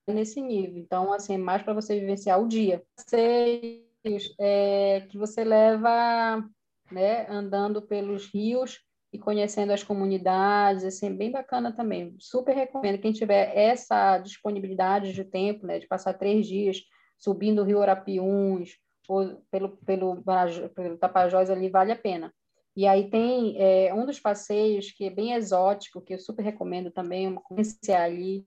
nesse 0.07 0.41
nível. 0.41 0.77
Então, 0.77 1.13
assim, 1.13 1.35
é 1.35 1.37
mais 1.37 1.61
para 1.61 1.73
você 1.73 1.99
vivenciar 1.99 2.41
o 2.41 2.47
dia. 2.47 2.83
Vocês, 2.97 4.33
é, 4.39 5.01
que 5.09 5.17
você 5.17 5.43
leva, 5.43 6.43
né, 6.91 7.27
andando 7.29 7.81
pelos 7.81 8.25
rios 8.33 8.79
e 9.11 9.17
conhecendo 9.17 9.71
as 9.71 9.83
comunidades, 9.83 10.83
assim, 10.83 11.15
bem 11.15 11.31
bacana 11.31 11.71
também. 11.71 12.15
Super 12.19 12.55
recomendo. 12.55 12.99
Quem 12.99 13.11
tiver 13.11 13.55
essa 13.55 14.17
disponibilidade 14.19 15.13
de 15.13 15.23
tempo, 15.23 15.65
né, 15.65 15.79
de 15.79 15.87
passar 15.87 16.13
três 16.13 16.47
dias 16.47 16.81
subindo 17.17 17.61
o 17.61 17.65
Rio 17.65 17.81
Arapiuns, 17.81 18.77
ou 19.07 19.41
pelo, 19.49 19.69
pelo, 19.77 20.23
pelo 20.75 20.97
Tapajós 20.97 21.49
ali, 21.49 21.69
vale 21.69 21.91
a 21.91 21.95
pena. 21.95 22.33
E 22.75 22.87
aí 22.87 23.09
tem 23.09 23.55
é, 23.57 23.93
um 23.93 24.05
dos 24.05 24.19
passeios 24.19 24.91
que 24.91 25.05
é 25.05 25.09
bem 25.09 25.33
exótico, 25.33 25.99
que 25.99 26.13
eu 26.13 26.19
super 26.19 26.43
recomendo 26.43 26.91
também, 26.91 27.33
conhecer 27.35 27.93
ali, 27.93 28.45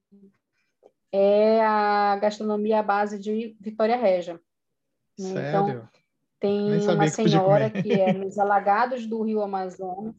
é 1.10 1.60
a 1.60 2.16
gastronomia 2.16 2.78
à 2.78 2.82
base 2.82 3.18
de 3.18 3.56
Vitória 3.60 3.96
Regia. 3.96 4.40
Sério? 5.18 5.48
Então, 5.48 5.88
tem 6.40 6.80
uma 6.88 7.08
senhora 7.08 7.68
que 7.68 7.92
é 7.92 8.12
nos 8.12 8.38
alagados 8.38 9.06
do 9.06 9.22
Rio 9.22 9.42
Amazonas, 9.42 10.14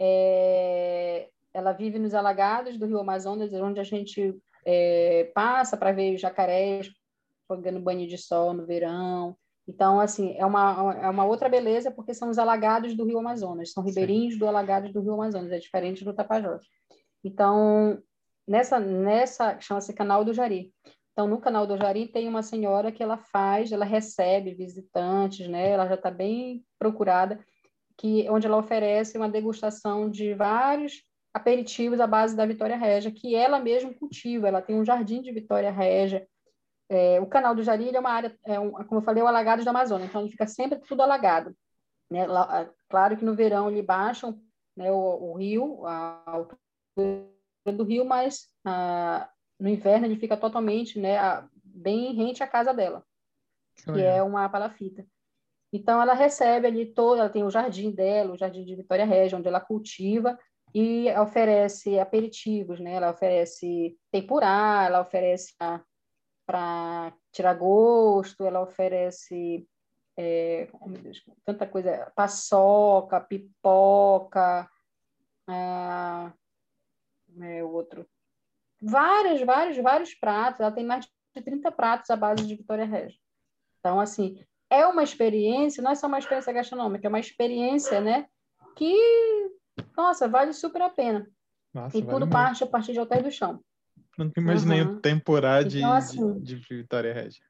é, 0.00 1.28
ela 1.52 1.72
vive 1.72 1.98
nos 1.98 2.14
alagados 2.14 2.76
do 2.76 2.86
Rio 2.86 3.00
Amazonas, 3.00 3.52
onde 3.52 3.80
a 3.80 3.84
gente 3.84 4.36
é, 4.64 5.30
passa 5.34 5.76
para 5.76 5.92
ver 5.92 6.14
os 6.14 6.20
jacarés 6.20 6.90
pegando 7.48 7.80
banho 7.80 8.06
de 8.06 8.18
sol 8.18 8.52
no 8.52 8.66
verão. 8.66 9.36
Então, 9.68 9.98
assim, 9.98 10.36
é 10.36 10.46
uma, 10.46 10.94
é 11.02 11.08
uma 11.08 11.24
outra 11.24 11.48
beleza 11.48 11.90
porque 11.90 12.14
são 12.14 12.30
os 12.30 12.38
alagados 12.38 12.94
do 12.94 13.04
Rio 13.04 13.18
Amazonas, 13.18 13.72
são 13.72 13.82
ribeirinhos 13.82 14.34
Sim. 14.34 14.40
do 14.40 14.46
alagados 14.46 14.92
do 14.92 15.00
Rio 15.00 15.14
Amazonas, 15.14 15.50
é 15.50 15.58
diferente 15.58 16.04
do 16.04 16.14
Tapajós. 16.14 16.64
Então, 17.24 18.00
nessa, 18.46 18.78
nessa 18.78 19.58
chama-se 19.60 19.92
Canal 19.92 20.24
do 20.24 20.32
Jari. 20.32 20.72
Então, 21.12 21.26
no 21.26 21.40
Canal 21.40 21.66
do 21.66 21.76
Jari 21.76 22.06
tem 22.06 22.28
uma 22.28 22.42
senhora 22.42 22.92
que 22.92 23.02
ela 23.02 23.16
faz, 23.16 23.72
ela 23.72 23.84
recebe 23.84 24.54
visitantes, 24.54 25.48
né? 25.48 25.70
Ela 25.70 25.88
já 25.88 25.94
está 25.94 26.10
bem 26.10 26.64
procurada 26.78 27.42
que 27.98 28.28
onde 28.28 28.46
ela 28.46 28.58
oferece 28.58 29.16
uma 29.16 29.28
degustação 29.28 30.10
de 30.10 30.34
vários 30.34 31.02
aperitivos 31.36 32.00
à 32.00 32.06
base 32.06 32.34
da 32.34 32.46
Vitória 32.46 32.76
Régia, 32.76 33.10
que 33.10 33.34
ela 33.34 33.60
mesma 33.60 33.92
cultiva. 33.92 34.48
Ela 34.48 34.62
tem 34.62 34.74
um 34.74 34.84
jardim 34.84 35.20
de 35.20 35.30
Vitória 35.30 35.70
Régia. 35.70 36.26
É, 36.88 37.20
o 37.20 37.26
canal 37.26 37.54
do 37.54 37.62
Jari 37.62 37.94
é 37.94 38.00
uma 38.00 38.10
área, 38.10 38.38
é 38.44 38.58
um, 38.58 38.70
como 38.70 39.00
eu 39.00 39.04
falei, 39.04 39.22
o 39.22 39.26
alagado 39.26 39.64
da 39.64 39.70
Amazônia, 39.70 40.06
então 40.06 40.20
ele 40.20 40.30
fica 40.30 40.46
sempre 40.46 40.78
tudo 40.78 41.02
alagado. 41.02 41.54
Né? 42.10 42.26
Lá, 42.26 42.70
claro 42.88 43.16
que 43.16 43.24
no 43.24 43.34
verão 43.34 43.68
ele 43.68 43.82
baixam 43.82 44.40
né, 44.76 44.90
o, 44.90 45.32
o, 45.32 45.34
rio, 45.34 45.84
a 45.84 46.22
altura 46.26 47.26
do 47.74 47.82
rio, 47.82 48.04
mas 48.04 48.48
a, 48.64 49.28
no 49.58 49.68
inverno 49.68 50.06
ele 50.06 50.16
fica 50.16 50.36
totalmente 50.36 50.98
né, 50.98 51.18
a, 51.18 51.46
bem 51.64 52.14
rente 52.14 52.42
à 52.42 52.46
casa 52.46 52.72
dela, 52.72 53.04
que 53.74 54.00
é 54.00 54.22
uma 54.22 54.48
palafita. 54.48 55.04
Então, 55.76 56.00
ela 56.00 56.14
recebe 56.14 56.66
ali 56.66 56.86
toda, 56.86 57.20
ela 57.20 57.30
tem 57.30 57.44
o 57.44 57.50
jardim 57.50 57.90
dela, 57.90 58.32
o 58.32 58.38
jardim 58.38 58.64
de 58.64 58.74
Vitória 58.74 59.04
Regia, 59.04 59.36
onde 59.36 59.48
ela 59.48 59.60
cultiva 59.60 60.38
e 60.74 61.08
oferece 61.18 61.98
aperitivos, 61.98 62.80
né? 62.80 62.94
Ela 62.94 63.10
oferece 63.10 63.96
tempurá, 64.10 64.84
ela 64.86 65.00
oferece 65.00 65.54
para 66.46 67.12
tirar 67.32 67.54
gosto, 67.54 68.44
ela 68.44 68.62
oferece 68.62 69.66
é, 70.16 70.68
oh, 70.80 70.88
Deus, 70.88 71.22
tanta 71.44 71.66
coisa, 71.66 72.10
paçoca, 72.16 73.20
pipoca, 73.20 74.68
ah, 75.46 76.32
é, 77.40 77.62
o 77.62 77.70
outro, 77.70 78.08
vários, 78.80 79.42
vários, 79.42 79.76
vários 79.76 80.14
pratos, 80.14 80.60
ela 80.60 80.72
tem 80.72 80.84
mais 80.84 81.06
de 81.34 81.42
30 81.42 81.70
pratos 81.70 82.08
à 82.08 82.16
base 82.16 82.46
de 82.46 82.56
Vitória 82.56 82.86
Regia. 82.86 83.20
Então, 83.78 84.00
assim, 84.00 84.42
é 84.70 84.86
uma 84.86 85.02
experiência, 85.02 85.82
não 85.82 85.90
é 85.90 85.94
só 85.94 86.06
uma 86.06 86.18
experiência 86.18 86.52
gastronômica, 86.52 87.06
é 87.06 87.08
uma 87.08 87.20
experiência, 87.20 88.00
né? 88.00 88.28
Que, 88.74 88.94
nossa, 89.96 90.28
vale 90.28 90.52
super 90.52 90.82
a 90.82 90.90
pena. 90.90 91.28
Nossa, 91.72 91.96
e 91.96 92.00
vale 92.00 92.12
tudo 92.14 92.26
mesmo. 92.26 92.32
parte 92.32 92.64
a 92.64 92.66
partir 92.66 92.92
de 92.92 92.98
Alter 92.98 93.22
do 93.22 93.30
Chão. 93.30 93.60
Nunca 94.18 94.40
imaginei 94.40 94.82
Uhum. 94.82 94.96
o 94.96 95.00
temporá 95.00 95.62
de, 95.62 95.78
Então, 95.78 95.92
assim- 95.92 96.40
de, 96.40 96.56
de 96.56 96.76
Vitória 96.76 97.12
Regia. 97.12 97.44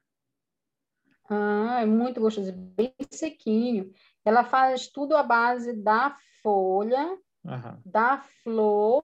Ah, 1.29 1.81
é 1.81 1.85
muito 1.85 2.21
gostoso, 2.21 2.51
bem 2.53 2.93
sequinho. 3.11 3.91
Ela 4.23 4.43
faz 4.43 4.87
tudo 4.87 5.15
à 5.15 5.23
base 5.23 5.73
da 5.73 6.15
folha, 6.41 7.17
Aham, 7.45 7.81
da 7.85 8.17
flor 8.43 9.03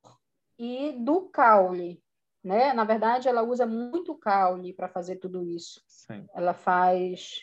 e 0.57 0.93
do 0.93 1.29
caule, 1.29 2.01
né? 2.43 2.71
Na 2.73 2.83
verdade, 2.85 3.27
ela 3.27 3.41
usa 3.43 3.65
muito 3.65 4.15
caule 4.15 4.73
para 4.73 4.87
fazer 4.87 5.17
tudo 5.17 5.43
isso. 5.43 5.81
sim. 5.85 6.25
Ela 6.33 6.53
faz 6.53 7.41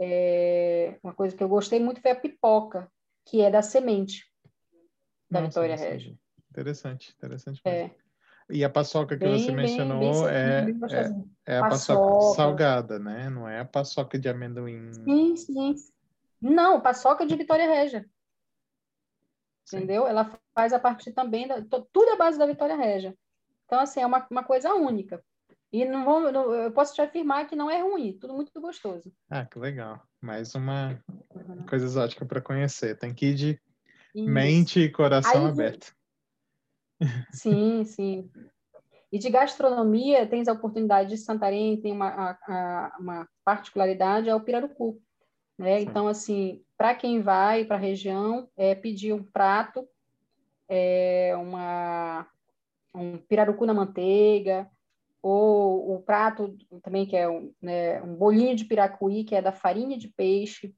é, 0.00 0.98
uma 1.02 1.12
coisa 1.14 1.36
que 1.36 1.42
eu 1.42 1.48
gostei 1.48 1.80
muito 1.80 2.00
foi 2.00 2.10
a 2.12 2.16
pipoca, 2.20 2.90
que 3.26 3.40
é 3.40 3.50
da 3.50 3.62
semente 3.62 4.24
da 5.30 5.40
Nossa, 5.40 5.60
Vitória. 5.60 5.76
Regia. 5.76 6.16
Interessante, 6.50 7.14
interessante. 7.16 7.60
É, 7.64 7.90
E 8.50 8.64
a 8.64 8.70
paçoca 8.70 9.16
que 9.18 9.24
bem, 9.24 9.38
você 9.38 9.52
mencionou 9.52 9.98
bem 9.98 10.10
é, 10.28 10.62
bem 10.62 10.74
é, 10.74 10.78
gostosinho. 10.78 11.30
é 11.46 11.58
a 11.58 11.68
paçoca 11.68 12.00
Paçoca. 12.00 12.34
salgada, 12.36 12.98
né? 12.98 13.28
Não 13.28 13.48
é 13.48 13.60
a 13.60 13.64
paçoca 13.64 14.18
de 14.18 14.28
amendoim. 14.28 14.92
Sim, 14.92 15.36
sim. 15.36 15.74
Não, 16.40 16.80
paçoca 16.80 17.26
de 17.26 17.36
Vitória 17.36 17.68
Regia. 17.68 18.08
Sim. 19.66 19.78
entendeu? 19.78 20.06
Ela 20.06 20.32
faz 20.54 20.72
a 20.72 20.78
partir 20.78 21.12
também 21.12 21.46
da 21.46 21.60
tudo 21.62 22.08
é 22.10 22.16
base 22.16 22.38
da 22.38 22.46
Vitória 22.46 22.76
Regia. 22.76 23.14
Então 23.66 23.78
assim 23.78 24.00
é 24.00 24.06
uma, 24.06 24.26
uma 24.30 24.42
coisa 24.42 24.72
única. 24.74 25.22
E 25.72 25.84
não 25.84 26.04
vou, 26.04 26.32
não- 26.32 26.50
eu 26.52 26.72
posso 26.72 26.94
te 26.94 27.02
afirmar 27.02 27.46
que 27.46 27.54
não 27.56 27.70
é 27.70 27.82
ruim, 27.82 28.16
tudo 28.18 28.34
muito 28.34 28.58
gostoso. 28.60 29.12
Ah, 29.28 29.44
que 29.44 29.58
legal. 29.58 30.02
Mais 30.20 30.54
uma 30.54 30.98
Uhum. 31.34 31.66
coisa 31.66 31.84
exótica 31.84 32.24
para 32.24 32.40
conhecer. 32.40 32.98
Tem 32.98 33.12
que 33.14 33.26
ir 33.26 33.34
de 33.34 33.60
Isso. 34.14 34.30
mente 34.30 34.80
e 34.80 34.90
coração 34.90 35.44
Aí, 35.44 35.50
aberto. 35.52 35.94
Sim, 37.32 37.84
sim. 37.84 38.30
E 39.12 39.18
de 39.18 39.30
gastronomia, 39.30 40.26
tens 40.26 40.48
a 40.48 40.52
oportunidade 40.52 41.10
de 41.10 41.16
Santarém, 41.18 41.80
tem 41.80 41.92
uma, 41.92 42.08
a- 42.08 42.38
a- 42.46 42.96
uma 42.98 43.28
particularidade, 43.44 44.28
é 44.28 44.34
o 44.34 44.40
pirarucu. 44.40 45.00
Né? 45.58 45.80
Sim. 45.80 45.86
Então, 45.86 46.08
assim, 46.08 46.62
para 46.76 46.94
quem 46.94 47.20
vai 47.22 47.64
para 47.64 47.76
a 47.76 47.80
região, 47.80 48.48
é 48.56 48.74
pedir 48.74 49.12
um 49.12 49.22
prato, 49.22 49.86
é 50.68 51.34
uma, 51.36 52.26
um 52.94 53.16
pirarucu 53.18 53.64
na 53.66 53.74
manteiga, 53.74 54.70
ou 55.22 55.96
o 55.96 56.02
prato 56.02 56.56
também, 56.82 57.06
que 57.06 57.16
é 57.16 57.28
um, 57.28 57.52
né, 57.60 58.00
um 58.02 58.14
bolinho 58.14 58.54
de 58.54 58.64
piracuí, 58.64 59.24
que 59.24 59.34
é 59.34 59.42
da 59.42 59.52
farinha 59.52 59.98
de 59.98 60.08
peixe, 60.08 60.74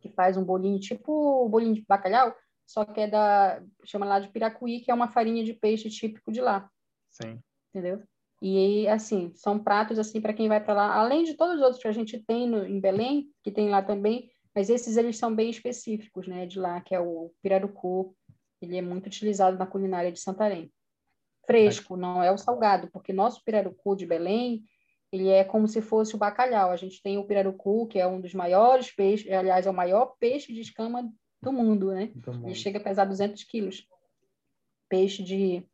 que 0.00 0.08
faz 0.08 0.36
um 0.36 0.44
bolinho 0.44 0.78
tipo 0.78 1.48
bolinho 1.48 1.74
de 1.74 1.84
bacalhau, 1.86 2.34
só 2.66 2.84
que 2.84 3.00
é 3.00 3.06
da, 3.06 3.62
chama 3.84 4.06
lá 4.06 4.18
de 4.18 4.28
piracuí, 4.28 4.80
que 4.80 4.90
é 4.90 4.94
uma 4.94 5.08
farinha 5.08 5.44
de 5.44 5.52
peixe 5.52 5.90
típico 5.90 6.32
de 6.32 6.40
lá 6.40 6.70
Sim. 7.10 7.40
entendeu? 7.70 8.02
E 8.42 8.86
assim, 8.88 9.32
são 9.34 9.58
pratos 9.58 9.98
assim 9.98 10.20
para 10.20 10.34
quem 10.34 10.48
vai 10.48 10.62
para 10.62 10.74
lá, 10.74 10.94
além 10.96 11.24
de 11.24 11.34
todos 11.34 11.56
os 11.56 11.62
outros 11.62 11.80
que 11.80 11.88
a 11.88 11.92
gente 11.92 12.18
tem 12.26 12.48
no, 12.48 12.66
em 12.66 12.80
Belém, 12.80 13.30
que 13.42 13.50
tem 13.50 13.70
lá 13.70 13.82
também, 13.82 14.30
mas 14.54 14.68
esses 14.68 14.96
eles 14.96 15.16
são 15.16 15.34
bem 15.34 15.50
específicos, 15.50 16.28
né, 16.28 16.46
de 16.46 16.58
lá, 16.58 16.80
que 16.80 16.94
é 16.94 17.00
o 17.00 17.32
pirarucu. 17.42 18.14
Ele 18.60 18.76
é 18.76 18.82
muito 18.82 19.06
utilizado 19.06 19.58
na 19.58 19.66
culinária 19.66 20.12
de 20.12 20.20
Santarém. 20.20 20.70
Fresco, 21.46 21.96
não 21.96 22.22
é 22.22 22.30
o 22.32 22.38
salgado, 22.38 22.88
porque 22.90 23.12
nosso 23.12 23.42
pirarucu 23.44 23.96
de 23.96 24.06
Belém, 24.06 24.64
ele 25.12 25.28
é 25.28 25.44
como 25.44 25.68
se 25.68 25.80
fosse 25.80 26.14
o 26.14 26.18
bacalhau. 26.18 26.70
A 26.70 26.76
gente 26.76 27.02
tem 27.02 27.18
o 27.18 27.24
pirarucu, 27.24 27.86
que 27.86 27.98
é 27.98 28.06
um 28.06 28.20
dos 28.20 28.34
maiores 28.34 28.90
peixes, 28.90 29.30
aliás, 29.30 29.66
é 29.66 29.70
o 29.70 29.74
maior 29.74 30.16
peixe 30.18 30.52
de 30.52 30.60
escama 30.60 31.08
do 31.40 31.52
mundo, 31.52 31.92
né? 31.92 32.10
Ele 32.42 32.54
chega 32.54 32.78
a 32.78 32.82
pesar 32.82 33.04
200 33.04 33.44
quilos. 33.44 33.86
Peixe 34.88 35.22
de, 35.22 35.66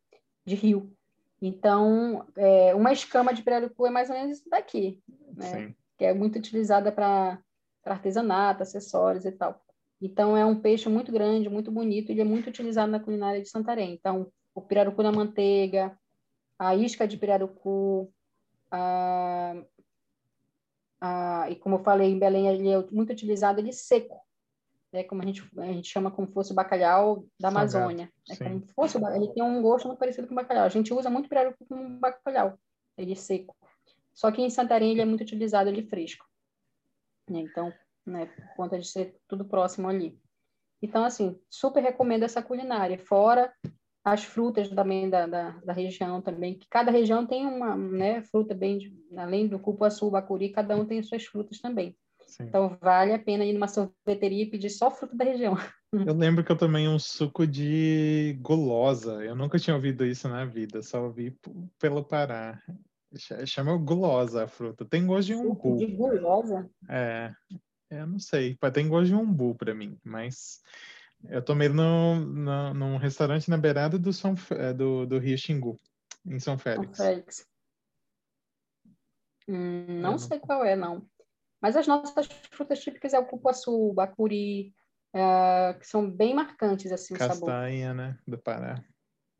de 0.45 0.55
rio. 0.55 0.93
Então, 1.41 2.27
é, 2.37 2.75
uma 2.75 2.93
escama 2.93 3.33
de 3.33 3.41
pirarucu 3.41 3.87
é 3.87 3.89
mais 3.89 4.09
ou 4.09 4.15
menos 4.15 4.37
isso 4.37 4.49
daqui, 4.49 5.01
né? 5.35 5.67
Sim. 5.67 5.75
Que 5.97 6.05
é 6.05 6.13
muito 6.13 6.37
utilizada 6.37 6.91
para 6.91 7.41
artesanato, 7.83 8.61
acessórios 8.61 9.25
e 9.25 9.31
tal. 9.31 9.59
Então, 9.99 10.37
é 10.37 10.45
um 10.45 10.59
peixe 10.59 10.87
muito 10.87 11.11
grande, 11.11 11.49
muito 11.49 11.71
bonito, 11.71 12.09
e 12.09 12.13
ele 12.13 12.21
é 12.21 12.25
muito 12.25 12.47
utilizado 12.47 12.91
na 12.91 12.99
culinária 12.99 13.41
de 13.41 13.49
Santarém. 13.49 13.93
Então, 13.93 14.31
o 14.53 14.61
pirarucu 14.61 15.01
na 15.01 15.11
manteiga, 15.11 15.97
a 16.57 16.75
isca 16.75 17.07
de 17.07 17.17
pirarucu, 17.17 18.11
a, 18.69 19.55
a, 20.99 21.49
e 21.49 21.55
como 21.55 21.75
eu 21.75 21.83
falei, 21.83 22.11
em 22.11 22.19
Belém 22.19 22.47
ele 22.47 22.69
é 22.69 22.81
muito 22.91 23.11
utilizado 23.11 23.59
ele 23.59 23.73
seco, 23.73 24.21
né? 24.91 25.03
Como 25.03 25.21
a 25.21 25.25
gente, 25.25 25.43
a 25.57 25.65
gente 25.65 25.89
chama 25.89 26.11
como 26.11 26.27
fosse 26.27 26.51
o 26.51 26.55
bacalhau 26.55 27.25
da 27.39 27.47
Amazônia. 27.47 28.11
É 28.29 28.35
como 28.35 28.65
fosse, 28.75 28.97
ele 29.15 29.33
tem 29.33 29.43
um 29.43 29.61
gosto 29.61 29.87
muito 29.87 29.99
parecido 29.99 30.27
com 30.27 30.33
o 30.33 30.35
bacalhau. 30.35 30.65
A 30.65 30.69
gente 30.69 30.93
usa 30.93 31.09
muito 31.09 31.29
pirarucu 31.29 31.65
como 31.65 31.99
bacalhau, 31.99 32.57
ele 32.97 33.15
seco. 33.15 33.55
Só 34.13 34.31
que 34.31 34.41
em 34.41 34.49
Santarém 34.49 34.91
ele 34.91 35.01
é 35.01 35.05
muito 35.05 35.21
utilizado 35.21 35.69
ele 35.69 35.83
fresco. 35.83 36.25
né? 37.29 37.39
Então, 37.39 37.73
né, 38.05 38.25
por 38.25 38.55
conta 38.55 38.77
de 38.77 38.87
ser 38.87 39.15
tudo 39.27 39.45
próximo 39.45 39.87
ali. 39.87 40.19
Então, 40.81 41.05
assim, 41.05 41.39
super 41.49 41.81
recomendo 41.81 42.23
essa 42.23 42.41
culinária. 42.41 42.97
Fora 42.97 43.53
as 44.03 44.23
frutas 44.23 44.69
também 44.69 45.09
da, 45.09 45.27
da, 45.27 45.49
da 45.63 45.73
região 45.73 46.21
também, 46.21 46.57
que 46.57 46.67
cada 46.69 46.91
região 46.91 47.25
tem 47.25 47.45
uma 47.45 47.75
né, 47.75 48.23
fruta 48.23 48.53
bem, 48.55 48.77
de- 48.77 48.93
além 49.15 49.47
do 49.47 49.59
cupuaçu, 49.59 50.09
bacuri, 50.09 50.49
cada 50.49 50.75
um 50.75 50.85
tem 50.85 50.99
as 50.99 51.07
suas 51.07 51.25
frutas 51.25 51.59
também. 51.59 51.95
Sim. 52.27 52.43
Então, 52.45 52.77
vale 52.81 53.13
a 53.13 53.19
pena 53.19 53.43
ir 53.43 53.53
numa 53.53 53.67
sorveteria 53.67 54.43
e 54.43 54.49
pedir 54.49 54.69
só 54.69 54.89
fruta 54.89 55.15
da 55.15 55.25
região. 55.25 55.55
Eu 55.93 56.13
lembro 56.15 56.41
que 56.41 56.49
eu 56.49 56.57
tomei 56.57 56.87
um 56.87 56.97
suco 56.97 57.45
de 57.45 58.37
gulosa. 58.41 59.25
Eu 59.25 59.35
nunca 59.35 59.59
tinha 59.59 59.75
ouvido 59.75 60.05
isso 60.05 60.29
na 60.29 60.45
vida, 60.45 60.81
só 60.81 61.03
ouvi 61.03 61.37
pelo 61.77 62.01
Pará. 62.01 62.61
Ch- 63.13 63.45
Chama 63.45 63.75
gulosa 63.75 64.45
a 64.45 64.47
fruta. 64.47 64.85
Tem 64.85 65.05
gosto 65.05 65.27
de 65.27 65.35
umbu. 65.35 65.75
de 65.75 65.87
gulosa. 65.87 66.69
É, 66.89 67.33
eu 67.89 68.07
não 68.07 68.19
sei. 68.19 68.55
Ter 68.73 68.87
gosto 68.87 69.07
de 69.07 69.15
umbu 69.15 69.53
para 69.53 69.75
mim, 69.75 69.97
mas 70.01 70.61
eu 71.29 71.41
tomei 71.43 71.69
no, 71.69 72.15
no, 72.15 72.73
num 72.73 72.97
restaurante 72.97 73.49
na 73.49 73.57
beirada 73.57 73.97
do, 73.99 74.11
São, 74.13 74.35
eh, 74.51 74.73
do, 74.73 75.05
do 75.05 75.19
Rio 75.19 75.37
Xingu, 75.37 75.79
em 76.25 76.39
São 76.39 76.53
São 76.53 76.57
Félix. 76.57 76.97
Félix. 76.97 77.45
Hum, 79.47 79.85
não 80.01 80.11
não- 80.11 80.17
sei 80.17 80.39
qual 80.39 80.63
é, 80.65 80.75
não. 80.75 81.05
Mas 81.61 81.75
as 81.75 81.85
nossas 81.87 82.27
frutas 82.51 82.79
típicas 82.79 83.13
é 83.13 83.19
o 83.19 83.25
cupuaçu, 83.25 83.71
o 83.71 83.93
bacuri, 83.93 84.73
eh, 85.13 85.73
que 85.79 85.85
são 85.85 86.09
bem 86.09 86.33
marcantes, 86.33 86.91
assim, 86.91 87.13
o 87.13 87.17
sabor. 87.17 87.33
Castanha, 87.49 87.93
né? 87.93 88.17
Do 88.27 88.37
Pará. 88.37 88.83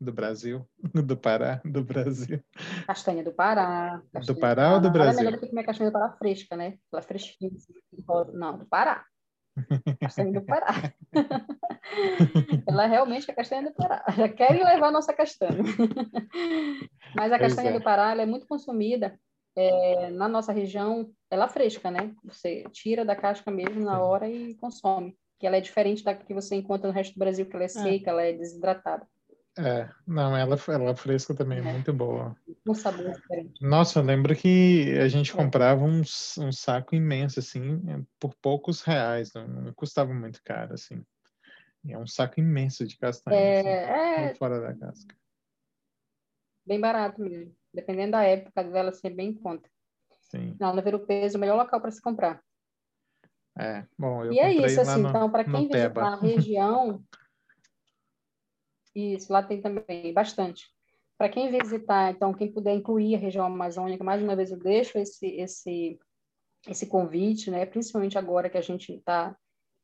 Do 0.00 0.12
Brasil. 0.12 0.68
Do 1.06 1.16
Pará, 1.16 1.60
do 1.64 1.82
Brasil. 1.84 2.42
Castanha 2.86 3.22
do 3.24 3.32
Pará. 3.32 4.02
castanha 4.12 4.38
Pará 4.40 4.74
ou 4.74 4.80
do 4.80 4.84
Nada 4.88 4.98
Brasil? 4.98 5.18
melhor 5.24 5.32
do 5.32 5.40
que 5.40 5.48
comer 5.48 5.64
castanha 5.64 5.90
do 5.90 5.92
Pará 5.92 6.12
fresca, 6.16 6.56
né? 6.56 6.78
Ela 6.92 7.02
fresquinha. 7.02 7.50
Não, 8.34 8.58
do 8.58 8.66
Pará. 8.66 9.04
Castanha 10.00 10.32
do 10.32 10.42
Pará. 10.42 10.92
Ela 12.66 12.86
realmente 12.86 13.30
é 13.30 13.34
castanha 13.34 13.62
do 13.62 13.74
Pará. 13.74 14.04
Já 14.16 14.28
querem 14.28 14.64
levar 14.64 14.88
a 14.88 14.92
nossa 14.92 15.12
castanha. 15.12 15.62
Mas 17.14 17.32
a 17.32 17.38
castanha 17.38 17.70
é. 17.70 17.72
do 17.72 17.82
Pará 17.82 18.12
ela 18.12 18.22
é 18.22 18.26
muito 18.26 18.46
consumida 18.46 19.18
é, 19.56 20.10
na 20.10 20.28
nossa 20.28 20.52
região. 20.52 21.10
Ela 21.30 21.44
é 21.44 21.48
fresca, 21.48 21.90
né? 21.90 22.14
Você 22.24 22.64
tira 22.72 23.04
da 23.04 23.16
casca 23.16 23.50
mesmo 23.50 23.84
na 23.84 24.02
hora 24.02 24.28
e 24.28 24.54
consome. 24.54 25.16
Que 25.38 25.46
ela 25.46 25.56
é 25.56 25.60
diferente 25.60 26.04
da 26.04 26.14
que 26.14 26.32
você 26.32 26.54
encontra 26.54 26.88
no 26.88 26.94
resto 26.94 27.14
do 27.14 27.18
Brasil, 27.18 27.46
que 27.46 27.54
ela 27.54 27.64
é 27.64 27.68
seca, 27.68 28.10
ela 28.10 28.22
é 28.22 28.32
desidratada. 28.32 29.06
É, 29.58 29.88
não, 30.06 30.34
ela, 30.36 30.56
ela 30.68 30.96
fresca 30.96 31.34
também 31.34 31.58
é 31.58 31.60
É. 31.60 31.72
muito 31.72 31.92
boa. 31.92 32.34
Um 32.66 32.74
sabor 32.74 33.12
diferente. 33.12 33.60
Nossa, 33.60 33.98
eu 33.98 34.02
lembro 34.04 34.34
que 34.34 34.98
a 34.98 35.08
gente 35.08 35.32
É. 35.32 35.36
comprava 35.36 35.84
um, 35.84 36.00
um 36.00 36.52
saco 36.52 36.94
imenso, 36.94 37.38
assim, 37.38 37.80
por 38.18 38.34
poucos 38.40 38.82
reais, 38.82 39.32
não, 39.34 39.46
não 39.46 39.74
custava 39.74 40.12
muito 40.14 40.40
caro, 40.42 40.72
assim. 40.74 41.04
E 41.84 41.92
é 41.92 41.98
um 41.98 42.06
saco 42.06 42.40
imenso 42.40 42.86
de 42.86 42.96
castanha, 42.96 43.52
assim, 43.52 43.68
É, 43.68 44.24
é 44.24 44.28
por 44.28 44.38
fora 44.38 44.60
da 44.60 44.74
casca. 44.74 45.14
bem 46.64 46.80
barato 46.80 47.20
mesmo. 47.20 47.54
Dependendo 47.74 48.12
da 48.12 48.22
época 48.22 48.64
dela, 48.64 48.92
ser 48.92 49.10
bem 49.10 49.30
em 49.30 49.34
conta. 49.34 49.68
Sim, 50.30 50.56
Não, 50.58 50.74
Ver 50.82 50.94
o 50.94 51.06
Peso, 51.06 51.36
o 51.36 51.40
melhor 51.40 51.56
local 51.56 51.80
para 51.80 51.90
se 51.90 52.00
comprar. 52.00 52.42
é. 53.58 53.84
Bom, 53.98 54.24
eu 54.24 54.32
e 54.32 54.38
é 54.38 54.52
isso, 54.54 54.80
assim, 54.80 55.00
então, 55.00 55.30
para 55.30 55.44
quem 55.44 55.68
visitar 55.68 55.98
a 55.98 56.16
região, 56.16 57.02
isso, 58.94 59.32
lá 59.32 59.42
tem 59.42 59.60
também 59.60 60.12
bastante. 60.12 60.66
Para 61.18 61.28
quem 61.28 61.50
visitar, 61.50 62.10
então, 62.10 62.34
quem 62.34 62.50
puder 62.50 62.74
incluir 62.74 63.14
a 63.14 63.18
região 63.18 63.46
amazônica, 63.46 64.02
mais 64.02 64.22
uma 64.22 64.34
vez 64.34 64.50
eu 64.50 64.58
deixo 64.58 64.98
esse, 64.98 65.26
esse, 65.36 65.98
esse 66.66 66.86
convite, 66.86 67.50
né? 67.50 67.64
principalmente 67.64 68.18
agora 68.18 68.50
que 68.50 68.58
a 68.58 68.62
gente 68.62 68.94
está 68.94 69.36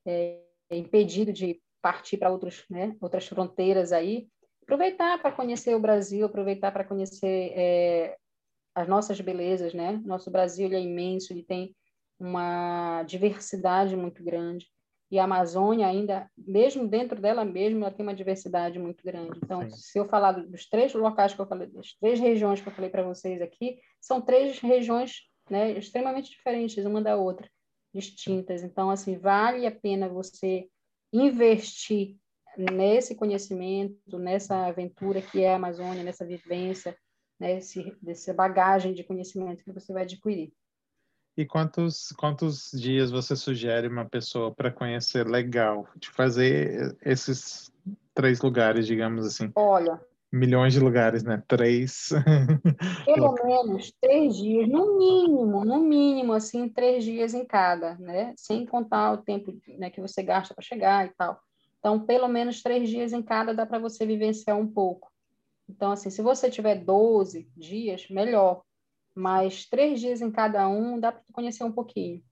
é, 0.07 0.41
impedido 0.71 1.33
de 1.33 1.61
partir 1.81 2.17
para 2.17 2.31
né? 2.69 2.97
outras 3.01 3.27
fronteiras 3.27 3.93
aí, 3.93 4.29
aproveitar 4.63 5.21
para 5.21 5.33
conhecer 5.33 5.75
o 5.75 5.81
Brasil, 5.81 6.27
aproveitar 6.27 6.73
para 6.73 6.85
conhecer 6.85 7.53
é, 7.57 8.17
as 8.75 8.87
nossas 8.87 9.21
belezas, 9.21 9.73
né? 9.73 10.01
Nosso 10.05 10.31
Brasil 10.31 10.71
é 10.73 10.81
imenso, 10.81 11.33
ele 11.33 11.43
tem 11.43 11.75
uma 12.19 13.03
diversidade 13.05 13.97
muito 13.97 14.23
grande. 14.23 14.67
E 15.11 15.19
a 15.19 15.25
Amazônia 15.25 15.87
ainda, 15.87 16.31
mesmo 16.37 16.87
dentro 16.87 17.21
dela 17.21 17.45
mesma, 17.45 17.87
ela 17.87 17.95
tem 17.95 18.05
uma 18.05 18.15
diversidade 18.15 18.79
muito 18.79 19.03
grande. 19.03 19.39
Então, 19.43 19.63
Sim. 19.63 19.77
se 19.77 19.99
eu 19.99 20.07
falar 20.07 20.33
dos 20.33 20.69
três 20.69 20.93
locais 20.93 21.33
que 21.33 21.41
eu 21.41 21.47
falei, 21.47 21.67
das 21.69 21.95
três 21.95 22.21
regiões 22.21 22.61
que 22.61 22.69
eu 22.69 22.73
falei 22.73 22.91
para 22.91 23.03
vocês 23.03 23.41
aqui, 23.41 23.79
são 24.01 24.21
três 24.21 24.59
regiões 24.59 25.23
né, 25.51 25.73
extremamente 25.73 26.31
diferentes 26.31 26.85
uma 26.85 27.01
da 27.01 27.17
outra, 27.17 27.49
distintas. 27.95 28.63
Então, 28.63 28.91
assim, 28.91 29.17
vale 29.17 29.67
a 29.67 29.73
pena 29.73 30.09
você 30.09 30.69
investir 31.11 32.17
nesse 32.57 33.15
conhecimento, 33.15 34.19
nessa 34.19 34.67
aventura 34.67 35.23
que 35.23 35.43
é 35.43 35.53
a 35.53 35.57
Amazônia, 35.57 36.03
nessa 36.03 36.27
vivência, 36.27 36.97
nesse, 37.39 37.85
né, 37.85 37.97
nessa 38.03 38.35
bagagem 38.35 38.93
de 38.93 39.05
conhecimento 39.05 39.65
que 39.65 39.73
você 39.73 39.93
vai 39.93 40.03
adquirir. 40.03 40.53
E 41.39 41.47
quantos, 41.47 42.13
quantos 42.19 42.73
dias 42.73 43.13
você 43.13 43.37
sugere 43.37 43.87
uma 43.87 44.05
pessoa 44.05 44.53
para 44.53 44.73
conhecer 44.73 45.25
legal, 45.25 45.87
de 45.95 46.11
fazer 46.11 46.99
esses 47.01 47.73
três 48.13 48.41
lugares, 48.41 48.89
digamos 48.89 49.25
assim? 49.25 49.53
Olha. 49.55 50.01
Milhões 50.33 50.73
de 50.73 50.81
lugares, 50.81 51.23
né? 51.23 51.41
Três. 51.47 52.09
Pelo 53.07 53.35
menos 53.35 53.93
três 54.01 54.37
dias, 54.37 54.69
no 54.69 54.99
mínimo, 54.99 55.65
no 55.65 55.79
mínimo, 55.79 56.33
assim, 56.33 56.69
três 56.69 57.05
dias 57.05 57.33
em 57.35 57.45
cada, 57.45 57.95
né? 57.99 58.35
Sem 58.37 58.67
contar 58.67 59.13
o 59.13 59.19
tempo 59.19 59.57
né, 59.79 59.91
que 59.91 60.01
você 60.01 60.25
gasta 60.25 60.53
para 60.53 60.65
chegar 60.65 61.07
e 61.07 61.11
tal. 61.17 61.41
Então, 61.79 62.01
pelo 62.05 62.27
menos 62.27 62.65
três 62.65 62.89
dias 62.89 63.13
em 63.13 63.23
cada 63.23 63.55
dá 63.55 63.65
para 63.65 63.79
você 63.79 64.05
vivenciar 64.05 64.59
um 64.59 64.67
pouco. 64.67 65.09
Então, 65.69 65.93
assim, 65.93 66.11
se 66.11 66.21
você 66.21 66.51
tiver 66.51 66.85
12 66.85 67.49
dias, 67.57 68.09
melhor 68.11 68.63
mas 69.19 69.67
três 69.67 70.01
dias 70.01 70.21
em 70.21 70.31
cada 70.31 70.69
um 70.69 70.99
dá 71.01 71.11
para 71.11 71.23
conhecer 71.33 71.65
um 71.65 71.73
pouquinho. 71.73 72.23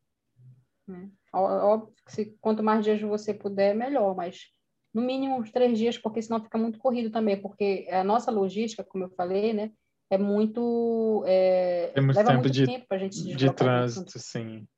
Né? 0.87 1.11
Óbvio 1.33 1.93
que 2.07 2.13
se, 2.13 2.39
quanto 2.41 2.63
mais 2.63 2.85
dias 2.85 3.01
você 3.01 3.35
puder, 3.35 3.75
melhor, 3.75 4.15
mas 4.15 4.53
no 4.95 5.03
mínimo 5.03 5.37
uns 5.37 5.51
três 5.51 5.77
dias, 5.77 5.99
porque 5.99 6.23
senão 6.23 6.43
fica 6.43 6.57
muito 6.57 6.79
corrido 6.79 7.11
também, 7.11 7.41
porque 7.41 7.89
a 7.91 8.05
nossa 8.05 8.31
logística, 8.31 8.85
como 8.85 9.05
eu 9.05 9.11
falei, 9.11 9.53
né, 9.53 9.73
é 10.09 10.17
muito. 10.17 11.25
É, 11.27 11.93
é 11.93 12.01
muito 12.01 12.17
leva 12.17 12.31
tempo 12.31 12.43
muito 12.43 12.53
de, 12.53 12.67
tempo 12.67 12.87
para 12.87 12.97
a 12.97 13.01
gente 13.01 13.17
se 13.17 13.35
De 13.35 13.53
trânsito, 13.53 14.19
sim. 14.21 14.69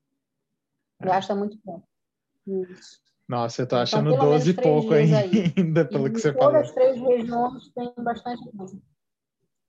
Gasta 0.99 1.35
é. 1.35 1.37
muito 1.37 1.59
tempo. 1.59 1.87
Isso. 2.47 3.01
Nossa, 3.29 3.61
eu 3.61 3.67
tô 3.67 3.77
então, 3.77 3.83
achando 3.83 4.15
então, 4.15 4.31
12 4.31 4.51
e 4.51 4.55
pouco 4.55 4.95
ainda, 4.95 5.85
pelo 5.85 6.09
e 6.09 6.11
que 6.11 6.21
você 6.21 6.33
falou. 6.33 6.53
Todas 6.53 6.69
as 6.69 6.75
três 6.75 6.99
regiões 6.99 7.69
têm 7.75 7.93
bastante 7.99 8.51
coisa. 8.57 8.81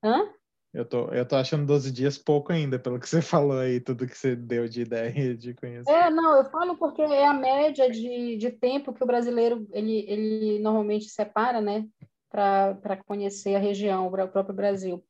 Hã? 0.02 0.39
Eu 0.72 0.86
tô, 0.86 1.08
eu 1.08 1.28
tô 1.28 1.36
achando 1.36 1.66
12 1.66 1.91
dias 1.91 2.18
pouco 2.18 2.52
ainda, 2.54 2.78
pelo 2.78 3.00
que 3.00 3.10
você 3.10 3.22
falou 3.22 3.58
aí, 3.58 3.80
tudo 3.80 4.08
que 4.08 4.18
você 4.18 4.36
deu 4.36 4.68
de 4.68 4.82
ideia 4.82 5.36
de 5.36 5.54
conhecer. 5.54 5.91
É, 5.91 6.10
não, 6.10 6.38
eu 6.38 6.46
falo 6.46 6.78
porque 6.78 7.02
é 7.02 7.26
a 7.26 7.34
média 7.34 7.90
de, 7.90 8.38
de 8.38 8.52
tempo 8.52 8.94
que 8.94 9.04
o 9.04 9.08
brasileiro, 9.08 9.68
ele, 9.72 10.06
ele 10.08 10.60
normalmente 10.60 11.10
separa, 11.10 11.60
né, 11.60 11.88
para 12.30 12.98
conhecer 13.06 13.56
a 13.56 13.60
região, 13.60 14.08
o 14.08 14.12
próprio 14.12 14.56
Brasil. 14.56 15.04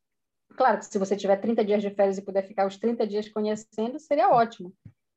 Claro 0.56 0.80
que 0.80 0.86
se 0.86 0.98
você 0.98 1.16
tiver 1.16 1.38
30 1.38 1.64
dias 1.64 1.82
de 1.82 1.90
férias 1.92 2.18
e 2.18 2.24
puder 2.24 2.48
ficar 2.48 2.66
os 2.66 2.78
30 2.78 3.06
dias 3.06 3.30
conhecendo, 3.30 4.00
seria 4.00 4.30
ótimo. 4.30 4.74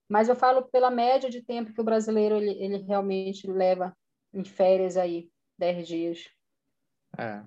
Mas 0.09 0.29
eu 0.29 0.37
falo 0.37 0.65
pela 0.65 0.91
média 0.91 1.31
de 1.31 1.41
tempo 1.41 1.73
que 1.73 1.81
o 1.81 1.85
brasileiro, 1.85 2.37
ele, 2.37 2.51
ele 2.63 2.79
realmente 2.79 3.51
leva 3.51 3.97
em 4.35 4.45
férias 4.45 4.97
aí, 4.97 5.31
10 5.59 5.87
dias. 5.87 6.29
É, 7.19 7.43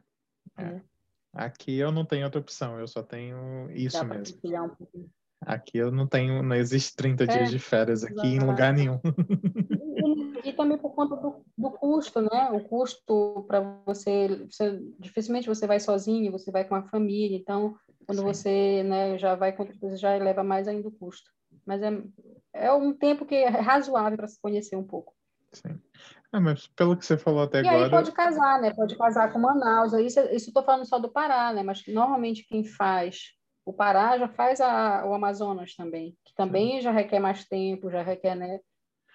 é. 0.57 0.63
é. 0.63 0.94
Aqui 1.35 1.77
eu 1.77 1.91
não 1.91 2.05
tenho 2.05 2.23
outra 2.23 2.39
opção, 2.39 2.79
eu 2.79 2.87
só 2.87 3.03
tenho 3.03 3.69
isso 3.71 3.97
Dá 3.97 4.05
mesmo. 4.05 4.37
Um 4.45 5.09
aqui 5.41 5.77
eu 5.77 5.91
não 5.91 6.07
tenho, 6.07 6.41
não 6.41 6.55
existe 6.55 6.95
30 6.95 7.25
é, 7.25 7.27
dias 7.27 7.51
de 7.51 7.59
férias 7.59 8.03
aqui 8.03 8.13
exatamente. 8.13 8.43
em 8.43 8.47
lugar 8.47 8.73
nenhum. 8.73 8.99
E, 10.45 10.49
e, 10.49 10.53
também 10.53 10.77
por 10.77 10.91
conta 10.95 11.17
do, 11.17 11.43
do 11.57 11.71
custo, 11.71 12.21
né? 12.21 12.49
O 12.51 12.61
custo 12.61 13.43
para 13.47 13.59
você, 13.85 14.45
você, 14.49 14.79
dificilmente 14.97 15.47
você 15.47 15.67
vai 15.67 15.79
sozinho, 15.79 16.31
você 16.31 16.51
vai 16.51 16.63
com 16.63 16.75
a 16.75 16.83
família, 16.83 17.37
então 17.37 17.75
quando 18.05 18.19
Sim. 18.19 18.23
você 18.23 18.83
né, 18.83 19.17
já 19.17 19.35
vai 19.35 19.51
com 19.51 19.65
coisa, 19.65 19.97
já 19.97 20.15
eleva 20.15 20.43
mais 20.43 20.67
ainda 20.67 20.87
o 20.87 20.91
custo. 20.91 21.29
Mas 21.65 21.81
é, 21.81 22.01
é 22.53 22.71
um 22.71 22.93
tempo 22.93 23.25
que 23.25 23.35
é 23.35 23.49
razoável 23.49 24.17
para 24.17 24.27
se 24.27 24.39
conhecer 24.39 24.75
um 24.75 24.83
pouco. 24.83 25.13
Sim. 25.55 25.81
Ah, 26.31 26.39
mas 26.39 26.67
pelo 26.67 26.97
que 26.97 27.05
você 27.05 27.17
falou 27.17 27.43
até 27.43 27.61
e 27.61 27.67
agora. 27.67 27.81
E 27.81 27.83
aí 27.85 27.89
pode 27.89 28.11
casar, 28.11 28.61
né? 28.61 28.73
Pode 28.73 28.97
casar 28.97 29.31
com 29.31 29.39
Manaus. 29.39 29.93
Isso, 29.93 30.19
isso 30.31 30.49
estou 30.49 30.63
falando 30.63 30.85
só 30.85 30.99
do 30.99 31.09
Pará, 31.09 31.53
né? 31.53 31.63
Mas 31.63 31.83
normalmente 31.87 32.45
quem 32.47 32.63
faz 32.63 33.35
o 33.65 33.73
Pará 33.73 34.17
já 34.17 34.27
faz 34.27 34.61
a, 34.61 35.03
o 35.05 35.13
Amazonas 35.13 35.75
também, 35.75 36.15
que 36.23 36.35
também 36.35 36.75
Sim. 36.75 36.81
já 36.81 36.91
requer 36.91 37.19
mais 37.19 37.45
tempo, 37.45 37.89
já 37.89 38.03
requer, 38.03 38.35
né? 38.35 38.59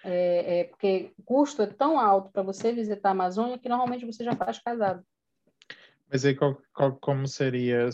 É, 0.03 0.59
é, 0.59 0.63
porque 0.65 1.13
o 1.17 1.23
custo 1.23 1.61
é 1.61 1.67
tão 1.67 1.97
alto 1.97 2.31
para 2.31 2.41
você 2.41 2.73
visitar 2.73 3.09
a 3.09 3.11
Amazônia 3.11 3.57
que 3.57 3.69
normalmente 3.69 4.05
você 4.05 4.23
já 4.23 4.35
faz 4.35 4.59
casado. 4.59 5.05
Mas 6.09 6.25
aí 6.25 6.35
qual, 6.35 6.61
qual, 6.73 6.97
como 6.97 7.27
seria 7.27 7.87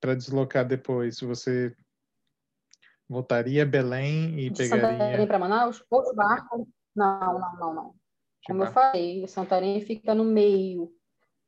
para 0.00 0.16
deslocar 0.16 0.66
depois? 0.66 1.20
Você 1.20 1.76
voltaria 3.08 3.62
a 3.62 3.66
Belém 3.66 4.40
e 4.40 4.50
de 4.50 4.56
pegaria... 4.56 4.98
Santarém 4.98 5.26
para 5.28 5.38
Manaus? 5.38 5.84
Ou 5.88 6.02
de 6.02 6.16
barco? 6.16 6.68
Não, 6.94 7.38
não, 7.38 7.56
não, 7.56 7.74
não. 7.74 7.94
Como 8.46 8.62
eu 8.62 8.70
falei, 8.70 9.26
Santarém 9.26 9.80
fica 9.80 10.14
no 10.14 10.24
meio, 10.24 10.92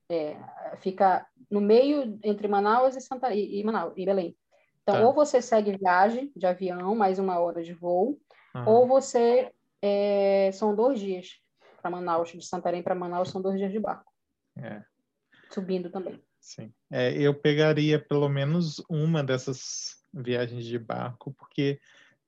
é, 0.08 0.36
fica 0.78 1.26
no 1.50 1.60
meio 1.60 2.18
entre 2.22 2.48
Manaus 2.48 2.96
e, 2.96 3.00
Santa, 3.00 3.34
e, 3.34 3.60
e 3.60 3.64
Manaus, 3.64 3.92
e 3.96 4.04
Belém. 4.04 4.36
Então, 4.82 4.94
tá. 4.96 5.06
ou 5.06 5.12
você 5.12 5.42
segue 5.42 5.76
viagem 5.76 6.32
de 6.34 6.46
avião, 6.46 6.94
mais 6.94 7.18
uma 7.18 7.38
hora 7.38 7.62
de 7.62 7.74
voo, 7.74 8.18
uhum. 8.54 8.68
ou 8.68 8.86
você 8.86 9.52
é, 9.82 10.50
são 10.52 10.74
dois 10.74 10.98
dias 10.98 11.40
para 11.82 11.90
Manaus, 11.90 12.30
de 12.30 12.44
Santarém 12.44 12.82
para 12.82 12.94
Manaus 12.94 13.30
são 13.30 13.42
dois 13.42 13.58
dias 13.58 13.72
de 13.72 13.78
barco. 13.78 14.10
É. 14.56 14.82
Subindo 15.50 15.90
também. 15.90 16.22
Sim. 16.40 16.72
É, 16.90 17.12
eu 17.12 17.34
pegaria 17.34 17.98
pelo 17.98 18.28
menos 18.28 18.82
uma 18.88 19.22
dessas 19.22 20.02
viagens 20.14 20.64
de 20.64 20.78
barco, 20.78 21.34
porque 21.34 21.80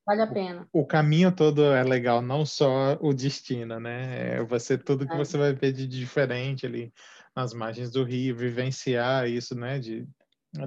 Vale 0.09 0.23
a 0.23 0.27
pena. 0.27 0.67
O, 0.73 0.81
o, 0.81 0.87
caminho 0.87 1.31
todo 1.31 1.63
é 1.67 1.83
legal, 1.85 2.23
não 2.23 2.47
só 2.47 2.97
o 2.99 3.13
destino, 3.13 3.79
né? 3.79 4.37
É 4.37 4.43
você 4.43 4.79
tudo 4.79 5.07
que 5.07 5.13
é. 5.13 5.17
você 5.19 5.37
vai 5.37 5.53
ver 5.53 5.71
de 5.71 5.87
diferente 5.87 6.65
ali 6.65 6.91
nas 7.37 7.53
margens 7.53 7.91
do 7.91 8.03
rio, 8.05 8.35
vivenciar 8.35 9.29
isso, 9.29 9.55
né? 9.55 9.79
De 9.79 10.09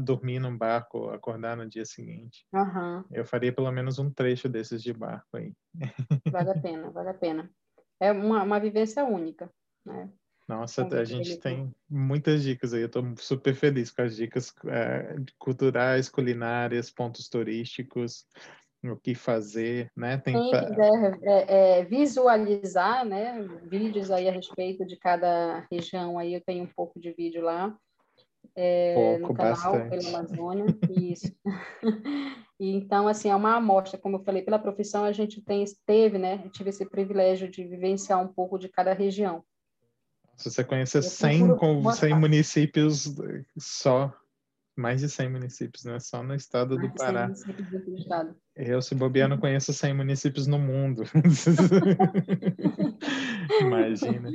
dormir 0.04 0.38
num 0.38 0.56
barco, 0.56 1.10
acordar 1.10 1.58
no 1.58 1.68
dia 1.68 1.86
seguinte. 1.86 2.46
Uhum. 2.54 3.04
Eu 3.12 3.26
faria 3.26 3.52
pelo 3.52 3.72
menos 3.72 3.98
um 3.98 4.12
trecho 4.12 4.48
desses 4.48 4.84
de 4.84 4.94
barco 4.94 5.36
aí. 5.36 5.54
Vale 6.32 6.52
a 6.52 6.62
pena, 6.62 6.92
vale 6.92 7.10
a 7.10 7.14
pena. 7.16 7.50
É 8.00 8.12
uma, 8.12 8.44
uma 8.44 8.60
vivência 8.60 9.04
única, 9.04 9.50
né? 9.84 10.08
Nossa, 10.48 10.86
a 10.86 11.04
gente 11.04 11.38
tem 11.38 11.74
muitas 11.90 12.44
dicas 12.44 12.74
aí. 12.74 12.82
Eu 12.82 12.88
estou 12.88 13.04
super 13.18 13.56
feliz 13.56 13.90
com 13.90 14.02
as 14.02 14.16
dicas 14.16 14.54
é, 14.68 15.16
culturais, 15.40 16.10
culinárias, 16.10 16.92
pontos 16.92 17.30
turísticos 17.30 18.28
o 18.84 18.96
que 18.96 19.14
fazer, 19.14 19.92
né? 19.96 20.18
Tem 20.18 20.34
Quem 20.34 20.50
quiser 20.50 21.20
é, 21.24 21.80
é, 21.80 21.86
visualizar, 21.86 23.06
né, 23.06 23.48
vídeos 23.64 24.10
aí 24.10 24.28
a 24.28 24.32
respeito 24.32 24.86
de 24.86 24.98
cada 24.98 25.66
região, 25.72 26.18
aí 26.18 26.34
eu 26.34 26.42
tenho 26.42 26.64
um 26.64 26.70
pouco 26.76 27.00
de 27.00 27.12
vídeo 27.14 27.44
lá 27.44 27.76
é, 28.56 28.94
pouco, 28.96 29.28
no 29.28 29.34
canal 29.34 29.74
bastante. 29.74 29.90
pela 29.90 30.20
Amazônia, 30.20 30.66
isso. 30.90 31.32
e 32.60 32.72
então, 32.76 33.08
assim, 33.08 33.30
é 33.30 33.36
uma 33.36 33.56
amostra, 33.56 34.00
como 34.00 34.18
eu 34.18 34.24
falei, 34.24 34.42
pela 34.42 34.60
profissão 34.60 35.04
a 35.04 35.12
gente 35.12 35.42
tem, 35.42 35.64
teve, 35.86 36.18
né, 36.18 36.50
tive 36.52 36.70
esse 36.70 36.86
privilégio 36.86 37.50
de 37.50 37.64
vivenciar 37.64 38.22
um 38.22 38.28
pouco 38.28 38.58
de 38.58 38.68
cada 38.68 38.94
região. 38.94 39.44
Se 40.36 40.50
você 40.50 40.64
conhecer 40.64 41.04
100, 41.04 41.56
com 41.58 41.92
100 41.92 42.20
municípios 42.20 43.14
só, 43.58 44.12
mais 44.82 45.00
de 45.00 45.08
100 45.08 45.30
municípios, 45.30 45.86
né? 45.86 46.00
Só 46.00 46.24
no 46.24 46.34
estado 46.34 46.76
mais 46.76 46.92
do 46.92 46.98
Pará. 46.98 47.28
Do 47.28 47.96
estado. 47.96 48.36
Eu, 48.56 48.82
se 48.82 48.96
bobear, 48.96 49.30
não 49.30 49.38
conheço 49.38 49.72
100 49.72 49.94
municípios 49.94 50.48
no 50.48 50.58
mundo. 50.58 51.04
Imagina. 53.62 54.30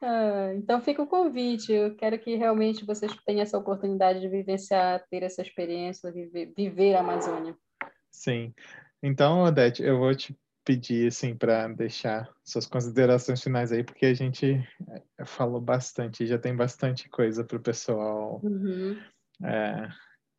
Ah, 0.00 0.52
então 0.54 0.80
fica 0.80 1.02
o 1.02 1.06
convite. 1.06 1.72
Eu 1.72 1.94
quero 1.94 2.18
que 2.18 2.34
realmente 2.34 2.84
vocês 2.84 3.14
tenham 3.24 3.42
essa 3.42 3.58
oportunidade 3.58 4.20
de 4.20 4.28
vivenciar, 4.28 5.04
ter 5.10 5.22
essa 5.22 5.42
experiência, 5.42 6.10
viver, 6.10 6.52
viver 6.56 6.94
a 6.94 7.00
Amazônia. 7.00 7.54
Sim. 8.10 8.52
Então, 9.02 9.42
Odete, 9.42 9.82
eu 9.82 9.98
vou 9.98 10.14
te 10.14 10.36
pedir 10.64 11.06
assim 11.06 11.36
para 11.36 11.68
deixar 11.68 12.28
suas 12.44 12.66
considerações 12.66 13.40
finais 13.40 13.70
aí, 13.70 13.84
porque 13.84 14.06
a 14.06 14.14
gente 14.14 14.60
eh, 14.88 15.24
falou 15.24 15.60
bastante, 15.60 16.26
já 16.26 16.38
tem 16.38 16.56
bastante 16.56 17.08
coisa 17.08 17.44
para 17.44 17.56
o 17.56 17.62
pessoal 17.62 18.40
uhum 18.42 18.96
é, 19.44 19.88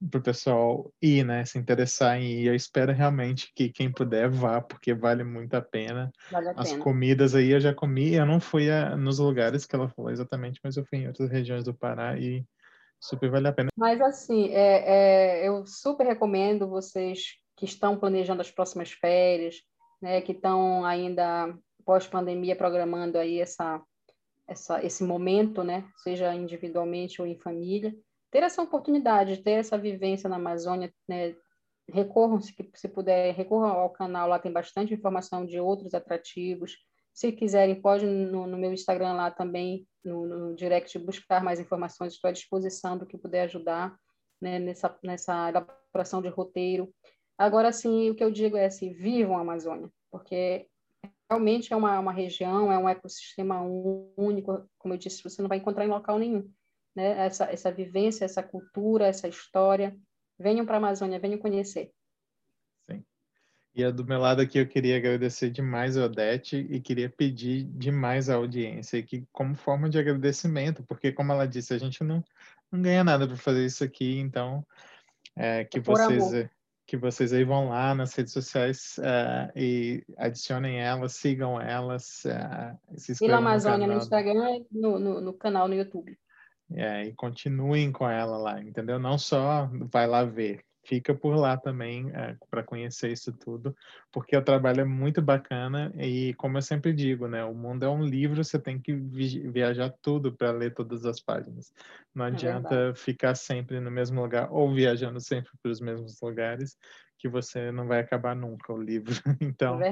para 0.10 0.20
o 0.20 0.24
pessoal 0.24 0.92
ir, 1.02 1.24
né, 1.24 1.44
se 1.46 1.58
interessar 1.58 2.18
em 2.20 2.26
ir. 2.26 2.48
Eu 2.48 2.56
espero 2.56 2.94
realmente 2.94 3.52
que 3.56 3.70
quem 3.70 3.92
puder 3.92 4.30
vá, 4.30 4.62
porque 4.62 4.94
vale 4.94 5.24
muito 5.24 5.54
a 5.56 5.62
pena. 5.62 6.12
Vale 6.32 6.50
a 6.50 6.52
As 6.52 6.72
pena. 6.72 6.84
comidas 6.84 7.34
aí 7.36 7.50
eu 7.50 7.60
já 7.60 7.74
comi, 7.74 8.14
eu 8.14 8.26
não 8.26 8.40
fui 8.40 8.70
a, 8.70 8.96
nos 8.96 9.20
lugares 9.20 9.66
que 9.66 9.76
ela 9.76 9.90
falou 9.90 10.12
exatamente, 10.12 10.60
mas 10.64 10.78
eu 10.78 10.86
fui 10.86 11.00
em 11.00 11.08
outras 11.08 11.30
regiões 11.30 11.64
do 11.64 11.74
Pará 11.74 12.18
e 12.18 12.46
super 13.00 13.30
vale 13.30 13.48
a 13.48 13.54
pena. 13.54 13.70
Mas 13.76 14.00
assim, 14.02 14.50
é, 14.50 15.42
é, 15.44 15.48
eu 15.48 15.66
super 15.66 16.06
recomendo 16.06 16.68
vocês 16.68 17.36
que 17.56 17.66
estão 17.66 17.98
planejando 17.98 18.42
as 18.42 18.52
próximas 18.52 18.92
férias, 18.92 19.56
né, 20.00 20.22
que 20.22 20.32
estão 20.32 20.86
ainda 20.86 21.58
pós-pandemia 21.84 22.56
programando 22.56 23.18
aí 23.18 23.40
essa, 23.40 23.82
essa, 24.48 24.84
esse 24.86 25.04
momento, 25.04 25.64
né? 25.64 25.86
Seja 26.04 26.36
individualmente 26.36 27.22
ou 27.22 27.28
em 27.28 27.40
família. 27.40 27.96
Ter 28.32 28.44
essa 28.44 28.62
oportunidade, 28.62 29.42
ter 29.42 29.52
essa 29.52 29.78
vivência 29.78 30.30
na 30.30 30.36
Amazônia, 30.36 30.94
né? 31.08 31.36
Recorram, 31.90 32.42
se, 32.42 32.54
se 32.76 32.90
puder, 32.90 33.34
recorram 33.34 33.70
ao 33.70 33.90
canal, 33.90 34.28
lá 34.28 34.38
tem 34.38 34.52
bastante 34.52 34.94
informação 34.94 35.46
de 35.46 35.60
outros 35.60 35.94
atrativos. 35.94 36.76
Se 37.14 37.32
quiserem, 37.32 37.82
pode 37.82 38.06
no, 38.06 38.46
no 38.46 38.58
meu 38.58 38.74
Instagram 38.74 39.14
lá 39.14 39.32
também, 39.32 39.88
no, 40.04 40.26
no, 40.28 40.56
direct, 40.56 41.00
buscar 41.00 41.42
mais 41.42 41.60
informações. 41.60 42.14
Estou 42.14 42.30
à 42.30 42.34
disposição 42.34 42.98
do 42.98 43.06
que 43.06 43.18
puder 43.18 43.44
ajudar 43.44 43.98
né, 44.42 44.60
nessa, 44.60 44.96
nessa 45.02 45.50
elaboração 45.50 46.22
de 46.22 46.28
roteiro. 46.28 46.94
Agora, 47.38 47.72
sim, 47.72 48.10
o 48.10 48.16
que 48.16 48.24
eu 48.24 48.32
digo 48.32 48.58
é 48.58 48.66
assim, 48.66 48.94
vivam 48.94 49.38
a 49.38 49.42
Amazônia, 49.42 49.90
porque 50.12 50.68
realmente 51.30 51.72
é 51.72 51.76
uma, 51.76 52.00
uma 52.00 52.12
região, 52.12 52.72
é 52.72 52.78
um 52.78 52.90
ecossistema 52.90 53.62
único, 53.62 54.68
como 54.78 54.94
eu 54.94 54.98
disse, 54.98 55.24
você 55.24 55.42
não 55.42 55.50
vai 55.50 55.58
encontrar 55.58 55.86
em 55.86 55.90
local 55.90 56.18
nenhum. 56.18 56.50
Né? 56.98 57.28
Essa, 57.28 57.46
essa 57.46 57.72
vivência, 57.72 58.26
essa 58.26 58.42
cultura, 58.42 59.06
essa 59.06 59.28
história. 59.28 59.96
Venham 60.40 60.66
para 60.66 60.78
a 60.78 60.80
Amazônia, 60.80 61.20
venham 61.20 61.38
conhecer. 61.38 61.92
Sim. 62.90 63.06
E 63.76 63.92
do 63.92 64.04
meu 64.04 64.20
lado 64.20 64.42
aqui 64.42 64.58
eu 64.58 64.68
queria 64.68 64.98
agradecer 64.98 65.52
demais 65.52 65.96
a 65.96 66.06
Odete 66.06 66.58
e 66.58 66.82
queria 66.82 67.08
pedir 67.08 67.66
demais 67.66 68.32
a 68.32 68.36
audiência 68.36 69.04
que 69.04 69.28
como 69.32 69.54
forma 69.54 69.88
de 69.88 70.00
agradecimento, 70.00 70.84
porque 70.88 71.12
como 71.12 71.32
ela 71.32 71.48
disse, 71.48 71.72
a 71.72 71.78
gente 71.78 72.04
não, 72.04 72.24
não 72.72 72.82
ganha 72.82 73.04
nada 73.04 73.28
para 73.28 73.38
fazer 73.38 73.64
isso 73.64 73.84
aqui, 73.84 74.18
então 74.18 74.66
é, 75.36 75.66
que 75.66 75.78
é 75.78 75.82
vocês 75.82 76.34
amor 76.34 76.50
que 76.88 76.96
vocês 76.96 77.34
aí 77.34 77.44
vão 77.44 77.68
lá 77.68 77.94
nas 77.94 78.16
redes 78.16 78.32
sociais 78.32 78.98
uh, 79.00 79.52
e 79.54 80.06
adicionem 80.18 80.80
elas, 80.80 81.16
sigam 81.16 81.60
elas, 81.60 82.24
uh, 82.24 82.98
se 82.98 83.12
inscrevam 83.12 83.40
Vila 83.40 83.50
Amazônia 83.52 83.88
no, 83.88 83.94
no 83.94 84.00
Instagram 84.00 84.56
e 84.56 84.66
no, 84.72 84.98
no, 84.98 85.22
no, 85.22 85.34
canal 85.34 85.68
no 85.68 85.76
YouTube. 85.76 86.18
É, 86.74 87.06
e 87.06 87.14
continuem 87.14 87.92
com 87.92 88.10
ela 88.10 88.38
lá, 88.38 88.62
entendeu? 88.62 89.00
Não 89.00 89.18
só 89.18 89.70
vai 89.92 90.06
lá 90.06 90.26
ver, 90.26 90.62
fica 90.88 91.14
por 91.14 91.36
lá 91.36 91.58
também 91.58 92.10
é, 92.14 92.36
para 92.50 92.64
conhecer 92.64 93.12
isso 93.12 93.32
tudo, 93.34 93.76
porque 94.12 94.36
o 94.36 94.42
trabalho 94.42 94.82
é 94.82 94.86
muito 94.86 95.22
bacana 95.22 95.92
e, 95.96 96.34
como 96.36 96.58
eu 96.58 96.62
sempre 96.62 96.94
digo, 96.94 97.28
né, 97.28 97.44
o 97.44 97.54
mundo 97.54 97.84
é 97.84 97.90
um 97.90 98.04
livro, 98.04 98.44
você 98.44 98.58
tem 98.58 98.80
que 98.80 98.94
vi 98.94 99.50
viajar 99.50 99.94
tudo 100.02 100.32
para 100.32 100.52
ler 100.52 100.74
todas 100.74 101.06
as 101.06 101.20
páginas. 101.20 101.74
Não 102.16 102.26
é 102.26 102.30
adianta 102.30 102.70
verdade. 102.70 103.00
ficar 103.00 103.36
sempre 103.36 103.80
no 103.80 103.92
mesmo 103.92 104.22
lugar 104.22 104.52
ou 104.52 104.74
viajando 104.74 105.20
sempre 105.20 105.52
para 105.62 105.72
os 105.72 105.82
mesmos 105.82 106.20
lugares, 106.22 106.78
que 107.20 107.28
você 107.28 107.72
não 107.72 107.88
vai 107.88 108.00
acabar 108.00 108.36
nunca 108.36 108.72
o 108.72 108.82
livro. 108.82 109.14
Então, 109.42 109.82
é 109.82 109.92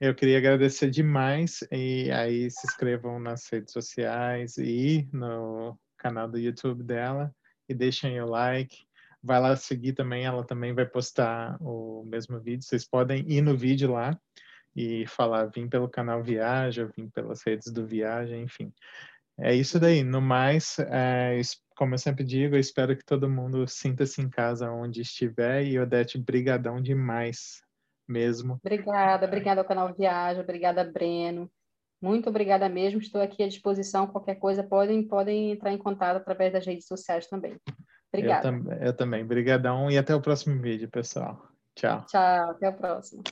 eu 0.00 0.14
queria 0.14 0.38
agradecer 0.38 0.90
demais 0.90 1.60
e 1.70 2.10
aí 2.10 2.50
se 2.50 2.66
inscrevam 2.66 3.20
nas 3.20 3.48
redes 3.50 3.72
sociais 3.72 4.56
e 4.56 5.08
no 5.12 5.78
canal 5.96 6.28
do 6.28 6.38
YouTube 6.38 6.82
dela 6.82 7.34
e 7.68 7.74
deixem 7.74 8.20
o 8.20 8.26
like 8.26 8.86
vai 9.26 9.40
lá 9.40 9.56
seguir 9.56 9.92
também, 9.92 10.24
ela 10.24 10.44
também 10.44 10.72
vai 10.72 10.86
postar 10.86 11.56
o 11.60 12.04
mesmo 12.06 12.38
vídeo. 12.38 12.62
Vocês 12.62 12.88
podem 12.88 13.24
ir 13.28 13.42
no 13.42 13.56
vídeo 13.56 13.90
lá 13.90 14.16
e 14.74 15.04
falar, 15.08 15.46
vim 15.46 15.68
pelo 15.68 15.88
canal 15.88 16.22
Viaja, 16.22 16.88
vim 16.96 17.08
pelas 17.08 17.42
redes 17.44 17.72
do 17.72 17.84
Viaja, 17.84 18.36
enfim. 18.36 18.72
É 19.38 19.52
isso 19.52 19.80
daí. 19.80 20.04
No 20.04 20.20
mais, 20.20 20.78
é, 20.78 21.40
como 21.76 21.94
eu 21.94 21.98
sempre 21.98 22.22
digo, 22.24 22.54
eu 22.54 22.60
espero 22.60 22.96
que 22.96 23.04
todo 23.04 23.28
mundo 23.28 23.66
sinta-se 23.66 24.22
em 24.22 24.30
casa 24.30 24.70
onde 24.70 25.00
estiver. 25.00 25.64
E 25.64 25.78
Odete, 25.78 26.18
brigadão 26.18 26.80
demais 26.80 27.62
mesmo. 28.08 28.60
Obrigada, 28.64 29.26
obrigada 29.26 29.60
ao 29.60 29.66
canal 29.66 29.92
Viaja, 29.92 30.40
obrigada, 30.40 30.84
Breno. 30.84 31.50
Muito 32.00 32.28
obrigada 32.28 32.68
mesmo. 32.68 33.00
Estou 33.00 33.20
aqui 33.20 33.42
à 33.42 33.48
disposição. 33.48 34.06
Qualquer 34.06 34.36
coisa, 34.36 34.62
podem, 34.62 35.02
podem 35.06 35.52
entrar 35.52 35.72
em 35.72 35.78
contato 35.78 36.16
através 36.16 36.52
das 36.52 36.66
redes 36.66 36.86
sociais 36.86 37.26
também. 37.26 37.56
Obrigada. 38.12 38.48
Eu, 38.48 38.64
tam 38.64 38.72
eu 38.72 38.96
também. 38.96 39.24
Obrigadão 39.24 39.90
e 39.90 39.98
até 39.98 40.14
o 40.14 40.20
próximo 40.20 40.60
vídeo, 40.60 40.88
pessoal. 40.88 41.48
Tchau. 41.74 42.04
Tchau, 42.06 42.50
até 42.50 42.68
o 42.68 42.72
próximo. 42.72 43.22